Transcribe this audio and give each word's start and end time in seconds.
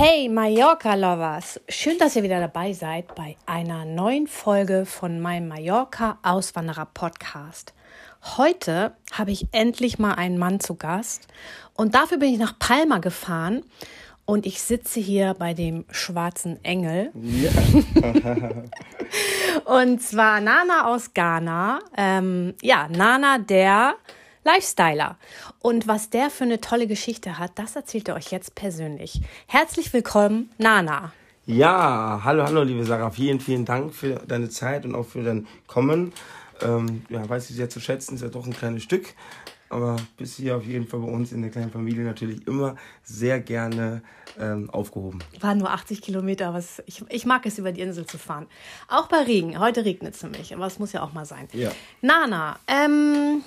Hey 0.00 0.28
Mallorca-Lovers, 0.28 1.60
schön, 1.68 1.98
dass 1.98 2.14
ihr 2.14 2.22
wieder 2.22 2.38
dabei 2.38 2.72
seid 2.72 3.16
bei 3.16 3.34
einer 3.46 3.84
neuen 3.84 4.28
Folge 4.28 4.86
von 4.86 5.18
meinem 5.18 5.48
Mallorca-Auswanderer-Podcast. 5.48 7.74
Heute 8.36 8.92
habe 9.10 9.32
ich 9.32 9.48
endlich 9.50 9.98
mal 9.98 10.14
einen 10.14 10.38
Mann 10.38 10.60
zu 10.60 10.76
Gast 10.76 11.26
und 11.74 11.96
dafür 11.96 12.18
bin 12.18 12.32
ich 12.32 12.38
nach 12.38 12.56
Palma 12.60 12.98
gefahren 12.98 13.64
und 14.24 14.46
ich 14.46 14.62
sitze 14.62 15.00
hier 15.00 15.34
bei 15.34 15.52
dem 15.52 15.84
schwarzen 15.90 16.64
Engel. 16.64 17.10
Ja. 17.14 17.50
und 19.64 20.00
zwar 20.00 20.40
Nana 20.40 20.94
aus 20.94 21.12
Ghana. 21.12 21.80
Ähm, 21.96 22.54
ja, 22.62 22.86
Nana, 22.88 23.38
der 23.38 23.96
Lifestyler. 24.44 25.16
Und 25.60 25.86
was 25.86 26.10
der 26.10 26.30
für 26.30 26.44
eine 26.44 26.60
tolle 26.60 26.86
Geschichte 26.86 27.38
hat, 27.38 27.52
das 27.56 27.76
erzählt 27.76 28.08
er 28.08 28.16
euch 28.16 28.30
jetzt 28.30 28.54
persönlich. 28.54 29.20
Herzlich 29.46 29.92
willkommen, 29.92 30.50
Nana. 30.58 31.12
Ja, 31.46 32.20
hallo, 32.24 32.44
hallo, 32.44 32.62
liebe 32.62 32.84
Sarah. 32.84 33.10
Vielen, 33.10 33.40
vielen 33.40 33.64
Dank 33.64 33.94
für 33.94 34.16
deine 34.26 34.50
Zeit 34.50 34.84
und 34.84 34.94
auch 34.94 35.06
für 35.06 35.22
dein 35.22 35.46
Kommen. 35.66 36.12
Ähm, 36.60 37.06
ja, 37.08 37.26
weiß 37.26 37.48
ich 37.50 37.56
sehr 37.56 37.70
zu 37.70 37.80
schätzen, 37.80 38.16
ist 38.16 38.22
ja 38.22 38.28
doch 38.28 38.44
ein 38.44 38.52
kleines 38.52 38.82
Stück. 38.82 39.14
Aber 39.70 39.96
bist 40.16 40.36
hier 40.36 40.56
auf 40.56 40.64
jeden 40.64 40.86
Fall 40.86 41.00
bei 41.00 41.08
uns 41.08 41.32
in 41.32 41.42
der 41.42 41.50
kleinen 41.50 41.70
Familie 41.70 42.04
natürlich 42.04 42.46
immer 42.46 42.76
sehr 43.02 43.40
gerne 43.40 44.02
ähm, 44.38 44.70
aufgehoben. 44.70 45.18
Waren 45.40 45.58
nur 45.58 45.70
80 45.70 46.00
Kilometer, 46.00 46.48
aber 46.48 46.62
ich, 46.86 47.04
ich 47.08 47.26
mag 47.26 47.44
es, 47.44 47.58
über 47.58 47.72
die 47.72 47.80
Insel 47.80 48.06
zu 48.06 48.18
fahren. 48.18 48.46
Auch 48.88 49.08
bei 49.08 49.22
Regen. 49.22 49.58
Heute 49.58 49.84
regnet 49.84 50.14
es 50.14 50.22
nämlich, 50.22 50.54
aber 50.54 50.66
es 50.66 50.78
muss 50.78 50.92
ja 50.92 51.02
auch 51.02 51.12
mal 51.12 51.26
sein. 51.26 51.48
Ja. 51.52 51.70
Nana, 52.00 52.58
ähm, 52.66 53.42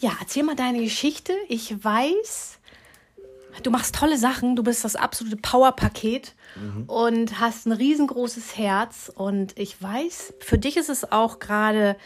ja, 0.00 0.12
erzähl 0.20 0.42
mal 0.42 0.56
deine 0.56 0.80
Geschichte. 0.82 1.32
Ich 1.48 1.84
weiß, 1.84 2.58
du 3.62 3.70
machst 3.70 3.94
tolle 3.94 4.18
Sachen. 4.18 4.56
Du 4.56 4.62
bist 4.62 4.84
das 4.84 4.96
absolute 4.96 5.36
Powerpaket 5.36 6.34
mhm. 6.56 6.84
und 6.86 7.40
hast 7.40 7.66
ein 7.66 7.72
riesengroßes 7.72 8.56
Herz. 8.56 9.10
Und 9.14 9.58
ich 9.58 9.80
weiß, 9.82 10.34
für 10.40 10.58
dich 10.58 10.76
ist 10.76 10.88
es 10.88 11.10
auch 11.10 11.38
gerade. 11.38 11.96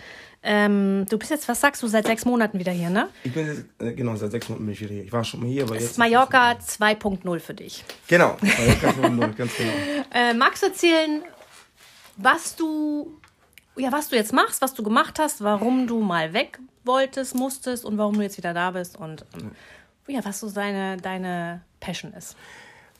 Ähm, 0.44 1.06
du 1.08 1.18
bist 1.18 1.30
jetzt, 1.30 1.48
was 1.48 1.60
sagst 1.60 1.80
du, 1.84 1.86
seit 1.86 2.06
sechs 2.06 2.24
Monaten 2.24 2.58
wieder 2.58 2.72
hier, 2.72 2.90
ne? 2.90 3.08
Ich 3.22 3.32
bin 3.32 3.46
jetzt, 3.46 3.64
äh, 3.78 3.92
genau, 3.92 4.16
seit 4.16 4.32
sechs 4.32 4.48
Monaten 4.48 4.66
bin 4.66 4.72
ich 4.72 4.80
wieder 4.80 4.92
hier. 4.92 5.04
Ich 5.04 5.12
war 5.12 5.22
schon 5.22 5.38
mal 5.38 5.48
hier, 5.48 5.62
aber 5.62 5.74
jetzt. 5.74 5.92
Ist 5.92 5.98
Mallorca 5.98 6.52
2.0 6.52 7.38
für 7.38 7.54
dich. 7.54 7.84
Genau, 8.08 8.36
Mallorca 8.40 8.88
2.0, 8.88 9.34
ganz 9.34 9.56
genau. 9.56 9.72
Äh, 10.14 10.34
magst 10.34 10.62
du 10.62 10.66
erzählen, 10.66 11.22
was 12.16 12.56
du, 12.56 13.16
ja, 13.76 13.92
was 13.92 14.08
du 14.08 14.16
jetzt 14.16 14.32
machst, 14.32 14.62
was 14.62 14.74
du 14.74 14.82
gemacht 14.82 15.18
hast, 15.18 15.42
warum 15.42 15.86
du 15.86 16.00
mal 16.00 16.32
weg 16.32 16.58
wolltest, 16.84 17.34
musstest 17.34 17.84
und 17.84 17.98
warum 17.98 18.14
du 18.14 18.22
jetzt 18.22 18.36
wieder 18.36 18.54
da 18.54 18.72
bist 18.72 18.96
und 18.96 19.24
ähm, 19.34 19.52
ja, 20.08 20.24
was 20.24 20.40
so 20.40 20.50
deine, 20.50 20.96
deine 20.96 21.62
Passion 21.80 22.12
ist. 22.12 22.36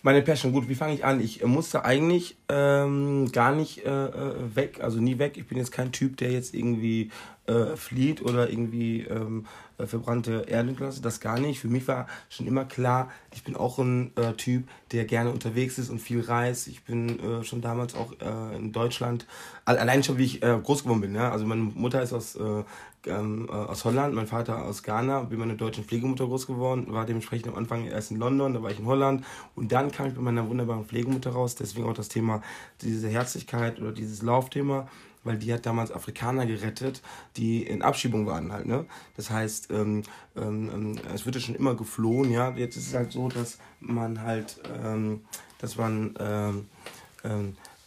Meine 0.05 0.21
Passion, 0.23 0.53
gut, 0.53 0.69
wie 0.69 0.75
fange 0.75 0.95
ich 0.95 1.05
an? 1.05 1.21
Ich 1.21 1.45
äh, 1.45 1.47
musste 1.47 1.85
eigentlich 1.85 2.37
ähm, 2.49 3.31
gar 3.31 3.55
nicht 3.55 3.87
äh, 3.87 4.07
äh, 4.07 4.57
weg, 4.57 4.81
also 4.83 5.01
nie 5.01 5.21
weg. 5.21 5.37
Ich 5.37 5.47
bin 5.47 5.59
jetzt 5.59 5.71
kein 5.71 5.93
Typ, 5.93 6.17
der 6.17 6.33
jetzt 6.33 6.55
irgendwie 6.57 7.13
äh, 7.47 7.77
flieht 7.77 8.21
oder 8.21 8.51
irgendwie 8.51 9.03
ähm, 9.03 9.47
äh, 9.79 9.87
verbrannte 9.87 10.47
Erde 10.49 10.73
gelassen. 10.73 11.03
Das 11.03 11.21
gar 11.21 11.39
nicht. 11.39 11.61
Für 11.61 11.69
mich 11.69 11.87
war 11.87 12.09
schon 12.31 12.49
immer 12.49 12.65
klar, 12.65 13.13
ich 13.33 13.45
bin 13.45 13.55
auch 13.55 13.79
ein 13.79 14.11
äh, 14.17 14.33
Typ, 14.33 14.69
der 14.91 15.05
gerne 15.05 15.31
unterwegs 15.31 15.79
ist 15.79 15.89
und 15.89 16.01
viel 16.01 16.21
reist. 16.21 16.67
Ich 16.67 16.83
bin 16.83 17.21
äh, 17.21 17.45
schon 17.45 17.61
damals 17.61 17.95
auch 17.95 18.13
äh, 18.21 18.57
in 18.57 18.73
Deutschland, 18.73 19.27
allein 19.65 20.03
schon 20.03 20.19
wie 20.19 20.25
ich 20.25 20.43
äh, 20.43 20.59
groß 20.61 20.83
geworden 20.83 21.03
bin. 21.03 21.15
Ja? 21.15 21.31
Also 21.31 21.47
meine 21.47 21.63
Mutter 21.63 22.03
ist 22.03 22.13
aus, 22.13 22.35
äh, 22.35 22.65
ähm, 23.07 23.49
äh, 23.49 23.53
aus 23.53 23.85
Holland, 23.85 24.15
mein 24.15 24.27
Vater 24.27 24.65
aus 24.65 24.83
Ghana, 24.83 25.23
bin 25.25 25.39
meine 25.39 25.57
deutsche 25.57 25.83
Pflegemutter 25.83 26.27
groß 26.27 26.47
geworden, 26.47 26.87
war 26.89 27.07
dementsprechend 27.07 27.49
am 27.49 27.57
Anfang 27.57 27.87
erst 27.87 28.11
in 28.11 28.19
London, 28.19 28.55
da 28.55 28.63
war 28.63 28.71
ich 28.71 28.79
in 28.79 28.87
Holland 28.87 29.25
und 29.55 29.73
dann 29.73 29.91
kam 29.91 30.09
ich 30.09 30.15
bei 30.15 30.21
meiner 30.21 30.49
wunderbaren 30.49 30.85
Pflegemutter 30.85 31.31
raus. 31.31 31.55
Deswegen 31.55 31.87
auch 31.87 31.95
das 31.95 32.09
Thema, 32.09 32.43
diese 32.81 33.09
Herzlichkeit 33.09 33.81
oder 33.81 33.93
dieses 33.93 34.23
Laufthema 34.23 34.89
weil 35.25 35.39
die 35.39 35.53
hat 35.53 35.67
damals 35.67 35.93
Afrikaner 35.93 36.47
gerettet, 36.47 37.03
die 37.37 37.63
in 37.63 37.83
Abschiebung 37.83 38.27
waren 38.27 38.53
halt, 38.53 38.67
ne? 38.67 38.87
Das 39.17 39.31
heißt, 39.31 39.71
ähm, 39.71 40.03
ähm, 40.37 40.71
ähm, 40.73 40.99
es 41.15 41.25
wird 41.25 41.37
ja 41.37 41.41
schon 41.41 41.55
immer 41.55 41.75
geflohen, 41.75 42.31
ja. 42.31 42.51
Jetzt 42.51 42.77
ist 42.77 42.89
es 42.89 42.95
halt 42.95 43.13
so, 43.13 43.29
dass 43.29 43.59
man 43.81 44.23
halt, 44.23 44.61
ähm, 44.85 45.21
dass 45.59 45.77
man 45.77 46.17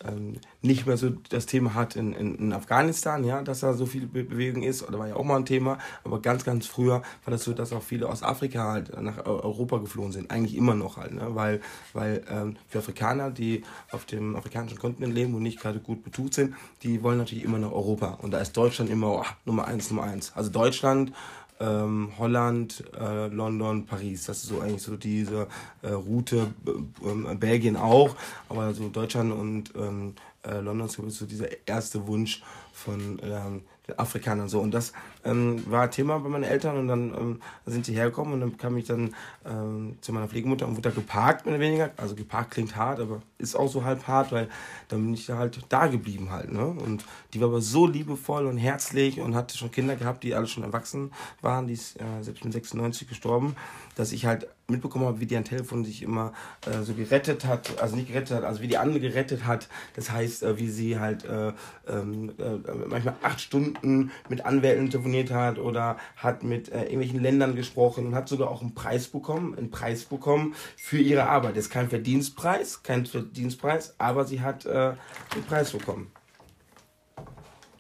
ähm, 0.07 0.33
nicht 0.61 0.85
mehr 0.85 0.97
so 0.97 1.09
das 1.29 1.45
Thema 1.45 1.73
hat 1.73 1.95
in, 1.95 2.13
in, 2.13 2.35
in, 2.35 2.53
Afghanistan, 2.53 3.23
ja, 3.23 3.41
dass 3.41 3.59
da 3.59 3.73
so 3.73 3.85
viel 3.85 4.07
Be 4.07 4.23
Bewegung 4.23 4.63
ist, 4.63 4.87
oder 4.87 4.99
war 4.99 5.07
ja 5.07 5.15
auch 5.15 5.23
mal 5.23 5.37
ein 5.37 5.45
Thema, 5.45 5.77
aber 6.03 6.21
ganz, 6.21 6.43
ganz 6.43 6.67
früher 6.67 7.01
war 7.23 7.31
das 7.31 7.43
so, 7.43 7.53
dass 7.53 7.73
auch 7.73 7.83
viele 7.83 8.09
aus 8.09 8.23
Afrika 8.23 8.71
halt 8.71 9.01
nach 9.01 9.25
Europa 9.25 9.77
geflohen 9.77 10.11
sind, 10.11 10.31
eigentlich 10.31 10.55
immer 10.55 10.75
noch 10.75 10.97
halt, 10.97 11.13
ne? 11.13 11.27
weil, 11.29 11.61
weil 11.93 12.23
ähm, 12.29 12.57
für 12.67 12.79
Afrikaner, 12.79 13.31
die 13.31 13.63
auf 13.91 14.05
dem 14.05 14.35
afrikanischen 14.35 14.77
Kontinent 14.77 15.13
leben 15.13 15.33
und 15.35 15.43
nicht 15.43 15.59
gerade 15.59 15.79
gut 15.79 16.03
betucht 16.03 16.33
sind, 16.33 16.55
die 16.83 17.03
wollen 17.03 17.17
natürlich 17.17 17.43
immer 17.43 17.59
nach 17.59 17.71
Europa 17.71 18.19
und 18.21 18.31
da 18.31 18.39
ist 18.39 18.55
Deutschland 18.57 18.89
immer 18.89 19.11
oh, 19.11 19.25
Nummer 19.45 19.67
eins, 19.67 19.89
Nummer 19.89 20.03
eins. 20.03 20.31
Also 20.35 20.49
Deutschland 20.49 21.11
ähm, 21.59 22.11
Holland, 22.17 22.83
äh, 22.99 23.27
London, 23.27 23.85
Paris. 23.85 24.25
Das 24.25 24.43
ist 24.43 24.49
so 24.49 24.59
eigentlich 24.61 24.81
so 24.81 24.97
diese 24.97 25.47
äh, 25.81 25.89
Route, 25.89 26.47
äh, 26.65 27.35
Belgien 27.35 27.77
auch, 27.77 28.15
aber 28.49 28.73
so 28.73 28.89
Deutschland 28.89 29.31
und 29.31 29.73
ähm, 29.75 30.15
äh, 30.43 30.59
London 30.59 30.87
ist 30.87 31.17
so 31.17 31.25
dieser 31.25 31.47
erste 31.67 32.07
Wunsch 32.07 32.43
von 32.73 33.19
ähm, 33.23 33.61
den 33.87 33.99
Afrikanern 33.99 34.49
so. 34.49 34.59
Und 34.59 34.71
das 34.71 34.93
ähm, 35.25 35.63
war 35.69 35.89
Thema 35.91 36.19
bei 36.19 36.29
meinen 36.29 36.43
Eltern 36.43 36.77
und 36.77 36.87
dann 36.87 37.13
ähm, 37.13 37.41
sind 37.65 37.85
sie 37.85 37.93
hergekommen 37.93 38.33
und 38.35 38.39
dann 38.41 38.57
kam 38.57 38.77
ich 38.77 38.85
dann 38.85 39.15
ähm, 39.45 39.97
zu 40.01 40.13
meiner 40.13 40.27
Pflegemutter 40.27 40.67
und 40.67 40.73
wurde 40.75 40.89
da 40.89 40.95
geparkt, 40.95 41.45
mehr 41.45 41.55
oder 41.55 41.63
weniger. 41.63 41.91
Also 41.97 42.15
geparkt 42.15 42.51
klingt 42.51 42.75
hart, 42.75 42.99
aber 42.99 43.21
ist 43.37 43.55
auch 43.55 43.67
so 43.67 43.83
halb 43.83 44.07
hart, 44.07 44.31
weil 44.31 44.49
dann 44.87 45.03
bin 45.03 45.13
ich 45.13 45.29
halt 45.29 45.59
da 45.69 45.87
geblieben 45.87 46.31
halt. 46.31 46.51
Ne? 46.51 46.65
Und 46.65 47.05
die 47.33 47.41
war 47.41 47.49
aber 47.49 47.61
so 47.61 47.87
liebevoll 47.87 48.45
und 48.45 48.57
herzlich 48.57 49.19
und 49.19 49.35
hatte 49.35 49.57
schon 49.57 49.71
Kinder 49.71 49.95
gehabt, 49.95 50.23
die 50.23 50.35
alle 50.35 50.47
schon 50.47 50.63
erwachsen 50.63 51.11
waren. 51.41 51.67
Die 51.67 51.73
ist 51.73 51.99
äh, 51.99 52.21
selbst 52.21 52.43
mit 52.45 52.53
96 52.53 53.07
gestorben, 53.07 53.55
dass 53.95 54.11
ich 54.11 54.25
halt 54.25 54.47
mitbekommen 54.67 55.05
habe, 55.05 55.19
wie 55.19 55.25
die 55.25 55.37
am 55.37 55.43
Telefon 55.43 55.85
sich 55.85 56.01
immer 56.01 56.33
äh, 56.65 56.81
so 56.83 56.93
gerettet 56.93 57.45
hat, 57.45 57.79
also 57.81 57.95
nicht 57.95 58.07
gerettet 58.07 58.37
hat, 58.37 58.43
also 58.43 58.61
wie 58.61 58.67
die 58.67 58.77
andere 58.77 58.99
gerettet 58.99 59.45
hat. 59.45 59.67
Das 59.95 60.11
heißt, 60.11 60.43
äh, 60.43 60.57
wie 60.57 60.69
sie 60.69 60.99
halt 60.99 61.23
äh, 61.25 61.53
ähm, 61.87 62.31
äh, 62.39 62.71
manchmal 62.87 63.15
acht 63.21 63.41
Stunden 63.41 64.11
mit 64.27 64.45
Anwälten 64.45 64.89
telefoniert 64.89 65.14
hat 65.23 65.57
oder 65.59 65.97
hat 66.15 66.43
mit 66.43 66.69
äh, 66.69 66.83
irgendwelchen 66.83 67.21
Ländern 67.21 67.55
gesprochen 67.55 68.07
und 68.07 68.15
hat 68.15 68.29
sogar 68.29 68.49
auch 68.49 68.61
einen 68.61 68.75
Preis 68.75 69.07
bekommen, 69.07 69.57
einen 69.57 69.71
Preis 69.71 70.05
bekommen 70.05 70.55
für 70.77 70.97
ihre 70.97 71.27
Arbeit. 71.27 71.55
Das 71.55 71.65
ist 71.65 71.71
kein 71.71 71.89
Verdienstpreis, 71.89 72.83
kein 72.83 73.05
Verdienstpreis, 73.05 73.95
aber 73.97 74.25
sie 74.25 74.41
hat 74.41 74.65
äh, 74.65 74.93
einen 75.33 75.43
Preis 75.47 75.71
bekommen. 75.71 76.11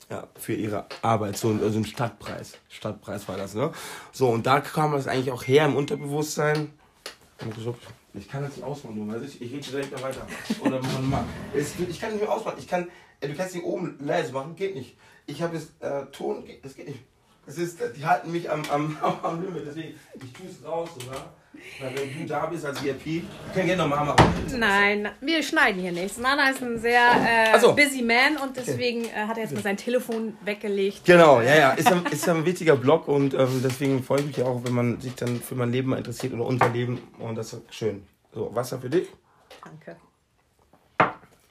Ja, 0.09 0.27
für 0.35 0.53
ihre 0.53 0.85
Arbeit, 1.01 1.35
so 1.35 1.49
also 1.49 1.79
ein 1.79 1.85
Stadtpreis. 1.85 2.57
Stadtpreis 2.69 3.27
war 3.27 3.37
das, 3.37 3.55
ne? 3.55 3.71
So, 4.11 4.29
und 4.29 4.45
da 4.45 4.61
kam 4.61 4.91
das 4.91 5.07
eigentlich 5.07 5.31
auch 5.31 5.43
her 5.43 5.65
im 5.65 5.75
Unterbewusstsein. 5.75 6.71
Ich 8.13 8.29
kann 8.29 8.43
das 8.43 8.55
nicht 8.55 8.63
ausmachen, 8.63 9.11
weißt, 9.11 9.25
ich, 9.25 9.41
ich 9.41 9.51
rede 9.51 9.67
direkt 9.71 9.93
da 9.93 10.01
weiter. 10.01 10.25
Oder 10.61 10.79
man 10.81 11.09
mag. 11.09 11.25
Ich 11.53 11.99
kann 11.99 12.11
nicht 12.11 12.21
mehr 12.21 12.31
ausmachen. 12.31 12.57
Ich 12.59 12.67
kann, 12.67 12.87
du 13.19 13.33
kannst 13.33 13.55
nicht 13.55 13.65
oben 13.65 13.97
leise 13.99 14.31
machen, 14.31 14.55
geht 14.55 14.75
nicht. 14.75 14.95
Ich 15.25 15.41
habe 15.41 15.55
jetzt 15.55 15.71
äh, 15.81 16.05
Ton, 16.11 16.45
das 16.61 16.75
geht 16.75 16.87
nicht. 16.87 16.99
Das 17.45 17.57
ist, 17.57 17.79
die 17.95 18.05
halten 18.05 18.31
mich 18.31 18.49
am, 18.49 18.63
am, 18.71 18.97
am 19.23 19.41
Limit, 19.41 19.63
deswegen, 19.67 19.95
ich 20.15 20.33
tue 20.33 20.47
es 20.49 20.65
raus, 20.67 20.89
oder? 21.07 21.33
Weil 21.79 21.95
wenn 21.95 22.19
du 22.19 22.25
da 22.25 22.45
bist 22.45 22.65
als 22.65 22.83
VIP, 22.83 23.23
können 23.53 23.67
gerne 23.67 23.83
nochmal 23.83 24.05
machen. 24.05 24.25
Nein, 24.57 25.09
wir 25.21 25.41
schneiden 25.41 25.81
hier 25.81 25.91
nichts. 25.91 26.17
Nana 26.17 26.49
ist 26.49 26.61
ein 26.61 26.79
sehr 26.79 27.01
äh, 27.53 27.59
so. 27.59 27.73
busy 27.73 28.01
man 28.01 28.37
und 28.37 28.55
deswegen 28.55 29.05
äh, 29.05 29.27
hat 29.27 29.37
er 29.37 29.43
jetzt 29.43 29.53
mal 29.53 29.63
sein 29.63 29.77
Telefon 29.77 30.37
weggelegt. 30.43 31.01
Genau, 31.05 31.41
ja, 31.41 31.55
ja. 31.55 31.71
Ist 31.71 31.91
ein, 31.91 32.05
ist 32.07 32.27
ein 32.29 32.45
wichtiger 32.45 32.75
Blog 32.75 33.07
und 33.07 33.33
ähm, 33.33 33.61
deswegen 33.63 34.03
freue 34.03 34.19
ich 34.19 34.27
mich 34.27 34.41
auch, 34.43 34.63
wenn 34.63 34.73
man 34.73 35.01
sich 35.01 35.15
dann 35.15 35.41
für 35.41 35.55
mein 35.55 35.71
Leben 35.71 35.93
interessiert 35.93 36.33
oder 36.33 36.45
unser 36.45 36.69
Leben 36.69 37.01
und 37.19 37.35
das 37.35 37.53
ist 37.53 37.73
schön. 37.73 38.03
So, 38.33 38.53
Wasser 38.53 38.79
für 38.79 38.89
dich. 38.89 39.07
Danke. 39.63 39.97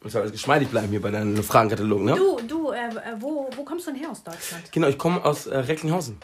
Ich 0.04 0.12
soll 0.12 0.20
alles 0.20 0.32
geschmeidig 0.32 0.68
bleiben 0.68 0.88
hier 0.88 1.00
bei 1.00 1.10
deinem 1.10 1.42
Fragenkatalog, 1.42 2.02
ne? 2.02 2.14
Du, 2.14 2.38
du, 2.46 2.70
äh, 2.70 2.88
äh, 2.88 2.90
wo, 3.20 3.48
wo 3.56 3.64
kommst 3.64 3.86
du 3.86 3.90
denn 3.90 4.00
her 4.00 4.10
aus 4.10 4.22
Deutschland? 4.22 4.70
Genau, 4.70 4.88
ich 4.88 4.98
komme 4.98 5.24
aus 5.24 5.46
äh, 5.46 5.56
Recklinghausen. 5.56 6.18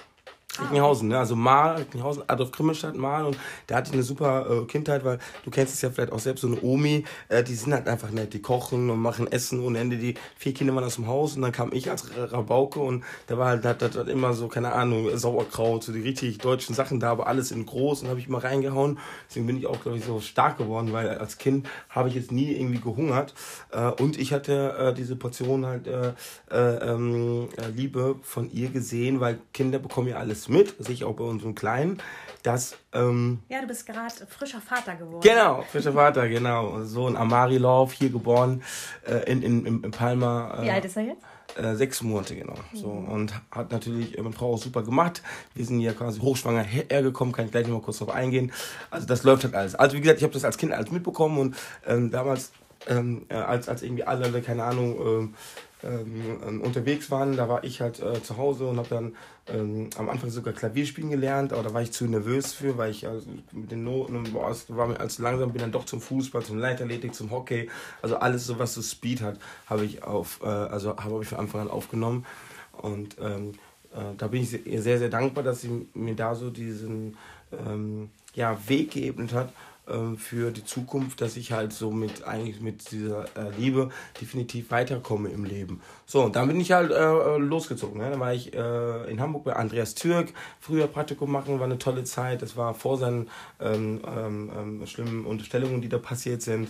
Recklinghausen, 0.59 1.09
ne? 1.09 1.19
Also 1.19 1.37
Mal, 1.37 1.77
Recklinghausen, 1.77 2.25
Adolf 2.27 2.51
Krimmelstadt, 2.53 2.97
Mal. 2.97 3.25
Und 3.25 3.39
da 3.67 3.77
hatte 3.77 3.93
eine 3.93 4.03
super 4.03 4.47
äh, 4.51 4.65
Kindheit, 4.67 5.05
weil 5.05 5.19
du 5.45 5.51
kennst 5.51 5.75
es 5.75 5.83
ja 5.83 5.91
vielleicht 5.91 6.13
auch 6.13 6.19
selbst, 6.19 6.41
so 6.41 6.49
eine 6.49 6.61
Omi, 6.61 7.05
äh, 7.29 7.45
die 7.45 7.55
sind 7.55 7.73
halt 7.73 7.89
einfach 7.89 8.11
nett, 8.11 8.35
die 8.35 8.43
kochen 8.43 8.91
und 8.91 9.01
machen 9.01 9.31
Essen 9.31 9.63
ohne 9.65 9.79
Ende, 9.79 9.97
die 9.97 10.15
vier 10.37 10.53
Kinder 10.53 10.75
waren 10.75 10.85
aus 10.85 10.97
dem 10.97 11.07
Haus 11.07 11.37
und 11.37 11.43
dann 11.43 11.53
kam 11.53 11.73
ich 11.73 11.91
als 11.91 12.07
Rabauke 12.17 12.81
und 12.81 13.05
da 13.29 13.39
war 13.39 13.49
halt, 13.49 13.65
hat, 13.65 13.83
hat, 13.83 13.97
hat 13.97 14.09
immer 14.09 14.33
so, 14.33 14.49
keine 14.49 14.73
Ahnung, 14.73 15.17
Sauerkraut, 15.17 15.85
so 15.85 15.93
die 15.93 16.01
richtig 16.01 16.39
deutschen 16.39 16.75
Sachen 16.75 16.99
da, 16.99 17.13
aber 17.13 17.27
alles 17.27 17.53
in 17.53 17.65
groß 17.67 18.03
und 18.03 18.09
habe 18.09 18.19
ich 18.19 18.29
mal 18.29 18.39
reingehauen. 18.39 18.99
Deswegen 19.29 19.47
bin 19.47 19.57
ich 19.57 19.67
auch, 19.67 19.81
glaube 19.81 19.99
ich, 19.99 20.05
so 20.05 20.21
stark 20.21 20.59
geworden, 20.59 20.93
weil 20.93 21.09
als 21.11 21.39
Kind 21.39 21.69
habe 21.89 22.09
ich 22.09 22.15
jetzt 22.15 22.33
nie 22.33 22.53
irgendwie 22.53 22.81
gehungert. 22.81 23.35
Äh, 23.71 23.91
und 24.03 24.19
ich 24.19 24.33
hatte 24.33 24.75
äh, 24.79 24.95
diese 24.95 25.17
Portion 25.17 25.67
halt 25.67 25.87
äh, 25.87 26.13
äh, 26.51 26.91
ähm, 26.91 27.49
äh, 27.57 27.69
Liebe 27.71 28.17
von 28.23 28.51
ihr 28.51 28.71
gesehen, 28.71 29.21
weil 29.21 29.39
Kinder 29.53 29.79
bekommen 29.79 30.09
ja 30.09 30.17
alles 30.17 30.40
mit, 30.49 30.75
sehe 30.79 30.95
ich 30.95 31.05
auch 31.05 31.15
bei 31.15 31.25
unseren 31.25 31.55
Kleinen, 31.55 32.01
dass... 32.43 32.77
Ähm, 32.93 33.41
ja, 33.49 33.61
du 33.61 33.67
bist 33.67 33.87
gerade 33.87 34.15
frischer 34.29 34.61
Vater 34.61 34.97
geworden. 34.97 35.21
Genau, 35.23 35.63
frischer 35.63 35.93
Vater, 35.93 36.29
genau. 36.29 36.83
Sohn 36.83 37.17
Amari 37.17 37.59
Love, 37.59 37.93
hier 37.93 38.11
geboren 38.11 38.63
äh, 39.07 39.31
in, 39.31 39.43
in, 39.43 39.67
in, 39.67 39.91
Palma. 39.91 40.59
Wie 40.63 40.71
alt 40.71 40.85
ist 40.85 40.97
er 40.97 41.05
jetzt? 41.05 41.23
Äh, 41.57 41.75
sechs 41.75 42.03
Monate, 42.03 42.37
genau. 42.37 42.55
So, 42.73 42.89
und 42.89 43.35
hat 43.51 43.73
natürlich 43.73 44.17
meine 44.17 44.33
Frau 44.33 44.55
auch 44.55 44.59
super 44.59 44.83
gemacht. 44.83 45.23
Wir 45.55 45.65
sind 45.65 45.81
ja 45.81 45.93
quasi 45.93 46.21
hochschwanger 46.21 46.63
hergekommen, 46.63 47.35
kann 47.35 47.47
ich 47.47 47.51
gleich 47.51 47.67
noch 47.67 47.79
mal 47.79 47.83
kurz 47.83 47.99
drauf 47.99 48.11
eingehen. 48.11 48.53
Also 48.91 49.07
das 49.07 49.25
läuft 49.25 49.45
halt 49.45 49.55
alles. 49.55 49.75
Also 49.75 49.97
wie 49.97 50.01
gesagt, 50.01 50.19
ich 50.19 50.25
habe 50.25 50.33
das 50.33 50.45
als 50.45 50.59
Kind 50.59 50.73
alles 50.73 50.91
mitbekommen 50.91 51.39
und 51.39 51.57
ähm, 51.87 52.11
damals, 52.11 52.53
ähm, 52.89 53.27
äh, 53.29 53.35
als, 53.35 53.69
als 53.69 53.83
irgendwie 53.83 54.05
alle, 54.05 54.41
keine 54.43 54.65
Ahnung, 54.65 54.97
ähm, 55.01 55.35
ähm, 55.83 56.61
unterwegs 56.63 57.11
waren, 57.11 57.37
da 57.37 57.49
war 57.49 57.65
ich 57.65 57.81
halt 57.81 58.01
äh, 58.01 58.23
zu 58.23 58.37
Hause 58.37 58.67
und 58.67 58.79
habe 58.79 58.89
dann 58.89 59.17
ähm, 59.49 59.91
am 59.97 60.09
Anfang 60.09 60.31
sogar 60.31 60.53
Klavier 60.53 60.87
spielen 60.87 61.11
gelernt, 61.11 61.53
aber 61.53 61.63
da 61.63 61.75
war 61.75 61.83
ich 61.83 61.93
zu 61.93 62.05
nervös 62.07 62.53
für, 62.53 62.77
weil 62.77 62.91
ich 62.91 63.07
also 63.07 63.27
mit 63.53 63.71
den 63.71 63.85
Noten, 63.85 64.25
boah, 64.33 64.55
war 64.69 64.87
mir 64.89 65.01
als 65.01 65.19
langsam 65.19 65.53
bin 65.53 65.61
dann 65.61 65.73
doch 65.73 65.85
zum 65.85 66.01
Fußball, 66.01 66.43
zum 66.43 66.59
Leichtathletik, 66.59 67.15
zum 67.15 67.31
Hockey, 67.31 67.69
also 68.03 68.17
alles 68.17 68.47
so 68.47 68.59
was 68.59 68.75
so 68.75 68.83
Speed 68.83 69.23
hat, 69.23 69.39
habe 69.67 69.85
ich 69.85 70.03
auf, 70.03 70.41
äh, 70.43 70.47
also 70.47 70.97
habe 70.97 71.23
ich 71.23 71.29
von 71.29 71.39
Anfang 71.39 71.63
an 71.63 71.71
aufgenommen. 71.71 72.27
Und 72.73 73.17
ähm, 73.21 73.53
äh, 73.93 74.15
da 74.17 74.29
bin 74.29 74.43
ich 74.43 74.51
sehr, 74.51 74.99
sehr 74.99 75.09
dankbar, 75.09 75.45
dass 75.45 75.63
sie 75.63 75.87
mir 75.95 76.15
da 76.15 76.35
so 76.35 76.51
diesen 76.51 77.17
ähm, 77.53 78.11
ja, 78.35 78.57
Weg 78.69 78.93
geebnet 78.93 79.33
hat 79.33 79.53
ähm, 79.93 80.17
für 80.17 80.51
die 80.51 80.65
Zukunft, 80.65 81.21
dass 81.21 81.37
ich 81.37 81.53
halt 81.53 81.73
so 81.73 81.91
mit 81.91 82.25
eigentlich 82.25 82.61
mit 82.61 82.91
dieser 82.91 83.25
äh, 83.37 83.51
Liebe 83.59 83.91
definitiv 84.21 84.71
weiterkomme 84.71 85.29
im 85.29 85.45
Leben. 85.45 85.81
So, 86.07 86.23
und 86.23 86.37
dann 86.37 86.49
bin 86.49 86.61
ich 86.61 86.73
halt 86.73 86.91
äh, 86.91 87.37
losgezogen. 87.39 88.01
Ne? 88.01 88.11
Dann 88.11 88.21
war 88.21 88.33
ich 88.33 88.55
äh, 88.55 89.11
in 89.11 89.21
Hamburg 89.21 89.45
bei 89.45 89.55
Andreas 89.55 89.95
Türk, 89.95 90.33
früher 90.61 90.87
Praktikum 90.87 91.31
machen, 91.31 91.59
war 91.59 91.67
eine 91.67 91.79
tolle 91.79 92.05
Zeit. 92.05 92.43
Das 92.43 92.57
war 92.57 92.75
vor 92.75 92.99
seinen 92.99 93.29
ähm, 93.61 94.01
ähm, 94.07 94.51
ähm 94.57 94.87
schlimmen 94.87 95.27
Unterstellungen, 95.27 95.81
die 95.81 95.89
da 95.89 95.99
passiert 95.99 96.43
sind. 96.43 96.69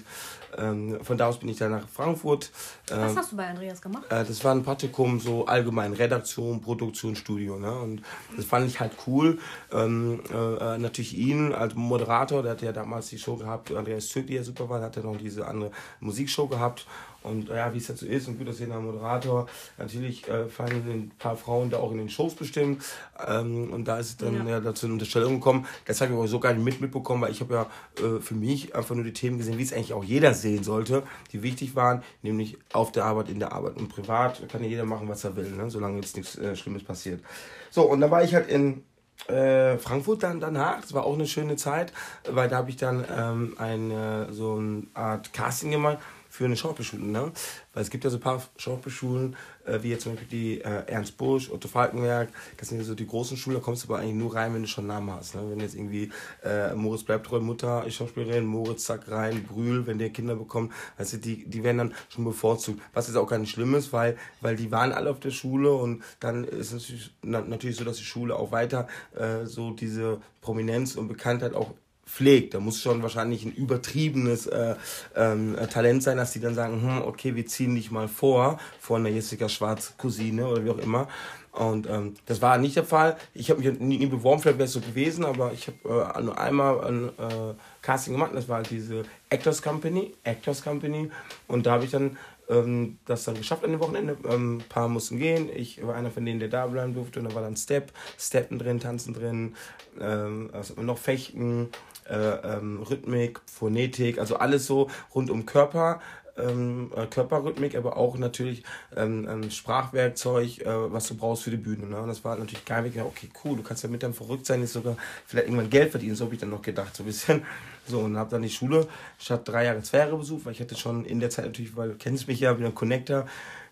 Ähm, 0.59 0.99
von 1.03 1.17
da 1.17 1.29
aus 1.29 1.39
bin 1.39 1.49
ich 1.49 1.59
dann 1.59 1.71
nach 1.71 1.89
Frankfurt. 1.89 2.51
Was 2.89 3.17
hast 3.17 3.33
du 3.33 3.37
bei 3.37 3.49
Andreas 3.49 3.81
gemacht? 3.81 4.05
Äh, 4.11 4.25
das 4.25 4.43
war 4.45 4.53
ein 4.53 4.63
Praktikum, 4.63 5.21
so 5.21 5.47
allgemein 5.47 5.93
Redaktion, 5.93 6.61
Produktion, 6.61 7.17
Studio. 7.17 7.59
Ne? 7.59 7.73
Und 7.73 8.03
das 8.37 8.45
fand 8.45 8.67
ich 8.67 8.81
halt 8.81 8.93
cool. 9.07 9.39
Ähm, 9.73 10.21
äh, 10.33 10.79
natürlich 10.79 11.17
ihn 11.17 11.53
als 11.53 11.75
Moderator, 11.75 12.43
der 12.43 12.53
hat 12.53 12.63
ja 12.63 12.73
damals 12.73 13.09
die 13.09 13.19
Show 13.19 13.37
gehabt, 13.37 13.73
Andreas 13.73 14.09
Türk, 14.09 14.27
die 14.27 14.35
ja 14.35 14.43
super 14.43 14.69
war, 14.69 14.81
hat 14.83 14.97
er 14.97 15.05
noch 15.05 15.17
diese 15.17 15.47
andere 15.47 15.71
Musikshow 16.01 16.47
gehabt. 16.47 16.87
Und 17.23 17.49
ja, 17.49 17.73
wie 17.73 17.79
es 17.79 17.87
dazu 17.87 18.07
ist, 18.07 18.29
ein 18.29 18.39
gut 18.39 18.49
aussehender 18.49 18.81
Moderator. 18.81 19.47
Natürlich 19.79 20.27
äh, 20.29 20.49
fallen 20.49 20.83
ein 20.89 21.13
paar 21.19 21.37
Frauen 21.37 21.71
da 21.71 21.79
auch 21.79 21.93
in 21.93 21.99
den 21.99 22.09
Shows 22.09 22.35
bestimmt. 22.35 22.83
Ähm, 23.27 23.73
und 23.73 23.87
da 23.87 23.99
ist 23.99 24.09
es 24.09 24.17
dann 24.17 24.35
ja. 24.47 24.53
ja 24.55 24.61
dazu 24.61 24.87
eine 24.87 24.95
Unterstellung 24.95 25.35
gekommen. 25.35 25.67
Das 25.87 26.01
habe 26.01 26.13
ich 26.13 26.19
aber 26.19 26.29
so 26.29 26.41
gar 26.41 26.55
nicht 26.55 26.65
mit 26.65 26.81
mitbekommen, 26.81 27.23
weil 27.23 27.33
ich 27.33 27.41
habe 27.41 27.55
ja 27.55 27.67
äh, 28.05 28.21
für 28.21 28.35
mich 28.35 28.75
einfach 28.75 28.95
nur 28.95 29.05
die 29.05 29.13
Themen 29.13 29.39
gesehen, 29.39 29.59
wie 29.59 29.63
es 29.63 29.73
eigentlich 29.73 29.93
auch 29.93 30.05
jeder 30.05 30.35
sehen 30.35 30.65
sollte, 30.65 31.03
die 31.33 31.43
wichtig 31.43 31.77
waren, 31.77 32.03
nämlich 32.23 32.57
auf 32.73 32.93
der 32.93 33.05
Arbeit, 33.05 33.29
in 33.29 33.39
der 33.39 33.53
Arbeit. 33.53 33.77
Und 33.77 33.89
privat 33.89 34.49
kann 34.49 34.63
ja 34.63 34.71
jeder 34.71 34.85
machen, 34.85 35.09
was 35.09 35.25
er 35.25 35.37
will, 35.37 35.51
ne? 35.51 35.71
solange 35.71 35.97
jetzt 35.97 36.17
nichts 36.17 36.39
äh, 36.39 36.57
Schlimmes 36.57 36.85
passiert. 36.85 37.23
So, 37.71 37.83
und 37.83 38.01
dann 38.01 38.11
war 38.11 38.25
ich 38.25 38.35
halt 38.35 38.49
in 38.49 38.83
äh, 39.29 39.77
Frankfurt 39.77 40.23
dann 40.23 40.41
danach. 40.41 40.81
Das 40.81 40.95
war 40.95 41.05
auch 41.05 41.15
eine 41.15 41.27
schöne 41.27 41.57
Zeit, 41.57 41.93
weil 42.29 42.49
da 42.49 42.57
habe 42.57 42.71
ich 42.71 42.77
dann 42.77 43.05
ähm, 43.15 43.55
eine, 43.59 44.33
so 44.33 44.57
eine 44.57 44.85
Art 44.95 45.33
Casting 45.33 45.71
gemacht 45.71 45.99
für 46.41 46.47
eine 46.47 46.57
Schauspielschule. 46.57 47.05
Ne? 47.05 47.33
Weil 47.75 47.83
es 47.83 47.91
gibt 47.91 48.03
ja 48.03 48.09
so 48.09 48.17
ein 48.17 48.23
paar 48.23 48.43
Schauspielschulen, 48.57 49.37
äh, 49.67 49.83
wie 49.83 49.91
jetzt 49.91 50.05
zum 50.05 50.13
Beispiel 50.13 50.29
die 50.29 50.61
äh, 50.63 50.87
Ernst 50.87 51.19
Busch, 51.19 51.51
Otto 51.51 51.69
Falkenberg. 51.69 52.31
Das 52.57 52.71
sind 52.71 52.79
ja 52.79 52.85
so 52.85 52.95
die 52.95 53.07
großen 53.07 53.37
Schulen, 53.37 53.59
da 53.59 53.63
kommst 53.63 53.85
du 53.85 53.89
aber 53.89 53.99
eigentlich 53.99 54.15
nur 54.15 54.35
rein, 54.35 54.55
wenn 54.55 54.63
du 54.63 54.69
schon 54.69 54.91
einen 54.91 55.05
Namen 55.07 55.19
hast. 55.19 55.35
Ne? 55.35 55.43
Wenn 55.51 55.61
jetzt 55.61 55.75
irgendwie 55.75 56.11
äh, 56.43 56.75
Moritz 56.75 57.03
bleibt 57.03 57.27
treu, 57.27 57.41
Mutter 57.41 57.85
ist 57.85 57.97
Schauspielerin, 57.97 58.47
Moritz 58.47 58.87
zack 58.87 59.11
rein, 59.11 59.45
Brühl, 59.45 59.87
wenn 59.87 59.99
der 59.99 60.09
Kinder 60.09 60.35
bekommt, 60.35 60.73
weißt 60.97 61.23
die, 61.23 61.45
die 61.45 61.63
werden 61.63 61.77
dann 61.77 61.95
schon 62.09 62.25
bevorzugt. 62.25 62.81
Was 62.95 63.09
jetzt 63.09 63.17
auch 63.17 63.29
gar 63.29 63.39
nicht 63.39 63.51
schlimm 63.51 63.75
ist, 63.75 63.93
weil, 63.93 64.17
weil 64.41 64.57
die 64.57 64.71
waren 64.71 64.93
alle 64.93 65.11
auf 65.11 65.21
der 65.21 65.33
Schule 65.33 65.75
und 65.75 66.03
dann 66.21 66.45
ist 66.45 66.73
es 66.73 66.89
natürlich, 67.23 67.49
natürlich 67.51 67.77
so, 67.77 67.85
dass 67.85 67.99
die 67.99 68.05
Schule 68.05 68.35
auch 68.35 68.51
weiter 68.51 68.89
äh, 69.15 69.45
so 69.45 69.73
diese 69.73 70.23
Prominenz 70.41 70.97
und 70.97 71.09
Bekanntheit 71.09 71.53
auch 71.53 71.75
pflegt. 72.11 72.55
Da 72.55 72.61
muss 72.61 72.81
schon 72.81 73.03
wahrscheinlich 73.03 73.45
ein 73.45 73.53
übertriebenes 73.53 74.47
äh, 74.47 74.75
ähm, 75.15 75.57
Talent 75.73 76.03
sein, 76.03 76.17
dass 76.17 76.33
die 76.33 76.41
dann 76.41 76.55
sagen, 76.55 76.83
hm, 76.83 77.03
okay, 77.03 77.37
wir 77.37 77.47
ziehen 77.47 77.75
dich 77.75 77.91
mal 77.91 78.09
vor, 78.09 78.59
vor 78.81 78.97
einer 78.97 79.09
Jessica 79.09 79.49
Schwarz 79.49 79.95
Cousine 79.97 80.47
oder 80.47 80.65
wie 80.65 80.71
auch 80.71 80.79
immer. 80.79 81.09
Und 81.53 81.89
ähm, 81.89 82.15
das 82.27 82.41
war 82.43 82.59
nicht 82.59 82.77
der 82.77 82.85
Fall. 82.85 83.17
Ich 83.35 83.51
habe 83.51 83.61
mich 83.61 83.79
nie, 83.81 83.99
nie 83.99 84.07
beworben, 84.07 84.41
vielleicht 84.41 84.59
wäre 84.59 84.67
es 84.67 84.73
so 84.73 84.81
gewesen, 84.81 85.25
aber 85.25 85.53
ich 85.53 85.69
habe 85.69 86.15
äh, 86.17 86.23
nur 86.23 86.39
einmal 86.39 86.81
ein 86.85 87.09
äh, 87.09 87.55
Casting 87.83 88.15
gemacht. 88.15 88.33
Das 88.35 88.49
war 88.49 88.59
halt 88.59 88.71
diese 88.71 89.03
Actors 89.31 89.61
Company, 89.61 90.15
Actors 90.23 90.63
Company. 90.63 91.11
Und 91.49 91.67
da 91.67 91.73
habe 91.73 91.85
ich 91.85 91.91
dann 91.91 92.17
ähm, 92.49 92.99
das 93.07 93.25
dann 93.25 93.37
geschafft 93.37 93.65
an 93.65 93.73
dem 93.73 93.81
Wochenende. 93.81 94.17
Ähm, 94.29 94.59
ein 94.59 94.69
paar 94.69 94.89
mussten 94.89 95.19
gehen. 95.19 95.49
Ich 95.55 95.85
war 95.85 95.95
einer 95.95 96.11
von 96.11 96.25
denen, 96.25 96.41
der 96.41 96.49
da 96.49 96.67
bleiben 96.67 96.95
durfte. 96.95 97.21
Und 97.21 97.31
da 97.31 97.35
war 97.35 97.43
dann 97.43 97.57
Step, 97.57 97.93
Steppen 98.19 98.59
drin, 98.59 98.79
Tanzen 98.79 99.15
drin, 99.15 99.55
ähm, 100.01 100.51
also 100.53 100.81
noch 100.81 100.99
Fechten, 100.99 101.71
äh, 102.11 102.57
ähm, 102.57 102.83
Rhythmik, 102.83 103.41
Phonetik, 103.47 104.19
also 104.19 104.37
alles 104.37 104.67
so 104.67 104.91
rund 105.15 105.31
um 105.31 105.47
Körper. 105.47 106.01
Ähm, 106.37 106.91
äh, 106.97 107.07
Körperrhythmik, 107.07 107.75
aber 107.75 107.99
auch 107.99 108.17
natürlich 108.17 108.63
ähm, 108.97 109.29
ähm, 109.29 109.51
Sprachwerkzeug, 109.51 110.61
äh, 110.61 110.93
was 110.93 111.07
du 111.09 111.17
brauchst 111.17 111.43
für 111.43 111.51
die 111.51 111.59
Bühne. 111.59 111.87
Ne? 111.87 112.01
Und 112.01 112.09
das 112.09 112.25
war 112.25 112.37
natürlich 112.37 112.65
geil. 112.65 112.87
Ich 112.87 112.95
dachte, 112.95 113.09
okay, 113.09 113.29
cool, 113.45 113.57
du 113.57 113.63
kannst 113.63 113.83
ja 113.83 113.91
mit 113.91 114.03
deinem 114.03 114.15
verrückt 114.15 114.47
sein, 114.47 114.61
jetzt 114.61 114.73
sogar 114.73 114.97
vielleicht 115.27 115.49
irgendwann 115.49 115.69
Geld 115.69 115.91
verdienen. 115.91 116.15
So 116.15 116.25
habe 116.25 116.35
ich 116.35 116.41
dann 116.41 116.51
noch 116.51 116.63
gedacht, 116.63 116.97
so 116.97 117.03
ein 117.03 117.07
bisschen. 117.07 117.43
So, 117.87 117.99
und 118.01 118.17
habe 118.17 118.31
dann 118.31 118.43
die 118.43 118.49
Schule, 118.49 118.87
ich 119.19 119.31
habe 119.31 119.43
drei 119.43 119.65
Jahre, 119.65 119.83
zwei 119.83 119.99
Jahre 119.99 120.17
besucht, 120.17 120.47
weil 120.47 120.53
ich 120.53 120.61
hatte 120.61 120.77
schon 120.77 121.05
in 121.05 121.21
der 121.21 121.29
Zeit 121.29 121.47
natürlich, 121.47 121.77
weil 121.77 121.91
du 121.91 121.95
kennst 121.97 122.29
mich 122.29 122.41
ja, 122.41 122.53
bin 122.53 122.65
ein 122.65 122.75
Connector, 122.75 123.27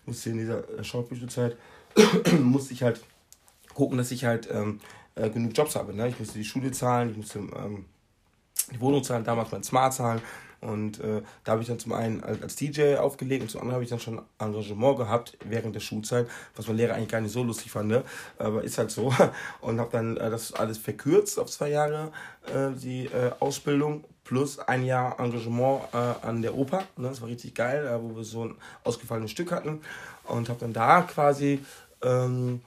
musste 0.05 0.29
in 0.29 0.37
dieser 0.37 0.69
äh, 0.77 0.83
Schauspielzeit, 0.83 1.55
musste 2.39 2.73
ich 2.73 2.83
halt 2.83 3.01
gucken, 3.73 3.97
dass 3.97 4.11
ich 4.11 4.25
halt 4.25 4.49
ähm, 4.51 4.79
äh, 5.15 5.29
genug 5.29 5.57
Jobs 5.57 5.75
habe. 5.75 5.93
Ne? 5.93 6.09
Ich 6.09 6.19
musste 6.19 6.37
die 6.37 6.45
Schule 6.45 6.71
zahlen, 6.71 7.11
ich 7.11 7.17
musste 7.17 7.39
ähm, 7.39 7.85
die 8.67 8.79
Wohnung 8.79 9.03
zahlen, 9.03 9.23
damals 9.23 9.51
mein 9.51 9.63
Smart 9.63 9.93
zahlen. 9.93 10.21
Und 10.61 10.99
äh, 10.99 11.21
da 11.43 11.53
habe 11.53 11.61
ich 11.61 11.67
dann 11.67 11.79
zum 11.79 11.93
einen 11.93 12.23
als, 12.23 12.41
als 12.41 12.55
DJ 12.55 12.95
aufgelegt 12.95 13.43
und 13.43 13.49
zum 13.49 13.61
anderen 13.61 13.75
habe 13.75 13.83
ich 13.83 13.89
dann 13.89 13.99
schon 13.99 14.21
Engagement 14.39 14.97
gehabt 14.97 15.37
während 15.45 15.73
der 15.73 15.79
Schulzeit, 15.79 16.27
was 16.55 16.67
mein 16.67 16.75
Lehrer 16.75 16.95
eigentlich 16.95 17.09
gar 17.09 17.21
nicht 17.21 17.31
so 17.31 17.43
lustig 17.43 17.71
fand, 17.71 17.87
ne? 17.87 18.03
aber 18.37 18.63
ist 18.63 18.77
halt 18.77 18.91
so. 18.91 19.13
Und 19.61 19.79
habe 19.79 19.89
dann 19.91 20.17
äh, 20.17 20.29
das 20.29 20.53
alles 20.53 20.77
verkürzt 20.77 21.39
auf 21.39 21.49
zwei 21.49 21.69
Jahre, 21.69 22.11
äh, 22.47 22.71
die 22.77 23.05
äh, 23.05 23.31
Ausbildung 23.39 24.03
plus 24.25 24.59
ein 24.59 24.83
Jahr 24.83 25.17
Engagement 25.19 25.81
äh, 25.93 26.27
an 26.27 26.41
der 26.41 26.55
Oper. 26.55 26.83
Ne? 26.97 27.07
Das 27.07 27.21
war 27.21 27.29
richtig 27.29 27.55
geil, 27.55 27.87
äh, 27.87 28.01
wo 28.01 28.17
wir 28.17 28.23
so 28.23 28.45
ein 28.45 28.55
ausgefallenes 28.83 29.31
Stück 29.31 29.51
hatten. 29.51 29.81
Und 30.25 30.49
habe 30.49 30.59
dann 30.59 30.73
da 30.73 31.01
quasi 31.01 31.59
ähm, 32.03 32.61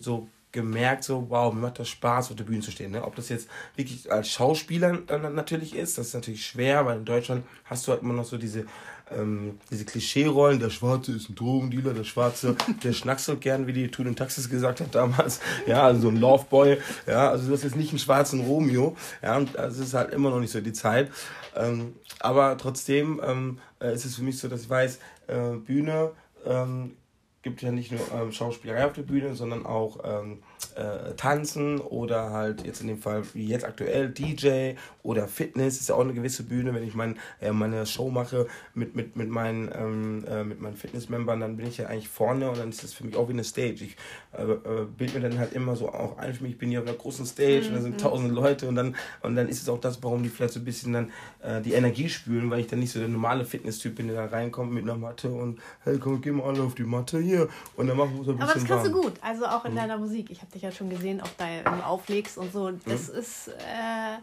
so 0.00 0.28
gemerkt, 0.54 1.04
so, 1.04 1.26
wow, 1.28 1.52
mir 1.52 1.60
macht 1.60 1.78
das 1.78 1.88
Spaß, 1.90 2.30
auf 2.30 2.36
der 2.36 2.44
Bühne 2.44 2.60
zu 2.60 2.70
stehen. 2.70 2.92
Ne? 2.92 3.04
Ob 3.04 3.14
das 3.16 3.28
jetzt 3.28 3.48
wirklich 3.76 4.10
als 4.10 4.30
Schauspieler 4.30 5.00
natürlich 5.30 5.74
ist, 5.74 5.98
das 5.98 6.08
ist 6.08 6.14
natürlich 6.14 6.46
schwer, 6.46 6.86
weil 6.86 6.98
in 6.98 7.04
Deutschland 7.04 7.44
hast 7.64 7.86
du 7.86 7.92
halt 7.92 8.00
immer 8.00 8.14
noch 8.14 8.24
so 8.24 8.38
diese, 8.38 8.64
ähm, 9.10 9.58
diese 9.70 9.84
Klischee-Rollen, 9.84 10.60
der 10.60 10.70
Schwarze 10.70 11.12
ist 11.12 11.28
ein 11.28 11.34
Drogendealer, 11.34 11.92
der 11.92 12.04
Schwarze, 12.04 12.56
der 12.84 12.92
schnackselt 12.94 13.42
gern, 13.42 13.66
wie 13.66 13.74
die 13.74 13.90
Tun 13.90 14.06
in 14.06 14.16
Taxis 14.16 14.48
gesagt 14.48 14.80
hat 14.80 14.94
damals. 14.94 15.40
Ja, 15.66 15.82
also 15.82 16.02
so 16.02 16.08
ein 16.08 16.16
Loveboy. 16.16 16.78
Ja, 17.06 17.30
also 17.30 17.48
du 17.48 17.52
hast 17.52 17.64
jetzt 17.64 17.76
nicht 17.76 17.90
einen 17.90 17.98
schwarzen 17.98 18.40
Romeo. 18.40 18.96
Ja, 19.22 19.36
und 19.36 19.54
das 19.54 19.78
ist 19.78 19.92
halt 19.92 20.12
immer 20.12 20.30
noch 20.30 20.40
nicht 20.40 20.52
so 20.52 20.60
die 20.60 20.72
Zeit. 20.72 21.10
Ähm, 21.54 21.96
aber 22.20 22.56
trotzdem 22.56 23.20
ähm, 23.22 23.58
äh, 23.80 23.92
ist 23.92 24.04
es 24.04 24.16
für 24.16 24.22
mich 24.22 24.38
so, 24.38 24.48
dass 24.48 24.62
ich 24.62 24.70
weiß, 24.70 24.98
äh, 25.26 25.56
Bühne 25.56 26.12
ähm, 26.46 26.96
gibt 27.44 27.62
ja 27.62 27.70
nicht 27.70 27.92
nur 27.92 28.00
ähm, 28.12 28.32
Schauspielerei 28.32 28.86
auf 28.86 28.94
der 28.94 29.02
Bühne, 29.02 29.34
sondern 29.34 29.64
auch 29.64 29.98
ähm, 30.02 30.42
äh, 30.72 31.14
tanzen 31.16 31.80
oder 31.80 32.30
halt 32.30 32.64
jetzt 32.66 32.80
in 32.80 32.88
dem 32.88 32.98
Fall 32.98 33.22
wie 33.34 33.46
jetzt 33.46 33.64
aktuell 33.64 34.10
DJ 34.10 34.72
oder 35.02 35.28
Fitness 35.28 35.80
ist 35.80 35.88
ja 35.88 35.94
auch 35.94 36.00
eine 36.00 36.14
gewisse 36.14 36.44
Bühne. 36.44 36.74
Wenn 36.74 36.82
ich 36.82 36.94
mein, 36.94 37.18
äh, 37.40 37.52
meine 37.52 37.86
Show 37.86 38.10
mache 38.10 38.46
mit, 38.74 38.96
mit, 38.96 39.16
mit 39.16 39.28
meinen, 39.28 39.70
ähm, 39.74 40.24
äh, 40.28 40.44
mit 40.44 40.60
meinen 40.60 40.76
Fitnessmembern, 40.76 41.40
dann 41.40 41.56
bin 41.56 41.66
ich 41.66 41.76
ja 41.78 41.86
eigentlich 41.86 42.08
vorne 42.08 42.48
und 42.50 42.58
dann 42.58 42.70
ist 42.70 42.82
das 42.82 42.94
für 42.94 43.04
mich 43.04 43.16
auch 43.16 43.28
wie 43.28 43.32
eine 43.32 43.44
Stage. 43.44 43.84
Ich 43.84 43.96
äh, 44.32 44.42
äh, 44.42 44.86
bild 44.96 45.14
mir 45.14 45.20
dann 45.20 45.38
halt 45.38 45.52
immer 45.52 45.76
so 45.76 45.88
auch 45.88 46.18
ein 46.18 46.34
für 46.34 46.42
mich, 46.42 46.52
ich 46.52 46.58
bin 46.58 46.70
hier 46.70 46.80
auf 46.80 46.86
einer 46.86 46.96
großen 46.96 47.26
Stage 47.26 47.62
mhm. 47.62 47.68
und 47.68 47.74
da 47.74 47.80
sind 47.82 47.92
mhm. 47.92 47.98
tausend 47.98 48.32
Leute 48.32 48.66
und 48.66 48.76
dann, 48.76 48.96
und 49.22 49.36
dann 49.36 49.48
ist 49.48 49.62
es 49.62 49.68
auch 49.68 49.80
das, 49.80 50.02
warum 50.02 50.22
die 50.22 50.28
vielleicht 50.28 50.54
so 50.54 50.60
ein 50.60 50.64
bisschen 50.64 50.92
dann 50.92 51.12
äh, 51.42 51.60
die 51.60 51.74
Energie 51.74 52.08
spülen, 52.08 52.50
weil 52.50 52.60
ich 52.60 52.66
dann 52.66 52.78
nicht 52.78 52.92
so 52.92 52.98
der 52.98 53.08
normale 53.08 53.44
Fitness-Typ 53.44 53.96
bin, 53.96 54.08
der 54.08 54.16
da 54.16 54.26
reinkommt 54.26 54.72
mit 54.72 54.84
einer 54.84 54.96
Matte 54.96 55.28
und 55.28 55.60
hey 55.84 55.98
komm, 55.98 56.20
geh 56.20 56.30
mal 56.30 56.44
alle 56.44 56.62
auf 56.62 56.74
die 56.74 56.84
Matte 56.84 57.18
hier 57.20 57.48
und 57.76 57.86
dann 57.86 57.96
machen 57.96 58.16
wir 58.16 58.24
so 58.24 58.30
ein 58.30 58.38
bisschen 58.38 58.42
Aber 58.42 58.60
das 58.60 58.68
kannst 58.68 58.84
warm. 58.86 58.94
du 58.94 59.02
gut, 59.02 59.12
also 59.20 59.46
auch 59.46 59.64
in 59.64 59.72
mhm. 59.72 59.76
deiner 59.76 59.98
Musik. 59.98 60.30
Ich 60.30 60.40
habe 60.40 60.50
dich 60.54 60.62
ja 60.62 60.72
schon 60.72 60.90
gesehen, 60.90 61.20
auch 61.20 61.28
da 61.36 61.46
du 61.62 61.84
auflegst 61.84 62.38
und 62.38 62.52
so. 62.52 62.70
Das 62.70 63.12
mhm. 63.12 63.18
ist 63.18 63.48
äh, 63.48 64.18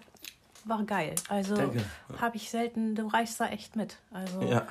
war 0.66 0.84
geil. 0.84 1.16
Also 1.30 1.56
habe 2.20 2.38
ich 2.38 2.50
selten, 2.50 2.96
du 2.96 3.08
reichst 3.08 3.40
da 3.40 3.48
echt 3.48 3.76
mit. 3.76 3.98
Also 4.12 4.42
ja. 4.42 4.68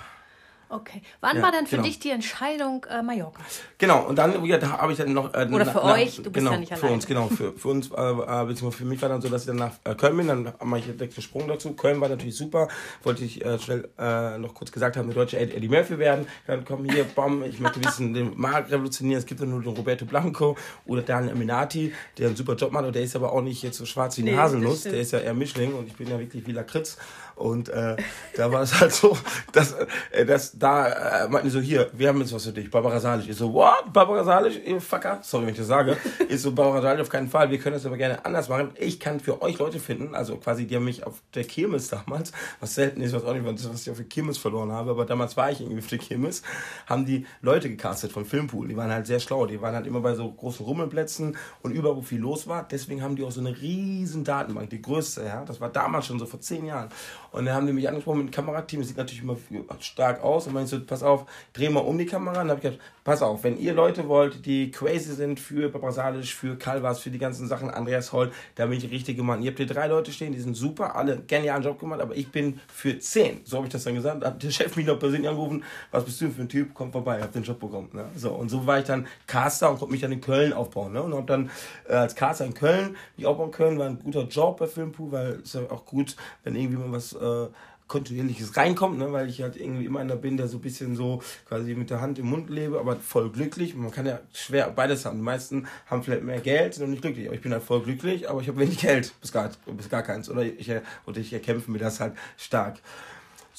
Okay. 0.73 1.03
Wann 1.21 1.37
ja, 1.37 1.43
war 1.43 1.51
denn 1.51 1.67
für 1.67 1.77
genau. 1.77 1.89
dich 1.89 1.99
die 1.99 2.11
Entscheidung 2.11 2.87
äh, 2.89 3.03
Mallorca? 3.03 3.43
Genau, 3.77 4.07
und 4.07 4.17
dann 4.17 4.45
ja, 4.45 4.57
da 4.57 4.79
habe 4.79 4.93
ich 4.93 4.99
dann 4.99 5.13
noch. 5.13 5.35
Äh, 5.35 5.49
Oder 5.51 5.67
für 5.67 5.79
nach, 5.79 5.97
euch, 5.97 6.17
du 6.17 6.23
bist 6.23 6.35
genau, 6.35 6.53
ja 6.53 6.59
nicht 6.59 6.71
alleine. 6.71 6.87
Für 6.87 6.95
uns, 6.95 7.07
genau. 7.07 7.27
Für, 7.27 7.53
für 7.55 7.69
uns, 7.69 7.91
äh, 7.91 8.01
äh, 8.01 8.45
beziehungsweise 8.47 8.77
für 8.77 8.85
mich 8.85 9.03
war 9.03 9.09
dann 9.09 9.21
so, 9.21 9.29
dass 9.29 9.43
ich 9.43 9.49
dann 9.49 9.57
nach 9.57 9.73
äh, 9.83 9.97
Köln 9.97 10.17
bin, 10.17 10.29
dann 10.29 10.53
mache 10.63 10.79
ich 10.79 10.85
direkt 10.87 11.17
den 11.17 11.23
Sprung 11.23 11.49
dazu. 11.49 11.73
Köln 11.73 12.01
war 12.01 12.09
natürlich 12.09 12.37
super. 12.37 12.69
Wollte 13.03 13.25
ich 13.25 13.45
äh, 13.45 13.59
schnell 13.59 13.89
äh, 13.99 14.39
noch 14.39 14.55
kurz 14.55 14.71
gesagt 14.71 14.97
haben, 14.97 15.07
eine 15.07 15.15
deutsche 15.15 15.39
Eddie 15.39 15.69
Murphy 15.69 15.99
werden. 15.99 16.29
Dann 16.47 16.65
komm 16.65 16.85
hier, 16.85 17.03
bam, 17.03 17.43
ich 17.43 17.59
möchte 17.59 17.81
ein 17.81 17.83
bisschen 17.83 18.15
den 18.15 18.39
Markt 18.39 18.71
revolutionieren. 18.71 19.19
Es 19.19 19.27
gibt 19.27 19.41
ja 19.41 19.47
nur 19.47 19.61
den 19.61 19.75
Roberto 19.75 20.05
Blanco 20.05 20.57
oder 20.87 21.03
Daniel 21.03 21.33
Aminati, 21.33 21.93
der 22.17 22.29
einen 22.29 22.37
super 22.37 22.55
Job 22.55 22.71
macht, 22.71 22.85
und 22.85 22.95
der 22.95 23.03
ist 23.03 23.17
aber 23.17 23.33
auch 23.33 23.43
nicht 23.43 23.65
jetzt 23.65 23.77
so 23.77 23.87
schwarz 23.87 24.17
wie 24.19 24.23
eine 24.23 24.31
nee, 24.31 24.37
Haselnuss. 24.37 24.85
Der 24.85 25.01
ist 25.01 25.11
ja 25.11 25.19
eher 25.19 25.35
Mischling 25.35 25.75
und 25.75 25.89
ich 25.89 25.97
bin 25.97 26.09
ja 26.09 26.19
wirklich 26.19 26.47
wie 26.47 26.53
Lakritz. 26.53 26.97
Und 27.41 27.71
äh, 27.71 27.97
da 28.37 28.53
war 28.53 28.63
es 28.63 28.81
halt 28.81 28.93
so, 28.93 29.17
dass, 29.53 29.75
äh, 30.13 30.27
dass 30.27 30.59
da 30.61 31.25
äh, 31.25 31.29
meinten 31.29 31.49
die 31.49 31.51
so, 31.51 31.61
hier, 31.61 31.91
wir 31.93 32.09
haben 32.09 32.21
jetzt 32.21 32.33
was 32.33 32.45
für 32.45 32.53
dich, 32.53 32.71
Barbara 32.71 33.01
Salisch. 33.01 33.29
Ich 33.29 33.37
so, 33.37 33.53
what? 33.53 33.93
Barbara 33.93 34.23
Salisch? 34.23 34.61
Ihr 34.65 34.81
Fucker? 34.81 35.19
Sorry, 35.23 35.47
wenn 35.47 35.53
ich 35.53 35.59
das 35.59 35.67
sage. 35.67 35.97
Ich 36.29 36.43
so, 36.43 36.53
Barbara 36.53 36.81
Salisch 36.81 37.01
auf 37.01 37.09
keinen 37.09 37.29
Fall. 37.29 37.51
Wir 37.51 37.59
können 37.59 37.75
das 37.75 37.87
aber 37.87 37.97
gerne 37.97 38.25
anders 38.25 38.49
machen. 38.49 38.71
Ich 38.79 39.01
kann 39.01 39.19
für 39.19 39.43
euch 39.43 39.59
Leute 39.59 39.81
finden, 39.81 40.15
also 40.15 40.37
quasi, 40.37 40.67
die 40.67 40.77
haben 40.77 40.85
mich 40.85 41.05
auf 41.05 41.23
der 41.35 41.45
Kirmes 41.45 41.89
damals, 41.89 42.31
was 42.61 42.75
selten 42.75 43.01
ist, 43.01 43.13
was 43.13 43.25
auch 43.25 43.33
nicht, 43.33 43.45
was 43.45 43.83
ich 43.83 43.91
auf 43.91 43.97
der 43.97 44.07
Kirmes 44.07 44.39
verloren 44.39 44.71
habe, 44.71 44.91
aber 44.91 45.07
damals 45.07 45.37
war 45.37 45.51
ich 45.51 45.61
irgendwie 45.61 45.81
auf 45.81 45.89
der 45.89 45.99
Kirmes, 45.99 46.43
haben 46.87 47.07
die 47.07 47.27
Leute 47.41 47.69
gecastet 47.69 48.13
von 48.13 48.25
Filmpool. 48.25 48.69
Die 48.69 48.77
waren 48.77 48.93
halt 48.93 49.07
sehr 49.07 49.19
schlau. 49.19 49.47
Die 49.47 49.61
waren 49.61 49.75
halt 49.75 49.87
immer 49.87 50.01
bei 50.01 50.15
so 50.15 50.31
großen 50.31 50.65
Rummelplätzen 50.65 51.37
und 51.63 51.73
überall, 51.73 51.97
wo 51.97 52.03
viel 52.03 52.21
los 52.21 52.47
war. 52.47 52.67
Deswegen 52.69 53.03
haben 53.03 53.17
die 53.17 53.25
auch 53.25 53.33
so 53.33 53.41
eine 53.41 53.61
riesen 53.61 54.25
Datenbank, 54.25 54.71
die 54.71 54.83
größte, 54.83 55.25
ja. 55.25 55.45
Das 55.45 55.61
war 55.61 55.71
damals 55.71 56.07
schon 56.07 56.19
so 56.19 56.27
vor 56.27 56.41
zehn 56.41 56.67
Jahren. 56.67 56.91
Und 57.33 57.47
dann 57.47 57.55
haben 57.55 57.67
die 57.67 57.73
mich 57.73 57.89
angesprochen 57.89 58.19
mit 58.19 58.29
dem 58.29 58.33
Kamerateam, 58.33 58.81
das 58.81 58.89
sieht 58.89 58.97
natürlich 58.97 59.23
immer 59.23 59.37
stark 59.81 60.23
aus. 60.23 60.47
Und 60.47 60.55
meinst 60.55 60.73
so, 60.73 60.85
pass 60.85 61.03
auf, 61.03 61.27
dreh 61.53 61.69
mal 61.69 61.81
um 61.81 61.97
die 61.97 62.07
Kamera. 62.07 62.41
Und 62.41 62.49
dann 62.49 62.57
habe 62.57 62.61
ich 62.61 62.63
gesagt, 62.63 62.83
pass 63.11 63.23
auf, 63.23 63.43
wenn 63.43 63.59
ihr 63.59 63.75
Leute 63.75 64.07
wollt, 64.07 64.47
die 64.47 64.71
crazy 64.71 65.13
sind 65.15 65.41
für 65.41 65.69
Paprasalisch, 65.69 66.33
für 66.33 66.57
Calvas, 66.57 67.01
für 67.01 67.11
die 67.11 67.19
ganzen 67.19 67.49
Sachen, 67.49 67.69
Andreas 67.69 68.13
Holl, 68.13 68.31
da 68.55 68.67
bin 68.67 68.75
ich 68.75 68.85
der 68.85 68.93
richtige 68.93 69.25
Mann. 69.25 69.43
Ihr 69.43 69.51
habt 69.51 69.59
hier 69.59 69.67
drei 69.67 69.89
Leute 69.89 70.13
stehen, 70.13 70.33
die 70.33 70.39
sind 70.39 70.55
super, 70.55 70.95
alle 70.95 71.21
genialen 71.27 71.65
Job 71.65 71.81
gemacht, 71.81 72.01
aber 72.01 72.15
ich 72.15 72.31
bin 72.31 72.61
für 72.73 73.01
zehn. 73.01 73.41
So 73.43 73.57
habe 73.57 73.67
ich 73.67 73.73
das 73.73 73.83
dann 73.83 73.97
gesagt. 73.97 74.25
Hat 74.25 74.41
der 74.41 74.51
Chef 74.51 74.77
mich 74.77 74.87
noch 74.87 74.97
persönlich 74.97 75.29
angerufen, 75.29 75.65
was 75.91 76.05
bist 76.05 76.21
du 76.21 76.31
für 76.31 76.43
ein 76.43 76.49
Typ? 76.49 76.71
Komm 76.73 76.93
vorbei, 76.93 77.21
hab 77.21 77.33
den 77.33 77.43
Job 77.43 77.59
bekommen. 77.59 77.89
Ne? 77.93 78.05
So, 78.15 78.31
und 78.31 78.49
so 78.49 78.65
war 78.65 78.79
ich 78.79 78.85
dann 78.85 79.09
Caster 79.27 79.73
und 79.73 79.81
konnte 79.81 79.91
mich 79.91 80.03
dann 80.03 80.13
in 80.13 80.21
Köln 80.21 80.53
aufbauen. 80.53 80.93
Ne? 80.93 81.03
Und 81.03 81.13
habe 81.13 81.27
dann 81.27 81.51
äh, 81.89 81.95
als 81.95 82.15
Caster 82.15 82.45
in 82.45 82.55
Köln, 82.55 82.97
mich 83.17 83.27
aufbauen 83.27 83.51
können, 83.51 83.77
war 83.77 83.87
ein 83.87 83.99
guter 83.99 84.23
Job 84.29 84.59
bei 84.59 84.69
Filmpool, 84.69 85.11
weil 85.11 85.41
es 85.43 85.55
ja 85.55 85.63
auch 85.69 85.85
gut, 85.85 86.15
wenn 86.45 86.55
irgendwie 86.55 86.77
mal 86.77 86.93
was 86.93 87.13
äh, 87.15 87.49
kontinuierliches 87.91 88.57
reinkommt, 88.57 88.99
ne, 88.99 89.13
weil 89.13 89.29
ich 89.29 89.43
halt 89.43 89.57
irgendwie 89.57 89.85
immer 89.85 89.99
einer 89.99 90.15
bin, 90.15 90.37
der 90.37 90.47
so 90.47 90.59
ein 90.59 90.61
bisschen 90.61 90.95
so 90.95 91.21
quasi 91.47 91.75
mit 91.75 91.91
der 91.91 92.01
Hand 92.01 92.21
im 92.21 92.27
Mund 92.27 92.49
lebe, 92.49 92.79
aber 92.79 92.97
voll 92.97 93.31
glücklich. 93.31 93.75
Man 93.75 93.91
kann 93.91 94.07
ja 94.07 94.21
schwer 94.33 94.71
beides 94.71 95.05
haben. 95.05 95.19
Die 95.19 95.25
meisten 95.25 95.67
haben 95.87 96.03
vielleicht 96.05 96.23
mehr 96.23 96.41
Geld, 96.41 96.75
sind 96.75 96.85
noch 96.85 96.91
nicht 96.91 97.03
glücklich. 97.03 97.27
Aber 97.27 97.35
ich 97.35 97.43
bin 97.43 97.53
halt 97.53 97.65
voll 97.65 97.83
glücklich, 97.83 98.31
aber 98.31 98.41
ich 98.41 98.49
habe 98.49 98.61
wenig 98.61 98.79
Geld, 98.79 99.13
bis 99.21 99.33
gar, 99.33 99.51
bis 99.67 99.91
gar 99.91 100.03
keins. 100.03 100.31
Oder 100.31 100.45
ich, 100.45 100.71
oder 101.05 101.19
ich 101.19 101.33
erkämpfe 101.33 101.71
mir 101.71 101.79
das 101.79 101.99
halt 101.99 102.15
stark. 102.37 102.79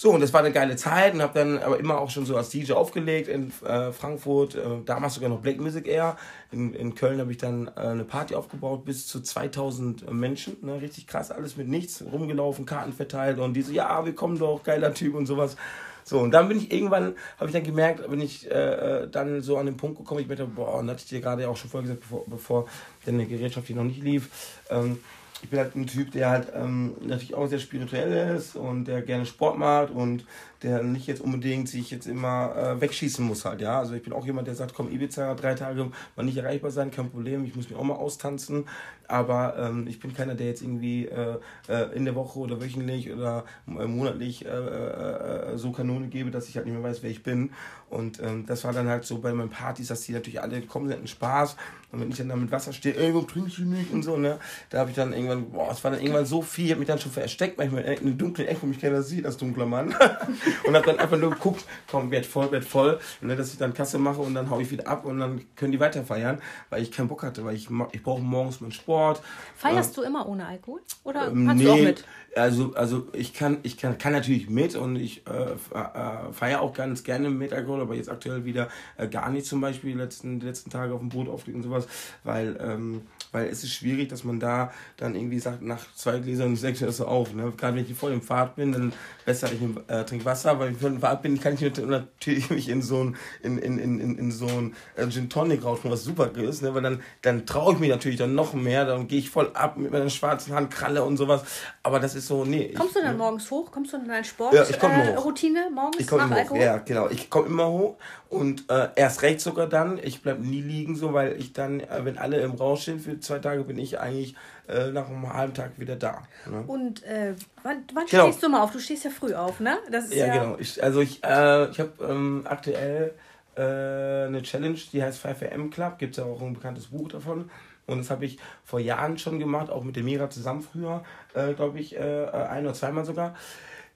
So, 0.02 0.10
und 0.10 0.20
das 0.20 0.34
war 0.34 0.40
eine 0.40 0.52
geile 0.52 0.76
Zeit 0.78 1.14
und 1.14 1.22
habe 1.22 1.38
dann 1.38 1.60
aber 1.60 1.78
immer 1.78 2.00
auch 2.00 2.10
schon 2.10 2.26
so 2.26 2.36
als 2.36 2.50
DJ 2.50 2.74
aufgelegt 2.74 3.28
in 3.28 3.54
äh, 3.64 3.92
Frankfurt, 3.92 4.56
äh, 4.56 4.62
damals 4.84 5.14
sogar 5.14 5.30
noch 5.30 5.42
Black 5.42 5.60
Music 5.60 5.88
Air. 5.88 6.18
In, 6.52 6.74
in 6.74 6.96
Köln 6.96 7.20
habe 7.20 7.30
ich 7.30 7.38
dann 7.38 7.68
äh, 7.68 7.82
eine 7.82 8.04
Party 8.04 8.34
aufgebaut, 8.34 8.84
bis 8.84 9.06
zu 9.06 9.22
2000 9.22 10.12
Menschen, 10.12 10.58
ne? 10.64 10.82
richtig 10.82 11.06
krass, 11.06 11.30
alles 11.30 11.56
mit 11.56 11.68
nichts, 11.68 12.04
rumgelaufen, 12.04 12.66
Karten 12.66 12.94
verteilt 12.94 13.38
und 13.38 13.54
die 13.54 13.62
so, 13.62 13.72
ja, 13.74 14.04
wir 14.04 14.16
kommen 14.16 14.40
doch, 14.40 14.64
geiler 14.64 14.92
Typ 14.92 15.14
und 15.14 15.28
sowas. 15.28 15.56
So, 16.04 16.18
und 16.18 16.32
dann 16.32 16.48
bin 16.48 16.58
ich 16.58 16.74
irgendwann, 16.74 17.14
habe 17.38 17.46
ich 17.46 17.54
dann 17.54 17.64
gemerkt, 17.64 18.10
bin 18.10 18.22
ich 18.22 18.50
äh, 18.50 19.08
dann 19.08 19.44
so 19.44 19.58
an 19.58 19.68
den 19.68 19.78
Punkt 19.78 20.00
gekommen, 20.00 20.22
ich 20.22 20.28
meinte, 20.28 20.46
boah, 20.46 20.80
und 20.80 20.90
hatte 20.90 21.04
ich 21.04 21.10
dir 21.10 21.22
gerade 21.22 21.48
auch 21.48 21.58
schon 21.58 21.70
vorher 21.70 21.88
gesagt, 21.88 22.02
bevor, 22.02 22.26
bevor 22.26 22.66
deine 23.06 23.28
Gerätschaft 23.28 23.68
hier 23.68 23.76
noch 23.76 23.84
nicht 23.84 24.02
lief, 24.02 24.32
ähm, 24.72 24.98
ich 25.44 25.50
bin 25.50 25.60
halt 25.60 25.76
ein 25.76 25.88
Typ, 25.88 26.12
der 26.12 26.30
halt 26.30 26.48
ähm, 26.56 26.96
natürlich 27.02 27.34
auch 27.34 27.48
sehr 27.48 27.60
spirituell 27.60 28.36
ist 28.36 28.56
und 28.56 28.86
der 28.86 29.02
gerne 29.02 29.26
Sport 29.26 29.58
macht 29.58 29.92
und 29.92 30.26
der 30.64 30.84
nicht 30.84 31.08
jetzt 31.08 31.22
unbedingt 31.22 31.68
sich 31.68 31.90
jetzt 31.90 32.06
immer 32.06 32.56
äh, 32.56 32.82
wegschießen 32.82 33.26
muss 33.26 33.46
halt, 33.46 33.62
ja. 33.62 33.80
Also 33.80 33.96
ich 33.96 34.04
bin 34.04 34.14
auch 34.14 34.26
jemand, 34.26 34.48
der 34.48 34.56
sagt, 34.56 34.74
komm, 34.76 34.92
Ibiza, 34.92 35.34
drei 35.34 35.56
Tage 35.56 35.92
mal 36.16 36.24
nicht 36.24 36.38
erreichbar 36.38 36.70
sein, 36.70 36.92
kein 36.92 37.10
Problem, 37.10 37.44
ich 37.46 37.56
muss 37.56 37.70
mich 37.70 37.78
auch 37.78 37.84
mal 37.84 37.96
austanzen. 37.96 38.66
Aber 39.08 39.58
ähm, 39.58 39.88
ich 39.88 40.00
bin 40.00 40.14
keiner, 40.14 40.36
der 40.36 40.48
jetzt 40.48 40.62
irgendwie 40.62 41.06
äh, 41.08 41.38
äh, 41.68 41.96
in 41.96 42.06
der 42.06 42.16
Woche 42.16 42.40
oder 42.40 42.62
wöchentlich 42.62 43.12
oder 43.12 43.44
äh, 43.68 43.86
monatlich 43.86 44.46
äh, 44.46 44.50
äh, 44.50 45.58
so 45.58 45.72
Kanone 45.72 46.08
gebe, 46.08 46.32
dass 46.32 46.48
ich 46.48 46.56
halt 46.56 46.66
nicht 46.66 46.76
mehr 46.76 46.84
weiß, 46.84 47.04
wer 47.04 47.10
ich 47.10 47.24
bin. 47.24 47.52
Und 47.92 48.22
ähm, 48.22 48.46
das 48.46 48.64
war 48.64 48.72
dann 48.72 48.88
halt 48.88 49.04
so 49.04 49.20
bei 49.20 49.34
meinen 49.34 49.50
Partys, 49.50 49.90
dass 49.90 50.02
die 50.02 50.14
natürlich 50.14 50.42
alle 50.42 50.62
kommen, 50.62 50.88
sie 50.88 50.94
hatten 50.94 51.08
Spaß. 51.08 51.58
Und 51.92 52.00
wenn 52.00 52.10
ich 52.10 52.18
dann 52.18 52.30
da 52.30 52.38
mit 52.38 52.50
Wasser 52.52 52.72
stehe, 52.72 52.96
ey, 52.96 53.14
warum 53.14 53.28
trinke 53.28 53.50
ich 53.50 53.60
nicht 53.60 53.92
und 53.92 54.04
so, 54.04 54.16
ne? 54.16 54.40
Da 54.70 54.80
habe 54.80 54.92
ich 54.92 54.96
dann 54.96 55.12
irgendwann, 55.12 55.52
boah, 55.52 55.72
es 55.72 55.84
war 55.84 55.92
dann 55.92 56.00
irgendwann 56.00 56.26
so 56.26 56.42
viel, 56.42 56.66
ich 56.66 56.72
habe 56.72 56.80
mich 56.80 56.88
dann 56.88 57.00
schon 57.00 57.12
versteckt, 57.12 57.58
manchmal 57.58 57.84
in 57.84 58.00
einem 58.00 58.18
dunklen 58.18 58.48
Eck, 58.48 58.60
wo 58.62 58.68
mich 58.68 58.80
keiner 58.80 59.02
sieht, 59.02 59.26
als 59.26 59.36
dunkler 59.36 59.66
Mann. 59.66 59.88
und 60.64 60.74
habe 60.74 60.86
dann 60.86 61.00
einfach 61.00 61.18
nur 61.18 61.32
geguckt, 61.32 61.66
komm, 61.90 62.10
werd 62.10 62.26
voll, 62.26 62.50
werd 62.52 62.64
voll. 62.64 62.98
Und 63.22 63.28
ne, 63.28 63.36
dass 63.36 63.52
ich 63.52 63.58
dann 63.58 63.74
Kasse 63.74 64.00
mache 64.00 64.22
und 64.22 64.34
dann 64.36 64.50
hau 64.50 64.62
ich 64.62 64.72
wieder 64.72 64.88
ab 64.88 65.04
und 65.04 65.20
dann 65.20 65.42
können 65.58 65.74
die 65.74 65.80
weiter 65.82 66.06
feiern, 66.06 66.42
weil 66.70 66.82
ich 66.82 66.92
keinen 66.94 67.10
Bock 67.10 67.24
hatte, 67.24 67.44
weil 67.44 67.56
ich, 67.56 67.68
ich 67.92 68.04
brauche 68.04 68.22
morgens 68.22 68.62
meinen 68.62 68.72
Sport. 68.72 69.22
Feierst 69.56 69.92
äh, 69.92 69.96
du 69.96 70.02
immer 70.04 70.30
ohne 70.30 70.46
Alkohol? 70.46 70.80
Oder 71.04 71.28
ähm, 71.28 71.46
kannst 71.48 71.64
nee, 71.64 71.70
du 71.70 71.74
auch 71.74 71.84
mit? 71.84 72.06
Also, 72.34 72.74
also 72.76 73.08
ich 73.12 73.34
kann, 73.34 73.58
ich 73.64 73.78
kann, 73.78 73.98
kann 73.98 74.14
natürlich 74.14 74.50
mit 74.50 74.76
und 74.76 74.96
ich 74.96 75.28
äh, 75.28 75.52
äh, 75.78 76.32
feiere 76.32 76.62
auch 76.62 76.74
ganz 76.74 77.04
gerne 77.04 77.30
mit 77.30 77.52
Alkohol, 77.52 77.81
aber 77.82 77.96
jetzt 77.96 78.10
aktuell 78.10 78.46
wieder 78.46 78.70
äh, 78.98 79.08
gar 79.08 79.30
nicht 79.30 79.46
zum 79.46 79.62
Beispiel 79.62 79.94
die 79.94 79.98
letzten, 79.98 80.40
die 80.40 80.46
letzten 80.46 80.70
Tage 80.70 80.94
auf 80.94 81.00
dem 81.00 81.10
Boot 81.10 81.28
aufliegt 81.28 81.58
und 81.58 81.64
sowas, 81.64 81.88
weil 82.24 82.58
ähm, 82.62 83.02
weil 83.32 83.48
es 83.48 83.64
ist 83.64 83.74
schwierig, 83.74 84.10
dass 84.10 84.24
man 84.24 84.40
da 84.40 84.72
dann 84.98 85.16
irgendwie 85.16 85.40
sagt, 85.40 85.62
nach 85.62 85.80
zwei 85.96 86.20
Gläsern 86.20 86.56
sechs 86.56 86.80
das 86.80 86.98
so 86.98 87.06
auf. 87.06 87.34
Ne? 87.34 87.52
Gerade 87.56 87.78
wenn 87.78 87.86
ich 87.86 87.94
voll 87.94 88.12
im 88.12 88.22
Fahrt 88.22 88.56
bin, 88.56 88.72
dann 88.74 88.94
besser 89.26 89.50
ich 89.52 89.62
äh, 89.88 90.04
trinke 90.04 90.26
Wasser, 90.26 90.60
weil 90.60 90.72
ich 90.72 90.78
voll 90.78 90.92
im 90.92 91.00
Fahrt 91.00 91.22
bin, 91.22 91.40
kann 91.40 91.54
ich 91.54 91.62
natürlich 91.62 92.50
mich 92.50 92.70
in 92.70 92.82
so 92.82 93.04
ein, 93.04 93.18
in, 93.42 93.58
in, 93.58 93.80
in, 93.80 94.18
in 94.18 94.32
so 94.32 94.48
ein 94.48 94.76
äh, 94.96 95.08
Gin 95.08 95.30
Tonic 95.30 95.64
rauschen, 95.64 95.90
was 95.90 96.04
super 96.04 96.32
ist, 96.36 96.62
ne? 96.62 96.74
weil 96.74 96.82
dann, 96.82 97.02
dann 97.22 97.46
traue 97.46 97.74
ich 97.74 97.80
mich 97.80 97.90
natürlich 97.90 98.18
dann 98.18 98.36
noch 98.36 98.54
mehr, 98.54 98.86
dann 98.86 99.08
gehe 99.08 99.20
ich 99.20 99.30
voll 99.30 99.52
ab 99.54 99.78
mit 99.78 99.92
meiner 99.92 100.10
schwarzen 100.10 100.54
Handkralle 100.54 101.04
und 101.04 101.18
sowas, 101.18 101.44
aber 101.84 102.00
das 102.00 102.16
ist 102.16 102.28
so, 102.28 102.44
nee. 102.44 102.74
Kommst 102.74 102.96
ich, 102.96 103.02
du 103.02 103.08
dann 103.08 103.18
ne? 103.18 103.24
morgens 103.24 103.50
hoch? 103.50 103.72
Kommst 103.72 103.94
du 103.94 103.98
in 103.98 104.08
deine 104.08 104.26
Sportroutine 104.26 105.60
ja, 105.60 105.68
äh, 105.68 105.70
morgens 105.70 106.00
ich 106.00 106.12
nach 106.12 106.32
Alkohol? 106.32 106.60
Hoch. 106.60 106.64
Ja, 106.64 106.78
genau. 106.80 107.10
Ich 107.10 107.30
komme 107.30 107.48
immer 107.48 107.66
hoch 107.72 107.96
und 108.30 108.70
äh, 108.70 108.90
erst 108.96 109.22
recht 109.22 109.42
sogar 109.42 109.68
dann. 109.68 110.00
Ich 110.02 110.22
bleibe 110.22 110.46
nie 110.46 110.62
liegen 110.62 110.96
so, 110.96 111.14
weil 111.14 111.40
ich 111.40 111.54
dann, 111.54 111.80
äh, 111.80 112.06
wenn 112.06 112.18
alle 112.18 112.40
im 112.42 112.52
Rausch 112.52 112.84
sind 112.84 113.02
für 113.02 113.20
zwei 113.20 113.40
Tage, 113.40 113.64
bin 113.64 113.78
ich 113.78 114.00
eigentlich 114.00 114.36
äh, 114.68 114.92
nach 114.92 115.08
einem 115.10 115.32
halben 115.34 115.54
Tag 115.54 115.72
wieder 115.78 115.96
da. 115.96 116.24
Ne? 116.50 116.64
Und 116.68 117.04
äh, 117.04 117.34
wann, 117.64 117.84
wann 117.94 118.06
genau. 118.06 118.28
stehst 118.28 118.44
du 118.44 118.50
mal 118.50 118.62
auf? 118.62 118.72
Du 118.72 118.80
stehst 118.80 119.04
ja 119.04 119.10
früh 119.10 119.34
auf, 119.34 119.60
ne? 119.60 119.78
Das 119.92 120.06
ist 120.06 120.16
ja, 120.16 120.28
ja 120.28 120.44
genau. 120.44 120.58
Ich, 120.60 120.82
also 120.82 121.02
ich, 121.02 121.24
äh, 121.24 121.70
ich 121.70 121.80
habe 121.80 121.92
ähm, 122.08 122.44
aktuell 122.46 123.14
äh, 123.56 123.62
eine 123.62 124.42
Challenge, 124.44 124.78
die 124.94 125.04
heißt 125.04 125.26
5am 125.26 125.72
Club. 125.72 125.98
Gibt 125.98 126.18
es 126.18 126.24
ja 126.24 126.30
auch 126.30 126.42
ein 126.42 126.54
bekanntes 126.54 126.88
Buch 126.88 127.10
davon. 127.10 127.50
Und 127.88 127.98
das 127.98 128.10
habe 128.10 128.26
ich 128.26 128.38
vor 128.64 128.80
Jahren 128.80 129.18
schon 129.18 129.40
gemacht, 129.40 129.70
auch 129.70 129.84
mit 129.84 129.96
der 129.96 130.04
Mira 130.04 130.30
zusammen 130.30 130.62
früher, 130.62 131.04
glaube 131.34 131.80
ich, 131.80 132.00
ein 132.00 132.64
oder 132.64 132.74
zweimal 132.74 133.04
sogar, 133.04 133.36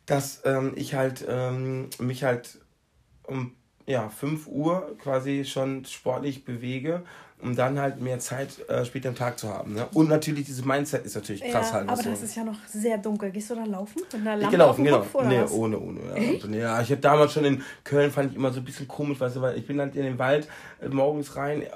dass 0.05 0.41
ähm, 0.45 0.73
ich 0.75 0.95
halt 0.95 1.25
ähm, 1.27 1.89
mich 1.99 2.23
halt 2.23 2.59
um 3.23 3.55
ja, 3.87 4.09
5 4.09 4.47
Uhr 4.47 4.95
quasi 5.01 5.45
schon 5.45 5.85
sportlich 5.85 6.43
bewege, 6.43 7.03
um 7.41 7.55
dann 7.55 7.79
halt 7.79 8.01
mehr 8.01 8.17
Zeit 8.19 8.67
äh, 8.69 8.85
später 8.85 9.09
am 9.09 9.15
Tag 9.15 9.37
zu 9.37 9.49
haben. 9.49 9.73
Ne? 9.73 9.87
Und 9.93 10.09
natürlich, 10.09 10.45
dieses 10.45 10.65
Mindset 10.65 11.05
ist 11.05 11.15
natürlich 11.15 11.41
krass 11.43 11.69
ja, 11.69 11.73
halt. 11.73 11.89
Aber 11.89 12.01
das 12.01 12.19
so. 12.19 12.25
ist 12.25 12.35
ja 12.35 12.43
noch 12.43 12.57
sehr 12.67 12.97
dunkel. 12.97 13.29
Gehst 13.31 13.49
du 13.51 13.55
da 13.55 13.65
laufen? 13.65 14.01
Mit 14.01 14.15
einer 14.15 14.37
Lampe 14.37 14.55
ich 14.55 14.59
laufen, 14.59 14.83
genau. 14.83 14.99
Kopf, 14.99 15.25
nee, 15.25 15.41
was? 15.41 15.51
ohne, 15.51 15.79
ohne. 15.79 15.99
Ja. 15.99 16.33
Also, 16.33 16.47
ja, 16.47 16.81
ich 16.81 16.89
habe 16.89 17.01
damals 17.01 17.33
schon 17.33 17.45
in 17.45 17.61
Köln, 17.83 18.11
fand 18.11 18.31
ich 18.31 18.37
immer 18.37 18.51
so 18.51 18.61
ein 18.61 18.65
bisschen 18.65 18.87
komisch, 18.87 19.19
weißt 19.19 19.35
du, 19.35 19.41
weil 19.41 19.57
ich 19.57 19.67
bin 19.67 19.79
halt 19.79 19.95
in 19.95 20.03
den 20.03 20.17
Wald 20.17 20.47
äh, 20.81 20.87
morgens 20.87 21.35
rein, 21.35 21.61
äh, 21.61 21.67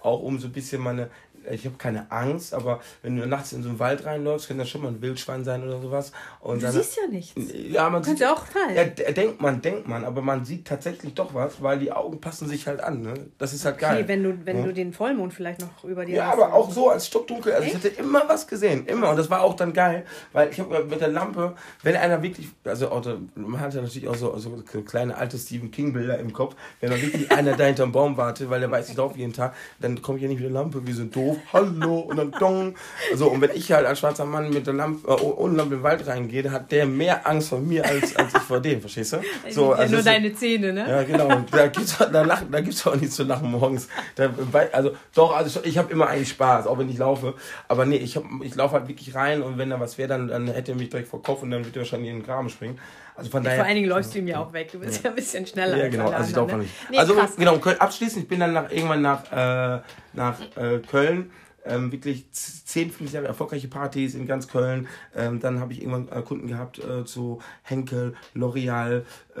auch 0.00 0.20
um 0.20 0.38
so 0.38 0.48
ein 0.48 0.52
bisschen 0.52 0.82
meine 0.82 1.08
ich 1.50 1.64
habe 1.66 1.76
keine 1.76 2.10
Angst, 2.10 2.54
aber 2.54 2.80
wenn 3.02 3.16
du 3.16 3.26
nachts 3.26 3.52
in 3.52 3.62
so 3.62 3.68
einen 3.68 3.78
Wald 3.78 4.04
reinläufst, 4.04 4.48
kann 4.48 4.58
das 4.58 4.68
schon 4.68 4.82
mal 4.82 4.88
ein 4.88 5.00
Wildschwein 5.02 5.44
sein 5.44 5.62
oder 5.62 5.80
sowas. 5.80 6.12
Und 6.40 6.56
du 6.62 6.66
dann, 6.66 6.72
siehst 6.74 6.96
ja 6.96 7.06
nichts. 7.10 7.32
Ja, 7.52 7.84
man 7.90 7.94
kannst 8.02 8.10
sieht, 8.10 8.20
ja 8.20 8.32
auch 8.32 8.44
fallen. 8.46 8.74
ja, 8.76 8.84
denkt 9.12 9.40
man, 9.40 9.60
denkt 9.62 9.88
man, 9.88 10.04
aber 10.04 10.22
man 10.22 10.44
sieht 10.44 10.66
tatsächlich 10.66 11.14
doch 11.14 11.34
was, 11.34 11.62
weil 11.62 11.78
die 11.78 11.92
Augen 11.92 12.20
passen 12.20 12.48
sich 12.48 12.66
halt 12.66 12.80
an. 12.80 13.02
Ne? 13.02 13.14
Das 13.38 13.52
ist 13.52 13.64
halt 13.64 13.78
geil. 13.78 13.98
Okay, 13.98 14.08
wenn 14.08 14.22
du, 14.22 14.38
wenn 14.46 14.58
Ja. 14.58 14.64
du 14.64 14.72
den 14.72 14.92
Vollmond 14.92 15.32
vielleicht 15.34 15.60
noch 15.60 15.84
über 15.84 16.04
dir 16.04 16.16
Ja, 16.16 16.26
hast. 16.28 16.34
aber 16.34 16.52
auch 16.54 16.70
so 16.70 16.90
als 16.90 17.06
stockdunkel. 17.06 17.52
Also 17.52 17.66
ich 17.66 17.74
hatte 17.74 17.88
immer 17.88 18.22
was 18.28 18.46
gesehen, 18.46 18.86
immer. 18.86 19.10
Und 19.10 19.16
das 19.18 19.30
war 19.30 19.42
auch 19.42 19.54
dann 19.54 19.72
geil, 19.72 20.04
weil 20.32 20.50
ich 20.50 20.60
habe 20.60 20.84
mit 20.84 21.00
der 21.00 21.08
Lampe, 21.08 21.54
wenn 21.82 21.96
einer 21.96 22.22
wirklich, 22.22 22.48
also 22.64 22.86
da- 23.00 23.18
man 23.34 23.60
hat 23.60 23.74
ja 23.74 23.82
natürlich 23.82 24.08
auch 24.08 24.14
so, 24.14 24.36
so 24.38 24.50
kleine 24.84 25.16
alte 25.16 25.38
Stephen 25.38 25.70
King 25.70 25.92
Bilder 25.92 26.18
im 26.18 26.32
Kopf, 26.32 26.54
wenn 26.80 26.90
man 26.90 27.00
wirklich 27.00 27.30
einer 27.32 27.56
da 27.56 27.64
hinterm 27.64 27.92
Baum 27.92 28.16
wartet, 28.16 28.50
weil 28.50 28.60
der 28.60 28.70
weiß, 28.70 28.88
ich 28.90 28.96
laufe 28.96 29.18
jeden 29.18 29.32
Tag, 29.32 29.54
dann 29.80 30.00
komme 30.02 30.18
ich 30.18 30.22
ja 30.22 30.28
nicht 30.28 30.38
mit 30.40 30.46
der 30.46 30.52
Lampe, 30.52 30.86
wir 30.86 30.94
sind 30.94 31.14
doof, 31.14 31.33
hallo, 31.52 32.00
und 32.00 32.16
dann 32.16 32.30
dong. 32.32 32.74
So, 33.14 33.28
und 33.30 33.40
wenn 33.40 33.50
ich 33.54 33.70
halt 33.72 33.86
als 33.86 33.98
schwarzer 34.00 34.24
Mann 34.24 34.50
mit 34.50 34.66
der 34.66 34.74
Lampe, 34.74 35.08
äh, 35.08 35.12
ohne 35.12 35.56
Lampe 35.56 35.74
in 35.74 35.80
den 35.80 35.82
Wald 35.84 36.06
reingehe, 36.06 36.50
hat 36.50 36.70
der 36.72 36.86
mehr 36.86 37.26
Angst 37.28 37.48
vor 37.50 37.58
mir 37.60 37.84
als, 37.84 38.14
als 38.16 38.34
ich 38.34 38.40
vor 38.42 38.60
dem, 38.60 38.80
verstehst 38.80 39.12
du? 39.14 39.16
So, 39.50 39.74
ja, 39.74 39.86
nur 39.88 39.98
es- 39.98 40.04
deine 40.04 40.34
Zähne, 40.34 40.72
ne? 40.72 40.88
ja, 40.88 41.02
genau. 41.02 41.44
Da 41.50 41.66
gibt's 41.68 41.96
da 41.98 42.22
lachen, 42.22 42.50
da 42.50 42.60
gibt's 42.60 42.86
auch 42.86 42.96
nichts 42.96 43.16
zu 43.16 43.24
lachen 43.24 43.50
morgens. 43.50 43.88
Da, 44.16 44.30
also 44.72 44.92
doch, 45.14 45.36
also 45.36 45.60
ich 45.64 45.78
habe 45.78 45.92
immer 45.92 46.08
eigentlich 46.08 46.30
Spaß, 46.30 46.66
auch 46.66 46.78
wenn 46.78 46.88
ich 46.88 46.98
laufe. 46.98 47.34
Aber 47.68 47.84
nee, 47.86 47.96
ich 47.96 48.16
hab, 48.16 48.24
ich 48.42 48.54
laufe 48.54 48.74
halt 48.74 48.88
wirklich 48.88 49.14
rein 49.14 49.42
und 49.42 49.58
wenn 49.58 49.70
da 49.70 49.78
was 49.80 49.98
wäre, 49.98 50.08
dann, 50.08 50.28
dann 50.28 50.46
hätte 50.48 50.72
er 50.72 50.76
mich 50.76 50.88
direkt 50.90 51.08
vor 51.08 51.22
Kopf 51.22 51.42
und 51.42 51.50
dann 51.50 51.64
würde 51.64 51.78
er 51.78 51.82
wahrscheinlich 51.82 52.10
in 52.10 52.18
den 52.20 52.26
Graben 52.26 52.48
springen. 52.50 52.78
Also 53.16 53.30
von 53.30 53.42
daher. 53.44 53.58
Vor 53.58 53.66
allen 53.66 53.76
Dingen 53.76 53.88
läufst 53.88 54.14
du 54.14 54.18
ihm 54.18 54.28
ja 54.28 54.40
auch 54.40 54.52
weg. 54.52 54.72
Du 54.72 54.78
bist 54.80 55.02
ja, 55.04 55.10
ein 55.10 55.16
bisschen 55.16 55.46
schneller. 55.46 55.76
Ja, 55.76 55.84
als 55.84 55.92
genau, 55.92 56.06
alle 56.06 56.16
also 56.16 56.30
ich 56.30 56.36
laufe 56.36 56.50
noch 56.52 56.58
ne? 56.58 56.62
nicht. 56.64 56.74
Nee, 56.90 56.98
also 56.98 57.14
krass. 57.14 57.36
genau, 57.36 57.58
Köln, 57.58 57.80
abschließend, 57.80 58.22
ich 58.24 58.28
bin 58.28 58.40
dann 58.40 58.52
nach, 58.52 58.70
irgendwann 58.70 59.02
nach, 59.02 59.30
äh, 59.32 59.80
nach 60.12 60.40
äh, 60.56 60.78
Köln. 60.80 61.30
Ähm, 61.66 61.90
wirklich 61.90 62.30
z- 62.30 62.66
10, 62.66 62.90
15 62.90 63.14
Jahre 63.14 63.26
erfolgreiche 63.28 63.68
Partys 63.68 64.14
in 64.14 64.26
ganz 64.26 64.48
Köln. 64.48 64.86
Ähm, 65.16 65.40
dann 65.40 65.60
habe 65.60 65.72
ich 65.72 65.80
irgendwann 65.80 66.08
äh, 66.08 66.20
Kunden 66.20 66.46
gehabt 66.46 66.78
äh, 66.78 67.06
zu 67.06 67.40
Henkel, 67.62 68.14
L'Oreal, 68.36 69.04
äh, 69.34 69.40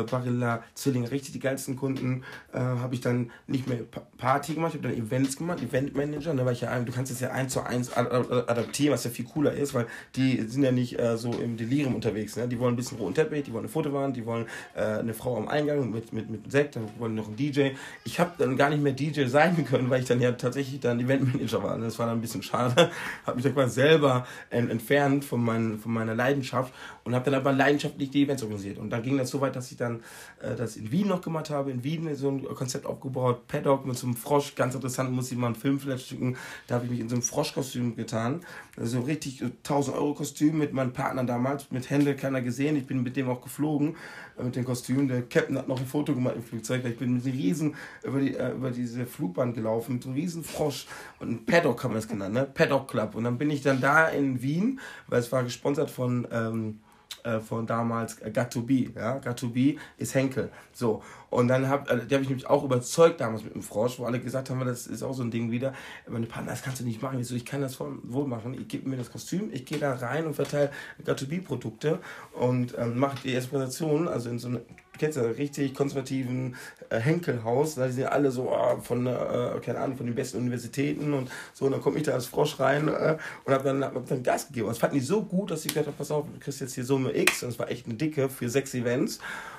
äh, 0.00 0.02
Barilla, 0.04 0.62
Zwillinge, 0.74 1.10
richtig 1.10 1.32
die 1.32 1.40
geilsten 1.40 1.74
Kunden. 1.74 2.22
Äh, 2.52 2.58
habe 2.58 2.94
ich 2.94 3.00
dann 3.00 3.32
nicht 3.48 3.66
mehr 3.66 3.78
Party 4.16 4.54
gemacht, 4.54 4.74
ich 4.74 4.82
habe 4.82 4.94
dann 4.94 5.06
Events 5.06 5.36
gemacht, 5.36 5.62
Eventmanager. 5.62 6.34
Ne, 6.34 6.44
weil 6.44 6.52
ich 6.54 6.62
ja, 6.62 6.78
du 6.80 6.92
kannst 6.92 7.12
es 7.12 7.20
ja 7.20 7.30
eins 7.30 7.52
zu 7.52 7.62
eins 7.62 7.92
ad- 7.92 8.10
ad- 8.10 8.48
adaptieren, 8.48 8.92
was 8.94 9.04
ja 9.04 9.10
viel 9.10 9.24
cooler 9.24 9.52
ist, 9.52 9.74
weil 9.74 9.86
die 10.14 10.40
sind 10.42 10.62
ja 10.62 10.72
nicht 10.72 10.98
äh, 10.98 11.16
so 11.16 11.32
im 11.32 11.56
Delirium 11.56 11.94
unterwegs. 11.94 12.36
Ne? 12.36 12.48
Die 12.48 12.58
wollen 12.58 12.74
ein 12.74 12.76
bisschen 12.76 12.98
roten 12.98 13.14
Teppich, 13.14 13.44
die 13.44 13.52
wollen 13.52 13.64
eine 13.64 13.68
Fotowand, 13.68 14.16
die 14.16 14.24
wollen 14.26 14.46
äh, 14.74 14.82
eine 14.82 15.14
Frau 15.14 15.36
am 15.36 15.48
Eingang 15.48 15.90
mit, 15.90 16.12
mit, 16.12 16.30
mit 16.30 16.50
Sekt, 16.50 16.76
dann 16.76 16.88
wollen 16.98 17.14
noch 17.14 17.26
einen 17.26 17.36
DJ. 17.36 17.70
Ich 18.04 18.18
habe 18.20 18.32
dann 18.38 18.56
gar 18.56 18.70
nicht 18.70 18.82
mehr 18.82 18.92
DJ 18.92 19.26
sein 19.26 19.64
können, 19.70 19.90
weil 19.90 20.00
ich 20.00 20.06
dann 20.08 20.20
ja 20.20 20.32
tatsächlich 20.32 20.80
dann 20.80 21.00
Eventmanager 21.00 21.62
war. 21.62 21.78
Das 21.78 21.98
war 21.98 22.06
dann 22.06 22.18
ein 22.18 22.22
bisschen 22.22 22.42
schade. 22.42 22.90
habe 23.26 23.36
mich 23.36 23.44
dann 23.44 23.54
quasi 23.54 23.74
selber 23.74 24.26
ähm, 24.50 24.70
entfernt 24.70 25.24
von, 25.24 25.42
mein, 25.44 25.78
von 25.78 25.92
meiner 25.92 26.14
Leidenschaft 26.14 26.72
und 27.04 27.14
habe 27.14 27.24
dann 27.30 27.34
aber 27.34 27.52
leidenschaftlich 27.52 28.10
die 28.10 28.22
Events 28.24 28.42
organisiert. 28.42 28.78
Und 28.78 28.90
da 28.90 29.00
ging 29.00 29.18
das 29.18 29.30
so 29.30 29.40
weit, 29.40 29.56
dass 29.56 29.70
ich 29.70 29.76
dann 29.76 30.00
äh, 30.40 30.54
das 30.56 30.76
in 30.76 30.90
Wien 30.90 31.08
noch 31.08 31.20
gemacht 31.20 31.50
habe. 31.50 31.70
In 31.70 31.84
Wien 31.84 32.14
so 32.14 32.30
ein 32.30 32.44
Konzept 32.44 32.86
aufgebaut, 32.86 33.46
Paddock 33.48 33.86
mit 33.86 33.96
so 33.96 34.05
einem 34.06 34.16
Frosch, 34.16 34.54
ganz 34.54 34.74
interessant, 34.74 35.12
muss 35.12 35.30
ich 35.30 35.38
mal 35.38 35.48
einen 35.48 35.56
Film 35.56 35.78
vielleicht 35.78 36.08
schicken. 36.08 36.36
Da 36.66 36.76
habe 36.76 36.86
ich 36.86 36.90
mich 36.90 37.00
in 37.00 37.08
so 37.08 37.16
einem 37.16 37.22
Froschkostüm 37.22 37.96
getan. 37.96 38.40
Also 38.76 39.00
richtig 39.00 39.42
äh, 39.42 39.46
1000 39.46 39.96
Euro 39.96 40.14
Kostüm 40.14 40.58
mit 40.58 40.72
meinem 40.72 40.92
Partner 40.92 41.24
damals, 41.24 41.70
mit 41.70 41.88
Händel, 41.90 42.14
keiner 42.14 42.42
gesehen. 42.42 42.76
Ich 42.76 42.86
bin 42.86 43.02
mit 43.02 43.16
dem 43.16 43.28
auch 43.28 43.40
geflogen, 43.40 43.96
äh, 44.38 44.44
mit 44.44 44.56
dem 44.56 44.64
Kostüm. 44.64 45.08
Der 45.08 45.22
Captain 45.22 45.58
hat 45.58 45.68
noch 45.68 45.80
ein 45.80 45.86
Foto 45.86 46.14
gemacht 46.14 46.36
im 46.36 46.42
Flugzeug. 46.42 46.84
Ich 46.84 46.98
bin 46.98 47.14
mit 47.14 47.24
einem 47.24 47.36
riesen 47.36 47.74
über, 48.02 48.20
die, 48.20 48.34
äh, 48.34 48.52
über 48.52 48.70
diese 48.70 49.06
Flugbahn 49.06 49.54
gelaufen, 49.54 49.94
mit 49.94 50.02
so 50.02 50.08
einem 50.08 50.18
riesen 50.18 50.44
Frosch. 50.44 50.86
Und 51.20 51.30
ein 51.30 51.46
Paddock 51.46 51.84
haben 51.84 51.94
wir 51.94 51.98
es 51.98 52.08
genannt, 52.08 52.34
ne? 52.34 52.44
Paddock 52.44 52.88
Club. 52.88 53.14
Und 53.14 53.24
dann 53.24 53.38
bin 53.38 53.50
ich 53.50 53.62
dann 53.62 53.80
da 53.80 54.08
in 54.08 54.42
Wien, 54.42 54.80
weil 55.08 55.20
es 55.20 55.30
war 55.32 55.42
gesponsert 55.42 55.90
von... 55.90 56.26
Ähm, 56.30 56.80
äh, 57.22 57.40
von 57.40 57.66
damals 57.66 58.20
äh, 58.20 58.30
Got2B. 58.30 58.96
Ja? 58.96 59.18
Got2B 59.18 59.78
ist 59.98 60.14
Henkel. 60.14 60.50
So. 60.72 61.02
Und 61.36 61.48
dann 61.48 61.68
hab, 61.68 61.90
äh, 61.90 61.98
die 62.06 62.14
habe 62.14 62.22
ich 62.22 62.30
nämlich 62.30 62.46
auch 62.46 62.64
überzeugt 62.64 63.20
damals 63.20 63.44
mit 63.44 63.54
dem 63.54 63.62
Frosch, 63.62 63.98
wo 63.98 64.06
alle 64.06 64.18
gesagt 64.18 64.48
haben, 64.48 64.64
das 64.64 64.86
ist 64.86 65.02
auch 65.02 65.12
so 65.12 65.22
ein 65.22 65.30
Ding 65.30 65.50
wieder. 65.50 65.74
Meine 66.08 66.24
Partner, 66.24 66.52
das 66.52 66.62
kannst 66.62 66.80
du 66.80 66.84
nicht 66.84 67.02
machen. 67.02 67.20
Ich 67.20 67.26
so, 67.26 67.34
ich 67.34 67.44
kann 67.44 67.60
das 67.60 67.78
wohl 67.78 68.26
machen. 68.26 68.54
Ich 68.54 68.68
gebe 68.68 68.88
mir 68.88 68.96
das 68.96 69.12
Kostüm, 69.12 69.50
ich 69.52 69.66
gehe 69.66 69.76
da 69.76 69.92
rein 69.96 70.26
und 70.26 70.32
verteile 70.32 70.70
Got2B-Produkte 71.04 71.98
und 72.32 72.74
ähm, 72.78 72.98
mache 72.98 73.18
die 73.22 73.34
erste 73.34 73.50
Präsentation, 73.50 74.08
also 74.08 74.30
in 74.30 74.38
so 74.38 74.48
einem, 74.48 74.60
kennst 74.98 75.18
ja 75.18 75.24
richtig 75.24 75.74
konservativen 75.74 76.56
äh, 76.88 76.98
Henkelhaus, 76.98 77.74
da 77.74 77.86
sind 77.88 78.00
ja 78.00 78.08
alle 78.08 78.30
so 78.30 78.50
äh, 78.50 78.80
von, 78.80 79.06
äh, 79.06 79.60
keine 79.62 79.80
Ahnung, 79.80 79.98
von 79.98 80.06
den 80.06 80.14
besten 80.14 80.38
Universitäten 80.38 81.12
und 81.12 81.30
so. 81.52 81.66
Und 81.66 81.72
dann 81.72 81.82
komme 81.82 81.98
ich 81.98 82.04
da 82.04 82.12
als 82.12 82.24
Frosch 82.24 82.58
rein 82.60 82.88
äh, 82.88 83.18
und 83.44 83.52
habe 83.52 83.64
dann, 83.64 83.84
hab 83.84 84.06
dann 84.06 84.22
Gas 84.22 84.48
gegeben. 84.48 84.68
Und 84.68 84.72
das 84.72 84.78
fanden 84.78 84.96
die 84.96 85.02
so 85.02 85.22
gut, 85.22 85.50
dass 85.50 85.66
ich 85.66 85.68
gesagt 85.68 85.86
habe, 85.86 85.96
pass 85.98 86.10
auf, 86.10 86.24
du 86.32 86.40
kriegst 86.40 86.62
jetzt 86.62 86.74
hier 86.74 86.84
Summe 86.84 87.14
X. 87.14 87.42
Und 87.42 87.50
das 87.50 87.58
war 87.58 87.70
echt 87.70 87.84
eine 87.84 87.94
dicke 87.94 88.30
für 88.30 88.48
sechs 88.48 88.74
Events. 88.74 89.18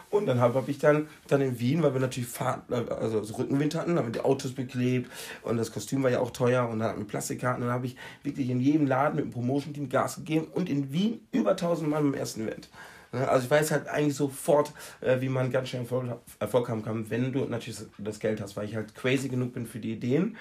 Und 0.10 0.26
dann 0.26 0.40
habe 0.40 0.56
hab 0.56 0.70
ich 0.70 0.80
dann, 0.80 1.08
dann 1.28 1.42
in 1.42 1.60
Wien, 1.60 1.84
weil 1.84 1.94
wir 1.94 2.00
natürlich 2.00 2.30
Fahrt, 2.30 2.72
also 2.72 3.24
so 3.24 3.36
Rückenwind 3.36 3.76
hatten, 3.76 3.98
haben 3.98 4.08
wir 4.08 4.12
die 4.14 4.22
Autos 4.22 4.54
beklebt 4.54 5.12
und 5.42 5.58
das 5.58 5.72
Kostüm 5.72 6.02
war 6.02 6.10
ja 6.10 6.20
auch 6.20 6.32
teuer 6.32 6.68
und 6.70 6.80
dann 6.80 6.90
hatten 6.90 7.00
wir 7.00 7.08
Plastikkarten. 7.08 7.62
Und 7.62 7.68
dann 7.68 7.76
habe 7.76 7.88
ich 7.88 7.98
wirklich 8.24 8.50
in 8.50 8.62
jedem 8.62 8.88
Laden 8.88 9.18
mit 9.18 9.26
dem 9.26 9.32
Promotion-Team 9.32 9.90
Gas 9.90 10.16
gegeben 10.18 10.48
und 10.54 10.70
in 10.70 10.94
Wien 10.94 11.28
über 11.32 11.52
1000 11.52 11.90
Mann 11.90 12.04
beim 12.04 12.14
ersten 12.14 12.48
Event. 12.48 12.70
Ne, 13.12 13.28
Also 13.28 13.46
ich 13.46 13.52
weiß 13.52 13.72
halt 13.72 13.88
eigentlich 13.88 14.16
sofort, 14.16 14.72
äh, 15.02 15.20
wie 15.22 15.30
man 15.30 15.52
ganz 15.52 15.70
schnell 15.70 15.84
Erfolg, 15.84 16.18
Erfolg 16.40 16.70
haben 16.70 16.84
kann, 16.84 17.10
wenn 17.10 17.32
du 17.32 17.46
natürlich 17.46 17.80
das 17.98 18.20
Geld 18.20 18.42
hast, 18.42 18.56
weil 18.56 18.66
ich 18.66 18.76
halt 18.76 18.96
crazy 18.96 19.30
genug 19.30 19.54
bin 19.54 19.66
für 19.66 19.80
die 19.80 19.94
Ideen 19.94 20.38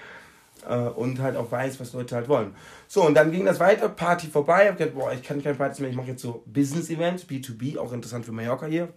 äh, 0.67 0.77
und 0.77 1.19
halt 1.19 1.35
auch 1.35 1.51
weiß, 1.51 1.79
was 1.79 1.93
Leute 1.93 2.15
halt 2.15 2.29
wollen. 2.29 2.55
So, 2.87 3.05
und 3.05 3.15
dann 3.15 3.31
ging 3.31 3.45
das 3.45 3.59
weiter, 3.59 3.89
Party 3.89 4.27
vorbei, 4.27 4.63
ich 4.63 4.69
hab 4.69 4.77
gedacht, 4.77 4.95
boah, 4.95 5.13
ich 5.13 5.23
kann 5.23 5.41
keine 5.41 5.55
Partys 5.55 5.79
mehr, 5.79 5.89
ich 5.89 5.95
mache 5.95 6.07
jetzt 6.07 6.21
so 6.21 6.43
Business-Events, 6.45 7.25
B2B, 7.25 7.77
auch 7.77 7.93
interessant 7.93 8.25
für 8.25 8.31
Mallorca 8.31 8.65
hier. 8.65 8.89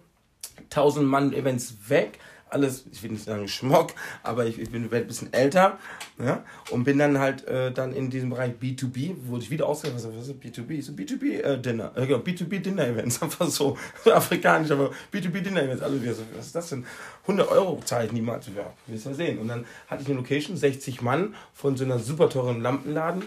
1000 0.69 1.05
Mann 1.05 1.33
Events 1.33 1.75
weg, 1.87 2.19
alles, 2.51 2.85
ich 2.91 3.01
will 3.01 3.11
nicht 3.11 3.23
sagen 3.23 3.47
Schmock, 3.47 3.93
aber 4.23 4.45
ich, 4.45 4.59
ich 4.59 4.69
bin 4.69 4.83
ein 4.91 5.07
bisschen 5.07 5.31
älter 5.31 5.79
ja, 6.19 6.43
und 6.69 6.83
bin 6.83 6.99
dann 6.99 7.17
halt 7.17 7.47
äh, 7.47 7.71
dann 7.71 7.93
in 7.93 8.09
diesem 8.09 8.29
Bereich 8.29 8.53
B2B, 8.61 9.15
wurde 9.25 9.43
ich 9.43 9.49
wieder 9.49 9.67
ausgedacht, 9.67 10.03
was 10.03 10.27
ist 10.27 10.35
B2B? 10.43 10.71
Ich 10.71 10.85
so 10.85 10.91
B2B 10.91 11.41
äh, 11.41 11.53
äh, 11.53 11.61
genau, 11.61 11.87
B2B 11.89 12.59
Dinner 12.59 12.87
Events, 12.87 13.21
einfach 13.23 13.47
so 13.47 13.77
afrikanisch, 14.05 14.71
aber 14.71 14.91
B2B 15.13 15.41
Dinner 15.41 15.63
Events, 15.63 15.81
alle 15.81 16.01
wieder 16.01 16.13
so, 16.13 16.23
was 16.35 16.47
ist 16.47 16.55
das 16.55 16.69
denn? 16.69 16.85
100 17.23 17.49
Euro 17.49 17.79
zahle 17.85 18.07
ich 18.07 18.11
niemals, 18.11 18.47
ja, 18.47 18.73
willst 18.87 19.05
du 19.05 19.09
mal 19.09 19.15
sehen. 19.15 19.39
Und 19.39 19.47
dann 19.47 19.65
hatte 19.87 20.01
ich 20.03 20.09
eine 20.09 20.17
Location, 20.17 20.57
60 20.57 21.01
Mann 21.01 21.35
von 21.53 21.77
so 21.77 21.85
einer 21.85 21.99
super 21.99 22.29
teuren 22.29 22.61
Lampenladen 22.61 23.23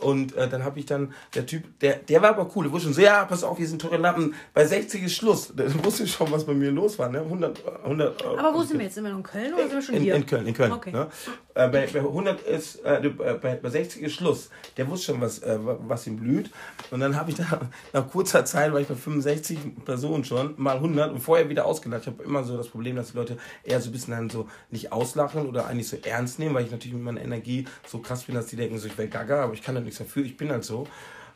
und 0.00 0.34
äh, 0.36 0.48
dann 0.48 0.64
habe 0.64 0.78
ich 0.78 0.86
dann, 0.86 1.12
der 1.34 1.46
Typ, 1.46 1.78
der, 1.80 1.96
der 1.96 2.22
war 2.22 2.30
aber 2.30 2.50
cool, 2.54 2.64
der 2.64 2.72
wusste 2.72 2.86
schon 2.86 2.94
so, 2.94 3.00
ja, 3.00 3.24
pass 3.24 3.44
auf, 3.44 3.56
hier 3.58 3.66
sind 3.66 3.80
teure 3.80 3.96
Lampen, 3.96 4.34
bei 4.54 4.64
60 4.64 5.02
ist 5.02 5.14
Schluss. 5.14 5.52
Der 5.54 5.72
wusste 5.84 6.06
schon, 6.06 6.30
was 6.30 6.44
bei 6.44 6.54
mir 6.54 6.70
los 6.70 6.98
war, 6.98 7.08
ne? 7.08 7.20
100, 7.20 7.62
100 7.84 8.24
Aber 8.24 8.54
wo 8.54 8.62
sind 8.62 8.78
wir 8.78 8.84
jetzt? 8.84 8.94
Sind 8.94 9.04
wir 9.04 9.10
noch 9.10 9.18
in 9.18 9.22
Köln 9.24 9.54
oder 9.54 9.62
sind 9.64 9.72
wir 9.72 9.82
schon 9.82 9.94
in, 9.96 10.02
hier? 10.02 10.14
in 10.14 10.26
Köln, 10.26 10.46
in 10.46 10.54
Köln. 10.54 10.72
Okay. 10.72 10.92
Ne? 10.92 11.08
Äh, 11.54 11.68
bei, 11.68 11.86
bei 11.86 11.98
100 11.98 12.40
ist, 12.42 12.76
äh, 12.84 13.10
bei, 13.16 13.56
bei 13.56 13.70
60 13.70 14.02
ist 14.02 14.14
Schluss. 14.14 14.50
Der 14.76 14.88
wusste 14.88 15.12
schon, 15.12 15.20
was, 15.20 15.40
äh, 15.40 15.58
was 15.60 16.06
ihm 16.06 16.16
blüht. 16.16 16.50
Und 16.90 17.00
dann 17.00 17.16
habe 17.16 17.30
ich 17.30 17.36
da, 17.36 17.60
nach 17.92 18.08
kurzer 18.08 18.44
Zeit, 18.44 18.72
war 18.72 18.80
ich 18.80 18.88
bei 18.88 18.94
65 18.94 19.58
Personen 19.84 20.24
schon, 20.24 20.54
mal 20.56 20.76
100 20.76 21.12
und 21.12 21.20
vorher 21.20 21.48
wieder 21.48 21.66
ausgelacht. 21.66 22.02
Ich 22.02 22.06
habe 22.08 22.22
immer 22.22 22.44
so 22.44 22.56
das 22.56 22.68
Problem, 22.68 22.96
dass 22.96 23.12
die 23.12 23.16
Leute 23.16 23.38
eher 23.64 23.80
so 23.80 23.90
ein 23.90 23.92
bisschen 23.92 24.12
dann 24.12 24.30
so 24.30 24.48
nicht 24.70 24.92
auslachen 24.92 25.46
oder 25.48 25.66
eigentlich 25.66 25.88
so 25.88 25.96
ernst 26.02 26.38
nehmen, 26.38 26.54
weil 26.54 26.64
ich 26.64 26.70
natürlich 26.70 26.94
mit 26.94 27.04
meiner 27.04 27.22
Energie 27.22 27.64
so 27.86 27.98
krass 27.98 28.24
bin, 28.24 28.34
dass 28.34 28.46
die 28.46 28.56
denken, 28.56 28.78
so 28.78 28.86
ich 28.86 28.96
wäre 28.96 29.08
gaga, 29.08 29.44
aber 29.44 29.54
ich 29.54 29.62
kann 29.62 29.74
da 29.74 29.80
nichts 29.88 29.98
dafür, 29.98 30.24
ich 30.24 30.36
bin 30.36 30.50
halt 30.50 30.64
so. 30.64 30.86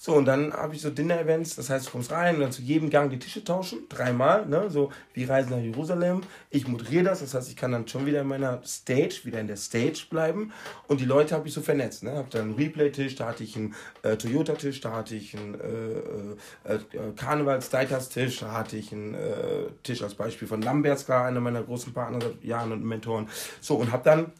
So, 0.04 0.14
und 0.14 0.24
dann 0.24 0.52
habe 0.52 0.74
ich 0.74 0.82
so 0.82 0.90
Dinner-Events, 0.90 1.54
das 1.54 1.70
heißt, 1.70 1.86
du 1.86 1.90
kommst 1.92 2.10
rein 2.10 2.34
und 2.34 2.40
dann 2.40 2.50
zu 2.50 2.60
jedem 2.60 2.90
Gang 2.90 3.08
die 3.08 3.20
Tische 3.20 3.44
tauschen, 3.44 3.88
dreimal, 3.88 4.44
ne, 4.46 4.68
so, 4.68 4.90
wir 5.14 5.30
reisen 5.30 5.50
nach 5.50 5.62
Jerusalem, 5.62 6.22
ich 6.50 6.66
moderiere 6.66 7.04
das, 7.04 7.20
das 7.20 7.34
heißt, 7.34 7.48
ich 7.48 7.54
kann 7.54 7.70
dann 7.70 7.86
schon 7.86 8.04
wieder 8.04 8.22
in 8.22 8.26
meiner 8.26 8.60
Stage, 8.66 9.20
wieder 9.22 9.38
in 9.38 9.46
der 9.46 9.56
Stage 9.56 10.06
bleiben 10.10 10.52
und 10.88 11.00
die 11.00 11.04
Leute 11.04 11.36
habe 11.36 11.46
ich 11.46 11.54
so 11.54 11.60
vernetzt, 11.60 12.02
ne, 12.02 12.16
habe 12.16 12.26
dann 12.30 12.40
einen 12.40 12.54
Replay-Tisch, 12.54 13.14
da 13.14 13.28
hatte 13.28 13.44
ich 13.44 13.54
einen 13.54 13.76
äh, 14.02 14.16
Toyota-Tisch, 14.16 14.80
da 14.80 14.90
hatte 14.90 15.14
ich 15.14 15.36
einen 15.36 15.54
äh, 15.54 16.68
äh, 16.68 16.74
äh, 16.74 17.12
Karnevals-Tisch, 17.14 18.40
da 18.40 18.50
hatte 18.50 18.76
ich 18.76 18.90
einen 18.90 19.14
äh, 19.14 19.68
Tisch 19.84 20.02
als 20.02 20.16
Beispiel 20.16 20.48
von 20.48 20.62
Lambertska, 20.62 21.26
einer 21.26 21.38
meiner 21.38 21.62
großen 21.62 21.92
Partner 21.92 22.18
seit 22.20 22.42
Jahren 22.42 22.72
und 22.72 22.84
Mentoren, 22.84 23.28
so, 23.60 23.76
und 23.76 23.92
habe 23.92 24.02
dann 24.02 24.32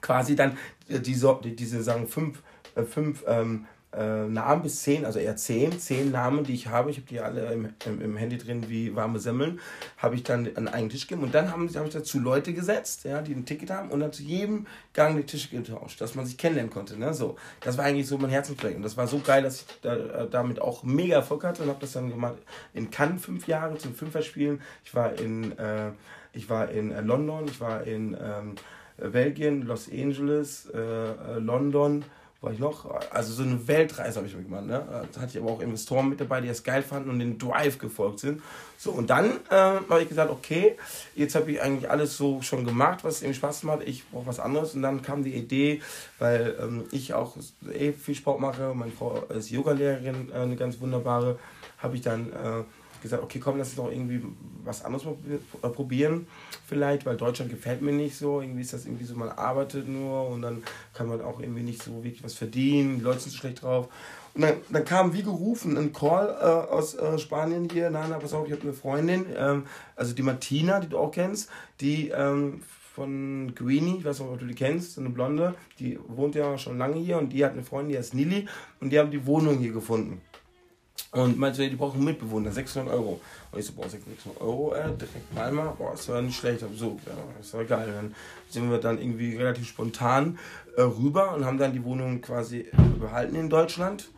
quasi 0.00 0.34
dann 0.34 0.58
äh, 0.88 0.98
diese, 0.98 1.38
diese 1.44 1.84
sagen 1.84 2.08
fünf, 2.08 2.42
äh, 2.78 2.84
fünf 2.84 3.24
ähm, 3.26 3.66
äh, 3.90 4.26
Namen 4.28 4.62
bis 4.62 4.82
zehn, 4.82 5.06
also 5.06 5.18
eher 5.18 5.36
zehn, 5.36 5.78
zehn 5.78 6.10
Namen, 6.10 6.44
die 6.44 6.52
ich 6.52 6.66
habe, 6.66 6.90
ich 6.90 6.98
habe 6.98 7.06
die 7.06 7.20
alle 7.20 7.52
im, 7.52 7.70
im, 7.86 8.02
im 8.02 8.16
Handy 8.18 8.36
drin 8.36 8.68
wie 8.68 8.94
warme 8.94 9.18
Semmeln, 9.18 9.60
habe 9.96 10.14
ich 10.14 10.22
dann 10.24 10.48
an 10.56 10.68
einen 10.68 10.90
Tisch 10.90 11.06
gegeben. 11.06 11.22
Und 11.22 11.34
dann 11.34 11.50
habe 11.50 11.66
hab 11.66 11.86
ich 11.86 11.94
dazu 11.94 12.20
Leute 12.20 12.52
gesetzt, 12.52 13.04
ja, 13.04 13.22
die 13.22 13.32
ein 13.32 13.46
Ticket 13.46 13.70
haben 13.70 13.90
und 13.90 14.00
dann 14.00 14.12
zu 14.12 14.22
jedem 14.22 14.66
Gang 14.92 15.16
die 15.16 15.22
Tische 15.22 15.48
getauscht, 15.48 16.02
dass 16.02 16.14
man 16.14 16.26
sich 16.26 16.36
kennenlernen 16.36 16.70
konnte, 16.70 16.98
ne, 16.98 17.14
so. 17.14 17.36
Das 17.60 17.78
war 17.78 17.86
eigentlich 17.86 18.06
so 18.06 18.18
mein 18.18 18.30
Herzensprojekt 18.30 18.76
und 18.76 18.82
das 18.82 18.98
war 18.98 19.06
so 19.06 19.20
geil, 19.20 19.42
dass 19.42 19.62
ich 19.62 19.66
da, 19.80 19.96
äh, 19.96 20.28
damit 20.28 20.60
auch 20.60 20.82
mega 20.82 21.16
Erfolg 21.16 21.44
hatte 21.44 21.62
und 21.62 21.70
habe 21.70 21.80
das 21.80 21.92
dann 21.92 22.10
gemacht 22.10 22.36
in 22.74 22.90
Cannes 22.90 23.24
fünf 23.24 23.48
Jahre 23.48 23.78
zum 23.78 23.94
Fünferspielen, 23.94 24.60
ich 24.84 24.94
war 24.94 25.18
in, 25.18 25.56
äh, 25.58 25.92
ich 26.34 26.50
war 26.50 26.70
in 26.70 26.92
äh, 26.92 27.00
London, 27.00 27.46
ich 27.46 27.58
war 27.58 27.84
in, 27.84 28.14
ähm, 28.20 28.54
äh, 28.98 29.08
Belgien, 29.08 29.62
Los 29.62 29.90
Angeles, 29.90 30.66
äh 30.66 31.38
London, 31.38 32.04
war 32.40 32.52
ich 32.52 32.60
noch, 32.60 32.88
also 33.10 33.32
so 33.32 33.42
eine 33.42 33.66
Weltreise 33.66 34.16
habe 34.16 34.28
ich 34.28 34.32
gemacht. 34.32 34.64
Ne? 34.64 34.86
Da 35.12 35.20
hatte 35.20 35.36
ich 35.36 35.42
aber 35.42 35.50
auch 35.50 35.60
Investoren 35.60 36.08
mit 36.08 36.20
dabei, 36.20 36.40
die 36.40 36.46
das 36.46 36.62
geil 36.62 36.84
fanden 36.84 37.10
und 37.10 37.18
den 37.18 37.36
Drive 37.36 37.78
gefolgt 37.78 38.20
sind. 38.20 38.42
So, 38.76 38.92
und 38.92 39.10
dann 39.10 39.30
äh, 39.50 39.54
habe 39.54 40.02
ich 40.02 40.08
gesagt, 40.08 40.30
okay, 40.30 40.76
jetzt 41.16 41.34
habe 41.34 41.50
ich 41.50 41.60
eigentlich 41.60 41.90
alles 41.90 42.16
so 42.16 42.40
schon 42.42 42.64
gemacht, 42.64 43.02
was 43.02 43.22
irgendwie 43.22 43.38
Spaß 43.38 43.64
macht. 43.64 43.82
Ich 43.82 44.08
brauche 44.08 44.26
was 44.26 44.38
anderes. 44.38 44.74
Und 44.74 44.82
dann 44.82 45.02
kam 45.02 45.24
die 45.24 45.34
Idee, 45.34 45.82
weil 46.20 46.56
ähm, 46.60 46.84
ich 46.92 47.12
auch 47.12 47.36
eh 47.72 47.92
viel 47.92 48.14
Sport 48.14 48.38
mache, 48.38 48.72
meine 48.72 48.92
Frau 48.92 49.16
ist 49.30 49.50
Yogalehrerin, 49.50 50.30
äh, 50.30 50.36
eine 50.36 50.54
ganz 50.54 50.80
wunderbare, 50.80 51.40
habe 51.78 51.96
ich 51.96 52.02
dann 52.02 52.32
äh, 52.32 52.62
gesagt, 53.02 53.22
okay, 53.22 53.38
komm, 53.38 53.58
lass 53.58 53.68
uns 53.68 53.76
doch 53.76 53.90
irgendwie 53.90 54.22
was 54.64 54.84
anderes 54.84 55.06
äh, 55.06 55.68
probieren, 55.68 56.26
vielleicht, 56.66 57.06
weil 57.06 57.16
Deutschland 57.16 57.50
gefällt 57.50 57.82
mir 57.82 57.92
nicht 57.92 58.16
so. 58.16 58.40
Irgendwie 58.40 58.62
ist 58.62 58.72
das 58.72 58.84
irgendwie 58.84 59.04
so, 59.04 59.14
man 59.14 59.30
arbeitet 59.30 59.88
nur 59.88 60.28
und 60.28 60.42
dann 60.42 60.62
kann 60.94 61.08
man 61.08 61.20
auch 61.22 61.40
irgendwie 61.40 61.62
nicht 61.62 61.82
so 61.82 62.04
wirklich 62.04 62.22
was 62.22 62.34
verdienen, 62.34 62.98
die 62.98 63.04
Leute 63.04 63.20
sind 63.20 63.32
so 63.32 63.38
schlecht 63.38 63.62
drauf. 63.62 63.88
Und 64.34 64.42
dann, 64.42 64.54
dann 64.68 64.84
kam 64.84 65.12
wie 65.14 65.22
gerufen 65.22 65.76
ein 65.76 65.92
Call 65.92 66.28
äh, 66.40 66.72
aus 66.72 66.94
äh, 66.94 67.18
Spanien 67.18 67.68
hier, 67.70 67.90
nein, 67.90 68.14
pass 68.20 68.34
auf, 68.34 68.46
ich 68.46 68.52
habe 68.52 68.62
eine 68.62 68.72
Freundin, 68.72 69.26
ähm, 69.36 69.64
also 69.96 70.14
die 70.14 70.22
Martina, 70.22 70.80
die 70.80 70.88
du 70.88 70.98
auch 70.98 71.10
kennst, 71.10 71.48
die 71.80 72.10
ähm, 72.10 72.62
von 72.94 73.54
Greenie, 73.54 73.98
ich 73.98 74.04
weiß 74.04 74.20
nicht, 74.20 74.28
ob 74.28 74.38
du 74.40 74.46
die 74.46 74.54
kennst, 74.54 74.98
eine 74.98 75.10
Blonde, 75.10 75.54
die 75.78 75.98
wohnt 76.08 76.34
ja 76.34 76.58
schon 76.58 76.78
lange 76.78 76.96
hier 76.96 77.18
und 77.18 77.32
die 77.32 77.44
hat 77.44 77.52
eine 77.52 77.62
Freundin, 77.62 77.92
die 77.92 77.98
heißt 77.98 78.14
Nili 78.14 78.48
und 78.80 78.90
die 78.90 78.98
haben 78.98 79.10
die 79.10 79.24
Wohnung 79.24 79.58
hier 79.58 79.72
gefunden. 79.72 80.20
Und 81.10 81.38
meinte, 81.38 81.68
die 81.68 81.76
brauchen 81.76 82.04
Mitbewohner, 82.04 82.52
600 82.52 82.92
Euro. 82.92 83.20
Und 83.50 83.58
ich 83.58 83.64
so, 83.64 83.72
boah, 83.72 83.88
600 83.88 84.40
Euro, 84.42 84.74
äh, 84.74 84.84
direkt 84.88 85.34
Palma, 85.34 85.74
boah, 85.78 85.92
das 85.92 86.06
war 86.08 86.20
nicht 86.20 86.38
schlecht. 86.38 86.62
So, 86.76 86.98
ja, 87.06 87.12
das 87.38 87.54
war 87.54 87.64
geil. 87.64 87.90
Dann 87.94 88.14
sind 88.50 88.70
wir 88.70 88.78
dann 88.78 88.98
irgendwie 88.98 89.36
relativ 89.36 89.68
spontan 89.68 90.38
äh, 90.76 90.82
rüber 90.82 91.34
und 91.34 91.46
haben 91.46 91.56
dann 91.56 91.72
die 91.72 91.82
Wohnung 91.82 92.20
quasi 92.20 92.66
behalten 93.00 93.36
in 93.36 93.48
Deutschland. 93.48 94.10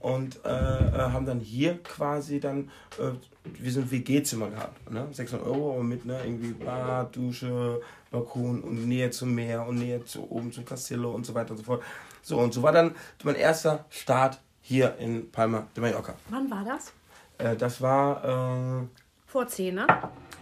Und 0.00 0.40
äh, 0.44 0.48
äh 0.48 1.12
haben 1.12 1.26
dann 1.26 1.38
hier 1.38 1.80
quasi 1.80 2.40
dann, 2.40 2.70
äh, 2.98 3.12
wie 3.44 3.70
so 3.70 3.80
ein 3.80 3.88
WG-Zimmer 3.88 4.50
gehabt. 4.50 4.90
Ne? 4.90 5.06
600 5.12 5.46
Euro, 5.46 5.74
aber 5.74 5.84
mit 5.84 6.04
ne, 6.04 6.18
irgendwie 6.24 6.54
Bad, 6.54 7.14
Dusche, 7.14 7.80
Balkon 8.10 8.62
und 8.62 8.88
Nähe 8.88 9.12
zum 9.12 9.32
Meer 9.32 9.64
und 9.64 9.78
Nähe 9.78 10.04
zu 10.04 10.28
oben 10.28 10.50
zum 10.50 10.64
Castillo 10.64 11.12
und 11.12 11.24
so 11.24 11.34
weiter 11.34 11.52
und 11.52 11.58
so 11.58 11.62
fort. 11.62 11.84
So, 12.20 12.38
und 12.38 12.52
so 12.52 12.64
war 12.64 12.72
dann 12.72 12.96
mein 13.22 13.36
erster 13.36 13.84
Start 13.90 14.40
hier 14.72 14.96
in 14.98 15.30
Palma 15.30 15.66
de 15.76 15.82
Mallorca. 15.82 16.14
Wann 16.30 16.50
war 16.50 16.64
das? 16.64 16.92
Äh, 17.36 17.56
das 17.56 17.82
war. 17.82 18.80
Äh, 18.80 18.86
vor 19.26 19.46
C, 19.46 19.70
ne? 19.70 19.86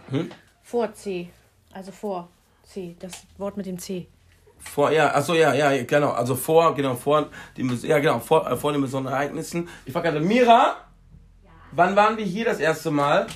Hm? 0.09 0.31
Vor 0.63 0.93
C. 0.93 1.29
Also 1.73 1.91
vor 1.91 2.29
C. 2.63 2.95
Das 2.99 3.25
Wort 3.37 3.57
mit 3.57 3.65
dem 3.65 3.77
C. 3.77 4.07
Vor, 4.57 4.91
ja, 4.91 5.13
achso, 5.13 5.33
ja, 5.33 5.53
ja, 5.53 5.83
genau. 5.83 6.11
Also 6.11 6.35
vor, 6.35 6.73
genau, 6.75 6.95
vor 6.95 7.29
dem, 7.57 7.77
ja, 7.81 7.99
genau, 7.99 8.19
vor, 8.19 8.49
äh, 8.49 8.55
vor 8.55 8.71
den 8.71 8.81
besonderen 8.81 9.15
Ereignissen. 9.15 9.67
Ich 9.85 9.91
frage 9.91 10.11
gerade, 10.11 10.23
Mira, 10.23 10.75
ja. 11.43 11.49
wann 11.71 11.95
waren 11.95 12.15
wir 12.15 12.25
hier 12.25 12.45
das 12.45 12.59
erste 12.59 12.89
Mal? 12.89 13.27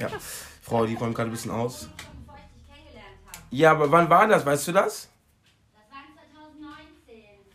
ja, 0.00 0.08
Frau, 0.62 0.84
die 0.84 0.94
räumt 0.94 1.14
gerade 1.14 1.30
ein 1.30 1.32
bisschen 1.32 1.52
aus. 1.52 1.88
Ja, 3.50 3.70
aber 3.70 3.90
wann 3.92 4.10
war 4.10 4.26
das? 4.26 4.44
Weißt 4.44 4.66
du 4.68 4.72
das? 4.72 5.08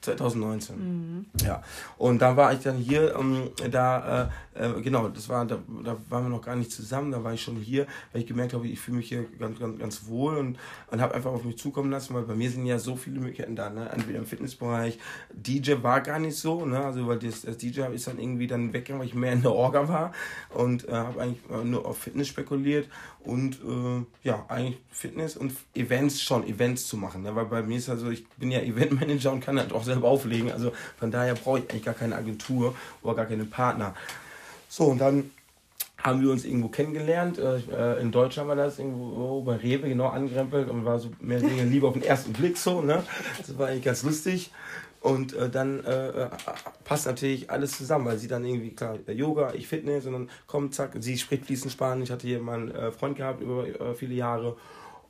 2019. 0.03 0.75
Mhm. 0.77 1.25
Ja. 1.45 1.63
Und 1.97 2.21
da 2.21 2.35
war 2.35 2.53
ich 2.53 2.59
dann 2.59 2.77
hier, 2.77 3.15
ähm, 3.15 3.49
da, 3.71 4.29
äh, 4.55 4.65
äh, 4.65 4.81
genau, 4.81 5.07
das 5.07 5.29
war, 5.29 5.45
da, 5.45 5.59
da 5.83 5.97
waren 6.09 6.25
wir 6.25 6.29
noch 6.29 6.41
gar 6.41 6.55
nicht 6.55 6.71
zusammen, 6.71 7.11
da 7.11 7.23
war 7.23 7.33
ich 7.33 7.41
schon 7.41 7.55
hier, 7.55 7.87
weil 8.11 8.21
ich 8.21 8.27
gemerkt 8.27 8.53
habe, 8.53 8.67
ich 8.67 8.79
fühle 8.79 8.97
mich 8.97 9.07
hier 9.07 9.25
ganz, 9.39 9.59
ganz, 9.59 9.79
ganz 9.79 10.07
wohl 10.07 10.37
und, 10.37 10.57
und 10.91 11.01
habe 11.01 11.15
einfach 11.15 11.31
auf 11.31 11.43
mich 11.43 11.57
zukommen 11.57 11.89
lassen, 11.89 12.13
weil 12.13 12.23
bei 12.23 12.35
mir 12.35 12.49
sind 12.51 12.65
ja 12.65 12.77
so 12.79 12.95
viele 12.95 13.19
Möglichkeiten 13.19 13.55
da, 13.55 13.69
ne? 13.69 13.89
entweder 13.91 14.19
im 14.19 14.25
Fitnessbereich, 14.25 14.99
DJ 15.33 15.75
war 15.81 16.01
gar 16.01 16.19
nicht 16.19 16.37
so, 16.37 16.65
ne? 16.65 16.83
also 16.83 17.07
weil 17.07 17.19
das, 17.19 17.41
das 17.41 17.57
DJ 17.57 17.81
ist 17.93 18.07
dann 18.07 18.19
irgendwie 18.19 18.47
dann 18.47 18.73
weggegangen, 18.73 18.99
weil 18.99 19.07
ich 19.07 19.15
mehr 19.15 19.33
in 19.33 19.41
der 19.41 19.53
Orga 19.53 19.87
war 19.87 20.11
und 20.49 20.87
äh, 20.87 20.91
habe 20.91 21.21
eigentlich 21.21 21.41
nur 21.63 21.85
auf 21.85 21.97
Fitness 21.97 22.27
spekuliert 22.27 22.89
und 23.21 23.55
äh, 23.55 24.05
ja, 24.23 24.45
eigentlich 24.49 24.79
Fitness 24.91 25.37
und 25.37 25.53
Events 25.73 26.21
schon, 26.21 26.45
Events 26.45 26.87
zu 26.87 26.97
machen, 26.97 27.23
ne? 27.23 27.35
weil 27.35 27.45
bei 27.45 27.63
mir 27.63 27.77
ist 27.77 27.89
also, 27.89 28.09
ich 28.09 28.27
bin 28.37 28.51
ja 28.51 28.59
Eventmanager 28.59 29.31
und 29.31 29.39
kann 29.39 29.57
halt 29.57 29.71
auch 29.71 29.83
selber 29.93 30.07
auflegen. 30.07 30.51
Also 30.51 30.71
von 30.97 31.11
daher 31.11 31.35
brauche 31.35 31.59
ich 31.59 31.69
eigentlich 31.69 31.85
gar 31.85 31.93
keine 31.93 32.15
Agentur 32.15 32.75
oder 33.01 33.15
gar 33.15 33.25
keinen 33.25 33.49
Partner. 33.49 33.95
So, 34.69 34.85
und 34.85 34.99
dann 34.99 35.31
haben 35.97 36.21
wir 36.21 36.31
uns 36.31 36.43
irgendwo 36.43 36.67
kennengelernt. 36.67 37.39
Äh, 37.39 38.01
in 38.01 38.11
Deutschland 38.11 38.49
war 38.49 38.55
das 38.55 38.77
irgendwo 38.77 39.41
bei 39.41 39.55
Rewe 39.55 39.87
genau 39.87 40.07
angerempelt 40.07 40.69
und 40.69 40.83
war 40.83 40.99
so 40.99 41.11
mehr 41.21 41.41
weniger 41.41 41.63
lieber 41.63 41.87
auf 41.87 41.93
den 41.93 42.03
ersten 42.03 42.33
Blick 42.33 42.57
so. 42.57 42.81
Ne? 42.81 43.03
Das 43.37 43.57
war 43.57 43.67
eigentlich 43.67 43.85
ganz 43.85 44.03
lustig. 44.03 44.51
Und 44.99 45.33
äh, 45.33 45.49
dann 45.49 45.83
äh, 45.83 46.07
äh, 46.07 46.29
passt 46.85 47.05
natürlich 47.07 47.49
alles 47.49 47.77
zusammen, 47.77 48.05
weil 48.05 48.17
sie 48.17 48.29
dann 48.29 48.45
irgendwie, 48.45 48.71
klar, 48.71 48.97
Yoga, 49.07 49.53
ich 49.53 49.67
Fitness 49.67 50.05
und 50.05 50.13
dann 50.13 50.29
kommt, 50.47 50.73
zack, 50.75 50.91
sie 50.99 51.17
spricht 51.17 51.45
fließend 51.45 51.73
Spanisch. 51.73 52.05
Ich 52.05 52.11
hatte 52.11 52.25
hier 52.27 52.39
mal 52.39 52.55
einen 52.55 52.71
äh, 52.71 52.91
Freund 52.91 53.17
gehabt 53.17 53.41
über 53.41 53.67
äh, 53.67 53.93
viele 53.95 54.15
Jahre 54.15 54.55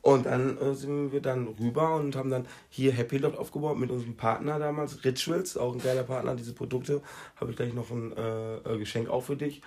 und 0.04 0.26
dann 0.26 0.58
äh, 0.58 0.74
sind 0.74 1.12
wir 1.12 1.22
dann 1.22 1.48
rüber 1.58 1.94
und 1.94 2.14
haben 2.14 2.28
dann 2.28 2.44
hier 2.68 2.92
Happy 2.92 3.16
Lot 3.16 3.38
aufgebaut 3.38 3.78
mit 3.78 3.90
unserem 3.90 4.14
Partner 4.14 4.58
damals, 4.58 5.02
Rituals, 5.02 5.56
auch 5.56 5.72
ein 5.72 5.80
geiler 5.80 6.02
Partner. 6.02 6.34
Diese 6.34 6.52
Produkte 6.52 7.00
habe 7.36 7.50
ich 7.50 7.56
gleich 7.56 7.72
noch 7.72 7.90
ein 7.90 8.14
äh, 8.14 8.56
äh, 8.56 8.78
Geschenk 8.78 9.08
auch 9.08 9.22
für 9.22 9.36
dich. 9.36 9.62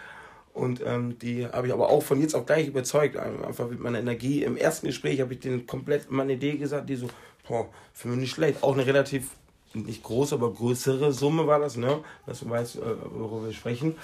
Und 0.53 0.79
ähm, 0.85 1.17
die 1.17 1.47
habe 1.47 1.65
ich 1.65 1.73
aber 1.73 1.89
auch 1.89 2.03
von 2.03 2.21
jetzt 2.21 2.35
auch 2.35 2.45
gleich 2.45 2.67
überzeugt, 2.67 3.17
einfach 3.17 3.67
mit 3.67 3.79
meiner 3.79 3.97
Energie. 3.97 4.43
Im 4.43 4.57
ersten 4.57 4.85
Gespräch 4.85 5.21
habe 5.21 5.33
ich 5.33 5.39
denen 5.39 5.65
komplett 5.65 6.11
meine 6.11 6.33
Idee 6.33 6.57
gesagt, 6.57 6.87
die 6.87 6.97
so, 6.97 7.07
boah, 7.47 7.69
für 7.93 8.07
mich 8.07 8.19
nicht 8.19 8.31
schlecht. 8.31 8.61
Auch 8.61 8.73
eine 8.73 8.85
relativ, 8.85 9.31
nicht 9.73 10.03
große, 10.03 10.35
aber 10.35 10.53
größere 10.53 11.13
Summe 11.13 11.47
war 11.47 11.59
das, 11.59 11.77
ne? 11.77 12.01
Dass 12.27 12.41
du 12.41 12.49
weißt, 12.49 12.75
äh, 12.75 12.81
worüber 13.09 13.47
wir 13.47 13.53
sprechen. 13.53 13.95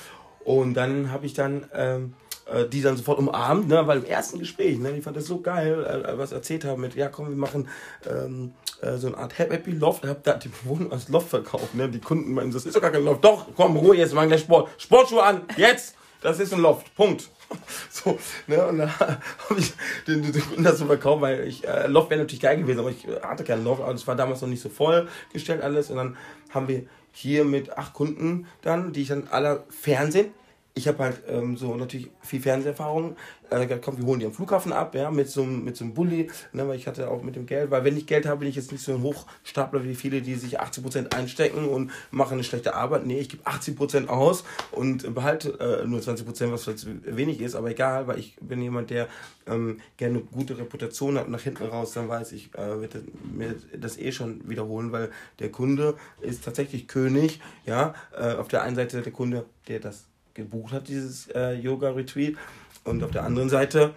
Und 0.46 0.74
dann 0.74 1.12
habe 1.12 1.28
ich 1.28 1.36
dann 1.36 1.70
ähm, 1.74 2.16
äh, 2.46 2.66
die 2.68 2.82
dann 2.82 2.98
sofort 2.98 3.20
umarmt, 3.20 3.68
ne? 3.68 3.88
weil 3.88 4.00
im 4.00 4.06
ersten 4.06 4.40
Gespräch, 4.40 4.78
ne? 4.78 4.98
ich 4.98 5.04
fand 5.04 5.16
das 5.16 5.26
so 5.26 5.40
geil, 5.40 5.86
äh, 5.86 6.18
was 6.18 6.32
erzählt 6.32 6.66
haben 6.66 6.82
mit, 6.82 6.96
ja 6.96 7.08
komm, 7.08 7.30
wir 7.30 7.38
machen 7.38 7.70
ähm, 8.10 8.54
äh, 8.82 8.98
so 8.98 9.08
eine 9.08 9.18
Art 9.18 9.38
Happy 9.38 9.72
Loft, 9.72 10.06
hab 10.06 10.24
da 10.24 10.34
die 10.34 10.52
Wohnung 10.64 10.92
als 10.92 11.10
Loft 11.10 11.30
verkauft, 11.30 11.74
ne? 11.76 11.88
die 11.90 12.00
Kunden 12.00 12.34
meinen, 12.34 12.52
das 12.52 12.66
ist 12.66 12.76
doch 12.76 12.82
gar 12.82 12.92
kein 12.92 13.06
Loft, 13.06 13.24
doch, 13.24 13.48
komm, 13.56 13.78
Ruhe, 13.78 13.96
jetzt 13.96 14.14
machen 14.14 14.30
gleich 14.30 14.42
Sport, 14.42 14.70
Sportschuhe 14.78 15.24
an, 15.24 15.42
jetzt, 15.58 15.96
das 16.22 16.40
ist 16.40 16.54
ein 16.54 16.62
Loft, 16.62 16.94
Punkt. 16.96 17.30
So, 17.92 18.18
ne, 18.48 18.66
und 18.66 18.80
dann 18.80 19.00
habe 19.00 19.20
ich 19.60 19.74
den, 20.08 20.24
den 20.24 20.42
Kunden 20.42 20.64
das 20.64 20.80
so 20.80 20.86
verkauft, 20.88 21.22
weil 21.22 21.48
ich, 21.48 21.68
äh, 21.68 21.86
Loft 21.86 22.10
wäre 22.10 22.22
natürlich 22.22 22.42
geil 22.42 22.58
gewesen, 22.58 22.80
aber 22.80 22.90
ich 22.90 23.06
hatte 23.22 23.44
keinen 23.44 23.64
Loft, 23.64 23.82
aber 23.82 23.94
es 23.94 24.08
war 24.08 24.16
damals 24.16 24.42
noch 24.42 24.48
nicht 24.48 24.62
so 24.62 24.70
vollgestellt 24.70 25.62
alles 25.62 25.92
und 25.92 25.98
dann 25.98 26.18
haben 26.50 26.68
wir 26.68 26.88
hier 27.12 27.46
mit 27.46 27.78
acht 27.78 27.94
Kunden 27.94 28.48
dann, 28.64 28.92
die 28.92 29.04
ich 29.04 29.10
dann 29.10 29.28
alle 29.30 29.66
Fernsehen, 29.70 30.34
ich 30.76 30.88
habe 30.88 31.04
halt 31.04 31.22
ähm, 31.28 31.56
so 31.56 31.76
natürlich 31.76 32.10
viel 32.22 32.42
Fernseherfahrung. 32.42 33.16
Äh, 33.52 33.68
komm, 33.80 34.00
wir 34.00 34.06
holen 34.06 34.20
die 34.20 34.26
am 34.26 34.34
Flughafen 34.34 34.74
ab, 34.74 34.96
ja, 34.96 35.12
mit 35.12 35.30
so, 35.30 35.44
mit 35.44 35.78
so 35.78 35.86
einem 35.86 35.94
Bulli, 35.94 36.32
ne, 36.52 36.68
weil 36.68 36.78
ich 36.78 36.88
hatte 36.88 37.12
auch 37.12 37.22
mit 37.22 37.36
dem 37.36 37.46
Geld, 37.46 37.70
weil 37.70 37.84
wenn 37.84 37.96
ich 37.96 38.08
Geld 38.08 38.26
habe, 38.26 38.40
bin 38.40 38.50
ich 38.50 38.56
jetzt 38.56 38.72
nicht 38.72 38.84
so 38.84 38.94
ein 38.94 39.04
Hochstapler 39.04 39.84
wie 39.84 39.94
viele, 39.94 40.22
die 40.22 40.34
sich 40.34 40.60
80% 40.60 41.14
einstecken 41.14 41.68
und 41.68 41.92
machen 42.10 42.34
eine 42.34 42.44
schlechte 42.44 42.74
Arbeit. 42.74 43.06
Nee, 43.06 43.20
ich 43.20 43.30
gebe 43.30 43.44
80% 43.44 44.08
aus 44.08 44.44
und 44.72 45.14
behalte 45.14 45.60
äh, 45.60 45.88
nur 45.88 46.00
20%, 46.00 46.52
was 46.52 46.64
vielleicht 46.64 47.16
wenig 47.16 47.40
ist, 47.40 47.54
aber 47.54 47.70
egal, 47.70 48.08
weil 48.08 48.18
ich 48.18 48.36
bin 48.42 48.60
jemand, 48.60 48.90
der 48.90 49.08
ähm, 49.46 49.80
gerne 49.98 50.20
eine 50.20 50.26
gute 50.26 50.58
Reputation 50.58 51.20
hat 51.20 51.26
und 51.26 51.32
nach 51.32 51.42
hinten 51.42 51.66
raus, 51.66 51.92
dann 51.94 52.10
weiß 52.10 52.32
ich, 52.32 52.56
äh, 52.56 52.82
wird 52.82 52.96
mir 53.32 53.56
das 53.78 54.00
eh 54.00 54.12
schon 54.12 54.50
wiederholen, 54.50 54.92
weil 54.92 55.12
der 55.38 55.52
Kunde 55.52 55.96
ist 56.22 56.44
tatsächlich 56.44 56.88
König, 56.88 57.42
ja, 57.68 57.94
äh, 58.18 58.34
auf 58.34 58.48
der 58.48 58.64
einen 58.64 58.76
Seite 58.76 59.04
der 59.04 59.14
Kunde, 59.14 59.46
der 59.68 59.80
das 59.80 60.06
gebucht 60.34 60.74
hat, 60.74 60.88
dieses 60.88 61.28
äh, 61.28 61.54
Yoga-Retreat. 61.54 62.36
Und 62.84 63.04
auf 63.04 63.12
der 63.12 63.24
anderen 63.24 63.50
Seite 63.50 63.94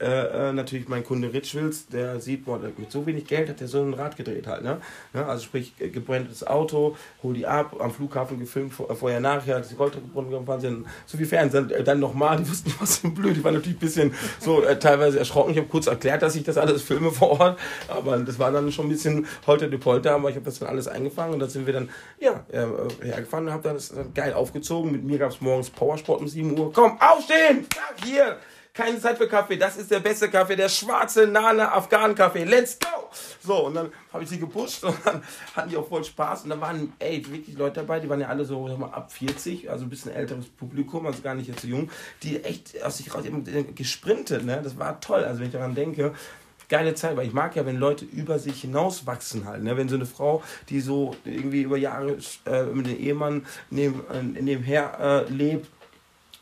äh, 0.00 0.48
äh, 0.50 0.52
natürlich 0.52 0.88
mein 0.88 1.04
Kunde 1.04 1.32
Richwils, 1.32 1.86
der 1.86 2.20
sieht, 2.20 2.44
boah, 2.44 2.60
mit 2.76 2.92
so 2.92 3.06
wenig 3.06 3.26
Geld 3.26 3.48
hat 3.48 3.60
der 3.60 3.68
so 3.68 3.80
ein 3.80 3.94
Rad 3.94 4.16
gedreht 4.16 4.46
halt, 4.46 4.62
ne? 4.62 4.78
Ja, 5.14 5.26
also 5.26 5.44
sprich, 5.44 5.72
äh, 5.78 5.88
gebrandtes 5.88 6.46
Auto, 6.46 6.96
hol 7.22 7.32
die 7.32 7.46
ab, 7.46 7.76
am 7.80 7.90
Flughafen 7.90 8.38
gefilmt, 8.38 8.74
vor, 8.74 8.94
vorher, 8.94 9.20
nachher, 9.20 9.60
die 9.60 9.74
Gold 9.74 9.94
gebrannt, 9.94 10.30
gefahren 10.30 10.60
sind, 10.60 10.86
so 11.06 11.16
viel 11.16 11.26
Fernsehen, 11.26 11.72
dann, 11.84 11.98
nochmal, 12.00 12.36
die 12.36 12.48
wussten 12.50 12.74
was 12.78 12.96
sind 12.96 13.14
blöd, 13.14 13.36
die 13.36 13.44
waren 13.44 13.54
natürlich 13.54 13.76
ein 13.76 13.80
bisschen 13.80 14.14
so 14.38 14.62
äh, 14.62 14.78
teilweise 14.78 15.18
erschrocken, 15.18 15.52
ich 15.52 15.58
habe 15.58 15.68
kurz 15.68 15.86
erklärt, 15.86 16.20
dass 16.20 16.36
ich 16.36 16.44
das 16.44 16.58
alles 16.58 16.82
filme 16.82 17.10
vor 17.10 17.40
Ort, 17.40 17.58
aber 17.88 18.18
das 18.18 18.38
war 18.38 18.52
dann 18.52 18.70
schon 18.72 18.86
ein 18.86 18.90
bisschen 18.90 19.26
holter 19.46 19.68
de 19.68 19.78
Polter, 19.78 20.12
aber 20.12 20.28
ich 20.28 20.36
habe 20.36 20.44
das 20.44 20.58
dann 20.58 20.68
alles 20.68 20.88
eingefangen 20.88 21.34
und 21.34 21.40
dann 21.40 21.48
sind 21.48 21.66
wir 21.66 21.72
dann, 21.72 21.88
ja, 22.20 22.44
äh, 22.52 22.66
hergefahren 23.02 23.46
und 23.46 23.52
habe 23.52 23.70
das 23.70 23.88
dann 23.88 24.12
geil 24.12 24.34
aufgezogen, 24.34 24.92
mit 24.92 25.04
mir 25.04 25.18
gab 25.18 25.30
es 25.30 25.40
morgens 25.40 25.70
Powersport 25.70 26.20
um 26.20 26.28
7 26.28 26.58
Uhr, 26.58 26.70
komm, 26.70 26.98
aufstehen, 27.00 27.66
ja, 27.74 28.04
hier, 28.04 28.36
keine 28.76 29.00
Zeit 29.00 29.16
für 29.16 29.26
Kaffee. 29.26 29.56
Das 29.56 29.76
ist 29.76 29.90
der 29.90 30.00
beste 30.00 30.28
Kaffee, 30.28 30.54
der 30.54 30.68
schwarze 30.68 31.26
Nana 31.26 31.72
Afghan 31.72 32.14
Kaffee. 32.14 32.44
Let's 32.44 32.78
go! 32.78 33.10
So, 33.40 33.66
und 33.66 33.74
dann 33.74 33.90
habe 34.12 34.24
ich 34.24 34.28
sie 34.28 34.38
gepusht 34.38 34.84
und 34.84 34.94
dann 35.04 35.22
hatten 35.54 35.70
die 35.70 35.76
auch 35.76 35.88
voll 35.88 36.04
Spaß. 36.04 36.44
Und 36.44 36.50
da 36.50 36.60
waren, 36.60 36.92
ey, 36.98 37.24
wirklich 37.30 37.56
Leute 37.56 37.80
dabei, 37.80 38.00
die 38.00 38.08
waren 38.08 38.20
ja 38.20 38.28
alle 38.28 38.44
so, 38.44 38.68
sag 38.68 38.78
mal, 38.78 38.90
ab 38.90 39.10
40, 39.12 39.70
also 39.70 39.84
ein 39.84 39.88
bisschen 39.88 40.12
älteres 40.12 40.46
Publikum, 40.48 41.06
also 41.06 41.22
gar 41.22 41.34
nicht 41.34 41.48
jetzt 41.48 41.62
so 41.62 41.68
jung, 41.68 41.90
die 42.22 42.44
echt 42.44 42.82
aus 42.82 42.98
sich 42.98 43.14
raus 43.14 43.24
eben 43.24 43.44
gesprintet, 43.74 44.44
ne? 44.44 44.60
Das 44.62 44.78
war 44.78 45.00
toll. 45.00 45.24
Also 45.24 45.40
wenn 45.40 45.46
ich 45.46 45.52
daran 45.52 45.74
denke, 45.74 46.12
geile 46.68 46.94
Zeit, 46.94 47.16
weil 47.16 47.26
ich 47.26 47.32
mag 47.32 47.56
ja, 47.56 47.64
wenn 47.64 47.76
Leute 47.76 48.04
über 48.04 48.38
sich 48.38 48.60
hinauswachsen 48.60 49.46
halt. 49.46 49.62
Ne? 49.62 49.76
Wenn 49.76 49.88
so 49.88 49.94
eine 49.94 50.06
Frau, 50.06 50.42
die 50.68 50.80
so 50.80 51.14
irgendwie 51.24 51.62
über 51.62 51.76
Jahre 51.76 52.18
äh, 52.44 52.64
mit 52.64 52.86
dem 52.86 52.98
Ehemann 52.98 53.46
neben, 53.70 54.02
äh, 54.10 54.42
nebenher 54.42 54.98
äh, 55.28 55.32
lebt, 55.32 55.68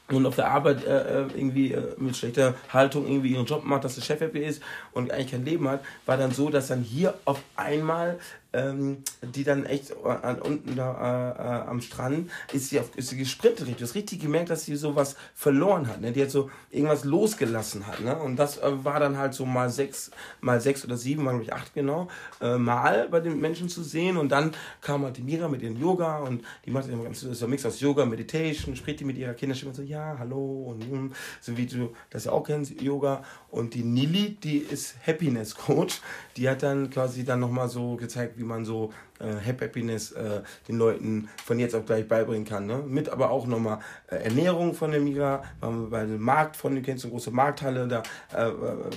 und 0.08 0.26
auf 0.26 0.36
der 0.36 0.50
Arbeit 0.50 0.84
äh, 0.84 1.22
äh, 1.22 1.26
irgendwie 1.34 1.72
äh, 1.72 1.94
mit 1.96 2.16
schlechter 2.16 2.54
Haltung 2.72 3.06
irgendwie 3.06 3.32
ihren 3.32 3.46
Job 3.46 3.64
macht, 3.64 3.84
dass 3.84 3.94
der 3.94 4.02
Chef 4.02 4.20
happy 4.20 4.40
ist 4.40 4.62
und 4.92 5.10
eigentlich 5.10 5.30
kein 5.30 5.44
Leben 5.44 5.68
hat, 5.68 5.82
war 6.04 6.16
dann 6.16 6.32
so, 6.32 6.50
dass 6.50 6.68
dann 6.68 6.82
hier 6.82 7.14
auf 7.24 7.40
einmal 7.56 8.18
ähm, 8.54 8.98
die 9.34 9.44
dann 9.44 9.66
echt 9.66 9.92
an, 10.04 10.38
unten 10.38 10.76
da 10.76 10.92
äh, 10.92 11.64
äh, 11.64 11.68
am 11.68 11.80
Strand 11.80 12.30
ist 12.52 12.70
sie, 12.70 12.78
auf, 12.78 12.96
ist 12.96 13.08
sie 13.08 13.16
gesprintet. 13.16 13.68
Du 13.68 13.82
hast 13.82 13.94
richtig 13.94 14.20
gemerkt, 14.20 14.50
dass 14.50 14.64
sie 14.64 14.76
sowas 14.76 15.16
verloren 15.34 15.88
hat. 15.88 16.00
Ne? 16.00 16.12
Die 16.12 16.22
hat 16.22 16.30
so 16.30 16.50
irgendwas 16.70 17.04
losgelassen 17.04 17.86
hat. 17.86 18.00
Ne? 18.00 18.16
Und 18.16 18.36
das 18.36 18.58
äh, 18.58 18.84
war 18.84 19.00
dann 19.00 19.18
halt 19.18 19.34
so 19.34 19.44
mal 19.44 19.70
sechs, 19.70 20.10
mal 20.40 20.60
sechs 20.60 20.84
oder 20.84 20.96
sieben, 20.96 21.24
ich 21.42 21.52
acht 21.52 21.74
genau, 21.74 22.08
äh, 22.40 22.56
mal 22.56 23.08
bei 23.08 23.20
den 23.20 23.40
Menschen 23.40 23.68
zu 23.68 23.82
sehen. 23.82 24.16
Und 24.16 24.30
dann 24.30 24.52
kam 24.80 25.04
halt 25.04 25.16
die 25.16 25.22
Mira 25.22 25.48
mit 25.48 25.62
ihrem 25.62 25.76
Yoga 25.76 26.18
und 26.18 26.44
die 26.64 26.70
macht 26.70 26.88
immer 26.88 27.04
ganz, 27.04 27.22
ist 27.22 27.42
ein 27.42 27.50
Mix 27.50 27.66
aus 27.66 27.80
Yoga, 27.80 28.06
Meditation, 28.06 28.76
spricht 28.76 29.00
die 29.00 29.04
mit 29.04 29.18
ihrer 29.18 29.34
Kinderstimme 29.34 29.74
so, 29.74 29.82
ja, 29.82 30.16
hallo 30.18 30.70
und 30.70 30.84
hm, 30.84 31.12
so 31.40 31.56
wie 31.56 31.66
du 31.66 31.92
das 32.10 32.24
ja 32.24 32.32
auch 32.32 32.44
kennst, 32.44 32.80
Yoga. 32.80 33.24
Und 33.50 33.74
die 33.74 33.82
Nili, 33.82 34.36
die 34.42 34.58
ist 34.58 34.94
Happiness 35.06 35.54
Coach, 35.54 36.00
die 36.36 36.48
hat 36.48 36.62
dann 36.62 36.90
quasi 36.90 37.24
dann 37.24 37.40
nochmal 37.40 37.68
so 37.68 37.96
gezeigt, 37.96 38.38
wie 38.38 38.43
wie 38.44 38.48
man 38.48 38.64
so 38.64 38.92
äh, 39.18 39.34
Happiness 39.44 40.12
äh, 40.12 40.42
den 40.68 40.76
Leuten 40.76 41.28
von 41.44 41.58
jetzt 41.58 41.74
auf 41.74 41.86
gleich 41.86 42.06
beibringen 42.06 42.44
kann. 42.44 42.66
Ne? 42.66 42.82
Mit 42.86 43.08
aber 43.08 43.30
auch 43.30 43.46
nochmal 43.46 43.78
äh, 44.08 44.16
Ernährung 44.16 44.74
von 44.74 44.90
der 44.90 45.00
Mira, 45.00 45.42
bei 45.60 46.04
dem 46.04 46.20
Markt 46.20 46.56
von, 46.56 46.74
du 46.74 46.82
kennst 46.82 47.04
eine 47.04 47.12
große 47.12 47.30
Markthalle, 47.30 47.88
da, 47.88 48.02
äh, 48.32 48.52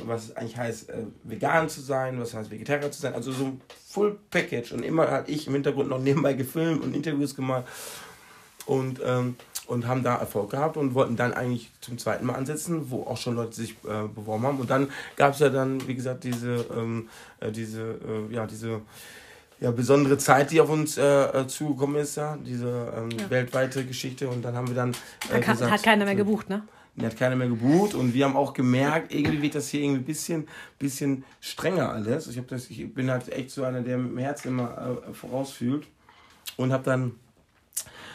was 0.06 0.36
eigentlich 0.36 0.58
heißt, 0.58 0.90
äh, 0.90 0.98
vegan 1.24 1.70
zu 1.70 1.82
sein, 1.82 2.20
was 2.20 2.34
heißt 2.34 2.52
Vegetarier 2.52 2.92
zu 2.92 3.02
sein, 3.02 3.14
also 3.14 3.32
so 3.32 3.46
ein 3.46 3.62
Full 3.88 4.20
Package. 4.30 4.74
Und 4.74 4.84
immer 4.84 5.10
hat 5.10 5.30
ich 5.30 5.48
im 5.48 5.54
Hintergrund 5.54 5.90
noch 5.90 6.00
nebenbei 6.00 6.34
gefilmt 6.34 6.84
und 6.84 6.96
Interviews 6.96 7.36
gemacht. 7.36 7.64
Und 8.66 9.00
ähm, 9.06 9.38
und 9.68 9.86
haben 9.86 10.02
da 10.02 10.16
Erfolg 10.16 10.52
gehabt 10.52 10.78
und 10.78 10.94
wollten 10.94 11.16
dann 11.16 11.34
eigentlich 11.34 11.70
zum 11.82 11.98
zweiten 11.98 12.26
Mal 12.26 12.36
ansetzen, 12.36 12.90
wo 12.90 13.04
auch 13.04 13.18
schon 13.18 13.36
Leute 13.36 13.54
sich 13.54 13.72
äh, 13.84 14.08
beworben 14.08 14.46
haben. 14.46 14.60
Und 14.60 14.70
dann 14.70 14.90
gab 15.18 15.34
es 15.34 15.40
ja 15.40 15.50
dann, 15.50 15.86
wie 15.88 15.96
gesagt, 15.96 16.24
diese, 16.24 16.66
ähm, 16.76 17.10
äh, 17.40 17.52
diese, 17.52 17.82
äh, 17.82 18.34
ja, 18.34 18.48
diese 18.48 18.82
ja, 19.60 19.72
besondere 19.72 20.18
Zeit, 20.18 20.52
die 20.52 20.62
auf 20.62 20.70
uns 20.70 20.98
äh, 20.98 21.04
äh, 21.04 21.48
zugekommen 21.48 21.98
ist, 21.98 22.16
ja, 22.16 22.38
diese 22.38 22.94
ähm, 22.96 23.10
ja. 23.12 23.30
weltweite 23.30 23.86
Geschichte. 23.86 24.28
Und 24.30 24.44
dann 24.44 24.56
haben 24.56 24.68
wir 24.68 24.76
dann. 24.76 24.92
Äh, 25.30 25.36
hat, 25.36 25.46
gesagt, 25.46 25.72
hat 25.72 25.84
keiner 25.84 26.06
mehr 26.06 26.16
gebucht, 26.16 26.50
ne? 26.50 26.64
Hat 27.02 27.16
keiner 27.16 27.36
mehr 27.36 27.48
gebucht 27.48 27.94
und 27.94 28.16
wir 28.16 28.26
haben 28.26 28.36
auch 28.36 28.54
gemerkt, 28.54 29.14
irgendwie 29.14 29.44
wird 29.44 29.54
das 29.54 29.70
hier 29.70 29.82
irgendwie 29.82 30.02
ein 30.02 30.06
bisschen, 30.06 30.48
bisschen 30.80 31.26
strenger 31.42 31.92
alles. 31.92 32.26
Ich, 32.28 32.40
hab 32.40 32.48
das, 32.48 32.72
ich 32.72 32.92
bin 32.92 33.12
halt 33.12 33.32
echt 33.32 33.52
so 33.52 33.64
einer, 33.64 33.82
der 33.82 34.00
mit 34.00 34.14
dem 34.14 34.18
Herz 34.18 34.46
immer 34.46 34.98
äh, 35.08 35.14
vorausfühlt 35.14 35.86
und 36.56 36.74
habe 36.74 36.84
dann 36.84 37.12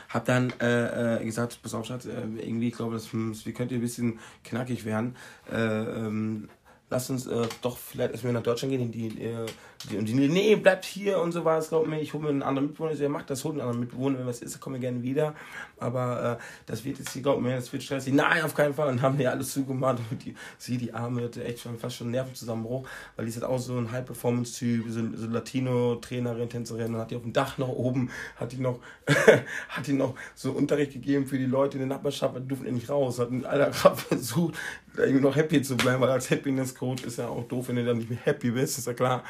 hab 0.09 0.25
dann 0.25 0.53
äh, 0.61 1.21
äh, 1.21 1.25
gesagt, 1.25 1.61
pass 1.63 1.75
auf, 1.75 1.87
Schatz, 1.87 2.07
äh, 2.07 2.11
irgendwie, 2.39 2.69
ich 2.69 2.75
glaube, 2.75 2.95
das, 2.95 3.09
wir 3.15 3.53
könnte 3.55 3.77
ein 3.77 3.81
bisschen 3.81 4.19
knackig 4.45 4.85
werden. 4.85 5.17
Äh, 5.51 5.57
ähm, 5.57 6.49
lass 6.93 7.09
uns 7.09 7.27
äh, 7.27 7.49
doch 7.63 7.79
vielleicht 7.79 8.13
erstmal 8.13 8.35
nach 8.35 8.43
Deutschland 8.43 8.73
gehen. 8.73 8.93
Die, 8.93 9.07
äh, 9.23 9.47
die, 9.91 10.05
die, 10.05 10.29
nee, 10.29 10.55
bleibt 10.57 10.85
hier 10.85 11.19
und 11.21 11.33
so 11.33 11.45
war 11.45 11.59
es, 11.59 11.71
glaub 11.71 11.87
mir, 11.87 12.01
ich 12.01 12.13
hole 12.13 12.25
mir 12.25 12.29
einen 12.29 12.43
anderen 12.43 12.69
Mitbewohner. 12.69 12.93
Ja, 12.93 13.09
macht 13.09 13.31
das, 13.31 13.43
holt 13.45 13.55
einen 13.55 13.63
anderen 13.63 13.81
Mitbewohner, 13.81 14.19
wenn 14.19 14.27
was 14.27 14.43
ist, 14.43 14.61
komme 14.61 14.79
gerne 14.79 15.03
wieder. 15.03 15.35
Aber 15.79 16.39
äh, 16.39 16.43
das 16.67 16.85
wird 16.85 16.99
jetzt 16.99 17.13
hier, 17.13 17.23
glaub 17.23 17.41
mir, 17.41 17.57
das 17.57 17.73
wird 17.73 17.83
stressig. 17.83 18.13
Nein, 18.13 18.43
auf 18.43 18.55
keinen 18.55 18.75
Fall. 18.75 18.89
Und 18.91 19.01
haben 19.01 19.19
wir 19.19 19.31
alles 19.31 19.53
zugemacht. 19.53 19.99
Und 20.11 20.25
die, 20.25 20.35
sie, 20.59 20.77
die 20.77 20.93
Arme, 20.93 21.25
hatte 21.25 21.43
echt 21.43 21.61
schon 21.61 21.79
fast 21.79 21.97
schon 21.97 22.11
Nervenzusammenbruch, 22.11 22.87
weil 23.17 23.25
die 23.25 23.31
ist 23.31 23.41
halt 23.41 23.51
auch 23.51 23.59
so 23.59 23.77
ein 23.79 23.91
High-Performance-Typ, 23.91 24.85
so, 24.89 25.01
so 25.15 25.27
Latino-Trainerin, 25.29 26.51
Tänzerin. 26.51 26.95
Und 26.95 27.01
hat 27.01 27.11
die 27.11 27.17
auf 27.17 27.23
dem 27.23 27.33
Dach 27.33 27.57
noch 27.57 27.69
oben, 27.69 28.11
hat 28.37 28.53
die 28.53 28.59
noch, 28.59 28.81
hat 29.69 29.87
die 29.87 29.95
noch 29.95 30.15
so 30.35 30.53
Unterricht 30.53 30.93
gegeben 30.93 31.27
für 31.27 31.39
die 31.39 31.47
Leute 31.47 31.79
in 31.79 31.89
der 31.89 31.97
Nachbarschaft, 31.97 32.37
die 32.37 32.49
durften 32.49 32.75
nicht 32.75 32.91
raus. 32.91 33.19
Hat 33.19 33.31
in 33.31 33.47
aller 33.47 33.71
Kraft 33.71 34.07
versucht, 34.09 34.55
irgendwie 34.97 35.21
noch 35.21 35.35
happy 35.35 35.63
zu 35.63 35.77
bleiben, 35.77 36.01
weil 36.01 36.11
als 36.11 36.31
Happiness-Coach 36.31 37.05
ist 37.05 37.19
ja 37.19 37.29
auch 37.29 37.47
doof, 37.49 37.69
wenn 37.69 37.77
du 37.77 37.85
dann 37.85 37.99
nicht 37.99 38.11
mehr 38.11 38.19
happy 38.25 38.51
bist, 38.51 38.79
ist 38.79 38.87
ja 38.87 38.95
klar. 38.95 39.23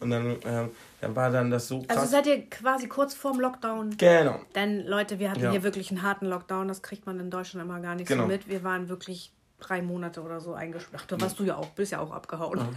Und 0.00 0.10
dann, 0.10 0.30
äh, 0.42 0.68
dann 1.00 1.16
war 1.16 1.30
dann 1.30 1.50
das 1.50 1.68
so 1.68 1.76
also 1.76 1.86
krass. 1.86 1.98
Also 1.98 2.10
seid 2.10 2.26
ihr 2.26 2.48
quasi 2.48 2.88
kurz 2.88 3.14
vorm 3.14 3.38
Lockdown? 3.38 3.96
Genau. 3.98 4.40
Denn 4.54 4.86
Leute, 4.86 5.18
wir 5.18 5.30
hatten 5.30 5.42
ja. 5.42 5.50
hier 5.50 5.62
wirklich 5.62 5.90
einen 5.90 6.02
harten 6.02 6.26
Lockdown, 6.26 6.68
das 6.68 6.82
kriegt 6.82 7.06
man 7.06 7.20
in 7.20 7.30
Deutschland 7.30 7.66
immer 7.66 7.80
gar 7.80 7.94
nicht 7.94 8.08
genau. 8.08 8.22
so 8.22 8.28
mit. 8.28 8.48
Wir 8.48 8.64
waren 8.64 8.88
wirklich 8.88 9.32
drei 9.60 9.82
Monate 9.82 10.22
oder 10.22 10.40
so 10.40 10.54
eingesperrt. 10.54 11.04
Da 11.08 11.20
warst 11.20 11.38
du 11.38 11.44
ja 11.44 11.56
auch, 11.56 11.66
bist 11.68 11.92
ja 11.92 12.00
auch 12.00 12.12
abgehauen. 12.12 12.60
Mhm. 12.60 12.74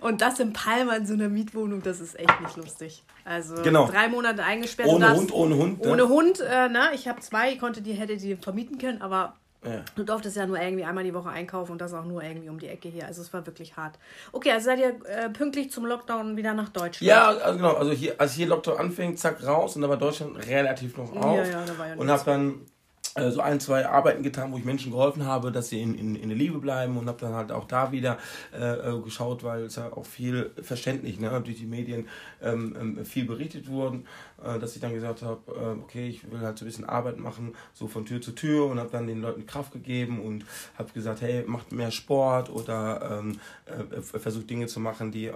und 0.00 0.20
das 0.20 0.38
in 0.38 0.52
Palma 0.52 0.94
in 0.94 1.06
so 1.06 1.14
einer 1.14 1.28
Mietwohnung, 1.28 1.82
das 1.82 2.00
ist 2.00 2.16
echt 2.18 2.40
nicht 2.40 2.56
lustig. 2.56 3.02
Also 3.24 3.60
genau. 3.62 3.88
drei 3.88 4.08
Monate 4.08 4.44
eingesperrt. 4.44 4.88
Ohne 4.88 5.06
darfst, 5.06 5.22
Hund, 5.22 5.32
ohne 5.32 5.56
Hund. 5.56 5.84
Ohne 5.84 5.96
ne? 5.96 6.08
Hund, 6.08 6.40
äh, 6.40 6.68
ne? 6.68 6.90
Ich 6.94 7.08
habe 7.08 7.20
zwei, 7.20 7.52
ich 7.52 7.58
konnte 7.58 7.82
die, 7.82 7.94
hätte 7.94 8.16
die 8.16 8.36
vermieten 8.36 8.78
können, 8.78 9.02
aber 9.02 9.34
ja. 9.64 9.84
Du 9.94 10.02
durftest 10.02 10.36
ja 10.36 10.46
nur 10.46 10.60
irgendwie 10.60 10.84
einmal 10.84 11.04
die 11.04 11.14
Woche 11.14 11.28
einkaufen 11.28 11.72
und 11.72 11.80
das 11.80 11.94
auch 11.94 12.04
nur 12.04 12.22
irgendwie 12.22 12.48
um 12.48 12.58
die 12.58 12.66
Ecke 12.66 12.88
hier. 12.88 13.06
Also 13.06 13.22
es 13.22 13.32
war 13.32 13.46
wirklich 13.46 13.76
hart. 13.76 13.96
Okay, 14.32 14.50
also 14.50 14.66
seid 14.66 14.80
ihr 14.80 14.96
äh, 15.06 15.30
pünktlich 15.30 15.70
zum 15.70 15.86
Lockdown 15.86 16.36
wieder 16.36 16.52
nach 16.52 16.68
Deutschland? 16.68 17.02
Ja, 17.02 17.28
also 17.28 17.58
genau. 17.58 17.74
Also 17.74 17.92
hier, 17.92 18.20
als 18.20 18.32
hier 18.32 18.48
Lockdown 18.48 18.78
anfing, 18.78 19.16
zack, 19.16 19.46
raus 19.46 19.76
und 19.76 19.82
da 19.82 19.88
war 19.88 19.96
Deutschland 19.96 20.36
relativ 20.48 20.96
noch 20.96 21.12
auf. 21.14 21.36
Ja, 21.36 21.44
ja, 21.44 21.64
da 21.64 21.78
war 21.78 21.88
ja 21.88 21.94
Und 21.94 22.10
hab 22.10 22.24
dann 22.24 22.66
so 23.14 23.40
ein, 23.42 23.60
zwei 23.60 23.86
Arbeiten 23.86 24.22
getan, 24.22 24.52
wo 24.52 24.58
ich 24.58 24.64
Menschen 24.64 24.90
geholfen 24.90 25.26
habe, 25.26 25.52
dass 25.52 25.68
sie 25.68 25.82
in, 25.82 25.94
in, 25.94 26.16
in 26.16 26.30
der 26.30 26.38
Liebe 26.38 26.58
bleiben 26.58 26.96
und 26.96 27.08
habe 27.08 27.18
dann 27.20 27.34
halt 27.34 27.52
auch 27.52 27.66
da 27.66 27.92
wieder 27.92 28.16
äh, 28.58 28.90
äh, 28.90 29.00
geschaut, 29.02 29.44
weil 29.44 29.64
es 29.64 29.76
ja 29.76 29.92
auch 29.92 30.06
viel 30.06 30.50
verständlich 30.62 31.20
ne, 31.20 31.28
durch 31.44 31.58
die 31.58 31.66
Medien 31.66 32.08
ähm, 32.42 32.74
ähm, 32.80 33.04
viel 33.04 33.26
berichtet 33.26 33.68
wurden, 33.68 34.06
äh, 34.42 34.58
dass 34.58 34.74
ich 34.74 34.80
dann 34.80 34.94
gesagt 34.94 35.20
habe, 35.22 35.40
äh, 35.48 35.82
okay, 35.82 36.08
ich 36.08 36.30
will 36.30 36.40
halt 36.40 36.56
so 36.56 36.64
ein 36.64 36.68
bisschen 36.68 36.88
Arbeit 36.88 37.18
machen, 37.18 37.54
so 37.74 37.86
von 37.86 38.06
Tür 38.06 38.22
zu 38.22 38.32
Tür 38.32 38.66
und 38.66 38.78
habe 38.78 38.88
dann 38.90 39.06
den 39.06 39.20
Leuten 39.20 39.46
Kraft 39.46 39.72
gegeben 39.72 40.20
und 40.22 40.46
habe 40.78 40.90
gesagt, 40.92 41.20
hey, 41.20 41.44
macht 41.46 41.70
mehr 41.70 41.90
Sport 41.90 42.48
oder 42.48 43.20
ähm, 43.20 43.38
äh, 43.66 44.00
versucht 44.00 44.48
Dinge 44.48 44.68
zu 44.68 44.80
machen, 44.80 45.12
die, 45.12 45.30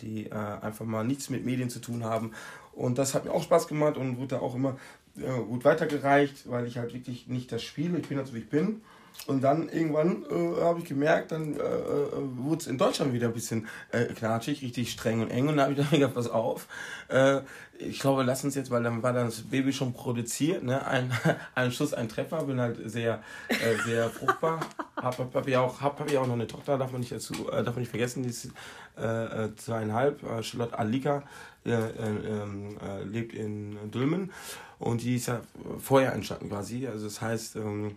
die 0.00 0.30
einfach 0.32 0.84
mal 0.84 1.04
nichts 1.04 1.30
mit 1.30 1.44
Medien 1.44 1.70
zu 1.70 1.80
tun 1.80 2.04
haben. 2.04 2.32
Und 2.72 2.98
das 2.98 3.14
hat 3.14 3.24
mir 3.24 3.32
auch 3.32 3.42
Spaß 3.42 3.68
gemacht 3.68 3.96
und 3.96 4.18
wurde 4.18 4.40
auch 4.40 4.54
immer 4.54 4.76
äh, 5.18 5.42
gut 5.42 5.64
weitergereicht, 5.64 6.48
weil 6.48 6.66
ich 6.66 6.78
halt 6.78 6.94
wirklich 6.94 7.26
nicht 7.28 7.52
das 7.52 7.62
spiele. 7.62 7.98
Ich 7.98 8.08
bin 8.08 8.18
halt 8.18 8.26
so, 8.26 8.34
wie 8.34 8.38
ich 8.38 8.48
bin. 8.48 8.82
Und 9.26 9.42
dann 9.42 9.68
irgendwann 9.70 10.24
äh, 10.30 10.60
habe 10.60 10.80
ich 10.80 10.84
gemerkt, 10.84 11.32
dann 11.32 11.54
äh, 11.54 11.62
äh 11.62 12.08
wurde 12.36 12.60
es 12.60 12.66
in 12.66 12.76
Deutschland 12.76 13.12
wieder 13.14 13.28
ein 13.28 13.32
bisschen 13.32 13.66
äh, 13.90 14.04
knatschig, 14.04 14.62
richtig 14.62 14.90
streng 14.90 15.22
und 15.22 15.30
eng. 15.30 15.48
Und 15.48 15.56
da 15.56 15.62
habe 15.64 15.72
ich 15.72 15.78
dann 15.90 15.90
gesagt, 15.90 16.14
pass 16.14 16.28
auf. 16.28 16.68
Äh, 17.08 17.40
ich 17.78 17.98
glaube, 17.98 18.22
lass 18.22 18.44
uns 18.44 18.54
jetzt, 18.54 18.70
weil 18.70 18.82
dann 18.82 19.02
war 19.02 19.12
dann 19.12 19.26
das 19.26 19.42
Baby 19.42 19.72
schon 19.72 19.92
produziert, 19.94 20.62
ne? 20.62 20.86
ein, 20.86 21.10
ein 21.54 21.72
Schuss, 21.72 21.94
ein 21.94 22.08
Treffer. 22.08 22.44
Bin 22.44 22.60
halt 22.60 22.78
sehr, 22.84 23.22
äh, 23.48 23.76
sehr 23.84 24.10
fruchtbar. 24.10 24.60
Habe 24.96 25.18
hab, 25.18 25.34
hab 25.34 25.48
ja 25.48 25.60
auch, 25.60 25.80
hab, 25.80 25.98
hab 25.98 26.10
ja 26.10 26.20
auch 26.20 26.26
noch 26.26 26.34
eine 26.34 26.46
Tochter, 26.46 26.76
darf 26.76 26.92
man 26.92 27.00
nicht, 27.00 27.12
dazu, 27.12 27.48
äh, 27.50 27.64
darf 27.64 27.74
man 27.74 27.80
nicht 27.80 27.90
vergessen, 27.90 28.22
die 28.22 28.28
ist 28.28 28.50
äh, 28.96 29.48
zweieinhalb, 29.56 30.22
äh, 30.22 30.42
Charlotte 30.42 30.78
Alika, 30.78 31.24
äh, 31.64 31.70
ähm, 31.72 32.76
lebt 33.04 33.32
in 33.32 33.90
Dülmen. 33.90 34.32
Und 34.78 35.02
die 35.02 35.16
ist 35.16 35.26
ja 35.26 35.40
vorher 35.78 36.12
entstanden 36.12 36.50
quasi. 36.50 36.86
Also 36.86 37.06
das 37.06 37.22
heißt, 37.22 37.56
ähm, 37.56 37.96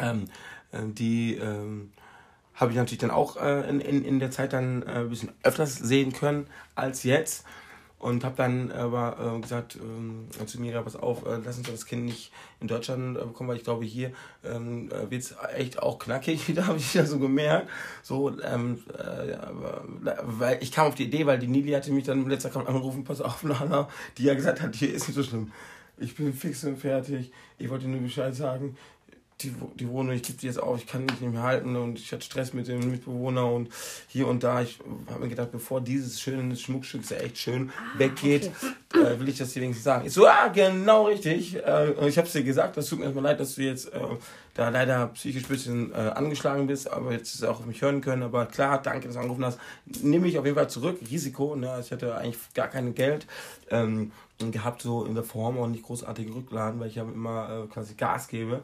ähm, 0.00 0.28
äh, 0.72 0.78
die 0.92 1.36
ähm, 1.36 1.92
habe 2.60 2.72
ich 2.72 2.76
natürlich 2.76 2.98
dann 2.98 3.10
auch 3.10 3.36
äh, 3.36 3.68
in, 3.68 3.80
in, 3.80 4.04
in 4.04 4.20
der 4.20 4.30
Zeit 4.30 4.52
dann 4.52 4.82
äh, 4.82 5.00
ein 5.00 5.08
bisschen 5.08 5.32
öfters 5.42 5.76
sehen 5.76 6.12
können 6.12 6.46
als 6.74 7.04
jetzt. 7.04 7.44
Und 7.98 8.24
habe 8.24 8.34
dann 8.34 8.72
aber 8.72 9.36
äh, 9.36 9.40
gesagt 9.42 9.76
äh, 9.76 10.46
zu 10.46 10.58
mir, 10.58 10.80
pass 10.80 10.96
auf, 10.96 11.26
äh, 11.26 11.38
lass 11.44 11.58
uns 11.58 11.70
das 11.70 11.84
Kind 11.84 12.06
nicht 12.06 12.32
in 12.58 12.66
Deutschland 12.66 13.18
äh, 13.18 13.20
bekommen, 13.20 13.50
weil 13.50 13.58
ich 13.58 13.64
glaube, 13.64 13.84
hier 13.84 14.12
ähm, 14.42 14.90
äh, 14.90 15.10
wird 15.10 15.20
es 15.20 15.34
echt 15.54 15.78
auch 15.78 15.98
knackig 15.98 16.48
wieder, 16.48 16.66
habe 16.66 16.78
ich 16.78 16.94
ja 16.94 17.04
so 17.04 17.18
gemerkt. 17.18 17.68
So, 18.02 18.40
ähm, 18.40 18.82
äh, 18.96 19.36
weil 20.22 20.62
ich 20.62 20.72
kam 20.72 20.86
auf 20.86 20.94
die 20.94 21.04
Idee, 21.04 21.26
weil 21.26 21.38
die 21.38 21.46
Nili 21.46 21.72
hatte 21.72 21.92
mich 21.92 22.04
dann 22.04 22.22
im 22.22 22.28
letzten 22.30 22.50
Tag 22.50 22.66
angerufen, 22.66 23.04
pass 23.04 23.20
auf, 23.20 23.42
Lana, 23.42 23.86
die 24.16 24.24
ja 24.24 24.32
gesagt 24.32 24.62
hat, 24.62 24.74
hier 24.74 24.94
ist 24.94 25.06
nicht 25.06 25.16
so 25.16 25.22
schlimm. 25.22 25.52
Ich 25.98 26.16
bin 26.16 26.32
fix 26.32 26.64
und 26.64 26.78
fertig. 26.78 27.30
Ich 27.58 27.68
wollte 27.68 27.86
nur 27.86 28.00
Bescheid 28.00 28.34
sagen 28.34 28.78
die, 29.42 29.54
die 29.74 29.88
Wohnung, 29.88 30.14
ich 30.14 30.22
gebe 30.22 30.38
die 30.38 30.46
jetzt 30.46 30.60
auf, 30.60 30.78
ich 30.78 30.86
kann 30.86 31.04
nicht 31.04 31.20
mehr 31.20 31.42
halten 31.42 31.76
und 31.76 31.98
ich 31.98 32.12
hatte 32.12 32.24
Stress 32.24 32.52
mit 32.52 32.68
dem 32.68 32.90
Mitbewohner 32.90 33.50
und 33.50 33.68
hier 34.08 34.26
und 34.26 34.42
da. 34.42 34.62
Ich 34.62 34.78
habe 35.08 35.20
mir 35.20 35.28
gedacht, 35.28 35.52
bevor 35.52 35.80
dieses 35.80 36.20
schöne 36.20 36.56
Schmuckstück, 36.56 37.02
ist 37.02 37.10
ja 37.10 37.18
echt 37.18 37.38
schön, 37.38 37.70
ah, 37.70 37.98
weggeht, 37.98 38.50
okay. 38.92 39.02
äh, 39.02 39.20
will 39.20 39.28
ich 39.28 39.38
das 39.38 39.52
dir 39.52 39.62
wenigstens 39.62 39.84
sagen. 39.84 40.06
Ich 40.06 40.12
so, 40.12 40.26
ah, 40.26 40.48
genau 40.48 41.06
richtig. 41.06 41.56
Äh, 41.56 42.08
ich 42.08 42.18
habe 42.18 42.26
es 42.26 42.32
dir 42.32 42.42
gesagt, 42.42 42.76
das 42.76 42.88
tut 42.88 42.98
mir 42.98 43.06
erstmal 43.06 43.24
leid, 43.24 43.40
dass 43.40 43.54
du 43.54 43.62
jetzt 43.62 43.92
äh, 43.92 44.00
da 44.54 44.68
leider 44.68 45.06
psychisch 45.08 45.44
ein 45.44 45.48
bisschen 45.48 45.92
äh, 45.92 45.96
angeschlagen 45.96 46.66
bist, 46.66 46.90
aber 46.90 47.12
jetzt 47.12 47.44
auch 47.44 47.60
auf 47.60 47.66
mich 47.66 47.82
hören 47.82 48.00
können. 48.00 48.22
Aber 48.22 48.46
klar, 48.46 48.80
danke, 48.82 49.06
dass 49.06 49.14
du 49.14 49.20
angerufen 49.20 49.44
hast. 49.44 49.58
Nehme 50.02 50.28
ich 50.28 50.38
auf 50.38 50.44
jeden 50.44 50.56
Fall 50.56 50.70
zurück. 50.70 50.98
Risiko, 51.10 51.56
ne? 51.56 51.70
Also 51.70 51.86
ich 51.86 51.92
hatte 51.92 52.14
eigentlich 52.16 52.38
gar 52.54 52.68
kein 52.68 52.94
Geld. 52.94 53.26
Ähm, 53.70 54.12
gehabt, 54.50 54.80
so 54.80 55.04
in 55.04 55.14
der 55.14 55.24
Form 55.24 55.58
und 55.58 55.72
nicht 55.72 55.84
großartige 55.84 56.34
Rücklagen, 56.34 56.80
weil 56.80 56.88
ich 56.88 56.94
ja 56.94 57.02
immer 57.02 57.64
äh, 57.64 57.66
quasi 57.66 57.92
Gas 57.94 58.28
gebe. 58.28 58.62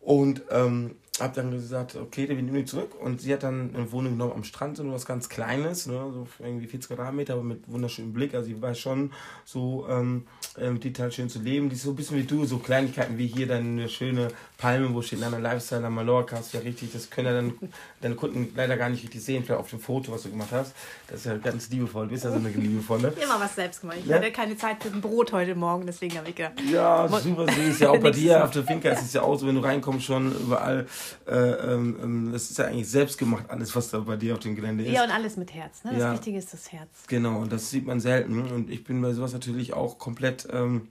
Und 0.00 0.42
ähm, 0.50 0.96
habe 1.20 1.34
dann 1.34 1.50
gesagt, 1.50 1.96
okay, 1.96 2.28
wir 2.28 2.36
nehmen 2.36 2.54
die 2.54 2.64
zurück. 2.64 2.94
Und 3.00 3.20
sie 3.20 3.32
hat 3.32 3.42
dann 3.42 3.74
eine 3.74 3.90
Wohnung 3.92 4.12
genommen 4.12 4.32
am 4.32 4.44
Strand, 4.44 4.76
so 4.76 4.92
was 4.92 5.06
ganz 5.06 5.28
Kleines, 5.28 5.86
ne, 5.86 6.10
so 6.12 6.26
irgendwie 6.38 6.66
40 6.66 6.88
Quadratmeter, 6.88 7.34
aber 7.34 7.42
mit 7.42 7.68
wunderschönem 7.68 8.12
Blick. 8.12 8.34
Also 8.34 8.46
sie 8.46 8.60
weiß 8.60 8.78
schon 8.78 9.12
so 9.44 9.86
ähm, 9.88 10.26
mit 10.58 10.84
Detail 10.84 11.10
schön 11.10 11.28
zu 11.28 11.40
leben. 11.40 11.68
Die 11.68 11.76
ist 11.76 11.82
so 11.82 11.90
ein 11.90 11.96
bisschen 11.96 12.18
wie 12.18 12.24
du, 12.24 12.44
so 12.44 12.58
Kleinigkeiten 12.58 13.18
wie 13.18 13.26
hier 13.26 13.46
deine 13.46 13.88
schöne 13.88 14.28
Palme, 14.60 14.94
wo 14.94 15.00
steht 15.00 15.20
Nana 15.20 15.38
Lifestyle 15.38 15.86
am 15.86 15.94
Mallorca, 15.94 16.36
hast 16.36 16.52
ja 16.52 16.60
richtig, 16.60 16.92
das 16.92 17.08
können 17.08 17.26
ja 17.28 17.32
dann 17.32 17.54
deine 18.02 18.14
Kunden 18.14 18.52
leider 18.54 18.76
gar 18.76 18.90
nicht 18.90 19.02
richtig 19.02 19.22
sehen, 19.22 19.42
vielleicht 19.42 19.58
auf 19.58 19.70
dem 19.70 19.80
Foto, 19.80 20.12
was 20.12 20.22
du 20.22 20.30
gemacht 20.30 20.50
hast. 20.52 20.74
Das 21.08 21.20
ist 21.20 21.26
ja 21.26 21.36
ganz 21.38 21.70
liebevoll, 21.70 22.06
du 22.06 22.12
bist 22.12 22.24
ja 22.24 22.30
so 22.30 22.36
eine 22.36 22.50
liebevolle. 22.50 23.08
Immer 23.22 23.40
was 23.40 23.54
selbst 23.54 23.80
gemacht. 23.80 23.98
Ich 24.00 24.06
ja? 24.06 24.16
hatte 24.16 24.30
keine 24.30 24.56
Zeit 24.56 24.82
für 24.82 24.90
ein 24.90 25.00
Brot 25.00 25.32
heute 25.32 25.54
Morgen, 25.54 25.86
deswegen 25.86 26.18
habe 26.18 26.28
ich 26.28 26.34
gedacht. 26.34 26.60
Ja, 26.70 27.08
super 27.08 27.50
süß. 27.50 27.78
Ja, 27.78 27.90
auch 27.90 27.98
bei 27.98 28.10
dir 28.10 28.44
auf 28.44 28.50
der 28.50 28.64
Finca 28.64 28.90
ist 28.90 29.02
es 29.02 29.14
ja 29.14 29.22
auch 29.22 29.38
so, 29.38 29.46
wenn 29.46 29.54
du 29.54 29.62
reinkommst, 29.62 30.04
schon 30.04 30.30
überall, 30.32 30.86
äh, 31.26 31.34
ähm, 31.34 31.98
ähm, 32.02 32.32
das 32.32 32.50
ist 32.50 32.58
ja 32.58 32.66
eigentlich 32.66 32.88
selbst 32.88 33.18
gemacht, 33.18 33.44
alles, 33.48 33.74
was 33.74 33.90
da 33.90 34.00
bei 34.00 34.16
dir 34.16 34.34
auf 34.34 34.40
dem 34.40 34.56
Gelände 34.56 34.84
ist. 34.84 34.92
Ja, 34.92 35.04
und 35.04 35.10
alles 35.10 35.36
mit 35.36 35.52
Herz, 35.54 35.84
ne? 35.84 35.92
Das 35.92 36.00
ja. 36.00 36.12
Wichtige 36.12 36.38
ist 36.38 36.52
das 36.52 36.72
Herz. 36.72 36.88
Genau, 37.06 37.40
und 37.40 37.52
das 37.52 37.70
sieht 37.70 37.86
man 37.86 38.00
selten. 38.00 38.40
Und 38.50 38.70
ich 38.70 38.84
bin 38.84 39.00
bei 39.00 39.12
sowas 39.12 39.32
natürlich 39.32 39.72
auch 39.72 39.98
komplett. 39.98 40.48
Ähm, 40.52 40.88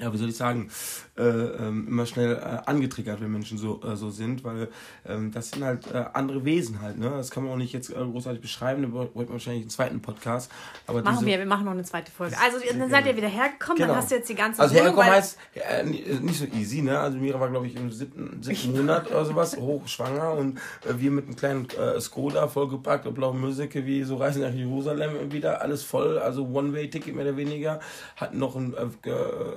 ja, 0.00 0.12
wie 0.12 0.16
soll 0.16 0.28
ich 0.30 0.36
sagen, 0.36 0.70
äh, 1.16 1.22
ähm, 1.22 1.86
immer 1.86 2.06
schnell 2.06 2.36
äh, 2.36 2.68
angetriggert, 2.68 3.20
wenn 3.20 3.30
Menschen 3.30 3.58
so, 3.58 3.80
äh, 3.82 3.96
so 3.96 4.10
sind, 4.10 4.42
weil 4.44 4.68
ähm, 5.06 5.30
das 5.30 5.50
sind 5.50 5.62
halt 5.62 5.86
äh, 5.92 6.04
andere 6.14 6.44
Wesen 6.44 6.80
halt, 6.80 6.98
ne? 6.98 7.10
Das 7.10 7.30
kann 7.30 7.44
man 7.44 7.52
auch 7.52 7.56
nicht 7.56 7.72
jetzt 7.72 7.90
äh, 7.90 7.94
großartig 7.94 8.40
beschreiben, 8.40 8.82
da 8.82 8.92
wollten 8.92 9.14
wir 9.14 9.28
wahrscheinlich 9.28 9.62
einen 9.62 9.70
zweiten 9.70 10.00
Podcast. 10.00 10.50
Aber 10.86 11.02
machen 11.02 11.18
diese, 11.18 11.26
wir, 11.26 11.38
wir 11.38 11.46
machen 11.46 11.66
noch 11.66 11.72
eine 11.72 11.82
zweite 11.82 12.10
Folge. 12.10 12.36
Also 12.42 12.58
dann 12.78 12.88
seid 12.88 13.06
ihr 13.06 13.16
wieder 13.16 13.28
hergekommen, 13.28 13.76
genau. 13.76 13.88
dann 13.88 13.96
hast 13.98 14.10
du 14.10 14.14
jetzt 14.14 14.28
die 14.30 14.34
ganze 14.34 14.62
Also 14.62 14.74
hergekommen 14.74 15.10
heißt 15.10 15.38
äh, 15.54 15.84
nicht 15.84 16.38
so 16.38 16.46
easy, 16.46 16.80
ne? 16.80 16.98
Also 16.98 17.18
Mira 17.18 17.38
war, 17.38 17.50
glaube 17.50 17.66
ich, 17.66 17.76
im 17.76 17.92
siebten, 17.92 18.42
siebten 18.42 18.72
Monat 18.72 19.10
oder 19.10 19.24
sowas, 19.26 19.56
hochschwanger 19.56 20.32
und 20.32 20.58
wir 20.88 21.10
mit 21.10 21.26
einem 21.26 21.36
kleinen 21.36 21.68
Skoda 21.98 22.48
vollgepackt 22.48 23.06
und 23.06 23.14
blaue 23.14 23.34
Musik, 23.34 23.74
wie 23.74 24.02
so 24.04 24.16
Reisen 24.16 24.42
nach 24.42 24.52
Jerusalem 24.52 25.30
wieder, 25.32 25.60
alles 25.60 25.82
voll, 25.82 26.18
also 26.18 26.46
One-Way-Ticket 26.46 27.14
mehr 27.14 27.26
oder 27.26 27.36
weniger, 27.36 27.80
hatten 28.16 28.38
noch 28.38 28.56
ein, 28.56 28.74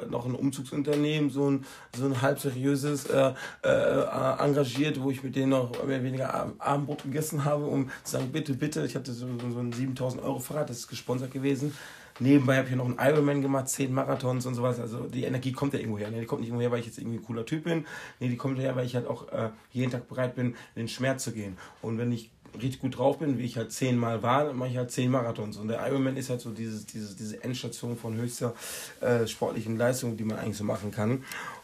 noch 0.09 0.25
ein 0.25 0.32
ein 0.33 0.35
Umzugsunternehmen, 0.35 1.29
so 1.29 1.49
ein, 1.49 1.65
so 1.95 2.05
ein 2.05 2.21
halb 2.21 2.39
seriöses, 2.39 3.05
äh, 3.05 3.33
äh, 3.63 4.39
engagiert, 4.39 5.01
wo 5.01 5.11
ich 5.11 5.23
mit 5.23 5.35
denen 5.35 5.49
noch 5.49 5.71
mehr 5.71 5.97
oder 5.97 6.03
weniger 6.03 6.53
Abendbrot 6.59 7.03
gegessen 7.03 7.45
habe, 7.45 7.65
um 7.65 7.89
zu 8.03 8.11
sagen, 8.11 8.31
bitte, 8.31 8.53
bitte, 8.53 8.85
ich 8.85 8.95
hatte 8.95 9.13
so, 9.13 9.27
so 9.39 9.59
ein 9.59 9.71
7000 9.71 10.21
Euro 10.23 10.39
Fahrrad, 10.39 10.69
das 10.69 10.79
ist 10.79 10.87
gesponsert 10.87 11.31
gewesen. 11.31 11.73
Nebenbei 12.19 12.57
habe 12.57 12.69
ich 12.69 12.75
noch 12.75 12.85
einen 12.85 12.99
Ironman 12.99 13.41
gemacht, 13.41 13.69
10 13.69 13.91
Marathons 13.91 14.45
und 14.45 14.53
sowas. 14.53 14.79
Also 14.79 15.07
die 15.07 15.23
Energie 15.23 15.51
kommt 15.51 15.73
ja 15.73 15.79
irgendwo 15.79 15.97
her. 15.97 16.11
Ne? 16.11 16.19
Die 16.19 16.25
kommt 16.25 16.41
nicht 16.41 16.49
irgendwo 16.49 16.61
her, 16.61 16.71
weil 16.71 16.79
ich 16.79 16.85
jetzt 16.85 16.99
irgendwie 16.99 17.17
ein 17.17 17.23
cooler 17.23 17.45
Typ 17.45 17.63
bin. 17.63 17.85
Nee, 18.19 18.29
die 18.29 18.37
kommt 18.37 18.59
her, 18.59 18.75
weil 18.75 18.85
ich 18.85 18.95
halt 18.95 19.07
auch 19.07 19.31
äh, 19.31 19.49
jeden 19.71 19.91
Tag 19.91 20.07
bereit 20.07 20.35
bin, 20.35 20.49
in 20.75 20.83
den 20.83 20.87
Schmerz 20.87 21.23
zu 21.23 21.31
gehen. 21.31 21.57
Und 21.81 21.97
wenn 21.97 22.11
ich 22.11 22.29
richtig 22.55 22.79
gut 22.79 22.97
drauf 22.97 23.19
bin, 23.19 23.37
wie 23.37 23.45
ich 23.45 23.57
halt 23.57 23.71
zehnmal 23.71 24.23
war, 24.23 24.45
dann 24.45 24.55
mache 24.55 24.69
ich 24.69 24.77
halt 24.77 24.91
zehn 24.91 25.09
Marathons. 25.11 25.57
Und 25.57 25.67
der 25.67 25.85
Ironman 25.87 26.17
ist 26.17 26.29
halt 26.29 26.41
so 26.41 26.51
dieses, 26.51 26.85
dieses, 26.85 27.15
diese 27.15 27.43
Endstation 27.43 27.97
von 27.97 28.15
höchster 28.15 28.53
äh, 29.01 29.27
sportlichen 29.27 29.77
Leistung, 29.77 30.17
die 30.17 30.23
man 30.23 30.37
eigentlich 30.39 30.57
so 30.57 30.63
machen 30.63 30.91
kann. 30.91 31.23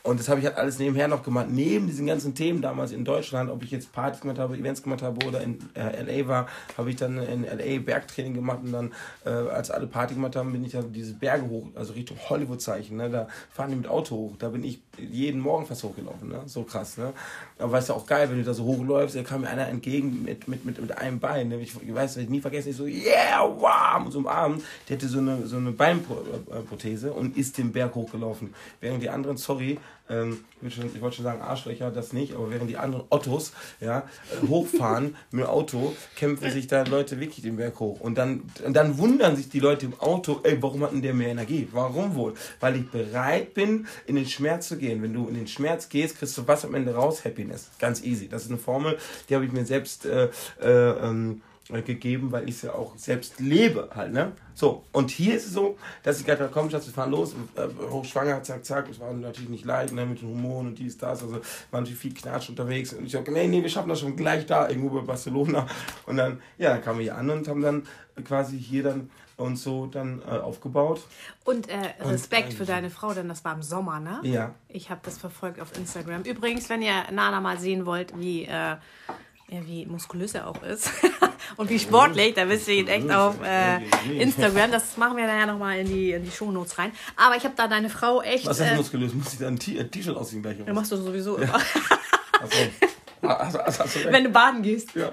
Und 0.09 0.19
das 0.19 0.27
habe 0.27 0.39
ich 0.39 0.45
halt 0.47 0.57
alles 0.57 0.79
nebenher 0.79 1.07
noch 1.07 1.21
gemacht, 1.21 1.49
neben 1.51 1.85
diesen 1.85 2.07
ganzen 2.07 2.33
Themen 2.33 2.63
damals 2.63 2.91
in 2.91 3.05
Deutschland, 3.05 3.51
ob 3.51 3.61
ich 3.61 3.69
jetzt 3.69 3.91
Partys 3.93 4.21
gemacht 4.21 4.39
habe, 4.39 4.57
Events 4.57 4.81
gemacht 4.81 5.03
habe 5.03 5.23
oder 5.27 5.39
in 5.41 5.59
äh, 5.75 6.01
LA 6.01 6.27
war, 6.27 6.47
habe 6.79 6.89
ich 6.89 6.95
dann 6.95 7.19
in 7.19 7.43
LA 7.43 7.77
Bergtraining 7.79 8.33
gemacht 8.33 8.61
und 8.63 8.71
dann, 8.71 8.91
äh, 9.23 9.29
als 9.29 9.69
alle 9.69 9.85
Party 9.85 10.15
gemacht 10.15 10.35
haben, 10.35 10.51
bin 10.51 10.65
ich 10.65 10.71
dann 10.71 10.91
diese 10.91 11.13
Berge 11.13 11.47
hoch, 11.47 11.67
also 11.75 11.93
Richtung 11.93 12.17
Hollywood-Zeichen, 12.27 12.97
ne? 12.97 13.11
da 13.11 13.27
fahren 13.51 13.69
die 13.69 13.75
mit 13.75 13.87
Auto 13.87 14.15
hoch, 14.15 14.35
da 14.39 14.49
bin 14.49 14.63
ich 14.63 14.79
jeden 14.97 15.41
Morgen 15.41 15.67
fast 15.67 15.83
hochgelaufen, 15.83 16.27
ne? 16.27 16.41
so 16.47 16.63
krass. 16.63 16.97
Ne? 16.97 17.13
Aber 17.59 17.73
weißt 17.73 17.89
du 17.89 17.93
auch 17.93 18.07
geil, 18.07 18.31
wenn 18.31 18.39
du 18.39 18.43
da 18.43 18.55
so 18.55 18.63
hochläufst, 18.63 19.15
da 19.15 19.21
kam 19.21 19.41
mir 19.41 19.49
einer 19.49 19.67
entgegen 19.67 20.23
mit, 20.23 20.47
mit, 20.47 20.65
mit, 20.65 20.81
mit 20.81 20.97
einem 20.97 21.19
Bein, 21.19 21.49
ne? 21.49 21.61
ich, 21.61 21.75
ich 21.83 21.93
weiß, 21.93 22.17
ich 22.17 22.29
nie 22.29 22.41
vergessen, 22.41 22.69
ich 22.69 22.77
so, 22.77 22.87
yeah, 22.87 23.41
wow, 23.41 24.03
und 24.03 24.11
so 24.11 24.17
umarmt, 24.17 24.63
der 24.87 24.97
hatte 24.97 25.07
so 25.07 25.19
eine, 25.19 25.45
so 25.45 25.57
eine 25.57 25.71
Beinprothese 25.71 27.13
und 27.13 27.37
ist 27.37 27.59
den 27.59 27.71
Berg 27.71 27.93
hochgelaufen, 27.93 28.55
während 28.81 29.03
die 29.03 29.09
anderen, 29.11 29.37
sorry, 29.37 29.77
ähm, 30.09 30.43
ich, 30.61 30.75
schon, 30.75 30.87
ich 30.93 31.01
wollte 31.01 31.17
schon 31.17 31.25
sagen 31.25 31.41
Arschlöcher, 31.41 31.91
das 31.91 32.13
nicht, 32.13 32.33
aber 32.33 32.49
während 32.51 32.69
die 32.69 32.77
anderen 32.77 33.05
Ottos 33.09 33.53
ja, 33.79 33.99
äh, 33.99 34.47
hochfahren 34.47 35.15
mit 35.31 35.43
dem 35.43 35.49
Auto, 35.49 35.95
kämpfen 36.15 36.51
sich 36.51 36.67
da 36.67 36.83
Leute 36.83 37.19
wirklich 37.19 37.43
den 37.43 37.57
Berg 37.57 37.79
hoch. 37.79 37.99
Und 37.99 38.17
dann, 38.17 38.43
dann 38.67 38.97
wundern 38.97 39.35
sich 39.35 39.49
die 39.49 39.59
Leute 39.59 39.85
im 39.85 39.99
Auto, 39.99 40.39
ey, 40.43 40.61
warum 40.61 40.83
hat 40.83 40.91
denn 40.91 41.01
der 41.01 41.13
mehr 41.13 41.29
Energie? 41.29 41.67
Warum 41.71 42.15
wohl? 42.15 42.33
Weil 42.59 42.77
ich 42.77 42.89
bereit 42.89 43.53
bin, 43.53 43.87
in 44.05 44.15
den 44.15 44.25
Schmerz 44.25 44.67
zu 44.67 44.77
gehen. 44.77 45.01
Wenn 45.01 45.13
du 45.13 45.27
in 45.27 45.35
den 45.35 45.47
Schmerz 45.47 45.89
gehst, 45.89 46.17
kriegst 46.17 46.37
du 46.37 46.47
was 46.47 46.65
am 46.65 46.73
Ende 46.73 46.93
raus? 46.93 47.23
Happiness. 47.23 47.69
Ganz 47.79 48.03
easy. 48.03 48.27
Das 48.27 48.43
ist 48.43 48.49
eine 48.49 48.59
Formel, 48.59 48.97
die 49.29 49.35
habe 49.35 49.45
ich 49.45 49.51
mir 49.51 49.65
selbst 49.65 50.05
äh, 50.05 50.29
äh, 50.61 50.69
ähm, 50.69 51.41
äh, 51.41 51.48
gegeben, 51.69 52.31
weil 52.31 52.49
ich 52.49 52.55
es 52.55 52.61
ja 52.63 52.73
auch 52.73 52.97
selbst 52.97 53.39
lebe 53.39 53.89
halt, 53.95 54.11
ne? 54.11 54.31
So, 54.55 54.83
und 54.91 55.11
hier 55.11 55.35
ist 55.35 55.45
es 55.45 55.53
so, 55.53 55.77
dass 56.03 56.19
ich 56.19 56.25
gerade 56.25 56.49
komm, 56.51 56.69
Schatz, 56.69 56.87
wir 56.87 56.93
fahren 56.93 57.11
los, 57.11 57.35
äh, 57.55 57.67
hochschwanger, 57.89 58.41
zack, 58.43 58.65
zack, 58.65 58.89
es 58.89 58.99
war 58.99 59.13
natürlich 59.13 59.49
nicht 59.49 59.65
leicht, 59.65 59.93
ne, 59.93 60.05
mit 60.05 60.21
den 60.21 60.29
Hormonen 60.29 60.69
und 60.69 60.79
dies, 60.79 60.97
das, 60.97 61.21
also 61.21 61.39
war 61.71 61.81
natürlich 61.81 61.99
viel 61.99 62.13
Knatsch 62.13 62.49
unterwegs 62.49 62.93
und 62.93 63.05
ich 63.05 63.11
sag, 63.11 63.29
nee, 63.31 63.47
nee, 63.47 63.61
wir 63.61 63.69
schaffen 63.69 63.89
das 63.89 63.99
schon 63.99 64.15
gleich 64.15 64.45
da, 64.45 64.67
irgendwo 64.67 64.89
bei 64.89 65.01
Barcelona 65.01 65.67
und 66.07 66.17
dann, 66.17 66.41
ja, 66.57 66.71
dann 66.71 66.81
kamen 66.81 66.99
wir 66.99 67.03
hier 67.03 67.17
an 67.17 67.29
und 67.29 67.47
haben 67.47 67.61
dann 67.61 67.83
quasi 68.25 68.59
hier 68.59 68.83
dann 68.83 69.09
und 69.37 69.55
so 69.55 69.85
dann 69.85 70.21
äh, 70.21 70.31
aufgebaut. 70.31 71.01
Und 71.45 71.69
äh, 71.69 71.93
Respekt 72.01 72.49
und 72.49 72.55
für 72.55 72.65
deine 72.65 72.89
Frau, 72.89 73.13
denn 73.13 73.29
das 73.29 73.45
war 73.45 73.53
im 73.53 73.63
Sommer, 73.63 73.99
ne? 73.99 74.19
Ja. 74.23 74.53
Ich 74.67 74.89
habe 74.89 74.99
das 75.03 75.17
verfolgt 75.17 75.61
auf 75.61 75.77
Instagram. 75.77 76.23
Übrigens, 76.23 76.69
wenn 76.69 76.81
ihr 76.81 77.05
Nana 77.11 77.39
mal 77.39 77.57
sehen 77.57 77.85
wollt, 77.85 78.19
wie, 78.19 78.43
äh, 78.43 78.75
ja, 79.51 79.65
wie 79.65 79.85
muskulös 79.85 80.35
er 80.35 80.47
auch 80.47 80.61
ist 80.63 80.91
und 81.57 81.69
wie 81.69 81.79
sportlich, 81.79 82.35
da 82.35 82.47
wisst 82.47 82.67
ihr 82.67 82.75
ihn 82.75 82.87
echt 82.87 83.09
auf 83.11 83.35
äh, 83.43 83.79
Instagram. 84.17 84.71
Das 84.71 84.97
machen 84.97 85.17
wir 85.17 85.25
dann 85.25 85.39
ja 85.39 85.45
nochmal 85.45 85.79
in 85.79 85.87
die, 85.87 86.11
in 86.11 86.23
die 86.23 86.31
Shownotes 86.31 86.77
rein. 86.77 86.91
Aber 87.15 87.35
ich 87.35 87.43
habe 87.43 87.55
da 87.55 87.67
deine 87.67 87.89
Frau 87.89 88.21
echt. 88.21 88.45
Was 88.45 88.59
heißt 88.59 88.73
äh, 88.73 88.77
muskulös? 88.77 89.13
Muss 89.13 89.33
ich 89.33 89.39
da 89.39 89.47
ein 89.47 89.57
T-Shirt 89.57 90.15
ausziehen 90.15 90.41
gleich? 90.41 90.57
Dann 90.63 90.75
machst 90.75 90.91
du 90.91 90.97
sowieso 90.97 91.37
immer. 91.37 91.57
Ja. 91.57 92.39
Also, 93.21 93.59
also, 93.59 93.81
also, 93.83 93.99
Wenn 94.05 94.23
du 94.23 94.29
baden 94.29 94.61
gehst. 94.61 94.95
Ja. 94.95 95.11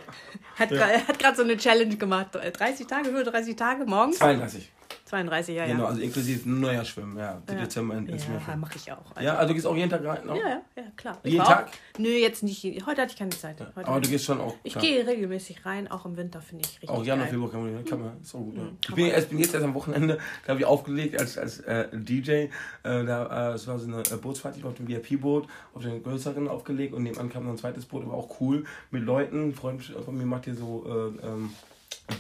Hat 0.57 0.71
ja. 0.71 0.87
gerade 1.19 1.37
so 1.37 1.43
eine 1.43 1.57
Challenge 1.57 1.97
gemacht. 1.97 2.29
30 2.35 2.87
Tage, 2.87 3.07
35 3.07 3.57
Tage 3.57 3.85
morgens? 3.85 4.19
32. 4.19 4.71
32, 5.07 5.55
ja, 5.55 5.65
ja. 5.65 5.73
Genau, 5.73 5.87
also 5.87 6.01
inklusive 6.01 6.49
neuer 6.51 6.85
Schwimmen, 6.85 7.17
ja. 7.17 7.41
Die 7.49 7.55
ja. 7.55 7.61
Dezember 7.61 7.97
ins 7.97 8.27
Meer. 8.27 8.43
Ja, 8.45 8.57
mache 8.57 8.75
ich 8.75 8.91
auch. 8.91 9.15
Also. 9.15 9.21
Ja, 9.25 9.37
also 9.37 9.49
du 9.49 9.55
gehst 9.55 9.67
auch 9.67 9.77
jeden 9.77 9.89
Tag 9.89 10.05
rein? 10.05 10.27
Noch? 10.27 10.35
Ja, 10.35 10.49
ja, 10.49 10.63
ja, 10.75 10.83
klar. 10.97 11.21
Jeden 11.23 11.45
Tag? 11.45 11.69
Auch, 11.69 11.99
nö, 12.01 12.09
jetzt 12.09 12.43
nicht. 12.43 12.65
Heute 12.65 13.03
hatte 13.03 13.13
ich 13.13 13.19
keine 13.19 13.31
Zeit. 13.31 13.61
Ja. 13.61 13.71
Aber 13.75 14.01
du 14.01 14.09
gehst 14.09 14.25
schon 14.25 14.41
auch. 14.41 14.57
Ich 14.65 14.77
gehe 14.77 15.07
regelmäßig 15.07 15.65
rein, 15.65 15.89
auch 15.89 16.07
im 16.07 16.17
Winter 16.17 16.41
finde 16.41 16.65
ich 16.65 16.73
richtig. 16.73 16.91
Auch 16.91 17.05
Januar, 17.05 17.29
Februar 17.29 17.53
kann 17.53 17.73
man, 17.73 17.85
kann 17.85 18.01
man, 18.01 18.21
ist 18.21 18.35
auch 18.35 18.41
gut. 18.41 18.57
Ja. 18.57 18.63
Mhm, 18.63 18.79
ich 18.81 18.95
bin, 18.95 19.07
erst, 19.07 19.31
bin 19.31 19.39
jetzt 19.39 19.55
erst 19.55 19.65
am 19.65 19.75
Wochenende, 19.75 20.19
da 20.45 20.51
habe 20.51 20.61
ich 20.61 20.67
aufgelegt 20.67 21.21
als, 21.21 21.39
als 21.39 21.61
äh, 21.61 21.87
DJ. 21.93 22.31
Äh, 22.31 22.49
da, 22.83 23.51
äh, 23.51 23.55
es 23.55 23.69
war 23.69 23.79
so 23.79 23.87
eine 23.87 24.01
äh, 24.01 24.17
Bootsfahrt, 24.17 24.57
ich 24.57 24.65
war 24.65 24.71
auf 24.71 24.77
dem 24.77 24.89
VIP-Boot, 24.89 25.47
auf 25.73 25.83
den 25.83 26.03
größeren 26.03 26.49
aufgelegt 26.49 26.95
und 26.95 27.05
nebenan 27.05 27.31
kam 27.31 27.45
noch 27.45 27.53
ein 27.53 27.59
zweites 27.59 27.87
Boot, 27.87 28.03
aber 28.03 28.15
auch 28.15 28.41
cool 28.41 28.65
mit 28.91 29.05
Leuten. 29.05 29.51
Ein 29.51 29.55
Freund 29.55 29.85
von 29.85 30.19
mir 30.19 30.27
macht 30.27 30.47
hier 30.47 30.57
so. 30.57 30.85
Äh, 31.23 31.27
ähm, 31.27 31.51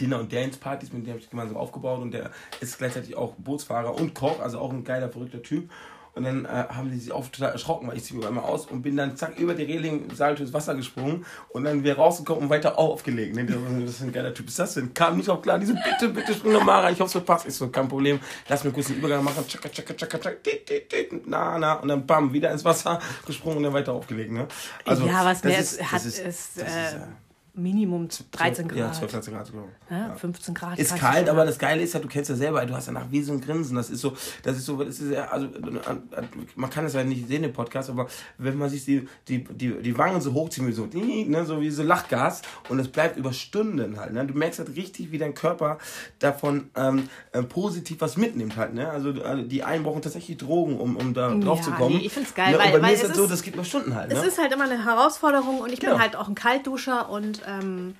Dinner- 0.00 0.18
und 0.18 0.32
Dance-Partys, 0.32 0.92
mit 0.92 1.06
dem 1.06 1.10
habe 1.10 1.20
ich 1.20 1.30
gemeinsam 1.30 1.56
aufgebaut 1.56 2.00
und 2.00 2.12
der 2.12 2.30
ist 2.60 2.78
gleichzeitig 2.78 3.16
auch 3.16 3.34
Bootsfahrer 3.34 3.94
und 3.94 4.14
Koch, 4.14 4.40
also 4.40 4.58
auch 4.58 4.72
ein 4.72 4.84
geiler, 4.84 5.08
verrückter 5.08 5.42
Typ. 5.42 5.70
Und 6.16 6.24
dann 6.24 6.46
äh, 6.46 6.48
haben 6.48 6.90
die 6.90 6.98
sich 6.98 7.12
oft 7.12 7.34
total 7.34 7.52
erschrocken, 7.52 7.88
weil 7.88 7.98
ich 7.98 8.04
ziehe 8.04 8.18
mich 8.18 8.26
einmal 8.26 8.44
aus 8.44 8.64
und 8.64 8.80
bin 8.80 8.96
dann 8.96 9.18
zack 9.18 9.38
über 9.38 9.52
die 9.52 9.64
Reling 9.64 10.08
salto 10.14 10.42
ins 10.42 10.54
Wasser 10.54 10.74
gesprungen 10.74 11.26
und 11.50 11.64
dann 11.64 11.84
wieder 11.84 11.96
rausgekommen 11.96 12.44
und 12.44 12.48
weiter 12.48 12.78
aufgelegt. 12.78 13.36
Ne? 13.36 13.44
Das 13.44 13.90
ist 13.90 14.00
ein 14.00 14.12
geiler 14.12 14.32
Typ. 14.32 14.48
Ist 14.48 14.58
das 14.58 14.72
denn? 14.72 14.94
Kam 14.94 15.18
nicht 15.18 15.28
auf 15.28 15.42
klar. 15.42 15.58
Die 15.58 15.66
so, 15.66 15.74
bitte, 15.74 16.08
bitte 16.08 16.32
spring 16.32 16.54
nochmal 16.54 16.84
rein. 16.84 16.94
Ich 16.94 17.00
hoffe, 17.00 17.18
es 17.18 17.24
passt. 17.24 17.44
Ist 17.44 17.58
so, 17.58 17.68
kein 17.68 17.86
Problem. 17.86 18.18
Lass 18.48 18.64
mir 18.64 18.72
kurz 18.72 18.86
einen 18.86 19.00
Übergang 19.00 19.22
machen. 19.22 19.44
Tschakka, 19.46 19.68
tschakka, 19.68 19.92
tschakka, 19.92 20.18
tschakka, 20.18 21.18
na, 21.26 21.58
na. 21.58 21.74
Und 21.74 21.88
dann 21.88 22.06
bam, 22.06 22.32
wieder 22.32 22.50
ins 22.50 22.64
Wasser 22.64 22.98
gesprungen 23.26 23.58
und 23.58 23.62
dann 23.64 23.74
weiter 23.74 23.92
aufgelegt. 23.92 24.32
Ne? 24.32 24.48
Also, 24.86 25.06
ja, 25.06 25.22
was 25.22 25.44
mehr 25.44 25.58
ist, 25.58 25.82
hat, 25.92 26.02
ist, 26.02 26.18
ist, 26.18 26.58
äh, 26.58 26.62
ist 26.62 26.96
Minimum 27.56 28.08
13 28.32 28.68
Grad. 28.68 28.78
Ja, 28.78 28.92
12, 28.92 29.12
13 29.12 29.34
Grad. 29.34 29.50
Genau. 29.50 29.68
Ja, 29.90 30.14
15 30.14 30.54
Grad. 30.54 30.78
Ist 30.78 30.94
kalt, 30.94 31.24
Grad. 31.24 31.28
aber 31.30 31.46
das 31.46 31.58
Geile 31.58 31.82
ist 31.82 31.94
ja, 31.94 32.00
du 32.00 32.08
kennst 32.08 32.28
ja 32.28 32.36
selber, 32.36 32.64
du 32.66 32.74
hast 32.74 32.88
danach 32.88 33.06
wie 33.10 33.22
so 33.22 33.32
ein 33.32 33.40
Grinsen. 33.40 33.76
Das 33.76 33.88
ist 33.88 34.02
so, 34.02 34.14
das 34.42 34.58
ist 34.58 34.66
so, 34.66 34.82
das 34.82 35.00
ist 35.00 35.10
ja, 35.10 35.28
also, 35.28 35.48
man 36.54 36.70
kann 36.70 36.84
das 36.84 36.92
ja 36.92 37.02
nicht 37.02 37.26
sehen 37.26 37.44
im 37.44 37.54
Podcast, 37.54 37.88
aber 37.88 38.08
wenn 38.36 38.58
man 38.58 38.68
sich 38.68 38.84
die, 38.84 39.08
die, 39.26 39.44
die, 39.44 39.82
die 39.82 39.98
Wangen 39.98 40.20
so 40.20 40.34
hochziehen, 40.34 40.70
so, 40.72 40.86
ne, 40.92 41.46
so 41.46 41.60
wie 41.60 41.70
so 41.70 41.82
Lachgas 41.82 42.42
und 42.68 42.78
es 42.78 42.88
bleibt 42.88 43.16
über 43.16 43.32
Stunden 43.32 43.98
halt, 43.98 44.12
ne, 44.12 44.26
du 44.26 44.34
merkst 44.34 44.58
halt 44.58 44.76
richtig, 44.76 45.10
wie 45.10 45.18
dein 45.18 45.34
Körper 45.34 45.78
davon 46.18 46.70
ähm, 46.76 47.08
äh, 47.32 47.42
positiv 47.42 48.00
was 48.00 48.18
mitnimmt 48.18 48.56
halt, 48.56 48.74
ne, 48.74 48.90
also 48.90 49.12
die 49.12 49.62
einen 49.62 49.82
brauchen 49.82 50.02
tatsächlich 50.02 50.36
Drogen, 50.36 50.78
um, 50.78 50.96
um 50.96 51.14
da 51.14 51.34
drauf 51.34 51.60
ja, 51.60 51.64
zu 51.64 51.70
kommen. 51.70 51.96
Nee, 51.96 52.06
ich 52.06 52.12
find's 52.12 52.34
geil, 52.34 52.52
ne, 52.52 52.58
weil, 52.58 52.72
bei 52.72 52.78
mir 52.78 52.84
weil 52.84 52.94
ist 52.94 53.04
das 53.04 53.16
so, 53.16 53.26
das 53.26 53.42
geht 53.42 53.54
über 53.54 53.64
Stunden 53.64 53.94
halt, 53.94 54.10
ne? 54.10 54.18
Es 54.18 54.26
ist 54.26 54.38
halt 54.38 54.52
immer 54.52 54.64
eine 54.64 54.84
Herausforderung 54.84 55.60
und 55.60 55.72
ich 55.72 55.80
bin 55.80 55.98
halt 55.98 56.16
auch 56.16 56.28
ein 56.28 56.34
Kaltduscher 56.34 57.08
und 57.08 57.45
ähm, 57.46 57.96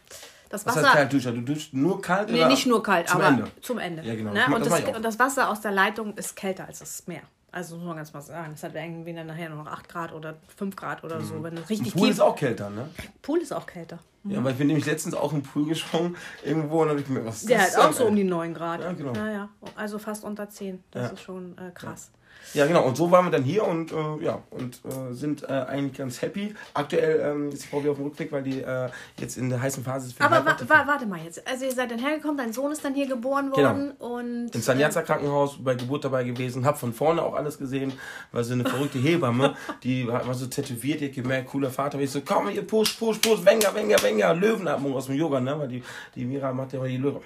das 0.49 0.65
Wasser. 0.67 0.81
Was 0.81 0.87
heißt 0.87 0.95
kalt 0.97 1.13
duschen? 1.13 1.35
Du 1.45 1.53
duschst 1.55 1.75
nur 1.75 2.01
kalt? 2.01 2.31
Nee, 2.31 2.39
oder 2.39 2.49
nicht 2.49 2.67
nur 2.67 2.83
kalt, 2.83 3.09
zum 3.09 3.21
aber 3.21 3.29
Ende. 3.29 3.51
zum 3.63 3.79
Ende. 3.79 4.03
Ja, 4.03 4.15
genau. 4.15 4.33
Ne? 4.33 4.47
Und, 4.55 4.67
das, 4.67 4.81
und 4.97 5.03
das 5.03 5.19
Wasser 5.19 5.49
aus 5.49 5.61
der 5.61 5.73
Leitung 5.73 6.15
ist 6.15 6.37
kälter 6.37 6.67
als 6.67 6.79
das 6.81 7.07
Meer. 7.07 7.23
Also 7.53 7.77
muss 7.77 7.87
man 7.87 7.97
ganz 7.97 8.13
mal 8.13 8.21
sagen. 8.21 8.53
Es 8.55 8.63
hat 8.63 8.75
irgendwie 8.75 9.15
dann 9.15 9.27
nachher 9.29 9.49
nur 9.49 9.65
noch 9.65 9.73
8 9.73 9.89
Grad 9.89 10.13
oder 10.13 10.35
5 10.57 10.77
Grad 10.77 11.03
oder 11.05 11.23
so. 11.23 11.43
Wenn 11.43 11.57
es 11.57 11.71
richtig 11.71 11.95
Pool 11.95 12.11
ist 12.11 12.21
auch 12.21 12.37
kälter, 12.37 12.69
ne? 12.69 12.91
Pool 13.23 13.39
ist 13.39 13.53
auch 13.53 13.67
kälter. 13.67 13.99
Ja, 14.25 14.45
weil 14.45 14.53
ich 14.53 14.59
bin 14.59 14.67
nämlich 14.67 14.85
letztens 14.85 15.15
auch 15.15 15.33
im 15.33 15.43
Pool 15.43 15.67
gesprungen 15.67 16.17
irgendwo 16.45 16.83
und 16.83 16.91
habe 16.91 17.01
ich 17.01 17.09
mir 17.09 17.25
was 17.25 17.37
ist 17.43 17.49
Der 17.49 17.59
das 17.59 17.77
hat 17.77 17.91
auch 17.91 17.93
so 17.93 18.07
um 18.07 18.15
die 18.17 18.25
9 18.25 18.53
Grad. 18.53 18.81
Ja, 18.83 18.93
genau. 18.93 19.15
Ja, 19.15 19.31
ja. 19.31 19.49
Also 19.75 19.99
fast 19.99 20.25
unter 20.25 20.51
10. 20.51 20.83
Das 20.91 21.03
Ja. 21.05 21.09
ist 21.15 21.23
schon 21.23 21.57
äh, 21.57 21.71
krass. 21.73 22.11
Ja, 22.13 22.26
genau. 22.55 22.85
Und 22.85 22.97
so 22.97 23.11
waren 23.11 23.27
wir 23.27 23.31
dann 23.31 23.43
hier 23.43 23.65
und 23.67 23.93
äh, 23.93 24.25
ja 24.25 24.43
und 24.51 24.81
äh, 24.85 25.13
sind 25.15 25.43
äh, 25.43 25.47
eigentlich 25.47 25.99
ganz 25.99 26.23
happy. 26.23 26.55
Aktuell 26.75 27.21
ähm, 27.21 27.49
ist 27.51 27.65
die 27.65 27.69
Frau 27.69 27.81
wieder 27.81 27.93
auf 27.93 27.97
dem 27.97 28.07
Rückweg, 28.07 28.33
weil 28.33 28.43
die 28.43 28.61
äh, 28.61 28.89
jetzt 29.19 29.37
in 29.37 29.49
der 29.51 29.61
heißen 29.61 29.83
Phase 29.85 30.09
ist. 30.09 30.21
Aber 30.21 30.45
wa 30.45 30.57
wa 30.67 30.87
warte 30.87 31.07
mal 31.07 31.21
jetzt. 31.25 31.47
Also 31.47 31.65
ihr 31.65 31.73
seid 31.73 31.91
dann 31.91 31.99
hergekommen, 31.99 32.37
dein 32.37 32.53
Sohn 32.53 32.73
ist 32.73 32.85
dann 32.85 32.95
hier 32.95 33.07
geboren 33.07 33.51
Genau. 33.55 33.69
worden 33.69 33.91
und 33.93 34.55
Im 34.55 34.61
Sanjatza 34.61 35.03
Krankenhaus 35.03 35.63
bei 35.63 35.75
Geburt 35.75 36.05
dabei 36.05 36.25
gewesen, 36.25 36.65
hab 36.65 36.79
von 36.79 36.93
vorne 36.93 37.23
auch 37.23 37.35
alles 37.35 37.59
gesehen, 37.59 37.93
war 38.33 38.43
so 38.45 38.53
eine 38.53 38.65
verrückte 38.65 38.99
Hebamme, 38.99 39.55
die 39.83 40.07
war 40.07 40.27
war 40.27 40.35
so 40.35 40.47
tätowiert, 40.47 41.03
hat 41.03 41.13
gemerkt, 41.13 41.49
cooler 41.51 41.71
Vater, 41.71 41.99
ich 42.01 42.11
so, 42.11 42.21
komm 42.23 42.49
hier, 42.49 42.67
push, 42.67 42.95
push, 42.95 43.19
push, 43.19 43.45
Wenger, 43.45 43.75
Wenger, 43.75 44.03
Wenger, 44.03 44.35
Löwenatmung 44.35 44.95
aus 44.95 45.07
dem 45.07 45.15
Yoga, 45.17 45.41
ne, 45.41 45.59
weil 45.59 45.69
die, 45.69 45.83
die 46.15 46.25
Mira 46.25 46.53
macht 46.53 46.73
ja 46.73 46.79
mal 46.81 46.89
die 46.89 46.97
Löwen. 46.97 47.21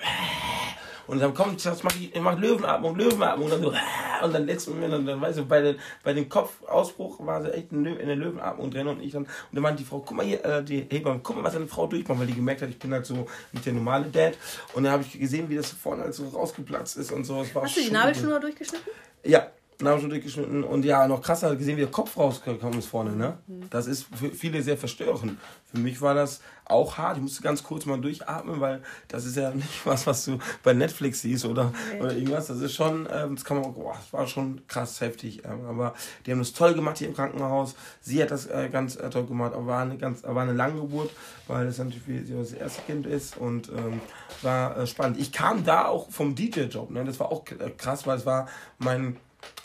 Und 1.11 1.19
dann 1.19 1.35
kommt, 1.35 1.65
das 1.67 1.83
mach 1.83 1.93
ich, 1.97 2.15
mach 2.21 2.39
Löwenatmung, 2.39 2.95
Löwenatmung, 2.95 3.47
und 3.47 3.53
dann 3.53 3.63
so, 3.63 3.75
und 4.23 4.33
dann 4.33 4.47
letzten 4.47 4.75
Moment, 4.75 4.95
und 4.95 5.07
dann 5.07 5.21
weißt 5.21 5.41
du, 5.41 5.45
bei, 5.45 5.61
den, 5.61 5.77
bei 6.05 6.13
dem 6.13 6.29
Kopfausbruch 6.29 7.27
war 7.27 7.43
sie 7.43 7.53
echt 7.53 7.73
in 7.73 7.83
der 7.83 8.15
Löwenatmung 8.15 8.71
drin 8.71 8.87
und 8.87 9.03
ich 9.03 9.11
dann, 9.11 9.25
und 9.25 9.29
dann 9.51 9.63
meinte 9.65 9.83
die 9.83 9.89
Frau, 9.89 9.99
guck 9.99 10.17
mal 10.17 10.25
hier, 10.25 10.45
äh, 10.45 10.63
die 10.63 10.87
Hebamme, 10.89 11.19
guck 11.21 11.35
mal, 11.35 11.43
was 11.43 11.57
eine 11.57 11.67
Frau 11.67 11.89
durchmacht, 11.89 12.21
weil 12.21 12.29
die 12.29 12.35
gemerkt 12.35 12.63
hat, 12.63 12.69
ich 12.69 12.79
bin 12.79 12.93
halt 12.93 13.07
so 13.07 13.27
nicht 13.51 13.67
der 13.67 13.73
normale 13.73 14.05
Dad. 14.05 14.35
Und 14.75 14.85
dann 14.85 14.93
habe 14.93 15.03
ich 15.03 15.19
gesehen, 15.19 15.49
wie 15.49 15.57
das 15.57 15.71
vorne 15.71 16.05
halt 16.05 16.15
so 16.15 16.29
rausgeplatzt 16.29 16.97
ist 16.97 17.11
und 17.11 17.25
so. 17.25 17.45
Hast 17.55 17.77
du 17.77 17.81
die 17.81 17.91
Nabelschnur 17.91 18.39
durchgeschnitten? 18.39 18.93
ja, 19.25 19.49
Namen 19.85 20.01
schon 20.01 20.11
durchgeschnitten. 20.11 20.65
Und 20.65 20.85
ja, 20.85 21.07
noch 21.07 21.23
krasser 21.23 21.55
gesehen, 21.57 21.77
wie 21.77 21.83
der 21.83 21.91
Kopf 21.91 22.17
rausgekommen 22.17 22.79
ist 22.79 22.87
vorne. 22.87 23.17
Ne? 23.17 23.39
Das 23.71 23.87
ist 23.87 24.07
für 24.15 24.31
viele 24.31 24.63
sehr 24.63 24.77
verstörend. 24.77 25.39
Für 25.73 25.79
mich 25.79 26.01
war 26.01 26.15
das 26.15 26.41
auch 26.65 26.99
hart. 26.99 27.17
Ich 27.17 27.23
musste 27.23 27.43
ganz 27.43 27.63
kurz 27.63 27.87
mal 27.87 28.01
durchatmen, 28.01 28.61
weil 28.61 28.83
das 29.09 29.25
ist 29.25 29.37
ja 29.37 29.51
nicht 29.51 29.69
was, 29.85 30.07
was 30.07 30.25
du 30.25 30.39
bei 30.63 30.73
Netflix 30.73 31.23
siehst 31.23 31.45
oder, 31.45 31.73
oder 31.99 32.13
irgendwas. 32.13 32.47
Das 32.47 32.61
ist 32.61 32.75
schon, 32.75 33.09
ähm, 33.13 33.35
das 33.37 33.45
kann 33.45 33.61
man, 33.61 33.73
boah, 33.75 33.95
das 33.95 34.13
war 34.13 34.27
schon 34.27 34.67
krass 34.69 35.01
heftig. 35.01 35.43
Ähm, 35.45 35.67
aber 35.69 35.95
die 36.27 36.33
haben 36.33 36.39
das 36.39 36.53
toll 36.53 36.75
gemacht 36.75 36.99
hier 36.99 37.09
im 37.09 37.15
Krankenhaus. 37.15 37.75
Sie 38.01 38.23
hat 38.23 38.31
das 38.31 38.47
äh, 38.47 38.69
ganz 38.71 38.97
äh, 38.97 39.11
toll 39.11 39.27
gemacht. 39.27 39.53
Aber 39.55 39.67
war 39.67 39.83
eine 39.83 39.99
ganz, 39.99 40.23
war 40.23 40.43
eine 40.43 40.53
lange 40.53 40.81
Geburt, 40.81 41.11
weil 41.47 41.67
das 41.67 41.79
natürlich 41.79 42.03
für 42.03 42.25
sie 42.25 42.35
das 42.35 42.53
erste 42.53 42.83
Kind 42.83 43.07
ist 43.07 43.37
und 43.37 43.69
ähm, 43.69 44.01
war 44.43 44.77
äh, 44.77 44.87
spannend. 44.87 45.19
Ich 45.19 45.33
kam 45.33 45.65
da 45.65 45.87
auch 45.87 46.11
vom 46.11 46.35
DJ-Job. 46.35 46.91
Ne? 46.91 47.05
Das 47.05 47.21
war 47.21 47.31
auch 47.31 47.45
äh, 47.47 47.71
krass, 47.77 48.07
weil 48.07 48.19
es 48.19 48.27
war 48.27 48.49
mein 48.79 49.17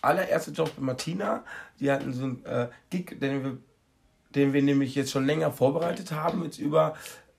allererster 0.01 0.51
Job 0.51 0.71
mit 0.77 0.85
Martina. 0.85 1.43
Die 1.79 1.91
hatten 1.91 2.13
so 2.13 2.23
einen 2.23 2.45
äh, 2.45 2.69
Gig, 2.89 3.19
den 3.19 3.43
wir, 3.43 3.57
den 4.35 4.53
wir 4.53 4.61
nämlich 4.61 4.95
jetzt 4.95 5.11
schon 5.11 5.25
länger 5.25 5.51
vorbereitet 5.51 6.11
haben, 6.11 6.43
jetzt 6.43 6.59
über 6.59 6.95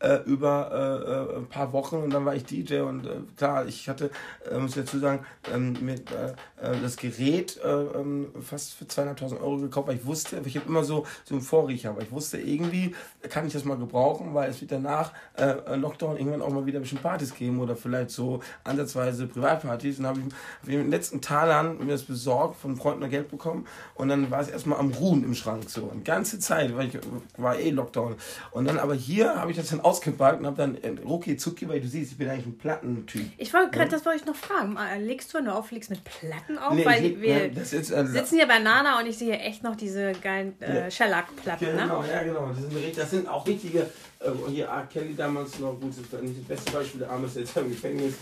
äh, 0.07 0.23
über 0.27 0.71
äh, 0.73 1.35
äh, 1.35 1.39
ein 1.39 1.47
paar 1.47 1.73
Wochen 1.73 1.97
und 1.97 2.11
dann 2.11 2.25
war 2.25 2.35
ich 2.35 2.45
DJ 2.45 2.81
und 2.81 3.07
äh, 3.07 3.21
klar, 3.37 3.67
ich 3.67 3.89
hatte, 3.89 4.11
äh, 4.49 4.59
muss 4.59 4.77
ich 4.77 4.85
dazu 4.85 4.99
sagen, 4.99 5.27
ähm, 5.53 5.77
mit, 5.81 6.11
äh, 6.13 6.35
das 6.81 6.97
Gerät 6.97 7.59
äh, 7.65 7.69
ähm, 7.69 8.29
fast 8.41 8.75
für 8.75 8.85
200.000 8.85 9.41
Euro 9.41 9.59
gekauft, 9.59 9.89
weil 9.89 9.97
ich 9.97 10.07
wusste, 10.07 10.41
ich 10.45 10.57
habe 10.57 10.69
immer 10.69 10.85
so, 10.85 11.07
so 11.25 11.35
einen 11.35 11.43
Vorriecher, 11.43 11.91
aber 11.91 12.03
ich 12.03 12.13
wusste 12.13 12.39
irgendwie, 12.39 12.95
kann 13.29 13.47
ich 13.47 13.53
das 13.53 13.65
mal 13.65 13.77
gebrauchen, 13.77 14.35
weil 14.35 14.51
es 14.51 14.61
wird 14.61 14.73
danach 14.73 15.13
Lockdown 15.75 16.17
irgendwann 16.17 16.43
auch 16.43 16.51
mal 16.51 16.67
wieder 16.67 16.79
ein 16.79 16.83
bisschen 16.83 16.99
Partys 16.99 17.35
geben 17.35 17.61
oder 17.61 17.77
vielleicht 17.77 18.11
so 18.11 18.41
ansatzweise 18.65 19.27
Privatpartys. 19.27 19.99
Und 19.99 20.07
habe 20.07 20.21
ich, 20.21 20.27
hab 20.27 20.69
in 20.69 20.79
den 20.79 20.91
letzten 20.91 21.21
Talern 21.21 21.79
mir 21.79 21.93
das 21.93 22.03
besorgt, 22.03 22.57
von 22.57 22.77
Freunden 22.77 23.01
noch 23.01 23.11
Geld 23.11 23.29
bekommen 23.29 23.67
und 23.95 24.09
dann 24.09 24.31
war 24.31 24.41
es 24.41 24.49
erstmal 24.49 24.79
am 24.79 24.93
Ruhen 24.93 25.25
im 25.25 25.35
Schrank 25.35 25.69
so, 25.69 25.91
eine 25.91 26.03
ganze 26.03 26.39
Zeit, 26.39 26.77
weil 26.77 26.89
ich 26.89 26.99
war 27.37 27.59
eh 27.59 27.71
Lockdown. 27.71 28.17
Und 28.53 28.67
dann 28.67 28.79
aber 28.79 28.95
hier 28.95 29.37
habe 29.37 29.51
ich 29.51 29.57
das 29.57 29.69
dann 29.69 29.81
ausgepackt 29.97 30.41
und 30.41 30.47
habe 30.47 30.57
dann 30.57 30.77
äh, 30.83 30.95
rucki 31.05 31.37
zucki, 31.37 31.69
weil 31.69 31.81
du 31.81 31.89
siehst, 31.89 32.13
ich 32.13 32.19
bin 32.19 32.29
eigentlich 32.29 32.47
ein 32.47 32.59
Plattentyp. 32.59 33.31
Ich 33.39 33.53
wollte 33.55 33.71
gerade, 33.71 33.91
das 33.91 34.05
wollte 34.05 34.21
ich 34.21 34.27
noch 34.27 34.37
fragen. 34.37 34.77
Äh, 34.77 35.01
Legst 35.01 35.33
du, 35.33 35.39
wenn 35.39 35.47
du 35.47 35.53
auflegst, 35.55 35.91
mit 35.91 36.01
Platten 36.05 36.59
auf? 36.59 36.75
Nee, 36.75 36.85
Weil 36.85 37.05
ich- 37.05 37.21
wir 37.21 37.35
ne, 37.35 37.51
das 37.51 37.73
ist, 37.73 37.91
äh, 37.91 38.07
sitzen 38.07 38.37
hier 38.37 38.47
bei 38.47 38.59
Nana 38.59 38.99
und 39.01 39.07
ich 39.07 39.19
sehe 39.19 39.39
echt 39.39 39.63
noch 39.63 39.77
diese 39.77 40.13
geilen 40.23 40.55
äh, 40.61 40.75
Ja. 40.85 40.91
Shellac-Platten. 40.91 41.67
Genau, 41.67 42.03
Ne? 42.03 42.09
ja, 42.13 42.23
genau. 42.23 42.49
Das 42.49 42.59
sind, 42.59 42.99
das 42.99 43.11
sind 43.11 43.29
auch 43.29 43.47
richtige, 43.47 43.81
äh, 44.21 44.31
hier 44.49 44.67
R. 44.67 44.87
Kelly 44.93 45.15
damals 45.15 45.59
noch, 45.59 45.79
gut, 45.81 45.91
das 45.91 45.99
ist 45.99 46.23
nicht 46.23 46.39
das 46.41 46.45
beste 46.59 46.73
Beispiel, 46.73 47.01
der 47.01 47.11
Arme 47.11 47.27
ist 47.27 47.37
jetzt 47.37 47.57
im 47.57 47.69
Gefängnis, 47.71 48.15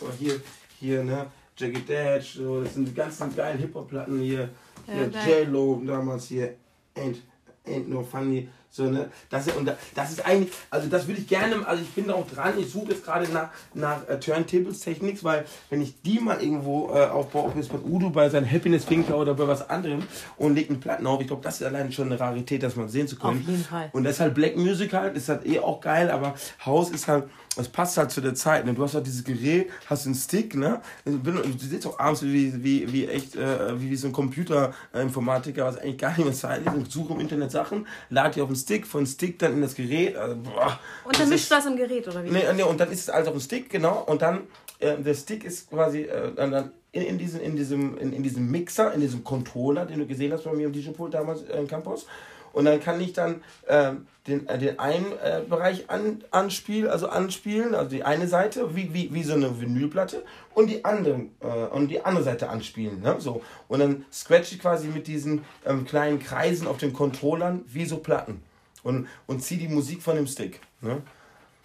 aber 0.00 0.12
hier, 0.18 0.40
hier, 0.78 1.02
ne, 1.04 1.26
Jackie 1.56 1.82
Dash, 1.82 2.34
so, 2.34 2.62
das 2.62 2.74
sind 2.74 2.88
die 2.88 2.94
ganzen 2.94 3.34
geilen 3.36 3.58
Hip-Hop-Platten 3.58 4.20
hier, 4.20 4.48
hier 4.86 5.10
Ja. 5.12 5.40
J-Lo 5.40 5.82
damals 5.86 6.26
hier, 6.28 6.54
Ain't, 6.96 7.18
Ain't 7.66 7.88
No 7.88 8.02
Funny, 8.02 8.48
so, 8.74 8.84
ne, 8.90 9.10
das, 9.30 9.46
ist- 9.46 9.56
und 9.56 9.66
da- 9.66 9.76
das 9.94 10.10
ist 10.12 10.24
eigentlich, 10.26 10.50
also 10.70 10.88
das 10.88 11.06
würde 11.06 11.20
ich 11.20 11.28
gerne, 11.28 11.64
also 11.66 11.82
ich 11.82 11.90
bin 11.90 12.08
da 12.08 12.14
auch 12.14 12.26
dran, 12.26 12.54
ich 12.58 12.72
suche 12.72 12.92
jetzt 12.92 13.04
gerade 13.04 13.30
nach, 13.30 13.50
nach 13.74 14.08
äh, 14.08 14.18
Turntables 14.18 14.80
Technics, 14.80 15.22
weil 15.22 15.44
wenn 15.70 15.82
ich 15.82 16.00
die 16.02 16.18
mal 16.18 16.42
irgendwo 16.42 16.88
äh, 16.94 17.04
aufbaue, 17.06 17.44
ob 17.48 17.56
jetzt 17.56 17.70
bei 17.70 17.78
Udo 17.78 18.08
bei 18.08 18.28
seinem 18.30 18.50
Happiness 18.50 18.84
Finker 18.86 19.18
oder 19.18 19.34
bei 19.34 19.46
was 19.46 19.68
anderem 19.68 20.02
und 20.38 20.54
legt 20.54 20.70
einen 20.70 20.80
Platten 20.80 21.06
auf, 21.06 21.20
ich 21.20 21.26
glaube, 21.26 21.42
das 21.42 21.60
ist 21.60 21.66
allein 21.66 21.92
schon 21.92 22.06
eine 22.06 22.18
Rarität, 22.18 22.62
das 22.62 22.74
mal 22.74 22.88
sehen 22.88 23.06
zu 23.06 23.16
können. 23.16 23.40
Auf 23.42 23.48
jeden 23.48 23.62
Fall. 23.64 23.90
Und 23.92 24.04
das 24.04 24.14
ist 24.14 24.20
halt 24.20 24.34
Black 24.34 24.56
Music 24.56 24.92
halt, 24.94 25.16
ist 25.18 25.28
halt 25.28 25.46
eh 25.46 25.58
auch 25.60 25.80
geil, 25.82 26.10
aber 26.10 26.34
House 26.64 26.90
ist 26.90 27.06
halt, 27.08 27.24
es 27.58 27.68
passt 27.68 27.98
halt 27.98 28.10
zu 28.10 28.22
der 28.22 28.34
Zeit. 28.34 28.64
Ne? 28.64 28.72
Du 28.72 28.82
hast 28.82 28.94
halt 28.94 29.06
dieses 29.06 29.22
Gerät, 29.22 29.68
hast 29.86 30.06
einen 30.06 30.14
Stick, 30.14 30.54
ne? 30.54 30.80
Du 31.04 31.18
bin- 31.18 31.34
du 31.36 31.58
sitzt 31.58 31.86
auch 31.86 31.98
abends 31.98 32.22
wie, 32.22 32.64
wie, 32.64 32.90
wie 32.90 33.06
echt, 33.06 33.36
äh, 33.36 33.78
wie, 33.78 33.90
wie 33.90 33.96
so 33.96 34.06
ein 34.06 34.12
Computerinformatiker, 34.14 35.64
was 35.66 35.76
eigentlich 35.78 35.98
gar 35.98 36.10
nicht 36.16 36.24
mehr 36.24 36.32
Zeit 36.32 36.62
ist. 36.66 36.72
Und 36.74 36.90
suche 36.90 37.12
im 37.14 37.20
Internet 37.20 37.50
Sachen, 37.50 37.86
lade 38.10 38.34
die 38.34 38.40
auf 38.40 38.48
den 38.48 38.56
Stick, 38.62 38.86
von 38.86 39.06
Stick 39.06 39.38
dann 39.38 39.54
in 39.54 39.60
das 39.62 39.74
Gerät. 39.74 40.16
Also, 40.16 40.36
boah, 40.36 40.78
Und 41.04 41.18
dann 41.18 41.30
du 41.30 41.36
das 41.36 41.66
im 41.66 41.76
Gerät, 41.76 42.08
oder 42.08 42.24
wie? 42.24 42.30
Nee, 42.30 42.44
nee, 42.54 42.62
und 42.62 42.80
dann 42.80 42.90
ist 42.90 43.00
es 43.00 43.10
alles 43.10 43.28
auf 43.28 43.34
dem 43.34 43.40
Stick, 43.40 43.70
genau. 43.70 44.04
Und 44.06 44.22
dann, 44.22 44.42
äh, 44.78 44.96
der 44.96 45.14
Stick 45.14 45.44
ist 45.44 45.70
quasi 45.70 46.02
äh, 46.02 46.32
dann, 46.34 46.50
dann 46.50 46.72
in, 46.92 47.02
in, 47.02 47.18
diesem, 47.18 47.40
in, 47.40 47.56
diesem, 47.56 47.98
in, 47.98 48.12
in 48.12 48.22
diesem 48.22 48.50
Mixer, 48.50 48.92
in 48.92 49.00
diesem 49.00 49.24
Controller, 49.24 49.86
den 49.86 49.98
du 49.98 50.06
gesehen 50.06 50.32
hast 50.32 50.44
bei 50.44 50.52
mir 50.52 50.66
im 50.66 50.72
DJ-Pult 50.72 51.14
damals 51.14 51.42
äh, 51.42 51.58
im 51.58 51.66
Campus. 51.66 52.06
Und 52.52 52.66
dann 52.66 52.80
kann 52.80 53.00
ich 53.00 53.12
dann 53.12 53.42
ähm, 53.66 54.06
den, 54.26 54.46
äh, 54.46 54.58
den 54.58 54.78
einen 54.78 55.12
äh, 55.22 55.42
Bereich 55.48 55.88
an, 55.90 56.22
anspielen, 56.30 56.90
also 56.90 57.08
anspielen, 57.08 57.74
also 57.74 57.90
die 57.90 58.04
eine 58.04 58.28
Seite, 58.28 58.76
wie, 58.76 58.92
wie, 58.92 59.12
wie 59.12 59.22
so 59.22 59.34
eine 59.34 59.60
Vinylplatte, 59.60 60.22
und 60.54 60.68
die 60.68 60.84
andere, 60.84 61.26
äh, 61.40 61.66
und 61.72 61.88
die 61.88 62.04
andere 62.04 62.24
Seite 62.24 62.48
anspielen. 62.48 63.00
Ne? 63.00 63.16
So. 63.18 63.42
Und 63.68 63.80
dann 63.80 64.04
scratch 64.12 64.52
ich 64.52 64.60
quasi 64.60 64.88
mit 64.88 65.06
diesen 65.06 65.44
ähm, 65.64 65.84
kleinen 65.86 66.18
Kreisen 66.18 66.66
auf 66.66 66.76
den 66.76 66.92
Controllern 66.92 67.64
wie 67.66 67.84
so 67.84 67.98
Platten. 67.98 68.42
Und, 68.82 69.06
und 69.26 69.42
ziehe 69.42 69.60
die 69.60 69.68
Musik 69.68 70.02
von 70.02 70.16
dem 70.16 70.26
Stick. 70.26 70.60
Ne? 70.80 71.02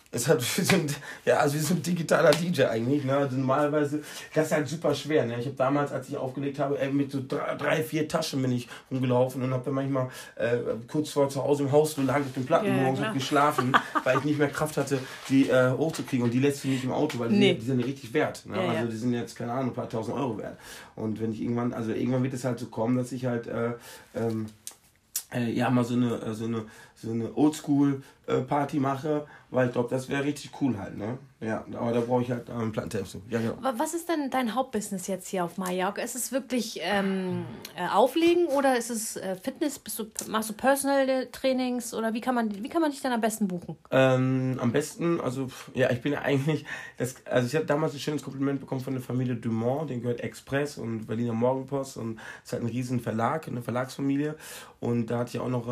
Es 0.09 0.27
hat 0.27 0.41
wie 0.57 0.61
so 0.61 0.75
ein, 0.75 0.87
ja, 1.25 1.37
also 1.37 1.55
wie 1.55 1.59
so 1.59 1.73
ein 1.73 1.81
digitaler 1.81 2.31
DJ 2.31 2.63
eigentlich. 2.63 3.03
Ne? 3.03 3.17
Also 3.17 3.35
normalerweise, 3.35 4.01
das 4.33 4.45
ist 4.47 4.51
halt 4.53 4.67
super 4.67 4.95
schwer. 4.95 5.25
Ne? 5.25 5.37
Ich 5.39 5.45
habe 5.47 5.55
damals, 5.57 5.91
als 5.91 6.07
ich 6.07 6.15
aufgelegt 6.15 6.59
habe, 6.59 6.79
ey, 6.79 6.91
mit 6.91 7.11
so 7.11 7.21
drei, 7.27 7.55
drei, 7.55 7.83
vier 7.83 8.07
Taschen 8.07 8.41
bin 8.41 8.53
ich 8.53 8.69
rumgelaufen 8.89 9.41
und 9.43 9.51
habe 9.51 9.65
dann 9.65 9.73
manchmal 9.73 10.09
äh, 10.35 10.57
kurz 10.87 11.09
vor 11.09 11.27
zu 11.29 11.43
Hause 11.43 11.63
im 11.63 11.71
Haus 11.71 11.93
so 11.93 12.01
lag 12.03 12.21
auf 12.21 12.33
den 12.33 12.45
Platten 12.45 12.67
Ja, 12.67 12.75
ja, 12.75 12.81
morgens 12.83 13.01
hab 13.01 13.13
geschlafen, 13.13 13.75
weil 14.05 14.17
ich 14.19 14.23
nicht 14.23 14.39
mehr 14.39 14.49
Kraft 14.49 14.77
hatte, 14.77 14.99
die 15.27 15.49
äh, 15.49 15.71
hochzukriegen. 15.71 16.23
Und 16.23 16.33
die 16.33 16.39
lässt 16.39 16.63
du 16.63 16.69
nicht 16.69 16.85
im 16.85 16.91
Auto, 16.93 17.19
weil 17.19 17.29
die, 17.29 17.35
Nee. 17.37 17.53
die 17.55 17.65
sind 17.65 17.79
ja 17.79 17.85
richtig 17.85 18.13
wert. 18.13 18.45
Ne? 18.45 18.55
Ja, 18.55 18.63
ja. 18.73 18.79
Also 18.79 18.91
die 18.91 18.97
sind 18.97 19.13
jetzt, 19.13 19.35
keine 19.35 19.51
Ahnung, 19.51 19.71
ein 19.71 19.73
paar 19.73 19.89
tausend 19.89 20.15
Euro 20.15 20.37
wert. 20.37 20.57
Und 20.95 21.19
wenn 21.19 21.33
ich 21.33 21.41
irgendwann, 21.41 21.73
also 21.73 21.91
irgendwann 21.91 22.23
wird 22.23 22.33
es 22.33 22.45
halt 22.45 22.59
so 22.59 22.67
kommen, 22.67 22.95
dass 22.95 23.11
ich 23.11 23.25
halt 23.25 23.47
äh, 23.47 23.71
ähm, 24.15 24.45
äh, 25.33 25.51
ja 25.51 25.69
mal 25.69 25.83
so 25.83 25.95
eine 25.95 26.15
äh, 26.21 26.33
so 26.33 26.45
eine 26.45 26.63
so 27.01 27.11
eine 27.11 27.35
Oldschool 27.35 28.01
äh, 28.25 28.41
mache, 28.79 29.25
weil 29.49 29.67
ich 29.67 29.73
glaube, 29.73 29.89
das 29.89 30.09
wäre 30.09 30.23
richtig 30.23 30.51
cool 30.61 30.77
halt, 30.77 30.97
ne? 30.97 31.17
Ja, 31.39 31.63
aber 31.73 31.91
da 31.93 31.99
brauche 32.01 32.23
ich 32.23 32.31
halt 32.31 32.49
einen 32.49 32.71
Plattentext. 32.71 33.11
zu. 33.11 33.21
Ja, 33.29 33.39
genau. 33.39 33.53
Wa- 33.61 33.75
Was 33.77 33.93
ist 33.93 34.09
denn 34.09 34.31
dein 34.31 34.55
Hauptbusiness 34.55 35.05
jetzt 35.05 35.27
hier 35.27 35.45
auf 35.45 35.57
Mallorca? 35.59 36.01
Ist 36.01 36.15
es 36.15 36.31
wirklich 36.31 36.79
ähm, 36.81 37.45
äh, 37.75 37.87
Auflegen 37.89 38.47
oder 38.47 38.75
ist 38.75 38.89
es 38.89 39.17
äh, 39.17 39.35
Fitness? 39.35 39.77
Bist 39.77 39.99
du, 39.99 40.05
machst 40.29 40.49
du 40.49 40.53
Personal 40.53 41.27
Trainings 41.31 41.93
oder 41.93 42.13
wie 42.15 42.21
kann 42.21 42.33
man, 42.33 42.51
wie 42.63 42.69
kann 42.69 42.81
man 42.81 42.89
dich 42.89 43.01
dann 43.01 43.11
am 43.13 43.21
besten 43.21 43.47
buchen? 43.47 43.77
Ähm, 43.91 44.57
am 44.59 44.71
besten, 44.71 45.21
also 45.21 45.47
ja, 45.75 45.91
ich 45.91 46.01
bin 46.01 46.13
ja 46.13 46.21
eigentlich, 46.23 46.65
das, 46.97 47.15
also 47.25 47.45
ich 47.45 47.55
habe 47.55 47.65
damals 47.65 47.93
ein 47.93 47.99
schönes 47.99 48.23
Kompliment 48.23 48.59
bekommen 48.59 48.81
von 48.81 48.93
der 48.93 49.03
Familie 49.03 49.35
Dumont, 49.35 49.91
den 49.91 50.01
gehört 50.01 50.21
Express 50.21 50.79
und 50.79 51.05
Berliner 51.05 51.33
Morgenpost 51.33 51.97
und 51.97 52.19
es 52.43 52.47
ist 52.47 52.53
halt 52.53 52.63
ein 52.63 52.69
riesen 52.69 52.99
Verlag, 52.99 53.47
eine 53.47 53.61
Verlagsfamilie 53.61 54.35
und 54.79 55.05
da 55.11 55.19
hatte 55.19 55.37
ich 55.37 55.39
auch 55.39 55.49
noch, 55.49 55.67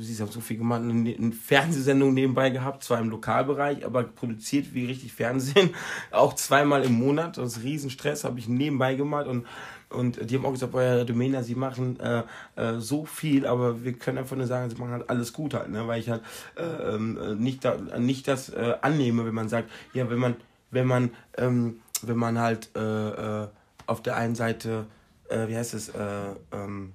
sie 0.00 0.16
haben 0.22 0.30
so 0.30 0.40
viel 0.42 0.58
gemacht, 0.58 0.82
eine 0.82 1.32
Fernsehsendung 1.32 2.12
nebenbei 2.12 2.50
gehabt, 2.50 2.84
zwar 2.92 3.00
im 3.00 3.08
Lokalbereich, 3.08 3.86
aber 3.86 4.02
produziert 4.02 4.74
wie 4.74 4.84
richtig 4.84 5.12
Fernsehen, 5.14 5.70
auch 6.10 6.34
zweimal 6.34 6.84
im 6.84 6.92
Monat, 6.92 7.38
das 7.38 7.56
ist 7.56 7.64
riesen 7.64 7.90
Stress, 7.90 8.24
habe 8.24 8.38
ich 8.38 8.48
nebenbei 8.48 8.94
gemacht 8.94 9.26
und 9.26 9.46
und 9.88 10.30
die 10.30 10.36
haben 10.36 10.46
auch 10.46 10.52
gesagt, 10.52 10.72
boah, 10.72 10.80
Herr 10.80 11.04
Domena, 11.04 11.42
sie 11.42 11.54
machen 11.54 12.00
äh, 12.00 12.22
äh, 12.56 12.78
so 12.78 13.04
viel, 13.04 13.46
aber 13.46 13.84
wir 13.84 13.92
können 13.92 14.16
einfach 14.16 14.36
nur 14.36 14.46
sagen, 14.46 14.70
sie 14.70 14.76
machen 14.76 14.92
halt 14.92 15.10
alles 15.10 15.34
gut 15.34 15.52
halt, 15.52 15.68
ne? 15.68 15.86
Weil 15.86 16.00
ich 16.00 16.08
halt 16.08 16.22
äh, 16.56 16.62
ähm, 16.62 17.18
äh, 17.18 17.34
nicht, 17.34 17.62
da, 17.62 17.76
nicht 17.98 18.26
das 18.26 18.48
äh, 18.48 18.76
annehme, 18.80 19.26
wenn 19.26 19.34
man 19.34 19.50
sagt, 19.50 19.70
ja, 19.92 20.08
wenn 20.08 20.18
man, 20.18 20.36
wenn 20.70 20.86
man, 20.86 21.10
ähm, 21.36 21.82
wenn 22.00 22.16
man 22.16 22.38
halt 22.38 22.70
äh, 22.74 23.42
äh, 23.42 23.48
auf 23.86 24.02
der 24.02 24.16
einen 24.16 24.34
Seite 24.34 24.86
wie 25.28 25.56
heißt 25.56 25.74
es, 25.74 25.88
äh, 25.88 26.34
ähm, 26.52 26.92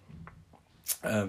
äh, 1.02 1.28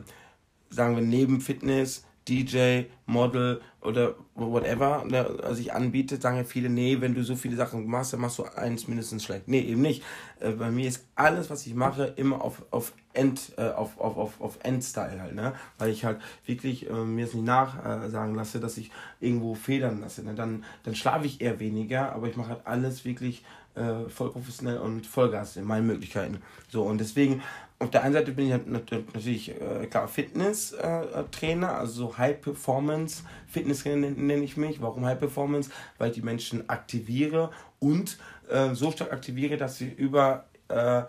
sagen 0.71 0.97
wir 0.97 1.03
neben 1.03 1.41
Fitness, 1.41 2.05
DJ, 2.29 2.85
Model 3.07 3.61
oder 3.81 4.15
whatever, 4.35 5.05
ne, 5.07 5.27
also 5.43 5.61
ich 5.61 5.73
anbiete, 5.73 6.21
sagen 6.21 6.37
ja 6.37 6.45
viele, 6.45 6.69
nee, 6.69 7.01
wenn 7.01 7.15
du 7.15 7.23
so 7.23 7.37
viele 7.37 7.57
Sachen 7.57 7.87
machst, 7.87 8.13
dann 8.13 8.21
machst 8.21 8.39
du 8.39 8.45
eins 8.45 8.87
mindestens 8.87 9.25
schlecht. 9.25 9.49
Nee, 9.49 9.61
eben 9.61 9.81
nicht. 9.81 10.03
Äh, 10.41 10.51
bei 10.51 10.71
mir 10.71 10.89
ist 10.89 11.07
alles, 11.15 11.49
was 11.49 11.67
ich 11.67 11.75
mache, 11.75 12.13
immer 12.17 12.43
auf, 12.43 12.65
auf 12.71 12.93
End, 13.15 13.53
äh, 13.57 13.71
auf, 13.71 13.99
auf, 13.99 14.17
auf, 14.17 14.41
auf 14.41 14.59
Endstyle 14.63 15.21
halt, 15.21 15.35
ne? 15.35 15.55
Weil 15.79 15.91
ich 15.91 16.05
halt 16.05 16.21
wirklich 16.45 16.89
äh, 16.89 16.93
mir 16.93 17.25
es 17.25 17.35
nicht 17.35 17.47
nachsagen 17.47 18.35
lasse, 18.35 18.61
dass 18.61 18.77
ich 18.77 18.91
irgendwo 19.21 19.55
federn 19.55 20.01
lasse. 20.01 20.23
Ne? 20.23 20.35
Dann, 20.35 20.65
dann 20.85 20.95
schlafe 20.95 21.27
ich 21.27 21.41
eher 21.41 21.59
weniger, 21.59 22.13
aber 22.13 22.29
ich 22.29 22.37
mache 22.37 22.51
halt 22.51 22.67
alles 22.67 23.05
wirklich 23.05 23.45
äh, 23.75 24.09
voll 24.09 24.31
professionell 24.31 24.79
und 24.79 25.07
Vollgas 25.07 25.57
in 25.57 25.65
meinen 25.65 25.87
Möglichkeiten. 25.87 26.39
So, 26.69 26.83
und 26.83 26.99
deswegen 26.99 27.43
auf 27.81 27.91
der 27.91 28.03
einen 28.03 28.13
Seite 28.13 28.33
bin 28.33 28.47
ich 28.47 28.67
natürlich 28.67 29.51
äh, 29.51 29.87
klar 29.87 30.09
Fitness-Trainer, 30.09 31.69
äh, 31.69 31.71
also 31.71 31.93
so 31.93 32.19
High 32.19 32.41
Performance 32.41 33.23
Fitness 33.47 33.85
nenne 33.85 34.43
ich 34.43 34.57
mich. 34.57 34.83
Warum 34.83 35.07
High 35.07 35.19
Performance? 35.19 35.71
Weil 35.97 36.11
ich 36.11 36.17
die 36.17 36.23
Menschen 36.23 36.69
aktiviere 36.69 37.51
und 37.79 38.19
äh, 38.51 38.75
so 38.75 38.91
stark 38.91 39.13
aktiviere, 39.13 39.57
dass 39.57 39.79
sie 39.79 39.89
über 39.89 40.47
äh, 40.69 41.03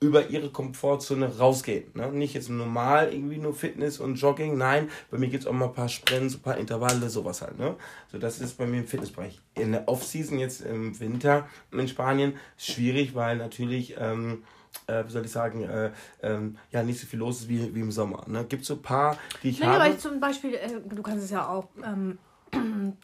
über 0.00 0.30
ihre 0.30 0.48
Komfortzone 0.48 1.36
rausgehen. 1.36 1.84
Ne? 1.94 2.10
Nicht 2.10 2.32
jetzt 2.32 2.48
normal 2.48 3.12
irgendwie 3.12 3.36
nur 3.36 3.54
Fitness 3.54 4.00
und 4.00 4.14
Jogging, 4.14 4.56
nein, 4.56 4.88
bei 5.10 5.18
mir 5.18 5.28
gibt 5.28 5.42
es 5.44 5.46
auch 5.46 5.52
mal 5.52 5.66
ein 5.66 5.74
paar 5.74 5.90
Sprints, 5.90 6.36
ein 6.36 6.40
paar 6.40 6.56
Intervalle, 6.56 7.10
sowas 7.10 7.42
halt. 7.42 7.58
Ne? 7.58 7.76
So, 8.10 8.18
das 8.18 8.40
ist 8.40 8.56
bei 8.56 8.66
mir 8.66 8.78
im 8.78 8.86
Fitnessbereich. 8.86 9.38
In 9.56 9.72
der 9.72 9.86
Off-Season, 9.88 10.38
jetzt 10.38 10.62
im 10.62 10.98
Winter 10.98 11.46
in 11.70 11.86
Spanien, 11.86 12.32
schwierig, 12.56 13.14
weil 13.14 13.36
natürlich 13.36 13.94
ähm, 13.98 14.42
äh, 14.86 15.04
wie 15.06 15.10
soll 15.10 15.24
ich 15.24 15.30
sagen, 15.30 15.62
äh, 15.62 15.90
ähm, 16.22 16.58
ja, 16.70 16.82
nicht 16.82 17.00
so 17.00 17.06
viel 17.06 17.18
los 17.18 17.40
ist 17.40 17.48
wie, 17.48 17.74
wie 17.74 17.80
im 17.80 17.92
Sommer. 17.92 18.24
Ne? 18.26 18.44
Gibt 18.44 18.62
es 18.62 18.68
so 18.68 18.74
ein 18.74 18.82
paar, 18.82 19.16
die 19.42 19.50
ich 19.50 19.60
naja, 19.60 19.74
habe? 19.74 19.84
Weil 19.84 19.98
zum 19.98 20.20
Beispiel, 20.20 20.54
äh, 20.54 20.80
du 20.84 21.02
kannst 21.02 21.24
es 21.24 21.30
ja 21.30 21.48
auch, 21.48 21.68
ähm, 21.84 22.18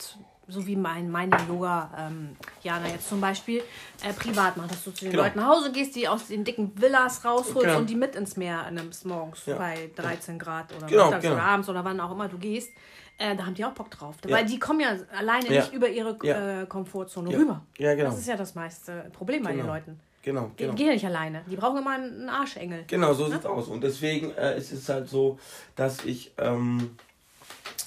so 0.49 0.67
wie 0.67 0.77
mein, 0.77 1.11
meine 1.11 1.37
Yoga, 1.49 1.91
ähm, 1.99 2.37
Jana 2.63 2.89
jetzt 2.89 3.09
zum 3.09 3.21
Beispiel, 3.21 3.63
äh, 4.05 4.13
privat 4.13 4.57
machen, 4.57 4.69
dass 4.69 4.85
du 4.85 4.93
zu 4.93 5.05
den 5.05 5.13
genau. 5.13 5.25
Leuten 5.25 5.39
nach 5.41 5.49
Hause 5.49 5.73
gehst, 5.73 5.97
die 5.97 6.07
aus 6.07 6.29
den 6.29 6.45
dicken 6.45 6.73
Villas 6.81 7.25
rausholst 7.25 7.67
genau. 7.67 7.79
und 7.79 7.91
die 7.91 7.97
mit 7.97 8.15
ins 8.15 8.37
Meer 8.37 8.71
nimmst 8.71 9.05
morgens 9.07 9.45
ja. 9.47 9.57
bei 9.57 9.91
13 9.97 10.39
Grad 10.39 10.73
oder 10.77 10.87
genau, 10.87 11.07
mittags 11.07 11.23
genau. 11.23 11.35
oder 11.35 11.45
abends 11.45 11.69
oder 11.69 11.85
wann 11.85 12.01
auch 12.01 12.13
immer 12.13 12.29
du 12.29 12.39
gehst. 12.39 12.71
Äh, 13.19 13.35
da 13.35 13.47
haben 13.47 13.55
die 13.55 13.65
auch 13.65 13.73
Bock 13.73 13.91
drauf. 13.91 14.17
Ja. 14.27 14.37
Weil 14.37 14.45
die 14.45 14.59
kommen 14.59 14.81
ja 14.81 14.91
alleine 15.17 15.51
ja. 15.51 15.63
nicht 15.63 15.73
über 15.73 15.89
ihre 15.89 16.11
äh, 16.23 16.67
Komfortzone 16.67 17.37
rüber. 17.37 17.63
Ja, 17.79 17.95
genau. 17.95 18.11
Das 18.11 18.19
ist 18.19 18.29
ja 18.29 18.37
das 18.37 18.55
meiste 18.55 19.11
Problem 19.13 19.43
bei 19.43 19.53
den 19.53 19.61
genau. 19.61 19.73
Leuten. 19.73 19.99
Genau, 20.27 20.51
genau. 20.57 20.73
Die 20.73 20.77
gehen 20.79 20.87
ja 20.89 20.93
nicht 20.95 21.07
alleine. 21.07 21.45
Die 21.49 21.55
brauchen 21.55 21.79
immer 21.79 21.93
einen 21.93 22.29
Arschengel. 22.29 22.83
Genau, 22.89 23.15
so 23.15 23.29
ne? 23.29 23.37
es 23.37 23.47
aus. 23.47 23.69
Und 23.69 23.85
deswegen 23.85 24.33
äh, 24.33 24.59
ist 24.59 24.73
es 24.73 24.89
halt 24.89 25.09
so, 25.09 25.39
dass 25.77 26.05
ich, 26.05 26.33
ähm, 26.39 26.97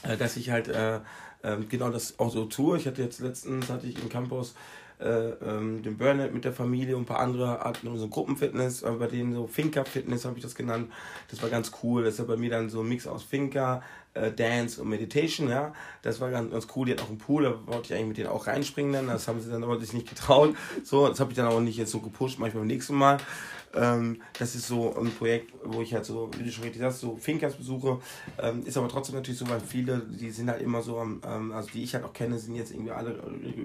äh, 0.03 0.15
dass 0.15 0.37
ich 0.37 0.49
halt 0.49 0.69
äh, 0.69 1.01
ähm, 1.43 1.67
genau 1.67 1.89
das 1.89 2.17
auch 2.17 2.31
so 2.31 2.45
tue. 2.45 2.77
Ich 2.77 2.87
hatte 2.87 3.01
jetzt 3.01 3.19
letztens, 3.19 3.69
hatte 3.69 3.87
ich 3.87 4.01
im 4.01 4.07
Campus 4.07 4.55
äh, 4.99 5.29
ähm, 5.29 5.81
den 5.81 5.97
Burnout 5.97 6.31
mit 6.33 6.45
der 6.45 6.53
Familie 6.53 6.95
und 6.95 7.03
ein 7.03 7.05
paar 7.05 7.19
andere 7.19 7.65
Arten, 7.65 7.97
so 7.97 8.07
Gruppenfitness, 8.07 8.83
äh, 8.83 8.91
bei 8.91 9.07
denen 9.07 9.33
so 9.33 9.47
Finca-Fitness 9.47 10.25
habe 10.25 10.37
ich 10.37 10.43
das 10.43 10.55
genannt. 10.55 10.91
Das 11.29 11.41
war 11.41 11.49
ganz 11.49 11.71
cool. 11.83 12.03
Das 12.03 12.17
ja 12.17 12.25
bei 12.25 12.37
mir 12.37 12.49
dann 12.49 12.69
so 12.69 12.81
ein 12.81 12.89
Mix 12.89 13.07
aus 13.07 13.23
Finca, 13.23 13.81
äh, 14.13 14.31
Dance 14.31 14.81
und 14.81 14.89
Meditation, 14.89 15.49
ja. 15.49 15.73
Das 16.01 16.19
war 16.19 16.31
ganz, 16.31 16.51
ganz 16.51 16.67
cool. 16.75 16.85
Die 16.85 16.91
hat 16.93 17.01
auch 17.01 17.09
einen 17.09 17.17
Pool, 17.17 17.43
da 17.43 17.55
wollte 17.65 17.87
ich 17.87 17.93
eigentlich 17.93 18.07
mit 18.07 18.17
denen 18.17 18.29
auch 18.29 18.47
reinspringen 18.47 18.93
dann. 18.93 19.07
Das 19.07 19.27
haben 19.27 19.41
sie 19.41 19.49
dann 19.49 19.63
aber 19.63 19.79
sich 19.79 19.93
nicht 19.93 20.09
getraut. 20.09 20.55
So, 20.83 21.07
das 21.07 21.19
habe 21.19 21.31
ich 21.31 21.37
dann 21.37 21.47
auch 21.47 21.59
nicht 21.59 21.77
jetzt 21.77 21.91
so 21.91 21.99
gepusht, 21.99 22.39
manchmal 22.39 22.61
beim 22.61 22.67
nächsten 22.67 22.95
Mal. 22.95 23.17
Ähm, 23.75 24.21
das 24.37 24.55
ist 24.55 24.67
so 24.67 24.95
ein 24.97 25.11
Projekt, 25.11 25.53
wo 25.63 25.81
ich 25.81 25.93
halt 25.93 26.05
so, 26.05 26.29
wie 26.37 26.43
du 26.43 26.51
schon 26.51 26.63
richtig 26.63 26.81
sagst, 26.81 26.99
so 26.99 27.15
Finkers 27.17 27.55
besuche. 27.55 27.99
Ähm, 28.41 28.65
ist 28.65 28.77
aber 28.77 28.89
trotzdem 28.89 29.15
natürlich 29.15 29.39
so, 29.39 29.47
weil 29.49 29.59
viele, 29.59 29.99
die 29.99 30.31
sind 30.31 30.49
halt 30.49 30.61
immer 30.61 30.81
so, 30.81 30.99
ähm, 30.99 31.51
also 31.53 31.69
die 31.73 31.83
ich 31.83 31.93
halt 31.93 32.03
auch 32.03 32.13
kenne, 32.13 32.37
sind 32.39 32.55
jetzt 32.55 32.71
irgendwie 32.71 32.91
alle 32.91 33.15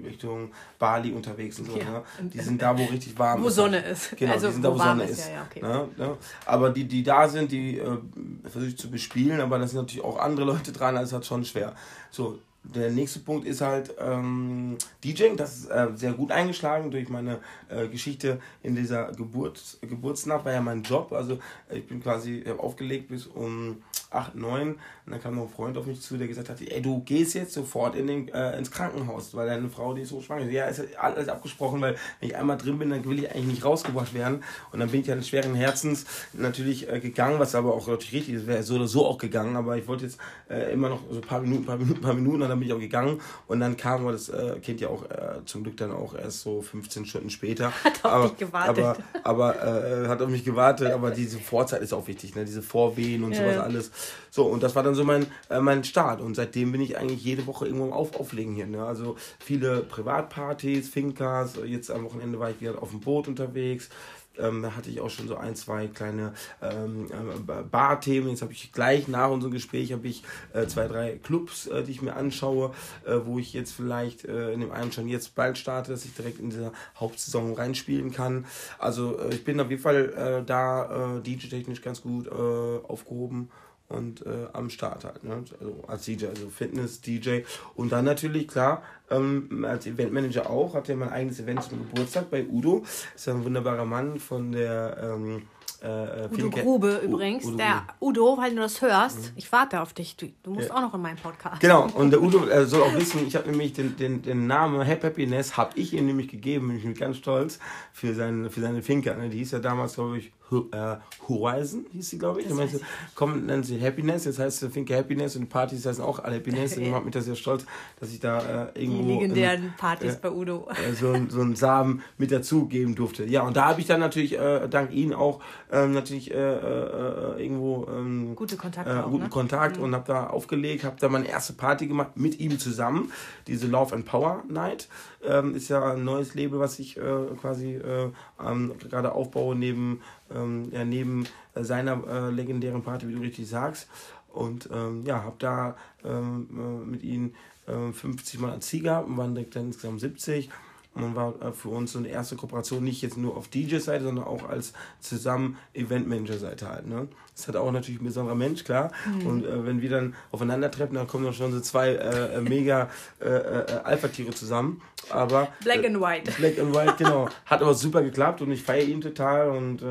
Richtung 0.04 0.50
Bali 0.78 1.12
unterwegs 1.12 1.58
und 1.58 1.66
so. 1.66 1.78
Ja. 1.78 1.84
Ne? 1.84 2.02
Die 2.32 2.40
sind 2.40 2.60
da, 2.60 2.76
wo 2.76 2.84
richtig 2.84 3.18
warm 3.18 3.42
wo 3.42 3.48
ist. 3.48 3.56
Wo 3.56 3.62
Sonne 3.62 3.78
ist. 3.78 4.16
Genau, 4.16 4.32
also, 4.32 4.48
die 4.48 4.52
sind 4.52 4.64
da, 4.64 4.72
wo, 4.72 4.78
Sonne 4.78 5.04
ist. 5.04 5.10
ist. 5.10 5.28
Ja, 5.28 5.34
ja, 5.34 5.46
okay. 5.50 5.60
ne? 5.62 5.88
Ne? 5.96 6.16
Aber 6.44 6.70
die, 6.70 6.84
die 6.84 7.02
da 7.02 7.28
sind, 7.28 7.50
die 7.50 7.78
äh, 7.78 7.98
versuche 8.42 8.66
ich 8.66 8.78
zu 8.78 8.90
bespielen, 8.90 9.40
aber 9.40 9.58
da 9.58 9.66
sind 9.66 9.80
natürlich 9.80 10.04
auch 10.04 10.18
andere 10.18 10.46
Leute 10.46 10.72
dran, 10.72 10.96
also 10.96 11.08
ist 11.08 11.12
halt 11.14 11.26
schon 11.26 11.44
schwer. 11.44 11.74
So, 12.10 12.38
der 12.64 12.90
nächste 12.90 13.20
Punkt 13.20 13.46
ist 13.46 13.60
halt 13.60 13.94
ähm, 13.98 14.76
DJing. 15.02 15.36
Das 15.36 15.58
ist 15.58 15.70
äh, 15.70 15.88
sehr 15.94 16.12
gut 16.12 16.30
eingeschlagen 16.30 16.90
durch 16.90 17.08
meine 17.08 17.40
äh, 17.68 17.88
Geschichte 17.88 18.40
in 18.62 18.74
dieser 18.74 19.12
Geburt, 19.12 19.78
Geburtsnacht. 19.82 20.44
War 20.44 20.52
ja 20.52 20.60
mein 20.60 20.82
Job. 20.82 21.12
Also 21.12 21.38
ich 21.70 21.86
bin 21.86 22.02
quasi 22.02 22.44
aufgelegt 22.58 23.08
bis 23.08 23.26
um 23.26 23.82
8, 24.14 24.34
9. 24.34 24.68
Und 25.06 25.12
dann 25.12 25.22
kam 25.22 25.34
noch 25.34 25.42
ein 25.42 25.48
Freund 25.48 25.76
auf 25.76 25.86
mich 25.86 26.00
zu, 26.00 26.16
der 26.16 26.28
gesagt 26.28 26.48
hat, 26.48 26.60
ey, 26.60 26.80
du 26.80 27.00
gehst 27.00 27.34
jetzt 27.34 27.52
sofort 27.52 27.94
in 27.94 28.06
den, 28.06 28.28
äh, 28.28 28.56
ins 28.56 28.70
Krankenhaus, 28.70 29.34
weil 29.34 29.46
deine 29.46 29.68
Frau, 29.68 29.92
die 29.92 30.02
ist 30.02 30.08
so 30.08 30.20
schwanger. 30.20 30.48
Ja, 30.50 30.66
ist 30.66 30.82
alles 30.98 31.28
abgesprochen, 31.28 31.80
weil 31.80 31.96
wenn 32.20 32.30
ich 32.30 32.36
einmal 32.36 32.56
drin 32.56 32.78
bin, 32.78 32.90
dann 32.90 33.04
will 33.04 33.18
ich 33.18 33.30
eigentlich 33.30 33.46
nicht 33.46 33.64
rausgebracht 33.64 34.14
werden. 34.14 34.42
Und 34.72 34.80
dann 34.80 34.90
bin 34.90 35.00
ich 35.02 35.06
ja 35.06 35.20
schweren 35.22 35.54
Herzens 35.54 36.06
natürlich 36.32 36.88
äh, 36.90 37.00
gegangen, 37.00 37.38
was 37.38 37.54
aber 37.54 37.74
auch 37.74 37.86
natürlich 37.86 38.14
richtig 38.14 38.34
ist, 38.34 38.46
wäre 38.46 38.62
so 38.62 38.76
oder 38.76 38.86
so 38.86 39.06
auch 39.06 39.18
gegangen. 39.18 39.56
Aber 39.56 39.76
ich 39.76 39.86
wollte 39.86 40.04
jetzt 40.04 40.18
äh, 40.48 40.72
immer 40.72 40.88
noch 40.88 41.00
so 41.10 41.16
ein 41.16 41.22
paar 41.22 41.40
Minuten, 41.40 41.66
paar 41.66 41.76
Minuten, 41.76 42.00
paar 42.00 42.14
Minuten, 42.14 42.42
und 42.42 42.48
dann 42.48 42.58
bin 42.58 42.68
ich 42.68 42.74
auch 42.74 42.80
gegangen. 42.80 43.20
Und 43.46 43.60
dann 43.60 43.76
kam 43.76 44.06
das 44.06 44.30
äh, 44.30 44.58
Kind 44.60 44.80
ja 44.80 44.88
auch 44.88 45.04
äh, 45.10 45.44
zum 45.44 45.64
Glück 45.64 45.76
dann 45.76 45.92
auch 45.92 46.14
erst 46.14 46.40
so 46.40 46.62
15 46.62 47.04
Stunden 47.04 47.30
später. 47.30 47.72
Hat 47.84 48.04
auf 48.04 48.12
aber, 48.12 48.24
mich 48.24 48.36
gewartet. 48.38 48.84
Aber, 49.22 49.54
aber 49.54 50.04
äh, 50.04 50.08
hat 50.08 50.22
auf 50.22 50.28
mich 50.28 50.44
gewartet, 50.44 50.92
aber 50.92 51.10
diese 51.10 51.38
Vorzeit 51.38 51.82
ist 51.82 51.92
auch 51.92 52.06
wichtig, 52.06 52.34
ne? 52.34 52.44
diese 52.44 52.62
Vorwehen 52.62 53.24
und 53.24 53.32
ja. 53.32 53.38
sowas 53.38 53.58
alles. 53.58 53.90
So, 54.30 54.44
und 54.44 54.62
das 54.62 54.74
war 54.74 54.82
dann 54.82 54.94
so 54.94 55.04
mein, 55.04 55.26
äh, 55.48 55.60
mein 55.60 55.84
Start. 55.84 56.20
Und 56.20 56.34
seitdem 56.34 56.72
bin 56.72 56.80
ich 56.80 56.96
eigentlich 56.96 57.22
jede 57.22 57.46
Woche 57.46 57.66
irgendwo 57.66 57.92
auf 57.92 58.18
Auflegen 58.18 58.54
hier. 58.54 58.66
Ne? 58.66 58.84
Also 58.84 59.16
viele 59.38 59.82
Privatpartys, 59.82 60.88
Finkers. 60.88 61.54
Jetzt 61.64 61.90
am 61.90 62.04
Wochenende 62.04 62.38
war 62.40 62.50
ich 62.50 62.60
wieder 62.60 62.82
auf 62.82 62.90
dem 62.90 63.00
Boot 63.00 63.28
unterwegs. 63.28 63.90
Ähm, 64.38 64.62
da 64.62 64.74
hatte 64.74 64.90
ich 64.90 65.00
auch 65.00 65.10
schon 65.10 65.28
so 65.28 65.36
ein, 65.36 65.54
zwei 65.54 65.86
kleine 65.86 66.34
ähm, 66.60 67.06
äh, 67.06 67.62
Barthemen. 67.70 68.30
Jetzt 68.30 68.42
habe 68.42 68.52
ich 68.52 68.72
gleich 68.72 69.08
nach 69.08 69.30
unserem 69.30 69.52
Gespräch 69.52 69.92
habe 69.92 70.06
ich 70.08 70.24
äh, 70.52 70.66
zwei, 70.66 70.88
drei 70.88 71.18
Clubs, 71.22 71.66
äh, 71.66 71.84
die 71.84 71.92
ich 71.92 72.02
mir 72.02 72.16
anschaue, 72.16 72.72
äh, 73.06 73.18
wo 73.24 73.38
ich 73.38 73.52
jetzt 73.52 73.72
vielleicht 73.72 74.24
äh, 74.24 74.52
in 74.52 74.60
dem 74.60 74.72
einen 74.72 74.92
schon 74.92 75.08
jetzt 75.08 75.34
bald 75.34 75.58
starte, 75.58 75.92
dass 75.92 76.04
ich 76.04 76.14
direkt 76.14 76.40
in 76.40 76.50
dieser 76.50 76.72
Hauptsaison 76.98 77.54
reinspielen 77.54 78.12
kann. 78.12 78.46
Also 78.78 79.18
äh, 79.18 79.34
ich 79.34 79.44
bin 79.44 79.60
auf 79.60 79.70
jeden 79.70 79.82
Fall 79.82 80.44
da 80.46 81.20
DJ-technisch 81.24 81.82
ganz 81.82 82.02
gut 82.02 82.28
aufgehoben 82.30 83.50
und 83.88 84.24
äh, 84.26 84.46
am 84.52 84.70
Start 84.70 85.04
halt. 85.04 85.24
Ne? 85.24 85.44
Also 85.60 85.84
als 85.86 86.04
DJ, 86.04 86.26
also 86.26 86.48
Fitness, 86.48 87.00
DJ. 87.00 87.40
Und 87.74 87.92
dann 87.92 88.04
natürlich, 88.04 88.48
klar, 88.48 88.82
ähm, 89.10 89.64
als 89.68 89.86
Eventmanager 89.86 90.48
auch, 90.48 90.74
hat 90.74 90.88
er 90.88 90.96
mein 90.96 91.10
eigenes 91.10 91.40
Event 91.40 91.62
zum 91.62 91.86
Geburtstag 91.90 92.30
bei 92.30 92.44
Udo. 92.46 92.84
Ist 93.14 93.26
ja 93.26 93.34
ein 93.34 93.44
wunderbarer 93.44 93.84
Mann 93.84 94.18
von 94.18 94.52
der 94.52 94.96
ähm, 95.02 95.42
äh, 95.84 96.28
Udo 96.32 96.50
Grube 96.50 97.00
übrigens. 97.04 97.44
Udo 97.44 97.56
der 97.56 97.82
Udo, 98.00 98.38
weil 98.38 98.54
du 98.54 98.62
das 98.62 98.80
hörst, 98.80 99.18
mhm. 99.18 99.32
ich 99.36 99.52
warte 99.52 99.80
auf 99.80 99.92
dich. 99.92 100.16
Du, 100.16 100.26
du 100.42 100.50
musst 100.50 100.68
ja. 100.68 100.74
auch 100.74 100.80
noch 100.80 100.94
in 100.94 101.02
meinen 101.02 101.18
Podcast. 101.18 101.60
Genau, 101.60 101.88
und 101.94 102.10
der 102.10 102.22
Udo 102.22 102.46
äh, 102.46 102.64
soll 102.66 102.82
auch 102.82 102.94
wissen, 102.94 103.26
ich 103.26 103.36
habe 103.36 103.50
nämlich 103.50 103.74
den, 103.74 103.96
den, 103.96 104.22
den 104.22 104.46
Namen 104.46 104.80
Happy 104.80 105.06
Happiness, 105.06 105.56
habe 105.56 105.78
ich 105.78 105.92
ihm 105.92 106.06
nämlich 106.06 106.28
gegeben, 106.28 106.68
bin 106.68 106.90
ich 106.90 106.98
ganz 106.98 107.18
stolz, 107.18 107.58
für, 107.92 108.14
sein, 108.14 108.48
für 108.50 108.60
seine 108.60 108.82
Finca. 108.82 109.14
Ne? 109.14 109.28
Die 109.28 109.38
hieß 109.38 109.52
ja 109.52 109.58
damals, 109.58 109.94
glaube 109.94 110.18
ich, 110.18 110.26
äh, 110.26 110.43
Horizon 110.50 111.86
hieß 111.92 112.10
sie, 112.10 112.18
glaube 112.18 112.40
ich. 112.40 112.48
Das 112.48 112.56
meinte, 112.56 112.80
komm, 113.14 113.46
nennen 113.46 113.62
sie 113.62 113.80
Happiness, 113.80 114.24
jetzt 114.26 114.38
heißt 114.38 114.60
sie 114.60 114.70
Finke 114.70 114.96
Happiness 114.96 115.36
und 115.36 115.48
Partys 115.48 115.86
heißen 115.86 116.04
auch 116.04 116.18
alle 116.18 116.36
Happiness. 116.36 116.76
Ich 116.76 116.88
mache 116.88 117.02
mich 117.02 117.14
da 117.14 117.20
sehr 117.20 117.34
stolz, 117.34 117.64
dass 117.98 118.10
ich 118.10 118.20
da 118.20 118.68
äh, 118.74 118.82
irgendwo. 118.82 119.02
Die 119.02 119.12
legendären 119.14 119.64
in, 119.64 119.72
Partys 119.76 120.14
äh, 120.14 120.18
bei 120.20 120.30
Udo. 120.30 120.68
Äh, 120.70 120.92
so, 120.92 121.14
so 121.28 121.40
einen 121.40 121.56
Samen 121.56 122.02
mit 122.18 122.30
dazugeben 122.30 122.94
durfte. 122.94 123.24
Ja, 123.24 123.42
und 123.42 123.56
da 123.56 123.66
habe 123.66 123.80
ich 123.80 123.86
dann 123.86 124.00
natürlich 124.00 124.38
äh, 124.38 124.68
dank 124.68 124.92
Ihnen 124.92 125.14
auch 125.14 125.40
ähm, 125.72 125.92
natürlich 125.92 126.30
äh, 126.30 126.34
irgendwo 126.34 127.86
ähm, 127.90 128.36
gute 128.36 128.56
Kontakt 128.56 128.88
auch, 128.88 129.10
guten 129.10 129.24
ne? 129.24 129.30
Kontakt 129.30 129.78
mhm. 129.78 129.84
und 129.84 129.94
habe 129.94 130.04
da 130.06 130.26
aufgelegt, 130.26 130.84
habe 130.84 130.96
da 131.00 131.08
meine 131.08 131.26
erste 131.26 131.54
Party 131.54 131.86
gemacht 131.86 132.16
mit 132.16 132.38
ihm 132.38 132.58
zusammen, 132.58 133.10
diese 133.46 133.66
Love 133.66 133.94
and 133.94 134.04
Power 134.04 134.42
Night 134.48 134.88
ähm, 135.26 135.54
ist 135.54 135.68
ja 135.68 135.92
ein 135.92 136.04
neues 136.04 136.34
Label, 136.34 136.58
was 136.58 136.78
ich 136.78 136.96
äh, 136.96 137.26
quasi 137.40 137.74
äh, 137.74 138.10
ähm, 138.44 138.72
gerade 138.78 139.12
aufbaue, 139.12 139.54
neben, 139.54 140.00
ähm, 140.34 140.68
ja, 140.70 140.84
neben 140.84 141.26
äh, 141.54 141.64
seiner 141.64 142.06
äh, 142.06 142.30
legendären 142.30 142.82
Party, 142.82 143.08
wie 143.08 143.14
du 143.14 143.20
richtig 143.20 143.48
sagst. 143.48 143.88
Und 144.28 144.68
ähm, 144.72 145.04
ja, 145.06 145.22
habe 145.22 145.36
da 145.38 145.76
ähm, 146.04 146.48
äh, 146.52 146.90
mit 146.90 147.02
ihm 147.02 147.34
50 147.66 148.34
äh, 148.34 148.42
Mal 148.42 148.52
als 148.52 148.70
gehabt 148.70 149.08
und 149.08 149.16
waren 149.16 149.34
direkt 149.34 149.56
dann 149.56 149.66
insgesamt 149.66 150.00
70. 150.00 150.50
Und 150.94 151.16
war 151.16 151.40
äh, 151.42 151.52
für 151.52 151.70
uns 151.70 151.92
so 151.92 151.98
eine 151.98 152.08
erste 152.08 152.36
Kooperation, 152.36 152.84
nicht 152.84 153.02
jetzt 153.02 153.16
nur 153.16 153.36
auf 153.36 153.48
DJ-Seite, 153.48 154.04
sondern 154.04 154.26
auch 154.26 154.48
als 154.48 154.72
zusammen 155.00 155.56
Event-Manager-Seite 155.72 156.68
halt. 156.68 156.86
Ne? 156.86 157.08
Das 157.36 157.48
hat 157.48 157.56
auch 157.56 157.72
natürlich 157.72 158.00
ein 158.00 158.04
besonderer 158.04 158.36
Mensch, 158.36 158.62
klar. 158.62 158.92
Mhm. 159.06 159.26
Und 159.26 159.44
äh, 159.44 159.66
wenn 159.66 159.82
wir 159.82 159.90
dann 159.90 160.14
aufeinandertreffen, 160.30 160.94
dann 160.94 161.08
kommen 161.08 161.24
dann 161.24 161.34
schon 161.34 161.52
so 161.52 161.60
zwei 161.60 161.90
äh, 161.90 162.36
äh 162.36 162.40
mega 162.40 162.88
äh, 163.20 163.28
äh, 163.28 163.80
Alpha-Tiere 163.82 164.30
zusammen. 164.32 164.82
Aber, 165.10 165.48
Black 165.62 165.84
and 165.84 166.00
White. 166.00 166.30
Black 166.38 166.58
and 166.58 166.74
White, 166.74 166.94
genau. 166.98 167.28
Hat 167.46 167.60
aber 167.60 167.74
super 167.74 168.02
geklappt 168.02 168.40
und 168.40 168.52
ich 168.52 168.62
feiere 168.62 168.86
ihn 168.86 169.00
total 169.00 169.50
und 169.50 169.82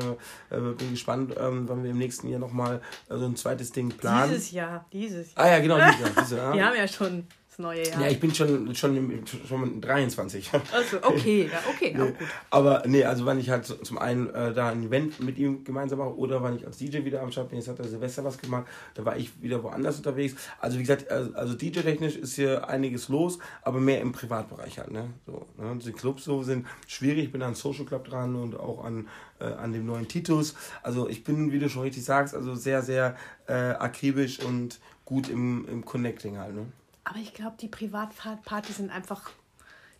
bin 0.48 0.90
gespannt, 0.90 1.34
ähm, 1.38 1.68
wann 1.68 1.82
wir 1.82 1.90
im 1.90 1.98
nächsten 1.98 2.28
Jahr 2.28 2.40
nochmal 2.40 2.80
so 3.08 3.24
ein 3.24 3.36
zweites 3.36 3.72
Ding 3.72 3.90
planen. 3.90 4.30
Dieses 4.30 4.50
Jahr, 4.50 4.86
dieses 4.92 5.34
Jahr. 5.34 5.44
Ah 5.44 5.50
ja, 5.50 5.58
genau, 5.60 5.76
dieses 5.76 6.00
Jahr. 6.00 6.10
Dieses 6.10 6.30
Jahr. 6.30 6.54
wir 6.54 6.66
haben 6.66 6.76
ja 6.76 6.88
schon 6.88 7.26
das 7.54 7.58
neue 7.62 7.86
Jahr. 7.86 8.00
Ja, 8.00 8.08
ich 8.08 8.20
bin 8.20 8.34
schon, 8.34 8.74
schon, 8.74 9.24
schon 9.48 9.80
23. 9.80 10.50
Also, 10.72 10.96
okay, 11.02 11.48
ja, 11.52 11.58
okay, 11.70 11.94
nee. 11.96 12.06
gut. 12.06 12.14
Aber 12.50 12.82
nee, 12.86 13.04
also 13.04 13.26
wann 13.26 13.38
ich 13.38 13.50
halt 13.50 13.64
zum 13.64 13.98
einen 13.98 14.28
äh, 14.30 14.52
da 14.52 14.70
ein 14.70 14.82
Event 14.82 15.20
mit 15.20 15.38
ihm 15.38 15.62
gemeinsam 15.64 16.00
mache 16.00 16.16
oder 16.16 16.42
wann 16.42 16.56
ich 16.56 16.66
als 16.66 16.78
DJ 16.78 17.04
wieder 17.04 17.22
am 17.22 17.30
Start 17.30 17.50
bin, 17.50 17.58
jetzt 17.58 17.68
hat 17.68 17.78
er 17.78 17.86
Silvester 17.86 18.24
was 18.24 18.38
gemacht, 18.38 18.66
da 18.94 19.04
war 19.04 19.16
ich 19.16 19.30
wieder 19.40 19.62
woanders 19.62 19.98
unterwegs. 19.98 20.34
Also 20.60 20.78
wie 20.78 20.82
gesagt, 20.82 21.10
also, 21.10 21.32
also 21.34 21.54
DJ-technisch 21.54 22.16
ist 22.16 22.34
hier 22.34 22.68
einiges 22.68 23.08
los, 23.08 23.38
aber 23.62 23.80
mehr 23.80 24.00
im 24.00 24.12
Privatbereich 24.12 24.78
halt. 24.78 24.90
Ne? 24.90 25.10
So, 25.26 25.46
ne? 25.56 25.78
Die 25.84 25.92
Clubs 25.92 26.24
so 26.24 26.42
sind 26.42 26.66
schwierig, 26.86 27.24
ich 27.24 27.32
bin 27.32 27.42
an 27.42 27.54
Social 27.54 27.84
Club 27.84 28.04
dran 28.04 28.34
und 28.34 28.58
auch 28.58 28.84
an, 28.84 29.08
äh, 29.38 29.44
an 29.44 29.72
dem 29.72 29.86
neuen 29.86 30.08
Titus. 30.08 30.54
Also 30.82 31.08
ich 31.08 31.22
bin, 31.22 31.52
wie 31.52 31.58
du 31.58 31.68
schon 31.68 31.82
richtig 31.82 32.04
sagst, 32.04 32.34
also 32.34 32.54
sehr, 32.54 32.82
sehr 32.82 33.16
äh, 33.46 33.52
akribisch 33.52 34.40
und 34.40 34.80
gut 35.04 35.28
im, 35.28 35.66
im 35.68 35.84
Connecting 35.84 36.38
halt. 36.38 36.54
Ne? 36.54 36.66
Aber 37.04 37.18
ich 37.18 37.34
glaube, 37.34 37.56
die 37.60 37.68
Privatpartys 37.68 38.78
sind 38.78 38.90
einfach 38.90 39.30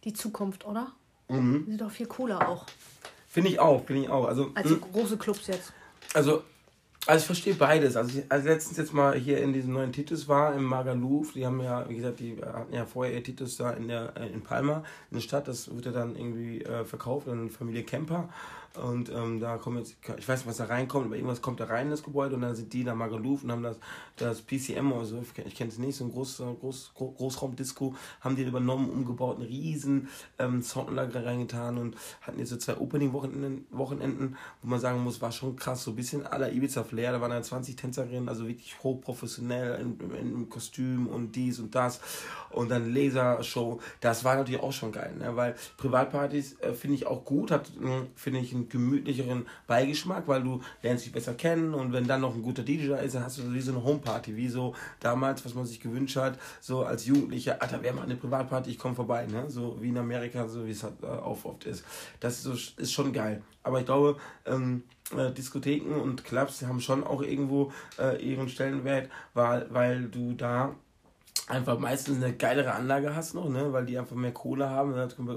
die 0.04 0.12
Zukunft, 0.12 0.66
oder? 0.66 0.92
Mhm. 1.28 1.64
Die 1.64 1.70
sind 1.70 1.80
doch 1.80 1.90
viel 1.90 2.06
cooler 2.06 2.48
auch. 2.48 2.66
Finde 3.28 3.50
ich 3.50 3.58
auch, 3.58 3.84
finde 3.84 4.02
ich 4.02 4.10
auch. 4.10 4.26
Also, 4.26 4.52
Als 4.54 4.68
die 4.68 4.74
hm. 4.74 4.80
große 4.80 5.16
Clubs 5.16 5.48
jetzt. 5.48 5.72
Also, 6.14 6.44
also 7.06 7.20
ich 7.20 7.26
verstehe 7.26 7.54
beides. 7.54 7.96
Also, 7.96 8.18
ich, 8.18 8.30
als 8.30 8.44
letztens 8.44 8.78
jetzt 8.78 8.92
mal 8.92 9.14
hier 9.18 9.38
in 9.42 9.52
diesem 9.52 9.72
neuen 9.72 9.92
Titus 9.92 10.28
war, 10.28 10.54
im 10.54 10.62
Magaluf, 10.64 11.32
die 11.32 11.44
haben 11.44 11.60
ja, 11.60 11.88
wie 11.88 11.96
gesagt, 11.96 12.20
die 12.20 12.36
hatten 12.40 12.72
ja 12.72 12.86
vorher 12.86 13.12
ihr 13.12 13.24
Titus 13.24 13.56
da 13.56 13.72
in, 13.72 13.88
der, 13.88 14.16
in 14.32 14.42
Palma, 14.42 14.84
in 15.10 15.16
der 15.16 15.22
Stadt, 15.22 15.48
das 15.48 15.68
wurde 15.68 15.90
dann 15.90 16.14
irgendwie 16.14 16.62
äh, 16.62 16.84
verkauft 16.84 17.28
an 17.28 17.50
Familie 17.50 17.82
Kemper. 17.82 18.28
Und 18.76 19.08
ähm, 19.10 19.38
da 19.38 19.56
kommen 19.56 19.78
jetzt, 19.78 19.96
ich 20.18 20.28
weiß 20.28 20.40
nicht, 20.40 20.48
was 20.48 20.56
da 20.56 20.64
reinkommt, 20.64 21.06
aber 21.06 21.14
irgendwas 21.14 21.40
kommt 21.40 21.60
da 21.60 21.66
rein 21.66 21.86
in 21.86 21.90
das 21.90 22.02
Gebäude 22.02 22.34
und 22.34 22.40
dann 22.40 22.56
sind 22.56 22.72
die 22.72 22.82
da 22.82 22.94
Magaluf 22.94 23.44
und 23.44 23.52
haben 23.52 23.62
das, 23.62 23.78
das 24.16 24.42
PCM 24.42 24.92
so, 25.04 25.22
ich, 25.22 25.54
kenne 25.54 25.70
es 25.70 25.78
nicht, 25.78 25.96
so 25.96 26.04
ein 26.04 26.10
Groß, 26.10 26.42
Groß, 26.60 26.92
Großraumdisco, 26.94 27.94
haben 28.20 28.34
die 28.34 28.42
übernommen, 28.42 28.90
umgebaut, 28.90 29.36
eine 29.36 29.48
riesen 29.48 30.08
ähm, 30.40 30.60
Soundanlage 30.60 31.24
reingetan 31.24 31.78
und 31.78 31.96
hatten 32.22 32.40
jetzt 32.40 32.50
so 32.50 32.56
zwei 32.56 32.76
Opening-Wochenenden, 32.76 33.64
Wochenenden, 33.70 34.36
wo 34.62 34.68
man 34.68 34.80
sagen 34.80 35.04
muss, 35.04 35.22
war 35.22 35.30
schon 35.30 35.54
krass, 35.54 35.84
so 35.84 35.92
ein 35.92 35.96
bisschen 35.96 36.26
aller 36.26 36.50
Ibiza-Flair, 36.52 37.12
da 37.12 37.20
waren 37.20 37.30
dann 37.30 37.44
20 37.44 37.76
Tänzerinnen, 37.76 38.28
also 38.28 38.48
wirklich 38.48 38.82
hochprofessionell 38.82 39.80
in, 39.80 40.14
in, 40.16 40.48
Kostüm 40.48 41.06
und 41.06 41.36
dies 41.36 41.60
und 41.60 41.74
das 41.76 42.00
und 42.50 42.70
dann 42.70 42.92
Lasershow, 42.92 43.80
das 44.00 44.24
war 44.24 44.34
natürlich 44.34 44.60
auch 44.60 44.72
schon 44.72 44.90
geil, 44.90 45.14
ne? 45.16 45.36
weil 45.36 45.54
Privatpartys 45.76 46.58
äh, 46.60 46.72
finde 46.72 46.96
ich 46.96 47.06
auch 47.06 47.24
gut, 47.24 47.52
hm, 47.52 48.08
finde 48.16 48.40
ich, 48.40 48.52
ein 48.52 48.63
gemütlicheren 48.68 49.46
Beigeschmack, 49.66 50.28
weil 50.28 50.42
du 50.42 50.60
lernst 50.82 51.04
dich 51.04 51.12
besser 51.12 51.34
kennen 51.34 51.74
und 51.74 51.92
wenn 51.92 52.06
dann 52.06 52.20
noch 52.20 52.34
ein 52.34 52.42
guter 52.42 52.62
DJ 52.62 52.88
da 52.88 52.96
ist, 52.96 53.14
dann 53.14 53.24
hast 53.24 53.38
du 53.38 53.52
wie 53.52 53.60
so 53.60 53.72
eine 53.72 53.84
Homeparty, 53.84 54.36
wie 54.36 54.48
so 54.48 54.74
damals, 55.00 55.44
was 55.44 55.54
man 55.54 55.66
sich 55.66 55.80
gewünscht 55.80 56.16
hat, 56.16 56.38
so 56.60 56.84
als 56.84 57.06
Jugendlicher, 57.06 57.58
ah, 57.60 57.66
da 57.66 57.82
wäre 57.82 57.94
mal 57.94 58.02
eine 58.02 58.16
Privatparty, 58.16 58.70
ich 58.70 58.78
komme 58.78 58.94
vorbei, 58.94 59.26
ne? 59.26 59.48
so 59.48 59.76
wie 59.80 59.88
in 59.88 59.98
Amerika, 59.98 60.46
so 60.48 60.66
wie 60.66 60.70
es 60.70 60.82
halt, 60.82 61.02
äh, 61.02 61.06
oft 61.06 61.64
ist. 61.64 61.84
Das 62.20 62.36
ist, 62.36 62.42
so, 62.42 62.52
ist 62.52 62.92
schon 62.92 63.12
geil. 63.12 63.42
Aber 63.62 63.80
ich 63.80 63.86
glaube, 63.86 64.16
ähm, 64.46 64.84
äh, 65.16 65.32
Diskotheken 65.32 66.00
und 66.00 66.24
Clubs 66.24 66.62
haben 66.62 66.80
schon 66.80 67.04
auch 67.04 67.22
irgendwo 67.22 67.72
äh, 67.98 68.22
ihren 68.22 68.48
Stellenwert, 68.48 69.10
weil, 69.32 69.66
weil 69.70 70.04
du 70.04 70.34
da 70.34 70.74
einfach 71.46 71.78
meistens 71.78 72.22
eine 72.22 72.32
geilere 72.32 72.72
Anlage 72.72 73.14
hast 73.14 73.34
noch, 73.34 73.48
ne, 73.48 73.72
weil 73.72 73.84
die 73.84 73.98
einfach 73.98 74.16
mehr 74.16 74.32
Kohle 74.32 74.70
haben. 74.70 74.94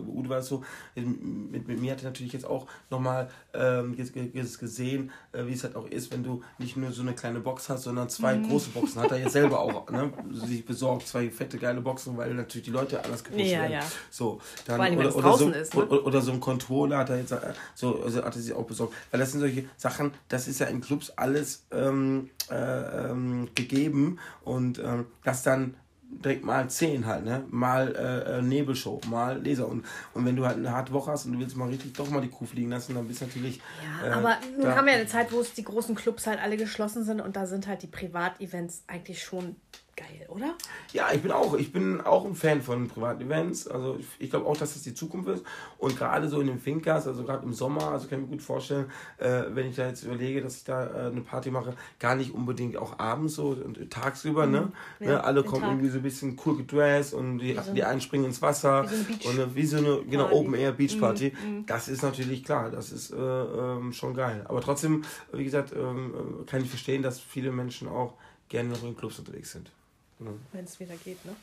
Udo 0.07 0.29
war 0.29 0.37
es 0.37 0.47
so, 0.47 0.63
mit, 0.95 1.67
mit 1.67 1.81
mir 1.81 1.91
hat 1.91 2.01
er 2.01 2.05
natürlich 2.05 2.31
jetzt 2.31 2.45
auch 2.45 2.65
nochmal 2.89 3.29
ähm, 3.53 3.95
gesehen, 3.97 5.11
äh, 5.33 5.45
wie 5.45 5.53
es 5.53 5.63
halt 5.63 5.75
auch 5.75 5.85
ist, 5.87 6.11
wenn 6.13 6.23
du 6.23 6.43
nicht 6.59 6.77
nur 6.77 6.91
so 6.91 7.01
eine 7.01 7.13
kleine 7.13 7.41
Box 7.41 7.67
hast, 7.67 7.83
sondern 7.83 8.09
zwei 8.09 8.35
mhm. 8.35 8.47
große 8.47 8.69
Boxen. 8.69 9.01
Hat 9.01 9.11
er 9.11 9.19
jetzt 9.19 9.33
selber 9.33 9.59
auch 9.59 9.89
ne, 9.89 10.13
sich 10.31 10.65
besorgt, 10.65 11.07
zwei 11.07 11.29
fette 11.29 11.57
geile 11.57 11.81
Boxen, 11.81 12.15
weil 12.15 12.33
natürlich 12.33 12.65
die 12.65 12.71
Leute 12.71 13.03
anders 13.03 13.23
gepusht 13.23 13.45
ja, 13.45 13.61
werden. 13.63 13.73
Ja. 13.73 13.83
So, 14.09 14.39
dann, 14.65 14.79
allem, 14.79 14.99
oder, 14.99 15.15
oder, 15.15 15.37
so, 15.37 15.49
ist, 15.49 15.75
ne? 15.75 15.85
oder, 15.85 16.05
oder, 16.05 16.21
so 16.21 16.31
ein 16.31 16.39
Controller 16.39 16.99
hat 16.99 17.09
er 17.09 17.17
jetzt 17.17 17.31
äh, 17.31 17.53
so, 17.75 18.01
also 18.01 18.23
hat 18.23 18.35
er 18.35 18.41
sich 18.41 18.53
auch 18.53 18.65
besorgt. 18.65 18.93
Weil 19.11 19.19
das 19.19 19.31
sind 19.31 19.41
solche 19.41 19.65
Sachen, 19.75 20.13
das 20.29 20.47
ist 20.47 20.59
ja 20.59 20.67
in 20.67 20.79
Clubs 20.79 21.11
alles 21.17 21.65
ähm, 21.71 22.29
äh, 22.49 23.09
ähm, 23.09 23.49
gegeben 23.55 24.19
und 24.43 24.79
ähm, 24.79 25.07
das 25.23 25.43
dann 25.43 25.75
direkt 26.09 26.43
mal 26.43 26.69
10 26.69 27.05
halt, 27.05 27.25
ne? 27.25 27.43
Mal 27.49 27.95
äh, 27.95 28.37
äh, 28.37 28.41
Nebelshow, 28.41 29.01
mal 29.09 29.41
Laser. 29.43 29.67
Und, 29.67 29.85
und 30.13 30.25
wenn 30.25 30.35
du 30.35 30.45
halt 30.45 30.57
eine 30.57 30.71
harte 30.71 30.93
Woche 30.93 31.11
hast 31.11 31.25
und 31.25 31.33
du 31.33 31.39
willst 31.39 31.55
mal 31.55 31.69
richtig 31.69 31.93
doch 31.93 32.09
mal 32.09 32.21
die 32.21 32.29
Kuh 32.29 32.45
fliegen 32.45 32.69
lassen, 32.69 32.95
dann 32.95 33.07
bist 33.07 33.21
du 33.21 33.25
natürlich. 33.25 33.61
Ja, 34.01 34.07
äh, 34.07 34.11
aber 34.11 34.37
nun 34.57 34.75
haben 34.75 34.85
wir 34.85 34.93
ja 34.93 34.99
eine 34.99 35.07
Zeit, 35.07 35.31
wo 35.31 35.39
es 35.39 35.53
die 35.53 35.63
großen 35.63 35.95
Clubs 35.95 36.27
halt 36.27 36.39
alle 36.41 36.57
geschlossen 36.57 37.03
sind 37.03 37.21
und 37.21 37.35
da 37.35 37.45
sind 37.45 37.67
halt 37.67 37.83
die 37.83 37.87
Privatevents 37.87 38.83
eigentlich 38.87 39.23
schon 39.23 39.55
geil, 39.97 40.27
oder? 40.29 40.53
Ja, 40.93 41.07
ich 41.11 41.21
bin 41.21 41.31
auch, 41.31 41.55
ich 41.55 41.73
bin 41.73 41.99
auch 42.01 42.23
ein 42.25 42.35
Fan 42.35 42.61
von 42.61 42.87
Privatevents. 42.87 43.67
Also 43.67 43.99
ich, 44.19 44.29
glaube 44.29 44.45
auch, 44.45 44.55
dass 44.55 44.73
das 44.73 44.83
die 44.83 44.93
Zukunft 44.93 45.27
ist. 45.27 45.43
Und 45.77 45.97
gerade 45.97 46.29
so 46.29 46.39
in 46.39 46.47
den 46.47 46.59
Finkers, 46.59 47.07
also 47.07 47.23
gerade 47.23 47.43
im 47.43 47.51
Sommer, 47.51 47.91
also 47.91 48.07
kann 48.07 48.19
ich 48.19 48.25
mir 48.25 48.31
gut 48.31 48.43
vorstellen, 48.43 48.85
äh, 49.17 49.43
wenn 49.49 49.67
ich 49.67 49.75
da 49.75 49.87
jetzt 49.87 50.03
überlege, 50.03 50.41
dass 50.41 50.57
ich 50.57 50.63
da 50.63 50.85
äh, 50.85 51.11
eine 51.11 51.21
Party 51.21 51.51
mache, 51.51 51.73
gar 51.99 52.15
nicht 52.15 52.33
unbedingt 52.33 52.77
auch 52.77 52.99
abends 52.99 53.35
so 53.35 53.49
und 53.49 53.89
tagsüber, 53.89 54.45
ne? 54.45 54.61
mhm. 54.61 54.67
ne? 54.99 55.11
Ja, 55.11 55.17
ne? 55.17 55.23
Alle 55.23 55.43
kommen 55.43 55.63
Tag. 55.63 55.71
irgendwie 55.71 55.89
so 55.89 55.97
ein 55.97 56.03
bisschen 56.03 56.39
cool 56.45 56.57
gedressed 56.57 57.13
und 57.13 57.39
die, 57.39 57.55
so 57.55 57.73
die 57.73 57.83
einen 57.83 57.99
springen 57.99 58.25
ins 58.25 58.41
Wasser. 58.41 58.89
Wie 58.89 59.23
so 59.23 59.29
und 59.29 59.55
wie 59.55 59.65
so 59.65 59.77
eine 59.77 60.01
genau, 60.09 60.31
Open 60.31 60.53
Air 60.53 60.73
Beach 60.73 60.95
mhm, 60.95 61.01
Party. 61.01 61.33
Mhm. 61.33 61.65
Das 61.65 61.87
ist 61.87 62.03
natürlich 62.03 62.43
klar, 62.43 62.69
das 62.69 62.91
ist 62.91 63.11
äh, 63.11 63.17
ähm, 63.17 63.91
schon 63.93 64.13
geil. 64.13 64.45
Aber 64.47 64.61
trotzdem, 64.61 65.03
wie 65.33 65.43
gesagt, 65.43 65.73
ähm, 65.75 66.13
äh, 66.13 66.45
kann 66.45 66.61
ich 66.61 66.69
verstehen, 66.69 67.01
dass 67.01 67.19
viele 67.19 67.51
Menschen 67.51 67.87
auch 67.87 68.13
gerne 68.49 68.69
noch 68.69 68.83
in 68.83 68.95
Clubs 68.95 69.19
unterwegs 69.19 69.51
sind. 69.51 69.71
Mhm. 70.19 70.39
Wenn 70.51 70.65
es 70.65 70.79
wieder 70.79 70.95
geht, 70.95 71.23
ne? 71.25 71.35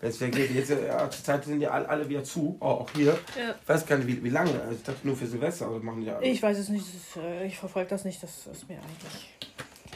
Wenn 0.00 0.10
es 0.10 0.20
wieder 0.20 0.30
geht. 0.30 0.50
Jetzt, 0.52 0.70
ja, 0.70 1.10
zur 1.10 1.24
Zeit 1.24 1.44
sind 1.44 1.60
ja 1.60 1.70
alle, 1.70 1.88
alle 1.88 2.08
wieder 2.08 2.24
zu, 2.24 2.56
oh, 2.60 2.66
auch 2.66 2.90
hier. 2.90 3.18
Ja. 3.38 3.54
Ich 3.60 3.68
weiß 3.68 3.86
gar 3.86 3.98
nicht, 3.98 4.08
wie, 4.08 4.24
wie 4.24 4.30
lange. 4.30 4.60
Also 4.60 4.74
ich 4.74 4.82
dachte 4.82 5.06
nur 5.06 5.16
für 5.16 5.26
Silvester, 5.26 5.66
aber 5.66 5.80
machen 5.80 6.02
ja 6.02 6.16
alle. 6.16 6.26
Ich 6.26 6.42
weiß 6.42 6.58
es 6.58 6.68
nicht, 6.68 6.86
ist, 6.86 7.16
äh, 7.16 7.46
ich 7.46 7.56
verfolge 7.58 7.90
das 7.90 8.04
nicht, 8.04 8.22
das 8.22 8.46
ist 8.46 8.68
mir 8.68 8.78
eigentlich. 8.78 9.30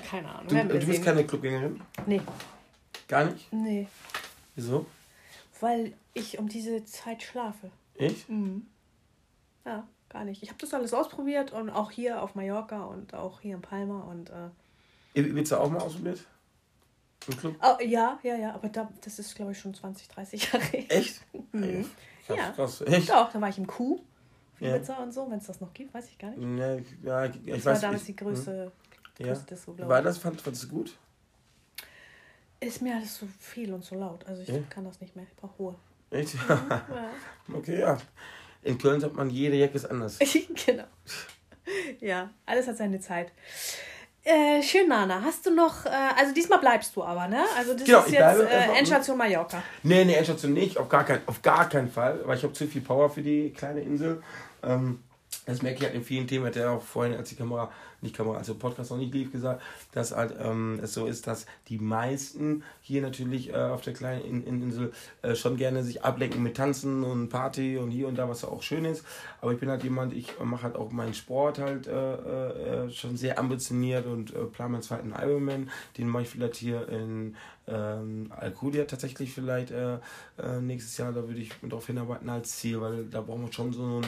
Keine 0.08 0.32
Ahnung. 0.32 0.68
Du, 0.68 0.78
du 0.78 0.86
bist 0.86 1.04
keine 1.04 1.24
Clubgängerin? 1.24 1.80
Nee. 2.06 2.20
Gar 3.08 3.24
nicht? 3.26 3.52
Nee. 3.52 3.88
Wieso? 4.54 4.86
Weil 5.60 5.94
ich 6.14 6.38
um 6.38 6.48
diese 6.48 6.84
Zeit 6.84 7.22
schlafe. 7.22 7.70
Ich? 7.94 8.28
Mhm. 8.28 8.66
Ja, 9.64 9.86
gar 10.08 10.24
nicht. 10.24 10.42
Ich 10.42 10.50
habe 10.50 10.58
das 10.60 10.72
alles 10.74 10.94
ausprobiert 10.94 11.52
und 11.52 11.70
auch 11.70 11.90
hier 11.90 12.22
auf 12.22 12.34
Mallorca 12.34 12.84
und 12.84 13.14
auch 13.14 13.40
hier 13.40 13.56
in 13.56 13.62
Palma 13.62 14.02
und. 14.02 14.30
Äh, 14.30 14.50
Willst 15.14 15.50
du 15.50 15.56
auch 15.56 15.70
mal 15.70 15.80
ausprobiert? 15.80 16.20
Club? 17.34 17.56
Oh, 17.62 17.82
ja, 17.82 18.18
ja, 18.22 18.36
ja, 18.36 18.54
aber 18.54 18.68
da, 18.68 18.90
das 19.02 19.18
ist, 19.18 19.34
glaube 19.34 19.52
ich, 19.52 19.58
schon 19.58 19.74
20, 19.74 20.08
30 20.08 20.52
Jahre. 20.52 20.76
Echt? 20.88 21.22
Mhm. 21.52 21.86
Krass, 22.26 22.36
ja. 22.36 22.50
Krass. 22.52 22.80
Echt? 22.82 23.10
Doch, 23.10 23.32
da 23.32 23.40
war 23.40 23.48
ich 23.48 23.58
im 23.58 23.66
Kuh. 23.66 24.00
Ibiza 24.60 24.94
ja. 24.94 25.02
und 25.02 25.12
so, 25.12 25.30
wenn 25.30 25.38
es 25.38 25.46
das 25.46 25.60
noch 25.60 25.72
gibt, 25.74 25.92
weiß 25.92 26.08
ich 26.08 26.18
gar 26.18 26.30
nicht. 26.30 26.58
Ja, 27.02 27.24
ja 27.24 27.24
ich, 27.26 27.44
das 27.44 27.58
ich 27.58 27.64
war 27.64 27.78
damals 27.78 28.00
ich, 28.02 28.06
die 28.06 28.16
größte, 28.16 28.72
hm? 29.18 29.26
ja. 29.26 29.34
Disco, 29.34 29.72
glaube 29.72 29.82
ich. 29.82 29.88
War 29.88 30.02
das, 30.02 30.18
fand, 30.18 30.40
fandest 30.40 30.64
du 30.64 30.68
gut? 30.68 30.96
Ist 32.58 32.80
mir 32.80 32.96
alles 32.96 33.16
so 33.16 33.26
viel 33.38 33.72
und 33.72 33.84
so 33.84 33.96
laut. 33.96 34.26
Also 34.26 34.42
ich 34.42 34.48
ja? 34.48 34.58
kann 34.70 34.84
das 34.84 35.00
nicht 35.00 35.14
mehr. 35.14 35.26
Ich 35.28 35.36
brauche 35.36 35.56
Ruhe. 35.58 35.74
Echt? 36.10 36.34
Mhm, 36.34 36.40
ja. 36.70 36.86
okay, 37.52 37.80
ja. 37.80 37.98
In 38.62 38.78
Köln 38.78 39.00
sagt 39.00 39.14
man, 39.14 39.28
jede 39.28 39.56
Jacke 39.56 39.74
ist 39.74 39.84
anders. 39.84 40.18
genau. 40.66 40.84
Ja, 42.00 42.30
alles 42.46 42.66
hat 42.66 42.76
seine 42.76 43.00
Zeit. 43.00 43.32
Äh, 44.26 44.60
schön, 44.60 44.88
Nana. 44.88 45.22
Hast 45.22 45.46
du 45.46 45.54
noch, 45.54 45.86
äh, 45.86 45.90
also 46.18 46.34
diesmal 46.34 46.58
bleibst 46.58 46.96
du 46.96 47.04
aber, 47.04 47.28
ne? 47.28 47.44
Also 47.56 47.74
das 47.74 47.84
genau, 47.84 48.00
ist 48.00 48.10
jetzt 48.10 48.40
äh, 48.40 48.76
Endstation 48.76 49.16
Mallorca. 49.16 49.62
Nee, 49.84 50.04
nee, 50.04 50.14
Endstation 50.14 50.52
nicht, 50.52 50.78
auf 50.78 50.88
gar, 50.88 51.04
kein, 51.04 51.20
auf 51.26 51.42
gar 51.42 51.68
keinen 51.68 51.88
Fall, 51.88 52.18
weil 52.24 52.36
ich 52.36 52.42
habe 52.42 52.52
zu 52.52 52.66
viel 52.66 52.80
Power 52.80 53.08
für 53.08 53.22
die 53.22 53.52
kleine 53.52 53.82
Insel. 53.82 54.20
Ähm, 54.64 54.98
das 55.46 55.62
merke 55.62 55.78
ich 55.78 55.84
halt 55.84 55.94
in 55.94 56.04
vielen 56.04 56.26
Themen, 56.26 56.46
hat 56.46 56.56
er 56.56 56.72
auch 56.72 56.82
vorhin, 56.82 57.14
als 57.14 57.30
die 57.30 57.36
Kamera 57.36 57.70
nicht 58.00 58.16
Kamera, 58.16 58.38
also 58.38 58.54
Podcast 58.54 58.90
noch 58.90 58.98
nicht 58.98 59.12
lief 59.12 59.32
gesagt, 59.32 59.62
dass 59.92 60.14
halt 60.14 60.34
ähm, 60.40 60.78
es 60.82 60.94
so 60.94 61.06
ist, 61.06 61.26
dass 61.26 61.46
die 61.68 61.78
meisten 61.78 62.62
hier 62.80 63.02
natürlich 63.02 63.50
äh, 63.50 63.56
auf 63.56 63.82
der 63.82 63.94
kleinen 63.94 64.44
in 64.44 64.62
Insel 64.62 64.92
äh, 65.22 65.34
schon 65.34 65.56
gerne 65.56 65.82
sich 65.82 66.04
ablenken 66.04 66.42
mit 66.42 66.56
Tanzen 66.56 67.04
und 67.04 67.28
Party 67.28 67.78
und 67.78 67.90
hier 67.90 68.08
und 68.08 68.16
da, 68.16 68.28
was 68.28 68.44
auch 68.44 68.62
schön 68.62 68.84
ist. 68.84 69.04
Aber 69.40 69.52
ich 69.52 69.58
bin 69.58 69.70
halt 69.70 69.82
jemand, 69.82 70.12
ich 70.12 70.38
mache 70.42 70.64
halt 70.64 70.76
auch 70.76 70.90
meinen 70.90 71.14
Sport 71.14 71.58
halt 71.58 71.86
äh, 71.86 72.86
äh, 72.86 72.90
schon 72.90 73.16
sehr 73.16 73.38
ambitioniert 73.38 74.06
und 74.06 74.34
äh, 74.34 74.44
plane 74.44 74.72
meinen 74.72 74.82
zweiten 74.82 75.12
Ironman. 75.12 75.70
Den 75.98 76.08
mache 76.08 76.24
ich 76.24 76.28
vielleicht 76.28 76.56
hier 76.56 76.88
in 76.88 77.36
ähm, 77.68 78.32
Alcudia 78.36 78.84
tatsächlich 78.84 79.32
vielleicht 79.32 79.70
äh, 79.70 79.94
äh, 80.38 80.60
nächstes 80.60 80.96
Jahr. 80.98 81.12
Da 81.12 81.26
würde 81.26 81.40
ich 81.40 81.50
darauf 81.62 81.86
hinarbeiten 81.86 82.28
als 82.28 82.56
Ziel, 82.56 82.80
weil 82.80 83.04
da 83.06 83.20
brauchen 83.20 83.46
wir 83.46 83.52
schon 83.52 83.72
so 83.72 84.00
ein, 84.00 84.06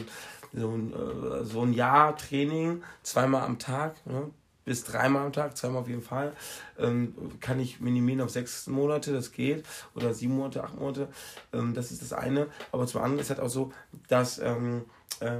so 0.53 0.71
ein, 0.71 0.93
äh, 0.93 1.45
so 1.45 1.63
ein 1.63 1.73
Jahr 1.73 2.17
Training, 2.17 2.83
zweimal 3.03 3.43
am 3.43 3.59
Tag. 3.59 3.95
Ne? 4.07 4.31
bis 4.69 4.85
dreimal 4.85 5.25
am 5.25 5.33
Tag, 5.33 5.57
zweimal 5.57 5.81
auf 5.81 5.89
jeden 5.89 6.03
Fall. 6.03 6.35
Ähm, 6.79 7.15
kann 7.41 7.59
ich 7.59 7.81
minimieren 7.81 8.21
auf 8.21 8.29
sechs 8.29 8.67
Monate, 8.67 9.15
das 9.15 9.33
geht. 9.33 9.65
Oder 9.95 10.13
sieben 10.13 10.37
Monate, 10.37 10.63
acht 10.63 10.79
Monate. 10.79 11.09
Ähm, 11.55 11.73
das 11.73 11.91
ist 11.91 12.03
das 12.03 12.13
eine. 12.13 12.49
Aber 12.71 12.87
zum 12.87 13.01
anderen 13.01 13.21
ist 13.21 13.31
halt 13.31 13.41
auch 13.41 13.49
so, 13.49 13.73
dass 14.09 14.39
ähm, 14.39 14.85
äh, 15.21 15.39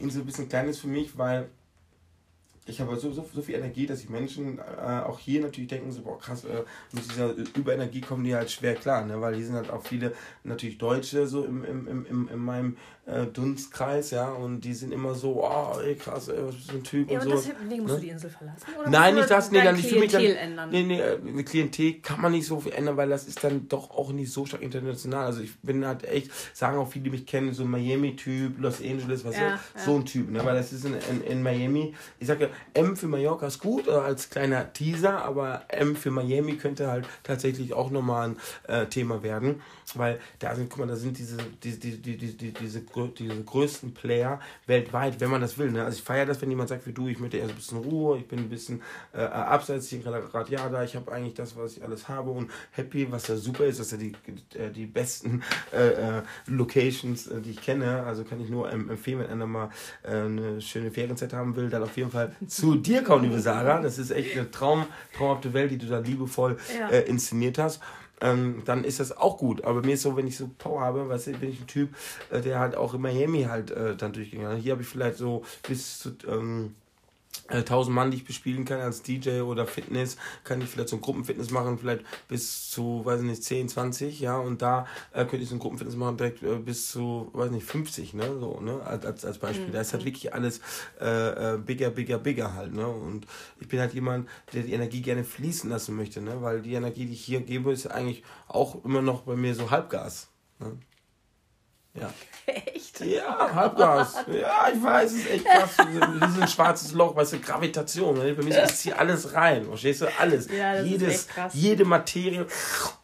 Insel 0.00 0.22
ein 0.22 0.26
bisschen 0.26 0.48
klein 0.48 0.68
ist 0.68 0.80
für 0.80 0.88
mich, 0.88 1.16
weil 1.16 1.48
ich 2.70 2.80
habe 2.80 2.96
so, 2.96 3.12
so, 3.12 3.28
so 3.34 3.42
viel 3.42 3.56
Energie, 3.56 3.86
dass 3.86 4.00
die 4.00 4.08
Menschen 4.08 4.58
äh, 4.58 5.00
auch 5.00 5.18
hier 5.18 5.42
natürlich 5.42 5.68
denken, 5.68 5.90
so, 5.92 6.02
boah, 6.02 6.18
krass, 6.18 6.44
äh, 6.44 6.62
mit 6.92 7.04
dieser 7.04 7.34
Überenergie 7.56 8.00
kommen 8.00 8.24
die 8.24 8.34
halt 8.34 8.50
schwer 8.50 8.74
klar, 8.74 9.04
ne? 9.04 9.20
weil 9.20 9.34
hier 9.34 9.46
sind 9.46 9.56
halt 9.56 9.70
auch 9.70 9.82
viele 9.82 10.12
natürlich 10.44 10.78
Deutsche 10.78 11.26
so 11.26 11.44
im, 11.44 11.64
im, 11.64 12.06
im, 12.06 12.28
in 12.28 12.38
meinem 12.38 12.76
äh, 13.10 13.26
Dunstkreis, 13.26 14.12
ja, 14.12 14.30
und 14.30 14.60
die 14.60 14.72
sind 14.72 14.92
immer 14.92 15.14
so, 15.14 15.42
oh, 15.44 15.80
ey, 15.80 15.96
krass, 15.96 16.28
ey, 16.28 16.36
was 16.46 16.54
bist 16.54 16.70
du 16.70 16.76
ein 16.76 16.84
Typ 16.84 17.10
ja, 17.10 17.20
und, 17.20 17.26
und 17.26 17.38
so. 17.38 17.50
Deswegen 17.60 17.82
musst 17.82 17.94
ne? 17.94 18.00
du 18.00 18.06
die 18.06 18.10
Insel 18.10 18.30
verlassen? 18.30 18.66
Nein, 18.88 19.14
nicht 19.14 19.30
das, 19.30 19.50
nee, 19.50 19.62
dann 19.62 19.76
nicht 19.76 19.88
für 19.88 19.98
mich. 19.98 20.12
Dann, 20.12 20.22
ändern? 20.22 20.70
Nee, 20.70 20.82
nee, 20.84 21.02
eine 21.02 21.44
Klientel 21.44 21.94
kann 21.94 22.20
man 22.20 22.32
nicht 22.32 22.46
so 22.46 22.60
viel 22.60 22.72
ändern, 22.72 22.96
weil 22.96 23.08
das 23.08 23.26
ist 23.26 23.42
dann 23.42 23.68
doch 23.68 23.90
auch 23.90 24.12
nicht 24.12 24.30
so 24.30 24.46
stark 24.46 24.62
international. 24.62 25.26
Also 25.26 25.40
ich 25.40 25.58
bin 25.60 25.84
halt 25.84 26.04
echt, 26.04 26.30
sagen 26.54 26.78
auch 26.78 26.88
viele, 26.88 27.04
die 27.04 27.10
mich 27.10 27.26
kennen, 27.26 27.52
so 27.52 27.64
ein 27.64 27.70
Miami-Typ, 27.70 28.60
Los 28.60 28.80
Angeles, 28.80 29.24
was 29.24 29.36
ja, 29.36 29.48
ja, 29.48 29.60
so 29.76 29.96
ein 29.96 30.04
Typ, 30.04 30.30
ne, 30.30 30.44
weil 30.44 30.54
das 30.54 30.72
ist 30.72 30.84
in, 30.84 30.94
in, 30.94 31.22
in 31.24 31.42
Miami, 31.42 31.94
ich 32.18 32.26
sage 32.26 32.50
M 32.74 32.96
für 32.96 33.06
Mallorca 33.06 33.46
ist 33.46 33.58
gut, 33.58 33.88
äh, 33.88 33.92
als 33.92 34.30
kleiner 34.30 34.72
Teaser, 34.72 35.24
aber 35.24 35.62
M 35.68 35.96
für 35.96 36.10
Miami 36.10 36.56
könnte 36.56 36.88
halt 36.88 37.06
tatsächlich 37.22 37.74
auch 37.74 37.90
nochmal 37.90 38.30
ein 38.30 38.36
äh, 38.68 38.86
Thema 38.86 39.22
werden, 39.22 39.60
weil 39.94 40.20
da 40.38 40.54
sind, 40.54 40.70
guck 40.70 40.80
mal, 40.80 40.88
da 40.88 40.96
sind 40.96 41.18
diese, 41.18 41.36
die, 41.62 41.78
die, 41.78 41.96
die, 42.00 42.16
die, 42.16 42.36
die, 42.36 42.52
diese 42.52 42.80
diese 43.18 43.42
größten 43.44 43.94
Player 43.94 44.40
weltweit, 44.66 45.20
wenn 45.20 45.30
man 45.30 45.40
das 45.40 45.58
will. 45.58 45.70
Ne? 45.70 45.84
Also 45.84 45.98
ich 45.98 46.04
feiere 46.04 46.26
das, 46.26 46.40
wenn 46.40 46.50
jemand 46.50 46.68
sagt 46.68 46.86
wie 46.86 46.92
du, 46.92 47.08
ich 47.08 47.18
möchte 47.18 47.38
erst 47.38 47.50
ein 47.50 47.56
bisschen 47.56 47.78
Ruhe, 47.78 48.18
ich 48.18 48.28
bin 48.28 48.40
ein 48.40 48.48
bisschen 48.48 48.82
äh, 49.12 49.20
abseits, 49.22 49.88
hier 49.88 50.00
gerade 50.00 50.28
ja 50.48 50.68
da, 50.68 50.82
ich 50.82 50.96
habe 50.96 51.10
eigentlich 51.12 51.34
das, 51.34 51.56
was 51.56 51.76
ich 51.76 51.84
alles 51.84 52.08
habe 52.08 52.30
und 52.30 52.50
happy, 52.72 53.10
was 53.10 53.28
ja 53.28 53.36
super 53.36 53.64
ist, 53.64 53.80
dass 53.80 53.92
er 53.92 53.98
die, 53.98 54.12
äh, 54.54 54.70
die 54.70 54.86
besten 54.86 55.42
äh, 55.72 56.18
äh 56.18 56.22
Locations, 56.46 57.26
äh, 57.26 57.40
die 57.40 57.50
ich 57.52 57.62
kenne, 57.62 58.02
also 58.04 58.24
kann 58.24 58.40
ich 58.40 58.50
nur 58.50 58.70
empfehlen, 58.70 59.20
wenn 59.20 59.30
einer 59.30 59.46
mal 59.46 59.70
äh, 60.02 60.10
eine 60.10 60.60
schöne 60.60 60.90
Ferienzeit 60.90 61.32
haben 61.32 61.56
will, 61.56 61.70
dann 61.70 61.82
auf 61.82 61.96
jeden 61.96 62.10
Fall 62.10 62.34
zu 62.50 62.74
dir 62.76 63.02
kommen, 63.02 63.24
liebe 63.24 63.40
Sarah. 63.40 63.80
Das 63.80 63.98
ist 63.98 64.10
echt 64.10 64.36
eine 64.36 64.50
Traum, 64.50 64.86
traumhafte 65.16 65.52
Welt, 65.52 65.70
die 65.70 65.78
du 65.78 65.86
da 65.86 65.98
liebevoll 65.98 66.58
ja. 66.78 66.88
inszeniert 66.98 67.58
hast 67.58 67.80
ähm, 68.20 68.62
dann 68.64 68.84
ist 68.84 69.00
das 69.00 69.16
auch 69.16 69.38
gut. 69.38 69.64
Aber 69.64 69.82
mir 69.82 69.94
ist 69.94 70.02
so, 70.02 70.16
wenn 70.16 70.26
ich 70.26 70.36
so 70.36 70.50
Power 70.58 70.80
habe, 70.80 71.08
weißt 71.08 71.28
du, 71.28 71.32
bin 71.32 71.50
ich 71.50 71.60
ein 71.60 71.66
Typ, 71.66 71.94
äh, 72.30 72.40
der 72.40 72.58
halt 72.58 72.76
auch 72.76 72.94
in 72.94 73.00
Miami 73.00 73.44
halt 73.44 73.70
äh, 73.70 73.96
dann 73.96 74.12
durchgegangen 74.12 74.60
Hier 74.60 74.72
habe 74.72 74.82
ich 74.82 74.88
vielleicht 74.88 75.16
so 75.16 75.42
bis 75.66 76.00
zu. 76.00 76.10
Ähm, 76.28 76.74
1000 77.48 77.92
äh, 77.92 77.94
Mann, 77.94 78.10
die 78.10 78.18
ich 78.18 78.24
bespielen 78.24 78.64
kann 78.64 78.80
als 78.80 79.02
DJ 79.02 79.40
oder 79.40 79.66
Fitness, 79.66 80.16
kann 80.44 80.60
ich 80.60 80.68
vielleicht 80.68 80.88
so 80.88 80.96
ein 80.96 81.02
Gruppenfitness 81.02 81.50
machen, 81.50 81.78
vielleicht 81.78 82.04
bis 82.28 82.70
zu, 82.70 83.04
weiß 83.04 83.22
nicht, 83.22 83.42
10, 83.42 83.68
20, 83.68 84.20
ja, 84.20 84.38
und 84.38 84.62
da 84.62 84.86
äh, 85.12 85.24
könnte 85.24 85.38
ich 85.38 85.48
so 85.48 85.56
ein 85.56 85.58
Gruppenfitness 85.58 85.96
machen, 85.96 86.16
direkt 86.16 86.42
äh, 86.42 86.56
bis 86.56 86.90
zu, 86.90 87.30
weiß 87.32 87.50
nicht, 87.50 87.66
50, 87.66 88.14
ne, 88.14 88.38
so, 88.38 88.60
ne, 88.60 88.80
als, 88.82 89.24
als 89.24 89.38
Beispiel. 89.38 89.68
Mhm. 89.68 89.72
Da 89.72 89.80
ist 89.80 89.92
halt 89.92 90.04
wirklich 90.04 90.32
alles 90.34 90.60
äh, 91.00 91.54
äh, 91.54 91.58
bigger, 91.58 91.90
bigger, 91.90 92.18
bigger 92.18 92.54
halt, 92.54 92.74
ne, 92.74 92.86
und 92.86 93.26
ich 93.58 93.68
bin 93.68 93.80
halt 93.80 93.94
jemand, 93.94 94.28
der 94.52 94.62
die 94.62 94.72
Energie 94.72 95.02
gerne 95.02 95.24
fließen 95.24 95.68
lassen 95.68 95.96
möchte, 95.96 96.20
ne, 96.20 96.42
weil 96.42 96.62
die 96.62 96.74
Energie, 96.74 97.06
die 97.06 97.14
ich 97.14 97.24
hier 97.24 97.40
gebe, 97.40 97.72
ist 97.72 97.86
eigentlich 97.86 98.22
auch 98.48 98.84
immer 98.84 99.02
noch 99.02 99.22
bei 99.22 99.36
mir 99.36 99.54
so 99.54 99.70
Halbgas, 99.70 100.28
ne. 100.58 100.78
Ja. 101.94 102.12
Echt? 102.46 103.00
Ja, 103.00 103.54
Halbgas. 103.54 104.24
Ja, 104.26 104.68
ich 104.74 104.82
weiß, 104.82 105.12
es 105.12 105.18
ist 105.18 105.30
echt 105.30 105.44
krass. 105.44 105.76
Wie 105.88 106.34
so 106.34 106.40
ein 106.40 106.48
schwarzes 106.48 106.92
Loch, 106.92 107.14
weißt 107.16 107.34
du, 107.34 107.38
Gravitation. 107.40 108.18
Ne? 108.18 108.34
Bei 108.34 108.42
mir 108.42 108.62
ist 108.62 108.82
hier 108.82 108.98
alles 108.98 109.34
rein. 109.34 109.64
Verstehst 109.64 110.02
du? 110.02 110.06
Alles. 110.18 110.48
Ja, 110.50 110.74
das 110.74 110.86
Jedes, 110.86 111.08
ist 111.08 111.14
echt 111.14 111.28
krass. 111.30 111.52
Jede 111.54 111.84
Materie, 111.84 112.46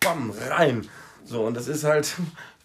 bam, 0.00 0.32
rein. 0.50 0.86
So, 1.24 1.44
und 1.44 1.56
das 1.56 1.68
ist 1.68 1.84
halt, 1.84 2.16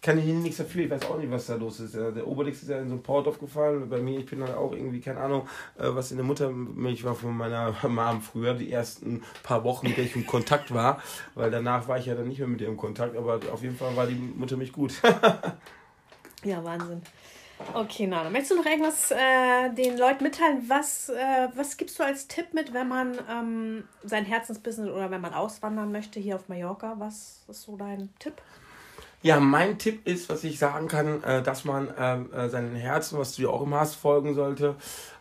kann 0.01 0.17
ich 0.17 0.25
hier 0.25 0.33
nichts 0.33 0.57
dafür. 0.57 0.85
Ich 0.85 0.89
weiß 0.89 1.05
auch 1.05 1.17
nicht, 1.17 1.31
was 1.31 1.45
da 1.45 1.55
los 1.55 1.79
ist. 1.79 1.95
Der 1.95 2.27
Obelix 2.27 2.61
ist 2.63 2.69
ja 2.69 2.79
in 2.79 2.89
so 2.89 2.95
ein 2.95 3.03
Port 3.03 3.27
aufgefallen. 3.27 3.89
Bei 3.89 3.99
mir, 3.99 4.19
ich 4.19 4.25
bin 4.25 4.39
dann 4.39 4.53
auch 4.55 4.71
irgendwie, 4.71 4.99
keine 4.99 5.19
Ahnung, 5.19 5.47
äh, 5.77 5.87
was 5.87 6.11
in 6.11 6.17
der 6.17 6.25
Muttermilch 6.25 7.03
war 7.03 7.15
von 7.15 7.35
meiner 7.37 7.75
Mom 7.87 8.21
früher, 8.21 8.53
die 8.53 8.71
ersten 8.71 9.23
paar 9.43 9.63
Wochen, 9.63 9.87
mit 9.87 9.97
der 9.97 10.05
ich 10.05 10.15
in 10.15 10.25
Kontakt 10.25 10.73
war. 10.73 11.01
Weil 11.35 11.51
danach 11.51 11.87
war 11.87 11.97
ich 11.97 12.07
ja 12.07 12.15
dann 12.15 12.27
nicht 12.27 12.39
mehr 12.39 12.47
mit 12.47 12.61
ihr 12.61 12.67
im 12.67 12.77
Kontakt. 12.77 13.15
Aber 13.15 13.39
auf 13.51 13.61
jeden 13.61 13.77
Fall 13.77 13.95
war 13.95 14.07
die 14.07 14.15
Muttermilch 14.15 14.71
gut. 14.71 14.93
Ja, 16.43 16.63
Wahnsinn. 16.63 17.01
Okay, 17.73 18.07
Nana, 18.07 18.29
möchtest 18.29 18.51
du 18.51 18.55
noch 18.55 18.65
irgendwas 18.65 19.11
äh, 19.11 19.69
den 19.73 19.97
Leuten 19.97 20.23
mitteilen? 20.23 20.63
Was, 20.67 21.09
äh, 21.09 21.47
was 21.55 21.77
gibst 21.77 21.99
du 21.99 22.03
als 22.03 22.27
Tipp 22.27 22.53
mit, 22.53 22.73
wenn 22.73 22.87
man 22.87 23.17
ähm, 23.29 23.83
sein 24.03 24.25
Herzensbusiness 24.25 24.89
oder 24.89 25.11
wenn 25.11 25.21
man 25.21 25.33
auswandern 25.33 25.91
möchte 25.91 26.19
hier 26.19 26.35
auf 26.35 26.49
Mallorca? 26.49 26.95
Was 26.97 27.43
ist 27.47 27.61
so 27.63 27.77
dein 27.77 28.09
Tipp? 28.19 28.41
Ja, 29.21 29.39
mein 29.39 29.77
Tipp 29.77 30.07
ist, 30.07 30.29
was 30.29 30.43
ich 30.43 30.57
sagen 30.57 30.87
kann, 30.87 31.23
äh, 31.23 31.43
dass 31.43 31.63
man 31.63 31.93
ähm, 31.97 32.33
äh, 32.33 32.49
seinem 32.49 32.75
Herzen, 32.75 33.19
was 33.19 33.35
du 33.35 33.43
ja 33.43 33.49
auch 33.49 33.61
immer 33.61 33.81
hast, 33.81 33.95
folgen 33.95 34.33
sollte. 34.33 34.75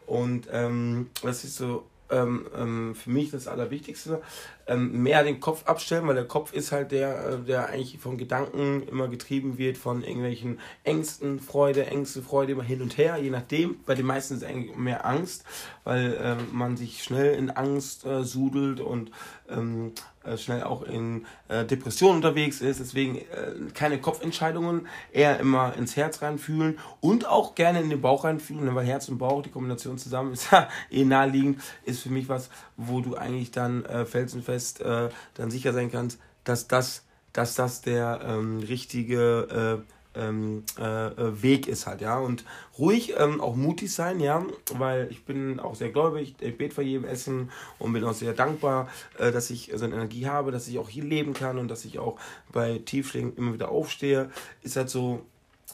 Und 0.07 0.49
ähm, 0.51 1.11
das 1.23 1.45
ist 1.45 1.57
so 1.57 1.85
ähm, 2.11 2.47
ähm, 2.57 2.95
für 2.95 3.11
mich 3.11 3.31
das 3.31 3.49
Allerwichtigste 3.49 4.21
ähm, 4.67 5.03
mehr 5.03 5.25
den 5.25 5.41
Kopf 5.41 5.67
abstellen, 5.67 6.07
weil 6.07 6.15
der 6.15 6.27
Kopf 6.27 6.53
ist 6.53 6.73
halt 6.73 6.93
der, 6.93 7.27
äh, 7.27 7.39
der 7.39 7.69
eigentlich 7.69 7.99
von 7.99 8.17
Gedanken 8.17 8.83
immer 8.89 9.09
getrieben 9.09 9.59
wird, 9.59 9.77
von 9.77 10.03
irgendwelchen 10.03 10.61
Ängsten, 10.85 11.41
Freude, 11.41 11.87
Ängste, 11.87 12.23
Freude 12.23 12.53
immer 12.53 12.63
hin 12.63 12.81
und 12.81 12.97
her, 12.97 13.17
je 13.17 13.31
nachdem. 13.31 13.81
Bei 13.85 13.95
den 13.95 14.07
meisten 14.07 14.35
ist 14.35 14.45
eigentlich 14.45 14.77
mehr 14.77 15.05
Angst, 15.05 15.45
weil 15.85 16.15
äh, 16.15 16.37
man 16.53 16.77
sich 16.77 17.03
schnell 17.03 17.35
in 17.35 17.51
Angst 17.51 18.05
äh, 18.05 18.23
sudelt 18.23 18.81
und 18.81 19.11
ähm, 19.49 19.93
äh, 20.20 20.20
schnell 20.37 20.63
auch 20.63 20.83
in 20.83 21.27
äh, 21.49 21.65
Depressionen 21.65 22.17
unterwegs 22.17 22.61
ist. 22.61 22.81
Deswegen 22.81 23.17
äh, 23.17 23.71
keine 23.75 24.01
Kopfentscheidungen, 24.01 24.87
eher 25.13 25.41
immer 25.41 25.75
ins 25.77 25.97
Herz 25.97 26.23
reinfühlen 26.23 26.79
und 27.01 27.27
auch 27.27 27.55
gerne 27.55 27.81
in 27.81 27.91
den 27.91 28.01
Bauch 28.01 28.25
reinfühlen, 28.25 28.75
weil 28.75 28.87
Herz 28.87 29.09
und 29.09 29.19
Bauch, 29.19 29.43
die 29.43 29.51
Kombination 29.51 29.99
zusammen 29.99 30.33
ist 30.33 30.49
eh 30.91 31.05
naheliegend, 31.05 31.61
ist 31.85 32.03
für 32.03 32.11
mich 32.11 32.29
was, 32.29 32.51
wo 32.77 33.01
du 33.01 33.17
eigentlich 33.17 33.51
dann 33.51 33.85
äh, 33.85 34.05
felsenfest 34.05 34.81
äh, 34.81 35.09
dann 35.35 35.51
sicher 35.51 35.73
sein 35.73 35.91
kannst, 35.91 36.21
dass 36.45 36.69
das, 36.69 37.07
dass 37.33 37.55
das 37.55 37.81
der 37.81 38.21
ähm, 38.25 38.59
richtige 38.59 39.83
äh, 39.87 39.93
ähm, 40.15 40.65
äh, 40.79 41.07
äh, 41.09 41.43
Weg 41.43 41.69
ist 41.69 41.87
halt, 41.87 42.01
ja. 42.01 42.19
Und 42.19 42.45
ruhig, 42.79 43.15
ähm, 43.19 43.41
auch 43.41 43.55
mutig 43.55 43.93
sein, 43.93 44.21
ja, 44.21 44.45
weil 44.75 45.09
ich 45.11 45.25
bin 45.25 45.61
auch 45.61 45.75
sehr 45.75 45.91
gläubig, 45.91 46.35
ich 46.41 46.59
bete 46.59 46.75
vor 46.75 46.85
jedem 46.85 47.05
Essen 47.05 47.51
und 47.79 47.93
bin 47.93 48.05
auch 48.05 48.15
sehr 48.15 48.33
dankbar, 48.33 48.89
äh, 49.19 49.31
dass 49.33 49.51
ich 49.51 49.73
so 49.75 49.85
eine 49.85 49.95
Energie 49.95 50.27
habe, 50.27 50.51
dass 50.51 50.69
ich 50.69 50.79
auch 50.79 50.89
hier 50.89 51.05
leben 51.05 51.33
kann 51.33 51.59
und 51.59 51.69
dass 51.69 51.85
ich 51.85 51.99
auch 51.99 52.19
bei 52.53 52.79
Tiefschlägen 52.79 53.37
immer 53.37 53.55
wieder 53.55 53.71
aufstehe. 53.71 54.31
Ist 54.63 54.77
halt 54.77 54.91
so, 54.91 55.25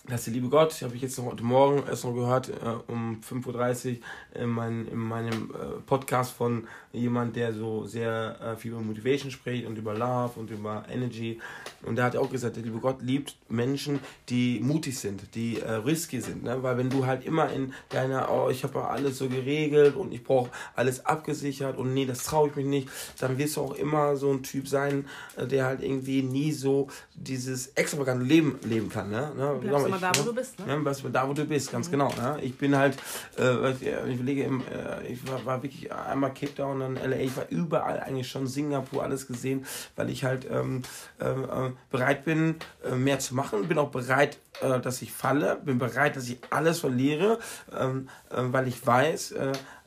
dass 0.08 0.24
der 0.24 0.34
liebe 0.34 0.48
Gott, 0.48 0.80
habe 0.82 0.94
ich 0.94 1.02
jetzt 1.02 1.18
noch 1.18 1.26
heute 1.26 1.42
Morgen 1.42 1.82
erst 1.86 2.04
noch 2.04 2.14
gehört, 2.14 2.48
äh, 2.48 2.52
um 2.86 3.20
5.30 3.20 3.98
Uhr 4.36 4.42
in, 4.42 4.48
mein, 4.50 4.86
in 4.86 4.98
meinem 4.98 5.50
äh, 5.50 5.80
Podcast 5.84 6.32
von 6.32 6.66
jemand, 6.92 7.36
der 7.36 7.52
so 7.52 7.86
sehr 7.86 8.36
äh, 8.40 8.56
viel 8.56 8.72
über 8.72 8.80
Motivation 8.80 9.30
spricht 9.30 9.66
und 9.66 9.76
über 9.76 9.94
Love 9.94 10.38
und 10.38 10.50
über 10.50 10.84
Energy. 10.90 11.40
Und 11.82 11.96
der 11.96 12.04
hat 12.04 12.16
auch 12.16 12.30
gesagt, 12.30 12.56
der 12.56 12.62
liebe 12.62 12.78
Gott 12.78 13.02
liebt 13.02 13.36
Menschen, 13.48 14.00
die 14.28 14.60
mutig 14.60 14.98
sind, 14.98 15.34
die 15.34 15.60
äh, 15.60 15.72
risky 15.72 16.20
sind. 16.20 16.44
Ne? 16.44 16.62
Weil 16.62 16.78
wenn 16.78 16.90
du 16.90 17.06
halt 17.06 17.24
immer 17.24 17.52
in 17.52 17.74
deiner, 17.88 18.30
oh, 18.30 18.48
ich 18.48 18.64
habe 18.64 18.88
alles 18.88 19.18
so 19.18 19.28
geregelt 19.28 19.96
und 19.96 20.12
ich 20.12 20.22
brauche 20.22 20.50
alles 20.74 21.04
abgesichert 21.04 21.76
und 21.76 21.94
nee, 21.94 22.06
das 22.06 22.22
traue 22.24 22.48
ich 22.48 22.56
mich 22.56 22.66
nicht, 22.66 22.88
dann 23.18 23.38
wirst 23.38 23.56
du 23.56 23.62
auch 23.62 23.74
immer 23.74 24.16
so 24.16 24.30
ein 24.30 24.42
Typ 24.42 24.68
sein, 24.68 25.06
äh, 25.36 25.46
der 25.46 25.64
halt 25.66 25.82
irgendwie 25.82 26.22
nie 26.22 26.52
so 26.52 26.88
dieses 27.14 27.68
extravagante 27.68 28.24
Leben 28.24 28.58
leben 28.62 28.88
kann. 28.88 29.10
Ne? 29.10 29.32
ne? 29.36 29.60
Immer 29.96 30.12
da, 30.12 30.18
wo 30.18 30.22
ne? 30.22 30.26
du 30.26 30.34
bist. 30.34 30.58
Ne? 30.58 30.64
Ja, 30.68 30.76
bleibst 30.76 31.04
da, 31.12 31.28
wo 31.28 31.32
du 31.32 31.44
bist, 31.44 31.72
ganz 31.72 31.88
mhm. 31.88 31.92
genau. 31.92 32.08
Ne? 32.08 32.38
Ich 32.42 32.56
bin 32.56 32.76
halt, 32.76 32.96
äh, 33.38 33.70
ich 33.72 34.14
überlege, 34.14 34.44
äh, 34.44 35.06
ich 35.06 35.26
war, 35.30 35.44
war 35.44 35.62
wirklich 35.62 35.92
einmal 35.92 36.32
Cape 36.34 36.54
Town, 36.54 36.80
dann 36.80 36.96
LA, 36.96 37.18
ich 37.18 37.36
war 37.36 37.48
überall 37.50 38.00
eigentlich 38.00 38.28
schon 38.28 38.46
Singapur, 38.46 39.02
alles 39.02 39.26
gesehen, 39.26 39.66
weil 39.96 40.10
ich 40.10 40.24
halt 40.24 40.46
ähm, 40.50 40.82
ähm, 41.20 41.44
äh, 41.44 41.70
bereit 41.90 42.24
bin, 42.24 42.56
äh, 42.84 42.94
mehr 42.94 43.18
zu 43.18 43.34
machen, 43.34 43.68
bin 43.68 43.78
auch 43.78 43.90
bereit, 43.90 44.38
äh, 44.60 44.80
dass 44.80 45.02
ich 45.02 45.12
falle, 45.12 45.56
bin 45.64 45.78
bereit, 45.78 46.16
dass 46.16 46.28
ich 46.28 46.38
alles 46.50 46.80
verliere, 46.80 47.38
ähm, 47.76 48.08
äh, 48.30 48.42
weil 48.42 48.68
ich 48.68 48.86
weiß, 48.86 49.34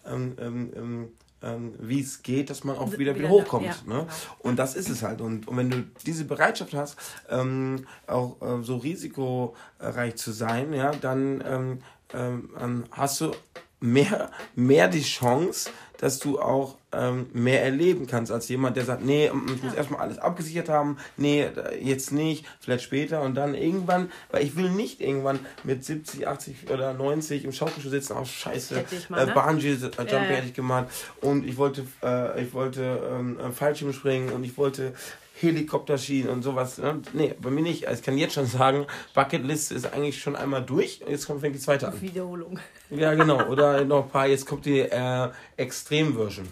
ähm, 0.05 1.09
ähm, 1.41 1.73
wie 1.79 2.01
es 2.01 2.21
geht, 2.21 2.49
dass 2.49 2.63
man 2.63 2.77
auch 2.77 2.97
wieder, 2.97 3.15
wieder 3.15 3.29
hochkommt. 3.29 3.65
Ja, 3.65 3.71
ne? 3.71 3.79
Genau. 3.85 4.07
Und 4.39 4.57
das 4.57 4.75
ist 4.75 4.89
es 4.89 5.03
halt. 5.03 5.21
Und, 5.21 5.47
und 5.47 5.57
wenn 5.57 5.69
du 5.69 5.83
diese 6.05 6.25
Bereitschaft 6.25 6.73
hast, 6.73 6.97
ähm, 7.29 7.85
auch 8.07 8.41
äh, 8.41 8.63
so 8.63 8.77
risikoreich 8.77 10.15
zu 10.15 10.31
sein, 10.31 10.73
ja, 10.73 10.91
dann 10.91 11.43
ähm, 11.45 11.79
ähm, 12.13 12.85
hast 12.91 13.21
du 13.21 13.31
mehr, 13.79 14.31
mehr 14.55 14.87
die 14.87 15.03
Chance, 15.03 15.69
dass 15.99 16.19
du 16.19 16.39
auch 16.39 16.77
ähm, 16.91 17.27
mehr 17.33 17.63
erleben 17.63 18.07
kannst 18.07 18.31
als 18.31 18.47
jemand, 18.47 18.77
der 18.77 18.85
sagt, 18.85 19.05
nee, 19.05 19.29
mm, 19.29 19.45
ich 19.55 19.63
muss 19.63 19.73
ja. 19.73 19.77
erstmal 19.77 19.99
alles 20.01 20.17
abgesichert 20.17 20.69
haben, 20.69 20.97
nee, 21.17 21.45
jetzt 21.81 22.11
nicht, 22.11 22.45
vielleicht 22.59 22.83
später 22.83 23.21
und 23.21 23.35
dann 23.35 23.53
irgendwann, 23.53 24.11
weil 24.31 24.43
ich 24.43 24.55
will 24.55 24.69
nicht 24.69 25.01
irgendwann 25.01 25.39
mit 25.63 25.83
70, 25.83 26.27
80 26.27 26.69
oder 26.71 26.93
90 26.93 27.45
im 27.45 27.51
Schaukelstuhl 27.51 27.91
sitzen, 27.91 28.13
auch 28.13 28.21
oh, 28.21 28.25
scheiße, 28.25 28.85
mal, 29.09 29.25
ne? 29.25 29.31
äh, 29.31 29.35
Bungee 29.35 29.73
Jumping 29.73 30.07
ja, 30.07 30.19
hätte 30.19 30.47
ich 30.47 30.53
gemacht 30.53 30.87
und 31.21 31.45
ich 31.45 31.57
wollte, 31.57 31.85
äh, 32.01 32.43
ich 32.43 32.53
wollte 32.53 33.01
ähm, 33.11 33.37
Fallschirm 33.53 33.93
springen 33.93 34.29
und 34.29 34.43
ich 34.43 34.57
wollte 34.57 34.93
Helikopterschienen 35.41 36.29
und 36.29 36.43
sowas. 36.43 36.77
Ne? 36.77 37.01
Nee, 37.13 37.35
bei 37.41 37.49
mir 37.49 37.61
nicht. 37.61 37.87
Also 37.87 37.99
ich 37.99 38.05
kann 38.05 38.17
jetzt 38.17 38.33
schon 38.33 38.45
sagen, 38.45 38.85
Bucketlist 39.13 39.71
ist 39.71 39.91
eigentlich 39.93 40.21
schon 40.21 40.35
einmal 40.35 40.63
durch. 40.63 41.01
Jetzt 41.07 41.27
kommt, 41.27 41.41
fängt 41.41 41.55
die 41.55 41.59
zweite 41.59 41.87
an. 41.87 42.01
Wiederholung. 42.01 42.59
Ja, 42.89 43.13
genau. 43.13 43.47
Oder 43.47 43.85
noch 43.85 44.03
ein 44.03 44.09
paar, 44.09 44.27
jetzt 44.27 44.45
kommt 44.45 44.65
die 44.65 44.79
äh, 44.79 45.29
Extrem-Version. 45.57 46.47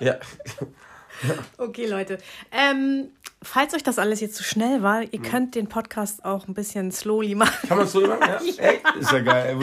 Ja. 0.00 0.18
Okay, 1.58 1.84
Leute. 1.84 2.16
Ähm, 2.50 3.10
falls 3.42 3.74
euch 3.74 3.82
das 3.82 3.98
alles 3.98 4.22
jetzt 4.22 4.36
zu 4.36 4.42
schnell 4.42 4.82
war, 4.82 5.02
ihr 5.02 5.18
mhm. 5.18 5.22
könnt 5.22 5.54
den 5.54 5.68
Podcast 5.68 6.24
auch 6.24 6.48
ein 6.48 6.54
bisschen 6.54 6.90
slowly 6.92 7.34
machen. 7.34 7.68
Kann 7.68 7.76
man 7.76 7.86
slowly 7.86 8.08
machen? 8.08 8.22
Ja? 8.22 8.40
ja. 8.56 8.70
Echt? 8.70 8.96
Ist 8.98 9.12
ja 9.12 9.18
geil. 9.18 9.58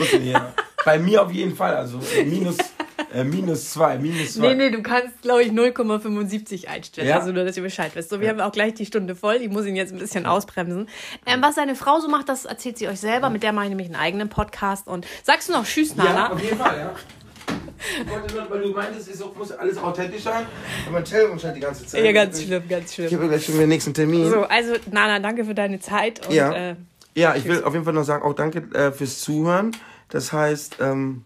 Bei 0.84 1.00
mir 1.00 1.20
auf 1.20 1.32
jeden 1.32 1.56
Fall. 1.56 1.74
Also 1.74 1.98
minus 2.24 2.58
äh, 3.14 3.24
minus 3.24 3.70
zwei, 3.70 3.98
minus 3.98 4.34
zwei. 4.34 4.48
Nee, 4.48 4.54
nee, 4.54 4.70
du 4.70 4.82
kannst, 4.82 5.22
glaube 5.22 5.42
ich, 5.42 5.52
0,75 5.52 6.66
einstellen. 6.66 7.08
Ja? 7.08 7.18
Also 7.18 7.32
nur, 7.32 7.44
dass 7.44 7.56
ihr 7.56 7.62
Bescheid 7.62 7.92
wisst. 7.94 8.10
So, 8.10 8.20
wir 8.20 8.26
ja. 8.26 8.32
haben 8.32 8.40
auch 8.40 8.52
gleich 8.52 8.74
die 8.74 8.86
Stunde 8.86 9.14
voll. 9.14 9.36
Ich 9.36 9.50
muss 9.50 9.66
ihn 9.66 9.76
jetzt 9.76 9.92
ein 9.92 9.98
bisschen 9.98 10.26
ausbremsen. 10.26 10.88
Ähm, 11.26 11.42
was 11.42 11.54
seine 11.54 11.74
Frau 11.74 12.00
so 12.00 12.08
macht, 12.08 12.28
das 12.28 12.44
erzählt 12.44 12.78
sie 12.78 12.88
euch 12.88 13.00
selber. 13.00 13.30
Mit 13.30 13.42
der 13.42 13.52
mache 13.52 13.64
ich 13.64 13.70
nämlich 13.70 13.88
einen 13.88 13.96
eigenen 13.96 14.28
Podcast. 14.28 14.86
Und 14.86 15.06
sagst 15.22 15.48
du 15.48 15.52
noch 15.52 15.64
Tschüss, 15.64 15.96
Nana? 15.96 16.14
Ja, 16.14 16.32
auf 16.32 16.42
jeden 16.42 16.58
Fall, 16.58 16.78
ja. 16.78 16.94
Ich 18.04 18.10
wollte 18.10 18.34
nur, 18.34 18.50
weil 18.50 18.60
du 18.62 18.70
meintest, 18.72 19.08
es 19.08 19.24
muss 19.36 19.52
alles 19.52 19.78
authentisch 19.78 20.22
sein. 20.22 20.46
Aber 20.84 20.94
mein 20.94 21.04
Telefon 21.04 21.38
scheint 21.38 21.56
die 21.56 21.60
ganze 21.60 21.86
Zeit. 21.86 22.04
Ja, 22.04 22.12
ganz 22.12 22.42
schlimm, 22.42 22.62
ganz 22.68 22.94
schlimm. 22.94 23.06
Ich 23.06 23.14
habe 23.14 23.28
gleich 23.28 23.44
schon 23.44 23.58
den 23.58 23.68
nächsten 23.68 23.94
Termin. 23.94 24.28
So, 24.28 24.42
also 24.42 24.74
Nana, 24.90 25.20
danke 25.20 25.44
für 25.44 25.54
deine 25.54 25.78
Zeit. 25.78 26.26
Und, 26.26 26.34
ja. 26.34 26.70
Äh, 26.70 26.76
ja, 27.14 27.34
ich 27.34 27.44
will 27.46 27.64
auf 27.64 27.72
jeden 27.72 27.84
Fall 27.84 27.94
noch 27.94 28.04
sagen, 28.04 28.24
auch 28.24 28.34
danke 28.34 28.58
äh, 28.76 28.92
fürs 28.92 29.20
Zuhören. 29.20 29.72
Das 30.08 30.32
heißt, 30.32 30.76
ähm, 30.80 31.24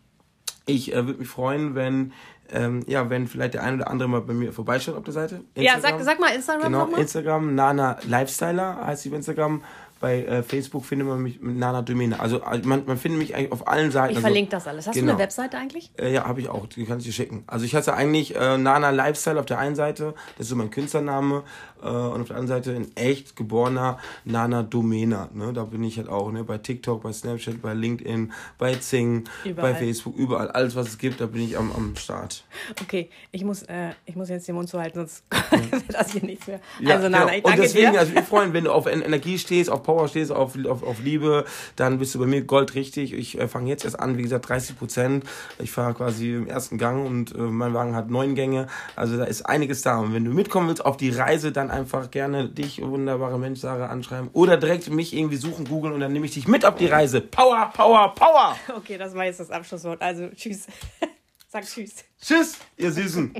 ich 0.66 0.92
äh, 0.92 1.06
würde 1.06 1.18
mich 1.20 1.28
freuen, 1.28 1.74
wenn 1.74 2.12
ähm, 2.50 2.82
ja, 2.86 3.08
wenn 3.08 3.26
vielleicht 3.26 3.54
der 3.54 3.62
eine 3.62 3.76
oder 3.76 3.90
andere 3.90 4.08
mal 4.08 4.20
bei 4.20 4.34
mir 4.34 4.52
vorbeischaut 4.52 4.96
auf 4.96 5.04
der 5.04 5.14
Seite. 5.14 5.36
Instagram. 5.54 5.64
Ja, 5.64 5.80
sag, 5.80 6.02
sag 6.02 6.20
mal 6.20 6.34
Instagram 6.34 6.72
Genau. 6.72 6.86
Instagram, 6.96 7.54
Nana 7.54 7.98
Lifestyler 8.06 8.84
heißt 8.86 9.02
sie 9.02 9.08
auf 9.08 9.16
Instagram. 9.16 9.62
Bei 10.02 10.24
äh, 10.24 10.42
Facebook 10.42 10.84
findet 10.84 11.06
man 11.06 11.22
mich 11.22 11.40
mit 11.40 11.56
Nana 11.56 11.80
Domina. 11.80 12.18
Also 12.18 12.42
äh, 12.42 12.58
man, 12.64 12.84
man 12.86 12.98
findet 12.98 13.20
mich 13.20 13.36
eigentlich 13.36 13.52
auf 13.52 13.68
allen 13.68 13.92
Seiten. 13.92 14.10
Ich 14.10 14.16
also, 14.16 14.26
verlinke 14.26 14.50
das 14.50 14.66
alles. 14.66 14.88
Hast 14.88 14.94
genau. 14.94 15.06
du 15.06 15.10
eine 15.10 15.16
genau. 15.16 15.24
Webseite 15.24 15.56
eigentlich? 15.58 15.92
Äh, 15.96 16.12
ja, 16.12 16.24
habe 16.24 16.40
ich 16.40 16.48
auch. 16.48 16.66
Die 16.66 16.84
kann 16.84 16.98
ich 16.98 17.04
dir 17.04 17.12
schicken. 17.12 17.44
Also 17.46 17.64
ich 17.64 17.76
hatte 17.76 17.94
eigentlich 17.94 18.34
äh, 18.34 18.58
Nana 18.58 18.90
Lifestyle 18.90 19.38
auf 19.38 19.46
der 19.46 19.60
einen 19.60 19.76
Seite. 19.76 20.14
Das 20.36 20.46
ist 20.46 20.48
so 20.48 20.56
mein 20.56 20.70
Künstlername. 20.70 21.44
Äh, 21.82 21.86
und 21.86 22.20
auf 22.22 22.28
der 22.28 22.36
anderen 22.36 22.62
Seite 22.62 22.76
ein 22.76 22.96
echt 22.96 23.36
geborener 23.36 23.98
Nana 24.24 24.62
Domena. 24.62 25.28
Ne? 25.34 25.52
Da 25.52 25.64
bin 25.64 25.82
ich 25.82 25.98
halt 25.98 26.08
auch 26.08 26.30
ne? 26.30 26.44
bei 26.44 26.58
TikTok, 26.58 27.02
bei 27.02 27.12
Snapchat, 27.12 27.60
bei 27.60 27.74
LinkedIn, 27.74 28.32
bei 28.58 28.74
Zing, 28.74 29.24
überall. 29.44 29.72
bei 29.72 29.78
Facebook, 29.78 30.16
überall. 30.16 30.50
Alles, 30.50 30.76
was 30.76 30.88
es 30.88 30.98
gibt, 30.98 31.20
da 31.20 31.26
bin 31.26 31.42
ich 31.42 31.58
am, 31.58 31.72
am 31.72 31.96
Start. 31.96 32.44
Okay, 32.80 33.10
ich 33.32 33.44
muss, 33.44 33.62
äh, 33.64 33.90
ich 34.06 34.16
muss 34.16 34.28
jetzt 34.28 34.46
den 34.48 34.54
Mund 34.54 34.68
zuhalten, 34.68 35.00
sonst 35.00 35.24
wird 35.70 35.94
das 35.94 36.12
hier 36.12 36.22
nichts 36.22 36.46
mehr. 36.46 36.60
Ja, 36.80 36.96
also 36.96 37.08
Nana, 37.08 37.24
genau. 37.24 37.36
ich 37.36 37.42
danke 37.42 37.58
Und 37.58 37.64
deswegen, 37.64 37.92
dir. 37.92 38.00
also 38.00 38.14
wir 38.14 38.22
freuen, 38.22 38.52
wenn 38.52 38.64
du 38.64 38.72
auf 38.72 38.86
Energie 38.86 39.38
stehst, 39.38 39.70
auf 39.70 39.82
Power 39.92 40.08
stehst, 40.08 40.32
auf, 40.32 40.56
auf, 40.66 40.82
auf 40.82 41.00
Liebe, 41.02 41.44
dann 41.76 41.98
bist 41.98 42.14
du 42.14 42.18
bei 42.18 42.24
mir 42.24 42.42
Gold 42.42 42.74
richtig. 42.74 43.12
Ich 43.12 43.38
äh, 43.38 43.46
fange 43.46 43.68
jetzt 43.68 43.84
erst 43.84 44.00
an, 44.00 44.16
wie 44.16 44.22
gesagt, 44.22 44.48
30 44.48 44.78
Prozent. 44.78 45.24
Ich 45.58 45.70
fahre 45.70 45.92
quasi 45.92 46.32
im 46.32 46.46
ersten 46.46 46.78
Gang 46.78 47.06
und 47.06 47.34
äh, 47.34 47.38
mein 47.38 47.74
Wagen 47.74 47.94
hat 47.94 48.08
neun 48.08 48.34
Gänge. 48.34 48.68
Also 48.96 49.18
da 49.18 49.24
ist 49.24 49.42
einiges 49.42 49.82
da. 49.82 49.98
Und 49.98 50.14
wenn 50.14 50.24
du 50.24 50.30
mitkommen 50.30 50.68
willst 50.68 50.84
auf 50.84 50.96
die 50.96 51.10
Reise, 51.10 51.52
dann 51.52 51.70
einfach 51.70 52.10
gerne 52.10 52.48
dich, 52.48 52.80
wunderbare 52.80 53.38
Mensch, 53.38 53.60
Sarah, 53.60 53.86
anschreiben. 53.86 54.30
Oder 54.32 54.56
direkt 54.56 54.88
mich 54.88 55.14
irgendwie 55.14 55.36
suchen, 55.36 55.66
googeln 55.66 55.92
und 55.92 56.00
dann 56.00 56.12
nehme 56.12 56.24
ich 56.24 56.32
dich 56.32 56.48
mit 56.48 56.64
auf 56.64 56.76
die 56.76 56.86
Reise. 56.86 57.20
Power, 57.20 57.70
Power, 57.74 58.14
Power! 58.14 58.56
Okay, 58.74 58.96
das 58.96 59.14
war 59.14 59.26
jetzt 59.26 59.38
das 59.38 59.50
Abschlusswort. 59.50 60.00
Also, 60.00 60.28
tschüss. 60.30 60.66
Sag 61.48 61.64
tschüss. 61.64 61.96
Tschüss, 62.20 62.56
ihr 62.78 62.90
Süßen. 62.90 63.34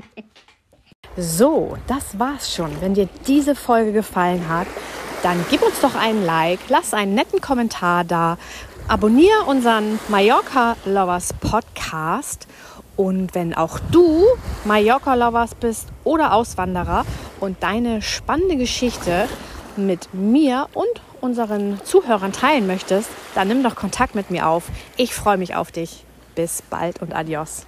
So, 1.17 1.77
das 1.87 2.17
war's 2.19 2.53
schon. 2.53 2.79
Wenn 2.79 2.93
dir 2.93 3.09
diese 3.25 3.55
Folge 3.55 3.91
gefallen 3.91 4.47
hat, 4.47 4.67
dann 5.23 5.43
gib 5.49 5.63
uns 5.63 5.81
doch 5.81 5.95
einen 5.95 6.23
Like, 6.25 6.59
lass 6.69 6.93
einen 6.93 7.15
netten 7.15 7.41
Kommentar 7.41 8.03
da, 8.03 8.37
abonniere 8.87 9.43
unseren 9.47 9.99
Mallorca 10.09 10.75
Lovers 10.85 11.33
Podcast 11.33 12.47
und 12.95 13.33
wenn 13.33 13.53
auch 13.55 13.79
du 13.91 14.25
Mallorca-Lovers 14.65 15.55
bist 15.55 15.87
oder 16.03 16.33
Auswanderer 16.33 17.05
und 17.39 17.63
deine 17.63 18.01
spannende 18.01 18.55
Geschichte 18.55 19.27
mit 19.75 20.13
mir 20.13 20.67
und 20.73 21.01
unseren 21.19 21.81
Zuhörern 21.83 22.33
teilen 22.33 22.67
möchtest, 22.67 23.09
dann 23.33 23.47
nimm 23.47 23.63
doch 23.63 23.75
Kontakt 23.75 24.13
mit 24.13 24.29
mir 24.29 24.47
auf. 24.47 24.65
Ich 24.97 25.15
freue 25.15 25.37
mich 25.37 25.55
auf 25.55 25.71
dich. 25.71 26.05
Bis 26.35 26.61
bald 26.61 27.01
und 27.01 27.13
adios. 27.13 27.65